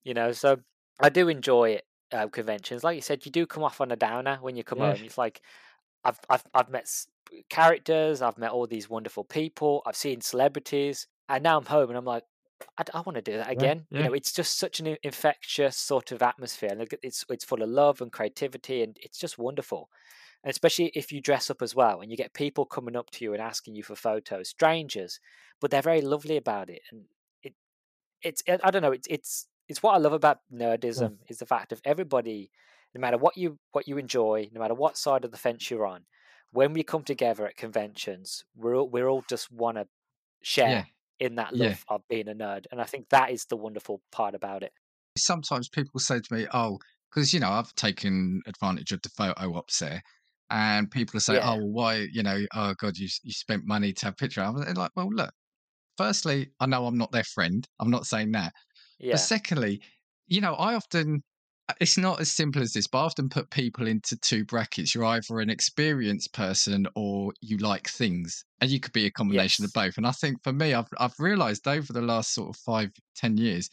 You 0.05 0.15
know, 0.15 0.33
so 0.33 0.59
I 1.01 1.09
do 1.11 1.29
enjoy 1.29 1.71
it. 1.73 1.87
Uh, 2.13 2.29
conventions, 2.29 2.85
like 2.85 2.95
you 2.95 3.03
said, 3.03 3.27
you 3.27 3.33
do 3.33 3.47
come 3.47 3.65
off 3.65 3.81
on 3.81 3.91
a 3.91 3.97
downer 3.97 4.39
when 4.41 4.57
you 4.57 4.63
come 4.63 4.79
Yeah. 4.79 4.81
home. 4.81 5.03
It's 5.03 5.19
like 5.19 5.43
I've 6.05 6.21
I've 6.31 6.45
I've 6.55 6.69
met 6.71 6.89
characters, 7.49 8.23
I've 8.23 8.39
met 8.39 8.53
all 8.53 8.67
these 8.67 8.89
wonderful 8.89 9.25
people, 9.25 9.83
I've 9.87 9.97
seen 9.97 10.21
celebrities, 10.21 11.07
and 11.29 11.43
now 11.43 11.59
I'm 11.59 11.67
home 11.67 11.89
and 11.91 11.99
I'm 11.99 12.05
like, 12.05 12.25
I, 12.79 13.01
want 13.01 13.17
to 13.17 13.23
do 13.23 13.37
that 13.37 13.51
again. 13.51 13.87
yeah. 13.91 13.99
You 13.99 14.05
know, 14.05 14.13
it's 14.15 14.33
just 14.33 14.59
such 14.59 14.81
an 14.81 14.97
infectious 15.03 15.77
sort 15.77 16.13
of 16.13 16.23
atmosphere, 16.23 16.71
and 16.73 16.87
it's 17.03 17.25
it's 17.29 17.45
full 17.45 17.63
of 17.63 17.69
love 17.69 18.01
and 18.01 18.13
creativity, 18.13 18.83
and 18.83 18.97
it's 19.01 19.19
just 19.19 19.39
wonderful. 19.39 19.89
And 20.43 20.51
especially 20.51 20.93
if 20.95 21.13
you 21.13 21.21
dress 21.21 21.51
up 21.51 21.63
as 21.63 21.75
well, 21.75 22.01
and 22.01 22.11
you 22.11 22.17
get 22.17 22.35
people 22.35 22.67
coming 22.67 22.97
up 22.97 23.11
to 23.13 23.25
you 23.25 23.33
and 23.33 23.43
asking 23.43 23.75
you 23.77 23.83
for 23.83 23.95
photos, 23.95 24.49
strangers, 24.49 25.21
but 25.61 25.71
they're 25.71 25.83
very 25.83 26.03
lovely 26.03 26.37
about 26.37 26.71
it, 26.71 26.83
and 26.91 27.05
it 27.43 27.55
it's 28.23 28.43
I 28.49 28.59
I 28.65 28.71
don't 28.71 28.83
know, 28.83 28.93
it's 28.93 29.09
it's 29.09 29.47
it's 29.69 29.83
what 29.83 29.95
I 29.95 29.99
love 29.99 30.13
about 30.13 30.41
nerdism 30.53 31.17
is 31.29 31.39
the 31.39 31.47
fact 31.47 31.73
of 31.73 31.81
everybody, 31.85 32.51
no 32.95 33.01
matter 33.01 33.17
what 33.19 33.37
you 33.37 33.59
what 33.73 33.89
you 33.89 33.99
enjoy, 33.99 34.49
no 34.53 34.61
matter 34.61 34.75
what 34.75 34.97
side 34.97 35.25
of 35.25 35.31
the 35.31 35.39
fence 35.39 35.71
you're 35.71 35.87
on, 35.87 36.05
when 36.53 36.73
we 36.73 36.83
come 36.83 37.03
together 37.03 37.47
at 37.47 37.57
conventions, 37.57 38.45
we're 38.57 38.77
all, 38.77 38.89
we're 38.89 39.09
all 39.09 39.25
just 39.29 39.51
want 39.51 39.77
to 39.77 39.87
share 40.43 40.71
yeah. 40.71 40.85
In 41.21 41.37
that 41.37 41.55
Yeah. 41.55 41.77
love 41.77 41.85
of 41.89 42.03
being 42.09 42.29
a 42.29 42.35
nerd, 42.35 42.67
and 42.71 42.81
I 42.81 42.85
think 42.85 43.09
that 43.11 43.31
is 43.31 43.47
the 43.47 43.57
wonderful 43.57 44.03
part 44.13 44.35
about 44.35 44.63
it. 44.63 44.73
Sometimes 45.17 45.69
people 45.69 46.01
say 46.01 46.21
to 46.21 46.35
me, 46.35 46.47
"Oh, 46.53 46.79
because 47.11 47.33
you 47.35 47.41
know 47.41 47.51
I've 47.51 47.75
taken 47.75 48.43
advantage 48.47 48.93
of 48.93 49.03
the 49.03 49.09
photo 49.11 49.55
ops 49.57 49.79
there." 49.81 50.03
And 50.51 50.89
people 50.91 51.19
say, 51.21 51.35
Yeah. 51.35 51.43
"Oh, 51.43 51.57
well, 51.57 51.69
why? 51.73 51.95
You 52.13 52.23
know, 52.23 52.47
oh 52.55 52.75
God, 52.75 52.97
you 52.97 53.09
you 53.23 53.33
spent 53.33 53.65
money 53.65 53.93
to 53.93 54.07
have 54.07 54.15
a 54.15 54.17
picture." 54.17 54.41
I'm 54.43 54.55
like, 54.75 54.93
"Well, 54.97 55.09
look. 55.13 55.35
Firstly, 55.99 56.53
I 56.61 56.67
know 56.67 56.87
I'm 56.87 56.99
not 56.99 57.13
their 57.13 57.25
friend. 57.25 57.67
I'm 57.81 57.91
not 57.91 58.07
saying 58.07 58.33
that. 58.33 58.55
Yeah, 58.99 59.13
But 59.13 59.21
secondly, 59.21 59.83
you 60.29 60.41
know, 60.43 60.55
I 60.57 60.75
often 60.77 61.25
it's 61.81 61.97
not 61.97 62.21
as 62.21 62.31
simple 62.31 62.61
as 62.63 62.73
this, 62.73 62.87
but 62.87 62.99
I 62.99 63.05
often 63.05 63.29
put 63.29 63.51
people 63.51 63.87
into 63.87 64.17
two 64.17 64.45
brackets. 64.45 64.95
You're 64.95 65.05
either 65.05 65.41
an 65.41 65.51
experienced 65.51 66.33
person 66.35 66.87
or 66.95 67.33
you 67.41 67.57
like 67.57 67.89
things. 67.89 68.45
And 68.61 68.71
you 68.71 68.81
could 68.81 68.93
be 68.93 69.07
a 69.07 69.11
combination 69.11 69.65
of 69.65 69.73
both. 69.73 69.97
And 69.97 70.07
I 70.07 70.11
think 70.11 70.43
for 70.43 70.53
me, 70.53 70.75
I've 70.75 70.89
I've 70.99 71.19
realized 71.19 71.67
over 71.67 71.93
the 71.93 72.03
last 72.03 72.35
sort 72.35 72.51
of 72.51 72.57
five, 72.57 72.91
ten 73.17 73.37
years, 73.37 73.71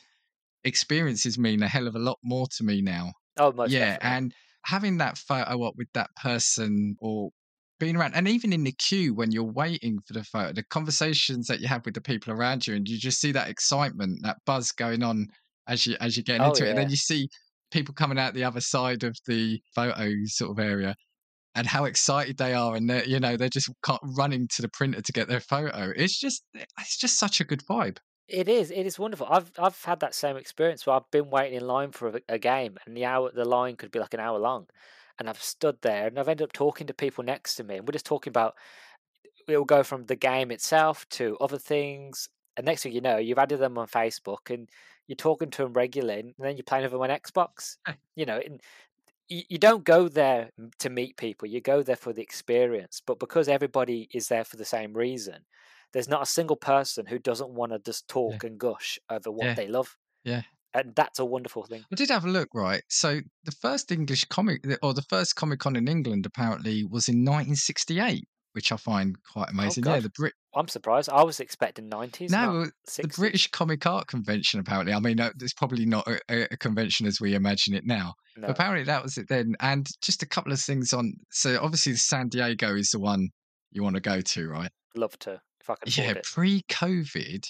experiences 0.64 1.38
mean 1.38 1.64
a 1.64 1.68
hell 1.68 1.88
of 1.88 1.96
a 1.96 2.00
lot 2.00 2.20
more 2.24 2.48
to 2.58 2.64
me 2.64 2.82
now. 2.82 3.12
oh, 3.38 3.54
yeah. 3.68 3.98
definitely. 3.98 3.98
And 4.02 4.34
having 4.64 4.98
that 4.98 5.18
photo 5.18 5.64
up 5.64 5.74
with 5.78 5.88
that 5.94 6.10
person 6.16 6.96
or 7.00 7.32
being 7.80 7.96
around 7.96 8.14
and 8.14 8.28
even 8.28 8.54
in 8.54 8.64
the 8.64 8.72
queue 8.74 9.14
when 9.14 9.32
you're 9.32 9.44
waiting 9.44 10.00
for 10.06 10.14
the 10.14 10.24
photo, 10.24 10.54
the 10.54 10.64
conversations 10.64 11.48
that 11.48 11.60
you 11.60 11.68
have 11.68 11.84
with 11.84 11.96
the 11.96 12.02
people 12.02 12.32
around 12.32 12.68
you 12.68 12.76
and 12.76 12.88
you 12.88 12.98
just 12.98 13.20
see 13.20 13.32
that 13.32 13.50
excitement, 13.50 14.20
that 14.22 14.38
buzz 14.46 14.72
going 14.72 15.04
on 15.04 15.28
as 15.68 15.86
you 15.88 15.98
as 16.00 16.16
you're 16.16 16.24
getting 16.24 16.44
Oh, 16.44 16.50
into 16.50 16.66
it. 16.66 16.70
And 16.70 16.78
then 16.78 16.90
you 16.90 16.96
see 16.96 17.28
people 17.72 17.94
coming 17.94 18.20
out 18.20 18.34
the 18.34 18.44
other 18.44 18.62
side 18.62 19.04
of 19.04 19.18
the 19.28 19.62
photo 19.74 20.12
sort 20.26 20.52
of 20.52 20.60
area 20.60 20.96
and 21.56 21.68
how 21.68 21.86
excited 21.86 22.38
they 22.38 22.54
are 22.54 22.76
and 22.76 22.90
they're 22.90 23.06
you 23.06 23.20
know 23.20 23.36
they're 23.38 23.50
just 23.50 23.70
running 24.18 24.48
to 24.48 24.62
the 24.62 24.70
printer 24.70 25.02
to 25.02 25.12
get 25.12 25.28
their 25.28 25.40
photo 25.40 25.92
it's 25.96 26.20
just 26.20 26.44
eh, 26.58 26.64
it's 26.80 26.98
just 26.98 27.18
such 27.18 27.42
a 27.42 27.44
good 27.46 27.64
vibe 27.66 27.98
It 28.28 28.48
is. 28.48 28.72
It 28.72 28.86
is 28.86 28.98
wonderful. 29.00 29.28
I've 29.30 29.52
I've 29.60 29.82
had 29.84 30.00
that 30.00 30.16
same 30.16 30.38
experience 30.38 30.86
where 30.86 30.96
I've 30.96 31.12
been 31.12 31.30
waiting 31.30 31.58
in 31.60 31.68
line 31.68 31.92
for 31.92 32.10
a, 32.10 32.22
a 32.30 32.40
game, 32.40 32.78
and 32.86 32.96
the 32.96 33.06
hour 33.06 33.32
the 33.34 33.46
line 33.46 33.76
could 33.76 33.92
be 33.92 34.00
like 34.00 34.14
an 34.14 34.22
hour 34.22 34.40
long, 34.40 34.68
and 35.20 35.30
I've 35.30 35.42
stood 35.44 35.78
there 35.82 36.08
and 36.08 36.18
I've 36.18 36.30
ended 36.30 36.46
up 36.46 36.54
talking 36.54 36.88
to 36.88 36.94
people 36.94 37.24
next 37.24 37.56
to 37.56 37.64
me, 37.64 37.78
and 37.78 37.88
we're 37.88 37.94
just 37.94 38.06
talking 38.06 38.32
about. 38.32 38.56
It'll 39.48 39.66
go 39.66 39.84
from 39.84 40.06
the 40.06 40.16
game 40.16 40.52
itself 40.52 41.08
to 41.10 41.36
other 41.42 41.58
things, 41.58 42.30
and 42.56 42.66
next 42.66 42.84
thing 42.84 42.94
you 42.94 43.02
know, 43.02 43.18
you've 43.18 43.40
added 43.40 43.60
them 43.60 43.78
on 43.78 43.88
Facebook, 43.88 44.50
and 44.50 44.70
you're 45.12 45.16
talking 45.18 45.50
to 45.52 45.64
them 45.64 45.74
regularly, 45.74 46.20
and 46.22 46.34
then 46.40 46.56
you're 46.56 46.64
playing 46.64 46.84
with 46.84 46.94
them 46.94 47.02
on 47.02 47.10
Xbox. 47.10 47.76
Eh. 47.88 47.94
You 48.16 48.26
know, 48.26 48.40
and 48.44 48.62
you, 49.28 49.42
you 49.50 49.58
don't 49.58 49.84
go 49.84 50.08
there 50.08 50.50
to 50.80 50.90
meet 50.90 51.18
people; 51.18 51.48
you 51.48 51.60
go 51.60 51.84
there 51.84 51.96
for 51.98 52.14
the 52.14 52.22
experience. 52.22 53.02
But 53.06 53.20
because 53.20 53.48
everybody 53.50 54.10
is 54.14 54.30
there 54.30 54.46
for 54.46 54.56
the 54.58 54.66
same 54.66 54.94
reason, 54.94 55.40
there's 55.94 56.08
not 56.10 56.22
a 56.24 56.26
single 56.26 56.56
person 56.56 57.06
who 57.06 57.20
doesn't 57.20 57.50
want 57.52 57.74
to 57.74 57.80
just 57.80 58.08
talk 58.08 58.44
and 58.46 58.58
gush 58.58 58.98
over 59.10 59.30
what 59.32 59.46
Yeah. 59.48 59.54
they 59.56 59.68
love. 59.68 59.98
Yeah. 60.24 60.44
And 60.74 60.96
that's 60.96 61.20
a 61.20 61.26
wonderful 61.26 61.66
thing. 61.66 61.84
I 61.92 61.96
did 61.96 62.10
have 62.12 62.24
a 62.24 62.30
look, 62.30 62.48
right? 62.54 62.82
So 62.88 63.20
the 63.44 63.52
first 63.52 63.92
English 63.92 64.24
comic, 64.26 64.62
or 64.82 64.94
the 64.94 65.02
first 65.02 65.36
Comic 65.36 65.60
Con 65.60 65.76
in 65.76 65.90
England, 65.90 66.26
apparently 66.26 66.86
was 66.86 67.10
in 67.10 67.26
1968, 67.26 68.24
which 68.54 68.72
I 68.72 68.78
find 68.78 69.16
quite 69.24 69.48
oh, 69.50 69.52
amazing. 69.52 69.86
yeah, 69.86 70.00
the 70.00 70.10
Brit. 70.10 70.34
I'm 70.54 70.68
surprised. 70.68 71.10
I 71.10 71.24
was 71.24 71.40
expecting 71.40 71.90
90s. 71.90 72.30
No, 72.30 72.66
the 72.98 73.08
British 73.16 73.50
Comic 73.52 73.86
Art 73.86 74.08
Convention. 74.08 74.60
Apparently, 74.60 74.94
I 74.94 75.00
mean, 75.00 75.20
it's 75.20 75.54
probably 75.54 75.86
not 75.86 76.08
a, 76.08 76.54
a- 76.54 76.58
convention 76.58 77.08
as 77.08 77.22
we 77.22 77.36
imagine 77.36 77.74
it 77.74 77.86
now. 77.86 78.16
No. 78.36 78.48
Apparently, 78.48 78.84
that 78.84 79.04
was 79.04 79.18
it 79.18 79.28
then. 79.30 79.56
And 79.62 79.88
just 80.02 80.24
a 80.24 80.28
couple 80.28 80.52
of 80.52 80.60
things 80.60 80.94
on. 80.94 81.14
So 81.32 81.58
obviously, 81.62 81.96
San 81.96 82.28
Diego 82.28 82.76
is 82.76 82.90
the 82.90 83.00
one 83.00 83.30
you 83.72 83.84
want 83.84 83.96
to 83.96 84.02
go 84.02 84.20
to, 84.20 84.50
right? 84.50 84.72
Love 84.96 85.18
to, 85.20 85.40
if 85.62 85.70
I 85.70 85.76
could 85.76 85.98
Yeah, 85.98 86.16
pre-COVID, 86.24 87.46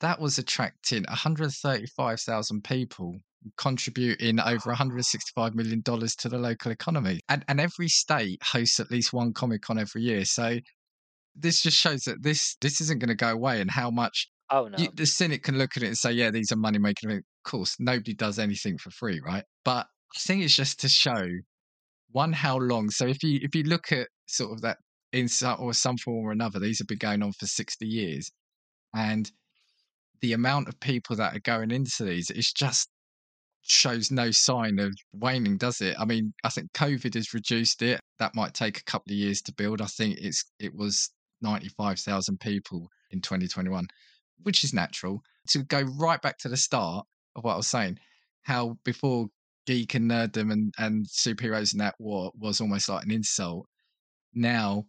that 0.00 0.20
was 0.20 0.38
attracting 0.38 1.04
135,000 1.04 2.64
people, 2.64 3.16
contributing 3.56 4.40
over 4.40 4.70
165 4.70 5.54
million 5.54 5.80
dollars 5.82 6.14
to 6.16 6.28
the 6.28 6.38
local 6.38 6.72
economy. 6.72 7.20
And 7.28 7.44
and 7.48 7.60
every 7.60 7.88
state 7.88 8.42
hosts 8.42 8.80
at 8.80 8.90
least 8.90 9.12
one 9.12 9.32
Comic 9.32 9.62
Con 9.62 9.78
every 9.78 10.02
year. 10.02 10.24
So 10.24 10.58
this 11.34 11.62
just 11.62 11.76
shows 11.78 12.02
that 12.02 12.22
this 12.22 12.56
this 12.60 12.80
isn't 12.80 13.00
going 13.00 13.08
to 13.08 13.14
go 13.14 13.30
away, 13.30 13.60
and 13.60 13.70
how 13.70 13.90
much 13.90 14.28
Oh, 14.50 14.68
no. 14.68 14.76
you, 14.78 14.88
the 14.94 15.06
cynic 15.06 15.42
can 15.42 15.58
look 15.58 15.76
at 15.76 15.82
it 15.82 15.86
and 15.88 15.96
say, 15.96 16.12
"Yeah, 16.12 16.30
these 16.30 16.52
are 16.52 16.56
money 16.56 16.78
making." 16.78 17.10
Of 17.10 17.22
course, 17.44 17.76
nobody 17.78 18.14
does 18.14 18.38
anything 18.38 18.78
for 18.78 18.90
free, 18.90 19.20
right? 19.24 19.44
But 19.64 19.86
I 20.14 20.18
think 20.20 20.42
it's 20.42 20.54
just 20.56 20.80
to 20.80 20.88
show 20.88 21.26
one 22.10 22.32
how 22.32 22.58
long. 22.58 22.90
So 22.90 23.06
if 23.06 23.22
you 23.22 23.40
if 23.42 23.54
you 23.54 23.64
look 23.64 23.90
at 23.90 24.08
sort 24.26 24.52
of 24.52 24.60
that 24.62 24.78
in 25.14 25.28
some 25.28 25.56
or 25.60 25.72
some 25.72 25.96
form 25.96 26.26
or 26.26 26.32
another. 26.32 26.58
These 26.58 26.80
have 26.80 26.88
been 26.88 26.98
going 26.98 27.22
on 27.22 27.32
for 27.32 27.46
60 27.46 27.86
years. 27.86 28.30
And 28.94 29.30
the 30.20 30.32
amount 30.32 30.68
of 30.68 30.78
people 30.80 31.16
that 31.16 31.36
are 31.36 31.40
going 31.40 31.70
into 31.70 32.04
these 32.04 32.30
is 32.30 32.52
just 32.52 32.88
shows 33.66 34.10
no 34.10 34.30
sign 34.30 34.78
of 34.78 34.94
waning, 35.12 35.56
does 35.56 35.80
it? 35.80 35.96
I 35.98 36.04
mean, 36.04 36.32
I 36.44 36.48
think 36.48 36.72
COVID 36.72 37.14
has 37.14 37.34
reduced 37.34 37.82
it. 37.82 38.00
That 38.18 38.34
might 38.34 38.54
take 38.54 38.78
a 38.78 38.84
couple 38.84 39.12
of 39.12 39.16
years 39.16 39.42
to 39.42 39.54
build. 39.54 39.80
I 39.80 39.86
think 39.86 40.18
it's 40.20 40.44
it 40.58 40.74
was 40.74 41.10
95,000 41.42 42.38
people 42.40 42.88
in 43.10 43.20
2021, 43.20 43.86
which 44.42 44.64
is 44.64 44.72
natural. 44.72 45.22
To 45.48 45.62
go 45.62 45.82
right 45.98 46.20
back 46.20 46.38
to 46.38 46.48
the 46.48 46.56
start 46.56 47.06
of 47.36 47.44
what 47.44 47.54
I 47.54 47.56
was 47.56 47.66
saying, 47.66 47.98
how 48.42 48.76
before 48.84 49.26
geek 49.66 49.94
and 49.94 50.10
nerddom 50.10 50.52
and, 50.52 50.72
and 50.78 51.06
superheroes 51.06 51.72
and 51.72 51.80
that 51.80 51.94
war 51.98 52.30
was 52.38 52.60
almost 52.60 52.88
like 52.88 53.04
an 53.04 53.10
insult. 53.10 53.66
Now 54.34 54.84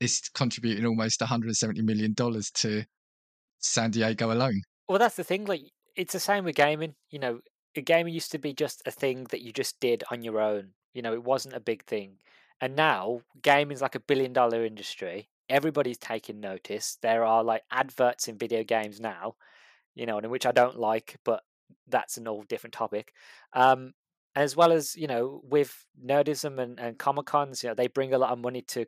it's 0.00 0.28
contributing 0.30 0.86
almost 0.86 1.20
170 1.20 1.82
million 1.82 2.14
dollars 2.14 2.50
to 2.56 2.84
San 3.58 3.90
Diego 3.90 4.32
alone. 4.32 4.62
Well, 4.88 4.98
that's 4.98 5.16
the 5.16 5.24
thing. 5.24 5.44
Like, 5.44 5.62
it's 5.94 6.14
the 6.14 6.20
same 6.20 6.44
with 6.44 6.56
gaming. 6.56 6.94
You 7.10 7.18
know, 7.18 7.40
gaming 7.74 8.14
used 8.14 8.32
to 8.32 8.38
be 8.38 8.52
just 8.52 8.82
a 8.86 8.90
thing 8.90 9.24
that 9.30 9.42
you 9.42 9.52
just 9.52 9.80
did 9.80 10.04
on 10.10 10.22
your 10.22 10.40
own. 10.40 10.70
You 10.94 11.02
know, 11.02 11.12
it 11.12 11.24
wasn't 11.24 11.54
a 11.54 11.60
big 11.60 11.84
thing. 11.84 12.18
And 12.60 12.76
now 12.76 13.22
gaming's 13.42 13.80
like 13.82 13.94
a 13.94 14.00
billion 14.00 14.32
dollar 14.32 14.64
industry. 14.64 15.28
Everybody's 15.48 15.98
taking 15.98 16.40
notice. 16.40 16.98
There 17.00 17.24
are 17.24 17.42
like 17.42 17.62
adverts 17.70 18.28
in 18.28 18.38
video 18.38 18.64
games 18.64 19.00
now, 19.00 19.34
you 19.94 20.06
know, 20.06 20.18
in 20.18 20.30
which 20.30 20.46
I 20.46 20.52
don't 20.52 20.78
like, 20.78 21.16
but 21.24 21.42
that's 21.88 22.16
an 22.16 22.28
all 22.28 22.42
different 22.42 22.74
topic. 22.74 23.12
Um, 23.52 23.92
as 24.36 24.56
well 24.56 24.72
as 24.72 24.96
you 24.96 25.06
know, 25.06 25.40
with 25.44 25.86
nerdism 26.04 26.58
and, 26.58 26.78
and 26.78 26.98
comic 26.98 27.26
cons, 27.26 27.62
you 27.62 27.68
know, 27.68 27.74
they 27.74 27.88
bring 27.88 28.14
a 28.14 28.18
lot 28.18 28.30
of 28.30 28.38
money 28.38 28.62
to 28.62 28.86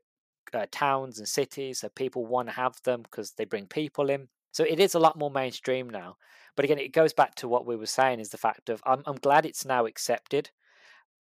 uh, 0.55 0.67
towns 0.71 1.19
and 1.19 1.29
cities, 1.29 1.81
so 1.81 1.89
people 1.89 2.27
want 2.27 2.49
to 2.49 2.55
have 2.55 2.81
them 2.85 3.03
because 3.03 3.33
they 3.33 3.45
bring 3.45 3.67
people 3.67 4.11
in. 4.11 4.29
So 4.53 4.65
it 4.65 4.81
is 4.81 4.95
a 4.95 5.01
lot 5.01 5.19
more 5.19 5.31
mainstream 5.31 5.91
now. 5.91 6.17
But 6.57 6.65
again, 6.65 6.79
it 6.79 6.93
goes 6.93 7.13
back 7.13 7.35
to 7.37 7.49
what 7.49 7.67
we 7.67 7.77
were 7.77 7.87
saying: 7.87 8.21
is 8.21 8.31
the 8.31 8.39
fact 8.39 8.69
of 8.71 8.83
I'm 8.87 9.03
I'm 9.07 9.17
glad 9.17 9.47
it's 9.47 9.65
now 9.65 9.87
accepted, 9.87 10.51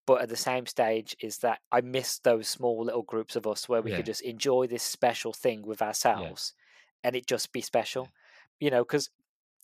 but 0.05 0.21
at 0.21 0.29
the 0.29 0.37
same 0.37 0.65
stage 0.65 1.15
is 1.21 1.39
that 1.39 1.59
I 1.71 1.81
miss 1.81 2.19
those 2.19 2.47
small 2.47 2.83
little 2.83 3.03
groups 3.03 3.35
of 3.35 3.47
us 3.47 3.69
where 3.69 3.81
we 3.81 3.91
Yeah. 3.91 3.97
could 3.97 4.05
just 4.07 4.21
enjoy 4.21 4.67
this 4.67 4.83
special 4.83 5.33
thing 5.33 5.63
with 5.63 5.81
ourselves, 5.81 6.53
and 7.03 7.15
it 7.15 7.27
just 7.27 7.51
be 7.53 7.61
special. 7.61 8.09
You 8.59 8.71
know, 8.71 8.83
because 8.83 9.09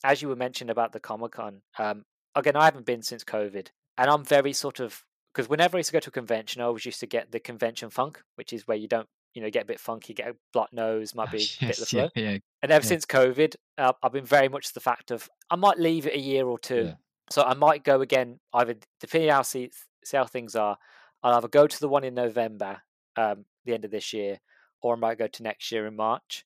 as 0.03 0.21
you 0.21 0.29
were 0.29 0.35
mentioning 0.35 0.71
about 0.71 0.91
the 0.93 0.99
Comic 0.99 1.33
Con, 1.33 1.63
um, 1.79 2.05
again, 2.35 2.55
I 2.55 2.65
haven't 2.65 2.85
been 2.85 3.03
since 3.03 3.23
COVID, 3.23 3.69
and 3.97 4.09
I'm 4.09 4.23
very 4.25 4.53
sort 4.53 4.79
of 4.79 5.03
because 5.33 5.49
whenever 5.49 5.77
I 5.77 5.79
used 5.79 5.89
to 5.89 5.93
go 5.93 5.99
to 6.01 6.09
a 6.09 6.11
convention, 6.11 6.61
I 6.61 6.65
always 6.65 6.85
used 6.85 6.99
to 7.01 7.07
get 7.07 7.31
the 7.31 7.39
convention 7.39 7.89
funk, 7.91 8.23
which 8.35 8.53
is 8.53 8.67
where 8.67 8.77
you 8.77 8.87
don't, 8.87 9.09
you 9.37 9.43
know, 9.43 9.51
get 9.51 9.61
a 9.61 9.65
bit 9.67 9.79
funky, 9.79 10.15
get 10.15 10.29
a 10.29 10.35
black 10.51 10.73
nose, 10.73 11.13
might 11.13 11.31
be 11.31 11.37
a 11.37 11.41
bit 11.67 11.77
of 11.77 11.79
the 11.81 11.85
flow. 11.85 12.09
yeah, 12.15 12.31
yeah. 12.31 12.37
And 12.63 12.71
ever 12.71 12.83
Yeah. 12.83 12.89
since 12.89 13.05
COVID, 13.05 13.55
uh, 13.77 13.93
I've 14.01 14.11
been 14.11 14.25
very 14.25 14.49
much 14.49 14.73
the 14.73 14.79
fact 14.79 15.11
of 15.11 15.29
I 15.51 15.55
might 15.55 15.77
leave 15.77 16.07
it 16.07 16.15
a 16.15 16.19
year 16.19 16.47
or 16.47 16.57
two. 16.57 16.93
So 17.29 17.43
I 17.43 17.53
might 17.53 17.83
go 17.83 18.01
again, 18.01 18.39
either 18.51 18.75
depending 18.99 19.29
how 19.29 19.43
see, 19.43 19.69
see 20.03 20.17
how 20.17 20.25
things 20.25 20.55
are. 20.55 20.79
I'll 21.21 21.35
either 21.35 21.47
go 21.49 21.67
to 21.67 21.79
the 21.79 21.87
one 21.87 22.03
in 22.03 22.15
November, 22.15 22.81
um, 23.15 23.45
the 23.65 23.75
end 23.75 23.85
of 23.85 23.91
this 23.91 24.11
year, 24.11 24.39
or 24.81 24.95
I 24.95 24.97
might 24.97 25.19
go 25.19 25.27
to 25.27 25.43
next 25.43 25.71
year 25.71 25.85
in 25.85 25.95
March. 25.95 26.43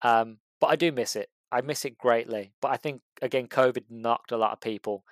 Um, 0.00 0.38
but 0.60 0.68
I 0.68 0.76
do 0.76 0.92
miss 0.92 1.14
it. 1.14 1.28
I 1.52 1.60
miss 1.60 1.84
it 1.84 1.98
greatly. 1.98 2.54
But 2.62 2.70
I 2.70 2.78
think 2.78 3.02
again, 3.20 3.48
COVID 3.48 3.84
knocked 3.90 4.32
a 4.32 4.38
lot 4.38 4.52
of 4.52 4.60
people, 4.60 5.04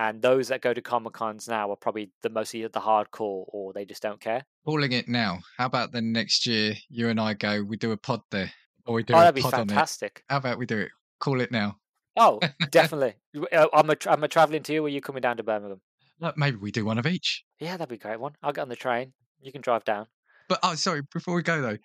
and 0.00 0.22
those 0.22 0.48
that 0.48 0.62
go 0.62 0.72
to 0.72 0.80
comic 0.80 1.12
cons 1.12 1.46
now 1.46 1.70
are 1.70 1.76
probably 1.76 2.10
the 2.22 2.30
mostly 2.30 2.62
the 2.62 2.80
hardcore, 2.80 3.44
or 3.48 3.74
they 3.74 3.84
just 3.84 4.02
don't 4.02 4.18
care. 4.18 4.42
Calling 4.64 4.92
it 4.92 5.08
now. 5.08 5.40
How 5.58 5.66
about 5.66 5.92
then 5.92 6.10
next 6.10 6.46
year 6.46 6.74
you 6.88 7.10
and 7.10 7.20
I 7.20 7.34
go, 7.34 7.62
we 7.62 7.76
do 7.76 7.92
a 7.92 7.98
pod 7.98 8.22
there. 8.30 8.50
Or 8.86 8.94
we 8.94 9.02
do 9.02 9.12
Oh, 9.12 9.18
that'd 9.20 9.34
be 9.34 9.42
pod 9.42 9.52
on 9.54 9.60
it. 9.60 9.68
fantastic. 9.68 10.24
How 10.30 10.38
about 10.38 10.56
we 10.56 10.64
do 10.64 10.78
it? 10.78 10.88
Call 11.20 11.42
it 11.42 11.52
now. 11.52 11.76
Oh, 12.16 12.40
definitely. 12.70 13.14
Uh, 13.52 13.66
I'm 13.74 13.90
a 13.90 13.96
I'm 14.06 14.24
a 14.24 14.28
traveling 14.28 14.62
to 14.62 14.72
you. 14.72 14.86
Or 14.86 14.88
you 14.88 15.02
coming 15.02 15.20
down 15.20 15.36
to 15.36 15.42
Birmingham? 15.42 15.82
Look, 16.18 16.38
maybe 16.38 16.56
we 16.56 16.70
do 16.70 16.86
one 16.86 16.96
of 16.98 17.06
each. 17.06 17.44
Yeah, 17.58 17.76
that'd 17.76 17.90
be 17.90 17.96
a 17.96 17.98
great 17.98 18.20
one. 18.20 18.32
I'll 18.42 18.52
get 18.54 18.62
on 18.62 18.70
the 18.70 18.76
train. 18.76 19.12
You 19.42 19.52
can 19.52 19.60
drive 19.60 19.84
down. 19.84 20.06
But 20.48 20.60
oh, 20.62 20.76
sorry. 20.76 21.02
Before 21.12 21.34
we 21.34 21.42
go 21.42 21.60
though, 21.60 21.76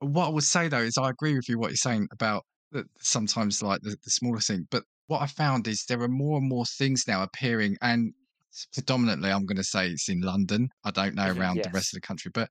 what 0.00 0.28
I 0.28 0.30
would 0.30 0.44
say 0.44 0.68
though 0.68 0.78
is 0.78 0.96
I 0.96 1.10
agree 1.10 1.34
with 1.34 1.46
you 1.50 1.58
what 1.58 1.68
you're 1.70 1.76
saying 1.76 2.08
about 2.10 2.44
the, 2.72 2.86
sometimes 3.00 3.62
like 3.62 3.82
the, 3.82 3.90
the 4.02 4.10
smaller 4.10 4.40
thing. 4.40 4.66
But 4.70 4.84
what 5.06 5.22
I 5.22 5.26
found 5.26 5.68
is 5.68 5.84
there 5.84 6.02
are 6.02 6.08
more 6.08 6.38
and 6.38 6.48
more 6.48 6.64
things 6.64 7.04
now 7.06 7.22
appearing, 7.22 7.76
and 7.82 8.12
predominantly 8.72 9.30
I'm 9.30 9.46
going 9.46 9.56
to 9.56 9.64
say 9.64 9.88
it's 9.88 10.08
in 10.08 10.20
London. 10.20 10.68
I 10.84 10.90
don't 10.90 11.14
know 11.14 11.32
around 11.32 11.62
the 11.62 11.70
rest 11.70 11.94
of 11.94 12.00
the 12.00 12.06
country, 12.06 12.30
but 12.32 12.48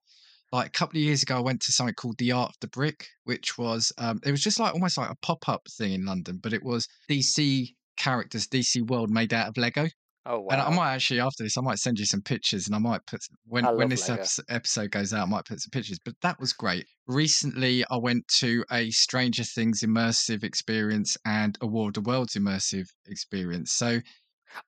like 0.52 0.68
a 0.68 0.72
couple 0.72 0.98
of 0.98 1.04
years 1.04 1.24
ago, 1.24 1.38
I 1.38 1.42
went 1.42 1.62
to 1.62 1.72
something 1.72 1.96
called 1.96 2.18
the 2.20 2.32
Art 2.32 2.52
of 2.52 2.60
the 2.62 2.68
Brick, 2.68 3.08
which 3.24 3.58
was 3.58 3.92
um, 3.98 4.20
it 4.24 4.32
was 4.32 4.44
just 4.44 4.60
like 4.60 4.74
almost 4.74 4.98
like 4.98 5.10
a 5.10 5.16
pop 5.16 5.50
up 5.50 5.68
thing 5.78 5.94
in 5.94 6.06
London, 6.06 6.40
but 6.42 6.54
it 6.54 6.64
was 6.64 6.88
DC 7.10 7.74
characters, 7.98 8.48
DC 8.48 8.88
World 8.88 9.10
made 9.10 9.34
out 9.34 9.48
of 9.48 9.58
Lego. 9.58 9.88
Oh 10.26 10.40
wow! 10.40 10.48
And 10.52 10.62
I 10.62 10.70
might 10.70 10.94
actually 10.94 11.20
after 11.20 11.44
this, 11.44 11.58
I 11.58 11.62
might 11.62 11.80
send 11.80 12.00
you 12.00 12.06
some 12.06 12.22
pictures, 12.22 12.68
and 12.68 12.76
I 12.76 12.80
might 12.80 13.06
put 13.06 13.22
when 13.46 13.66
when 13.76 13.90
this 13.90 14.10
episode, 14.50 14.92
goes 14.92 15.14
out, 15.14 15.28
I 15.28 15.30
might 15.30 15.46
put 15.46 15.60
some 15.60 15.72
pictures. 15.72 16.00
But 16.04 16.16
that 16.22 16.40
was 16.40 16.54
great. 16.54 16.86
Recently, 17.08 17.84
I 17.92 17.98
went 17.98 18.28
to 18.40 18.64
a 18.72 18.90
Stranger 18.92 19.44
Things 19.44 19.82
immersive 19.82 20.44
experience 20.44 21.18
and 21.26 21.58
a 21.62 21.68
War 21.68 21.90
of 21.90 21.96
the 21.96 22.02
Worlds 22.02 22.36
immersive 22.36 22.86
experience. 23.08 23.74
So 23.74 24.00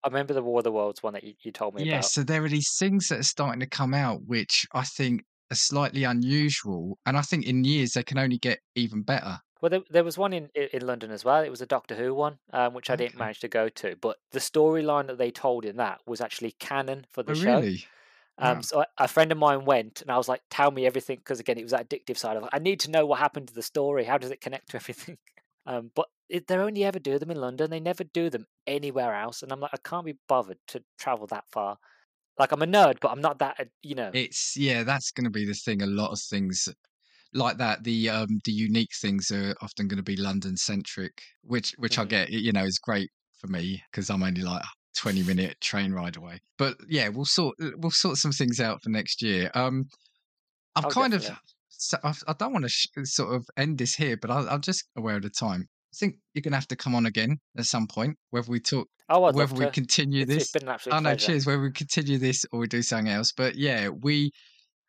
I 0.03 0.07
remember 0.07 0.33
the 0.33 0.43
War 0.43 0.59
of 0.59 0.63
the 0.63 0.71
Worlds 0.71 1.03
one 1.03 1.13
that 1.13 1.23
you, 1.23 1.33
you 1.43 1.51
told 1.51 1.75
me 1.75 1.83
yeah, 1.83 1.99
about. 1.99 2.05
so 2.05 2.23
there 2.23 2.43
are 2.43 2.49
these 2.49 2.75
things 2.77 3.07
that 3.07 3.19
are 3.19 3.23
starting 3.23 3.59
to 3.61 3.67
come 3.67 3.93
out, 3.93 4.21
which 4.25 4.65
I 4.73 4.83
think 4.83 5.23
are 5.51 5.55
slightly 5.55 6.03
unusual, 6.03 6.97
and 7.05 7.17
I 7.17 7.21
think 7.21 7.45
in 7.45 7.63
years 7.63 7.93
they 7.93 8.03
can 8.03 8.17
only 8.17 8.37
get 8.37 8.59
even 8.75 9.03
better. 9.03 9.39
Well, 9.61 9.69
there, 9.69 9.81
there 9.89 10.03
was 10.03 10.17
one 10.17 10.33
in, 10.33 10.49
in 10.53 10.85
London 10.85 11.11
as 11.11 11.23
well. 11.25 11.43
It 11.43 11.49
was 11.49 11.61
a 11.61 11.65
Doctor 11.65 11.95
Who 11.95 12.13
one, 12.13 12.39
um, 12.51 12.73
which 12.73 12.89
I 12.89 12.95
didn't 12.95 13.17
manage 13.17 13.39
to 13.39 13.47
go 13.47 13.69
to. 13.69 13.95
But 13.95 14.17
the 14.31 14.39
storyline 14.39 15.07
that 15.07 15.17
they 15.17 15.31
told 15.31 15.65
in 15.65 15.77
that 15.77 16.01
was 16.05 16.21
actually 16.21 16.51
canon 16.51 17.05
for 17.09 17.23
the 17.23 17.33
Oh, 17.33 17.33
show. 17.33 17.65
really? 17.65 17.85
Um, 18.39 18.61
Wow. 18.61 18.63
so 18.63 18.81
a, 18.81 18.87
a 18.99 19.07
friend 19.07 19.31
of 19.31 19.37
mine 19.37 19.65
went, 19.65 20.01
and 20.01 20.11
I 20.11 20.17
was 20.17 20.27
like, 20.29 20.41
"Tell 20.49 20.71
me 20.71 20.85
everything," 20.85 21.17
because 21.19 21.39
again, 21.39 21.57
it 21.57 21.63
was 21.63 21.71
that 21.71 21.89
addictive 21.89 22.17
side 22.17 22.37
of 22.37 22.43
it. 22.43 22.49
I 22.53 22.59
need 22.59 22.79
to 22.81 22.91
know 22.91 23.05
what 23.05 23.19
happened 23.19 23.47
to 23.49 23.53
the 23.53 23.63
story. 23.63 24.05
How 24.05 24.17
does 24.17 24.31
it 24.31 24.41
connect 24.41 24.69
to 24.71 24.77
everything? 24.79 25.17
Um, 25.65 25.91
but 25.95 26.09
it, 26.29 26.47
they 26.47 26.57
only 26.57 26.83
ever 26.83 26.99
do 26.99 27.19
them 27.19 27.31
in 27.31 27.37
London. 27.41 27.69
They 27.71 27.79
never 27.79 28.03
do 28.03 28.29
them 28.29 28.47
anywhere 28.67 29.13
else. 29.15 29.43
And 29.43 29.51
I'm 29.53 29.59
like, 29.61 29.71
I 29.73 29.77
can't 29.77 30.05
be 30.05 30.19
bothered 30.27 30.59
to 30.69 30.83
travel 30.99 31.27
that 31.27 31.45
far. 31.51 31.77
Like 32.39 32.51
I'm 32.53 32.61
a 32.63 32.67
nerd, 32.67 32.99
but 33.01 33.11
I'm 33.11 33.21
not 33.21 33.39
that. 33.39 33.59
uh, 33.59 33.65
You 33.83 33.95
know. 33.95 34.13
It's 34.13 34.55
yeah, 34.57 34.83
that's 34.83 35.11
going 35.11 35.25
to 35.25 35.29
be 35.29 35.45
the 35.45 35.53
thing. 35.53 35.81
A 35.81 35.87
lot 35.87 36.11
of 36.11 36.19
things 36.19 36.67
like 37.33 37.57
that, 37.57 37.83
the 37.83 38.09
um 38.09 38.27
the 38.45 38.51
unique 38.51 38.91
things 39.01 39.31
are 39.31 39.55
often 39.61 39.87
going 39.87 39.97
to 39.97 40.03
be 40.03 40.15
London 40.17 40.57
centric, 40.57 41.21
which 41.43 41.71
which 41.77 41.97
I 41.99 42.05
Mhm. 42.05 42.09
get. 42.09 42.29
You 42.29 42.51
know, 42.51 42.63
is 42.65 42.79
great 42.79 43.09
for 43.39 43.47
me 43.47 43.83
because 43.91 44.09
I'm 44.09 44.23
only 44.23 44.41
like 44.41 44.63
a 44.63 44.67
twenty 44.97 45.23
minute 45.23 45.59
train 45.61 45.91
ride 45.93 46.15
away. 46.17 46.39
But 46.57 46.77
yeah, 46.87 47.09
we'll 47.09 47.25
sort 47.25 47.55
we'll 47.77 47.91
sort 47.91 48.17
some 48.17 48.31
things 48.31 48.59
out 48.59 48.81
for 48.83 48.89
next 48.89 49.21
year. 49.21 49.51
Um, 49.55 49.85
I'm 50.75 50.85
Oh, 50.85 50.89
kind 50.89 51.13
of 51.13 51.29
so 51.69 51.97
I, 52.03 52.13
I 52.27 52.33
don't 52.33 52.53
want 52.53 52.63
to 52.65 52.69
sh- 52.69 52.87
sort 53.03 53.35
of 53.35 53.47
end 53.57 53.77
this 53.77 53.95
here, 53.95 54.17
but 54.17 54.31
I, 54.31 54.47
I'm 54.47 54.61
just 54.61 54.85
aware 54.95 55.17
of 55.17 55.23
the 55.23 55.29
time. 55.29 55.67
I 55.93 55.97
think 55.97 56.15
you're 56.33 56.41
going 56.41 56.51
to 56.53 56.57
have 56.57 56.67
to 56.69 56.75
come 56.75 56.95
on 56.95 57.05
again 57.05 57.37
at 57.57 57.65
some 57.65 57.87
point, 57.87 58.17
whether 58.31 58.49
we 58.51 58.59
talk, 58.59 58.87
Oh, 59.09 59.31
whether 59.31 59.55
we 59.55 59.67
to. 59.67 59.67
continue 59.67 60.23
It's, 60.23 60.35
this. 60.35 60.53
it's 60.53 60.55
an 60.55 60.69
absolute 60.69 60.95
Oh 60.95 60.99
no, 60.99 61.15
pleasure. 61.15 61.15
cheers. 61.15 61.45
Whether 61.45 61.61
we 61.61 61.71
continue 61.71 62.17
this 62.17 62.45
or 62.51 62.59
we 62.59 62.67
do 62.67 62.81
something 62.81 63.11
else, 63.11 63.31
but 63.31 63.55
yeah, 63.55 63.89
we. 63.89 64.31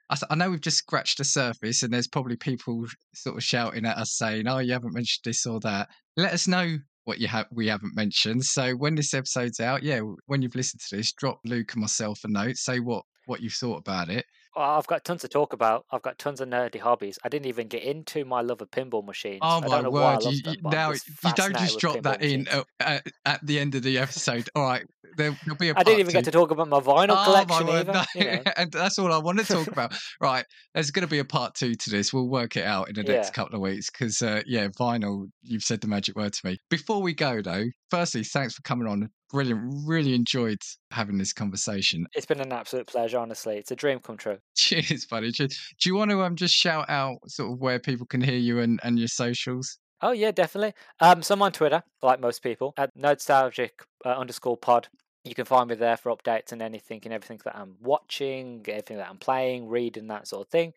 I, 0.09 0.35
know 0.37 0.51
we've 0.51 0.61
just 0.61 0.79
scratched 0.79 1.19
the 1.19 1.25
surface, 1.25 1.83
and 1.83 1.93
there's 1.93 2.07
probably 2.07 2.37
people 2.37 2.87
sort 3.15 3.37
of 3.37 3.43
shouting 3.43 3.85
at 3.85 3.97
us 3.97 4.13
saying, 4.17 4.47
"Oh, 4.47 4.59
you 4.59 4.73
haven't 4.73 4.95
mentioned 4.95 5.25
this 5.25 5.47
or 5.47 5.59
that." 5.61 5.89
Let 6.17 6.33
us 6.33 6.47
know 6.47 6.79
what 7.05 7.19
you 7.19 7.29
have 7.29 7.47
we 7.51 7.69
haven't 7.69 7.97
mentioned. 7.97 8.45
So 8.45 8.73
when 8.75 8.95
this 8.95 9.15
episode's 9.15 9.61
out, 9.61 9.83
yeah, 9.83 10.01
when 10.27 10.43
you've 10.43 10.55
listened 10.55 10.81
to 10.89 10.97
this, 10.97 11.13
drop 11.13 11.41
Luke 11.45 11.73
and 11.73 11.81
myself 11.81 12.21
a 12.25 12.29
note. 12.29 12.57
Say 12.57 12.79
what 12.79 13.05
what 13.27 13.41
you 13.41 13.51
thought 13.51 13.79
about 13.79 14.09
it. 14.09 14.25
I've 14.57 14.87
got 14.87 15.05
tons 15.05 15.21
to 15.23 15.29
talk 15.29 15.53
about. 15.53 15.85
I've 15.91 16.03
got 16.03 16.19
tons 16.19 16.41
of 16.41 16.49
nerdy 16.49 16.81
hobbies. 16.81 17.19
I 17.23 17.29
didn't 17.29 17.47
even 17.47 17.69
get 17.69 17.83
into 17.83 18.25
my 18.25 18.41
love 18.41 18.63
of 18.63 18.71
pinball 18.71 19.05
machines. 19.05 19.41
Oh 19.43 19.61
my 19.61 19.69
don't 19.69 19.83
know 19.85 19.91
why 19.91 20.15
I 20.15 20.15
word! 20.15 20.25
You, 20.25 20.43
them. 20.43 20.55
you, 20.55 20.61
but 20.63 20.75
I'm 20.75 20.75
now 20.75 20.93
you 20.93 21.35
don't 21.35 21.57
just 21.57 21.79
drop 21.79 22.03
that 22.03 22.21
pinball 22.21 22.49
in 22.55 22.65
at, 22.81 23.07
at, 23.25 23.47
the 23.47 23.59
end 23.59 23.75
of 23.75 23.83
the 23.83 23.99
episode. 23.99 24.49
All 24.55 24.63
right, 24.63 24.85
there, 25.17 25.37
there'll 25.45 25.59
be 25.59 25.69
a 25.69 25.75
I 25.77 25.83
didn't 25.83 26.01
even 26.01 26.13
get 26.13 26.25
to 26.25 26.31
talk 26.31 26.51
about 26.51 26.69
my 26.69 26.81
vinyl 26.81 27.17
Oh 27.17 27.45
my 27.49 27.63
word! 27.63 27.89
either. 27.89 27.93
No, 27.93 28.05
You 28.15 28.25
know. 28.25 28.43
and 28.57 28.73
that's 28.73 28.99
all 28.99 29.13
I 29.13 29.19
want 29.19 29.39
to 29.39 29.45
talk 29.45 29.67
about. 29.69 29.95
Right, 30.21 30.45
there's 30.75 30.91
going 30.91 31.07
to 31.07 31.11
be 31.11 31.19
a 31.19 31.25
part 31.25 31.55
two 31.55 31.75
to 31.75 31.91
this. 31.91 32.13
We'll 32.13 32.29
work 32.29 32.57
it 32.57 32.65
out 32.65 32.89
in 32.89 32.95
the 32.95 33.03
next 33.03 33.29
Yeah. 33.29 33.33
couple 33.33 33.57
of 33.57 33.61
weeks 33.61 33.91
because, 33.91 34.23
uh, 34.23 34.43
yeah, 34.47 34.69
vinyl. 34.69 35.27
You've 35.43 35.63
said 35.63 35.81
the 35.81 35.89
magic 35.89 36.17
word 36.17 36.33
to 36.33 36.47
me. 36.47 36.59
Before 36.71 37.03
we 37.03 37.13
go, 37.13 37.43
though, 37.43 37.65
firstly, 37.91 38.25
thanks 38.25 38.55
for 38.55 38.63
coming 38.63 38.89
on. 38.89 39.11
Brilliant. 39.31 39.87
Really 39.87 40.15
enjoyed 40.15 40.59
having 40.93 41.19
this 41.19 41.33
conversation. 41.33 42.07
It's 42.15 42.27
been 42.27 42.41
an 42.41 42.53
absolute 42.53 42.87
pleasure, 42.87 43.19
honestly. 43.19 43.57
It's 43.57 43.71
a 43.71 43.77
dream 43.77 43.99
come 43.99 44.17
true. 44.17 44.39
Cheers, 44.57 45.07
buddy. 45.07 45.33
Do 45.33 45.49
you 45.85 45.95
want 45.95 46.11
to 46.11 46.23
um 46.23 46.37
just 46.37 46.55
shout 46.55 46.89
out 46.89 47.19
sort 47.29 47.53
of 47.53 47.59
where 47.59 47.79
people 47.81 48.07
can 48.07 48.21
hear 48.21 48.39
you 48.39 48.61
and, 48.61 48.79
and 48.83 48.99
your 48.99 49.09
socials? 49.09 49.79
Oh 50.03 50.13
yeah, 50.13 50.31
definitely. 50.31 50.75
Um, 51.01 51.23
so 51.23 51.35
I'm 51.35 51.43
on 51.43 51.53
Twitter, 51.53 51.83
like 52.03 52.21
most 52.21 52.43
people, 52.43 52.75
at 52.77 52.95
Nerdstalgic 52.97 53.71
uh, 54.05 54.11
underscore 54.11 54.57
pod. 54.57 54.89
You 55.25 55.35
can 55.35 55.45
find 55.45 55.69
me 55.69 55.75
there 55.75 55.97
for 55.97 56.15
updates 56.15 56.53
and 56.53 56.63
anything 56.63 57.01
and 57.05 57.13
everything 57.13 57.41
that 57.45 57.57
I'm 57.57 57.77
watching, 57.81 58.65
everything 58.69 58.99
that 58.99 59.09
I'm 59.09 59.19
playing, 59.19 59.69
reading, 59.69 60.07
that 60.07 60.29
sort 60.29 60.47
of 60.47 60.51
thing. 60.51 60.73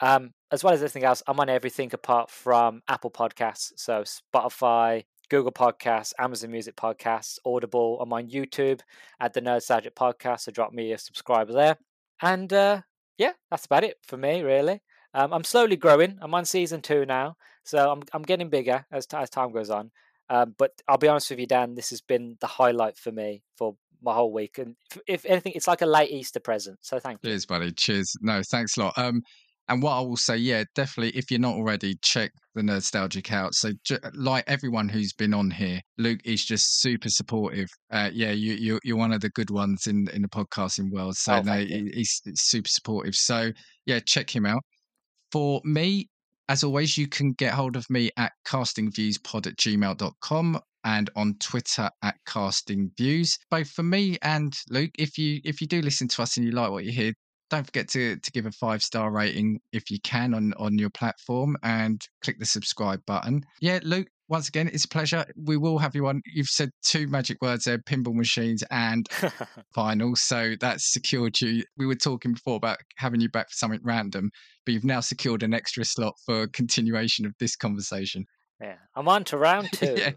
Um, 0.00 0.32
as 0.50 0.62
well 0.62 0.74
as 0.74 0.80
everything 0.80 1.04
else, 1.04 1.22
I'm 1.26 1.40
on 1.40 1.48
everything 1.48 1.90
apart 1.94 2.30
from 2.30 2.82
Apple 2.86 3.10
Podcasts. 3.10 3.72
So 3.76 4.02
Spotify, 4.02 5.04
Google 5.28 5.52
Podcasts, 5.52 6.12
Amazon 6.18 6.50
Music 6.50 6.76
Podcasts, 6.76 7.38
Audible. 7.44 8.00
I'm 8.00 8.12
on 8.12 8.28
YouTube 8.28 8.80
at 9.20 9.32
the 9.32 9.40
Nerdstalgic 9.40 9.92
Podcast. 9.92 10.40
So 10.40 10.52
drop 10.52 10.72
me 10.72 10.92
a 10.92 10.98
subscriber 10.98 11.52
there. 11.52 11.76
And 12.22 12.52
uh, 12.52 12.82
yeah, 13.18 13.32
that's 13.50 13.66
about 13.66 13.84
it 13.84 13.98
for 14.02 14.16
me, 14.16 14.42
really. 14.42 14.80
Um, 15.14 15.32
I'm 15.32 15.44
slowly 15.44 15.76
growing. 15.76 16.18
I'm 16.20 16.34
on 16.34 16.44
season 16.44 16.82
two 16.82 17.06
now, 17.06 17.36
so 17.62 17.90
I'm 17.90 18.02
I'm 18.12 18.22
getting 18.22 18.50
bigger 18.50 18.84
as 18.90 19.06
as 19.14 19.30
time 19.30 19.52
goes 19.52 19.70
on. 19.70 19.92
Um, 20.28 20.54
but 20.58 20.72
I'll 20.88 20.98
be 20.98 21.08
honest 21.08 21.30
with 21.30 21.38
you, 21.38 21.46
Dan. 21.46 21.74
This 21.74 21.90
has 21.90 22.00
been 22.00 22.36
the 22.40 22.46
highlight 22.46 22.96
for 22.96 23.12
me 23.12 23.42
for 23.56 23.76
my 24.02 24.12
whole 24.12 24.32
week, 24.32 24.58
and 24.58 24.74
if, 24.90 25.00
if 25.06 25.24
anything, 25.26 25.52
it's 25.54 25.68
like 25.68 25.82
a 25.82 25.86
late 25.86 26.10
Easter 26.10 26.40
present. 26.40 26.78
So 26.82 26.98
thank 26.98 27.20
you. 27.22 27.30
Cheers, 27.30 27.46
buddy. 27.46 27.70
Cheers. 27.70 28.12
No, 28.22 28.42
thanks 28.50 28.76
a 28.76 28.80
lot. 28.80 28.98
Um, 28.98 29.22
and 29.68 29.82
what 29.82 29.92
I 29.92 30.00
will 30.00 30.16
say, 30.16 30.36
yeah, 30.36 30.64
definitely, 30.74 31.16
if 31.18 31.30
you're 31.30 31.40
not 31.40 31.54
already, 31.54 31.96
check 32.02 32.30
the 32.54 32.62
Nerdstalgic 32.62 33.32
out. 33.32 33.54
So, 33.54 33.70
like 34.14 34.44
everyone 34.46 34.88
who's 34.88 35.12
been 35.12 35.32
on 35.34 35.50
here, 35.50 35.80
Luke 35.98 36.20
is 36.24 36.44
just 36.44 36.80
super 36.80 37.08
supportive. 37.08 37.68
Uh, 37.90 38.10
yeah, 38.12 38.30
you, 38.32 38.54
you, 38.54 38.78
you're 38.84 38.96
one 38.96 39.12
of 39.12 39.20
the 39.20 39.30
good 39.30 39.50
ones 39.50 39.86
in 39.86 40.06
in 40.12 40.22
the 40.22 40.28
podcasting 40.28 40.90
world. 40.90 41.16
So, 41.16 41.34
Oh, 41.36 41.40
no, 41.42 41.58
he- 41.58 41.90
he's 41.94 42.20
super 42.34 42.68
supportive. 42.68 43.14
So, 43.14 43.50
yeah, 43.86 44.00
check 44.00 44.34
him 44.34 44.46
out. 44.46 44.62
For 45.32 45.60
me, 45.64 46.08
as 46.48 46.62
always, 46.62 46.96
you 46.98 47.08
can 47.08 47.32
get 47.32 47.54
hold 47.54 47.74
of 47.76 47.88
me 47.88 48.10
at 48.16 48.32
castingviewspod 48.46 49.46
at 49.46 49.56
gmail.com 49.56 50.60
and 50.84 51.10
on 51.16 51.34
Twitter 51.40 51.88
at 52.02 52.14
castingviews. 52.28 53.38
Both 53.50 53.70
for 53.70 53.82
me 53.82 54.18
and 54.22 54.52
Luke, 54.70 54.90
if 54.98 55.16
you 55.18 55.40
if 55.44 55.60
you 55.60 55.66
do 55.66 55.80
listen 55.80 56.08
to 56.08 56.22
us 56.22 56.36
and 56.36 56.44
you 56.46 56.52
like 56.52 56.70
what 56.70 56.84
you 56.84 56.92
hear, 56.92 57.12
don't 57.54 57.64
forget 57.66 57.88
to 57.90 58.16
to 58.16 58.32
give 58.32 58.46
a 58.46 58.52
five 58.52 58.82
star 58.82 59.10
rating 59.10 59.60
if 59.72 59.90
you 59.90 59.98
can 60.00 60.34
on 60.34 60.52
on 60.54 60.78
your 60.78 60.90
platform 60.90 61.56
and 61.62 62.00
click 62.22 62.38
the 62.38 62.46
subscribe 62.46 63.04
button. 63.06 63.44
Yeah, 63.60 63.80
Luke. 63.82 64.08
Once 64.28 64.48
again, 64.48 64.70
it's 64.72 64.86
a 64.86 64.88
pleasure. 64.88 65.24
We 65.36 65.58
will 65.58 65.76
have 65.78 65.94
you 65.94 66.06
on. 66.06 66.22
You've 66.24 66.48
said 66.48 66.70
two 66.82 67.06
magic 67.06 67.42
words 67.42 67.64
there: 67.64 67.78
pinball 67.78 68.14
machines 68.14 68.64
and 68.70 69.06
final. 69.74 70.16
So 70.16 70.54
that's 70.58 70.92
secured 70.92 71.38
you. 71.40 71.62
We 71.76 71.86
were 71.86 71.94
talking 71.94 72.32
before 72.32 72.56
about 72.56 72.78
having 72.96 73.20
you 73.20 73.28
back 73.28 73.50
for 73.50 73.56
something 73.56 73.80
random, 73.82 74.30
but 74.64 74.72
you've 74.72 74.84
now 74.84 75.00
secured 75.00 75.42
an 75.42 75.52
extra 75.52 75.84
slot 75.84 76.14
for 76.24 76.46
continuation 76.48 77.26
of 77.26 77.34
this 77.38 77.54
conversation. 77.54 78.24
yeah, 78.60 78.76
I'm 78.96 79.08
on 79.08 79.24
to 79.24 79.36
round 79.36 79.68
two. 79.72 79.94
yeah. 79.98 80.12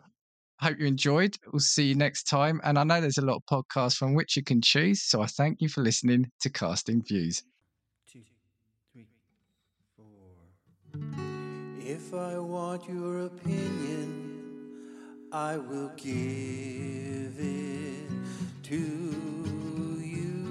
Hope 0.60 0.80
you 0.80 0.88
enjoyed. 0.88 1.38
We'll 1.54 1.60
see 1.60 1.86
you 1.86 1.96
next 1.96 2.24
time. 2.24 2.60
And 2.64 2.80
I 2.80 2.84
know 2.84 3.00
there's 3.00 3.20
a 3.20 3.26
lot 3.26 3.36
of 3.38 3.46
podcasts 3.46 3.96
from 3.96 4.16
which 4.16 4.36
you 4.36 4.44
can 4.44 4.60
choose. 4.62 5.04
So 5.04 5.22
I 5.22 5.28
thank 5.28 5.62
you 5.62 5.70
for 5.70 5.82
listening 5.84 6.32
to 6.42 6.50
Casting 6.50 7.04
Views. 7.04 7.44
two, 8.12 8.22
three, 8.92 9.08
four. 9.96 10.06
If 11.80 12.14
I 12.14 12.40
want 12.40 12.90
your 12.90 13.26
opinion, 13.28 14.34
I 15.32 15.58
will 15.58 15.92
give 15.96 17.36
it 17.38 18.10
to 18.64 18.76
you. 20.04 20.44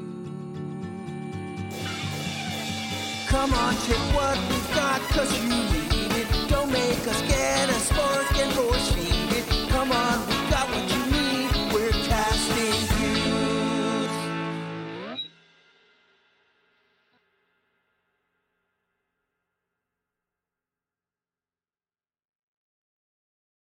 Come 3.27 3.53
on, 3.53 3.75
check 3.75 4.15
what 4.15 4.39
we've 4.49 4.75
got, 4.75 5.01
cause 5.11 5.43
you 5.43 5.67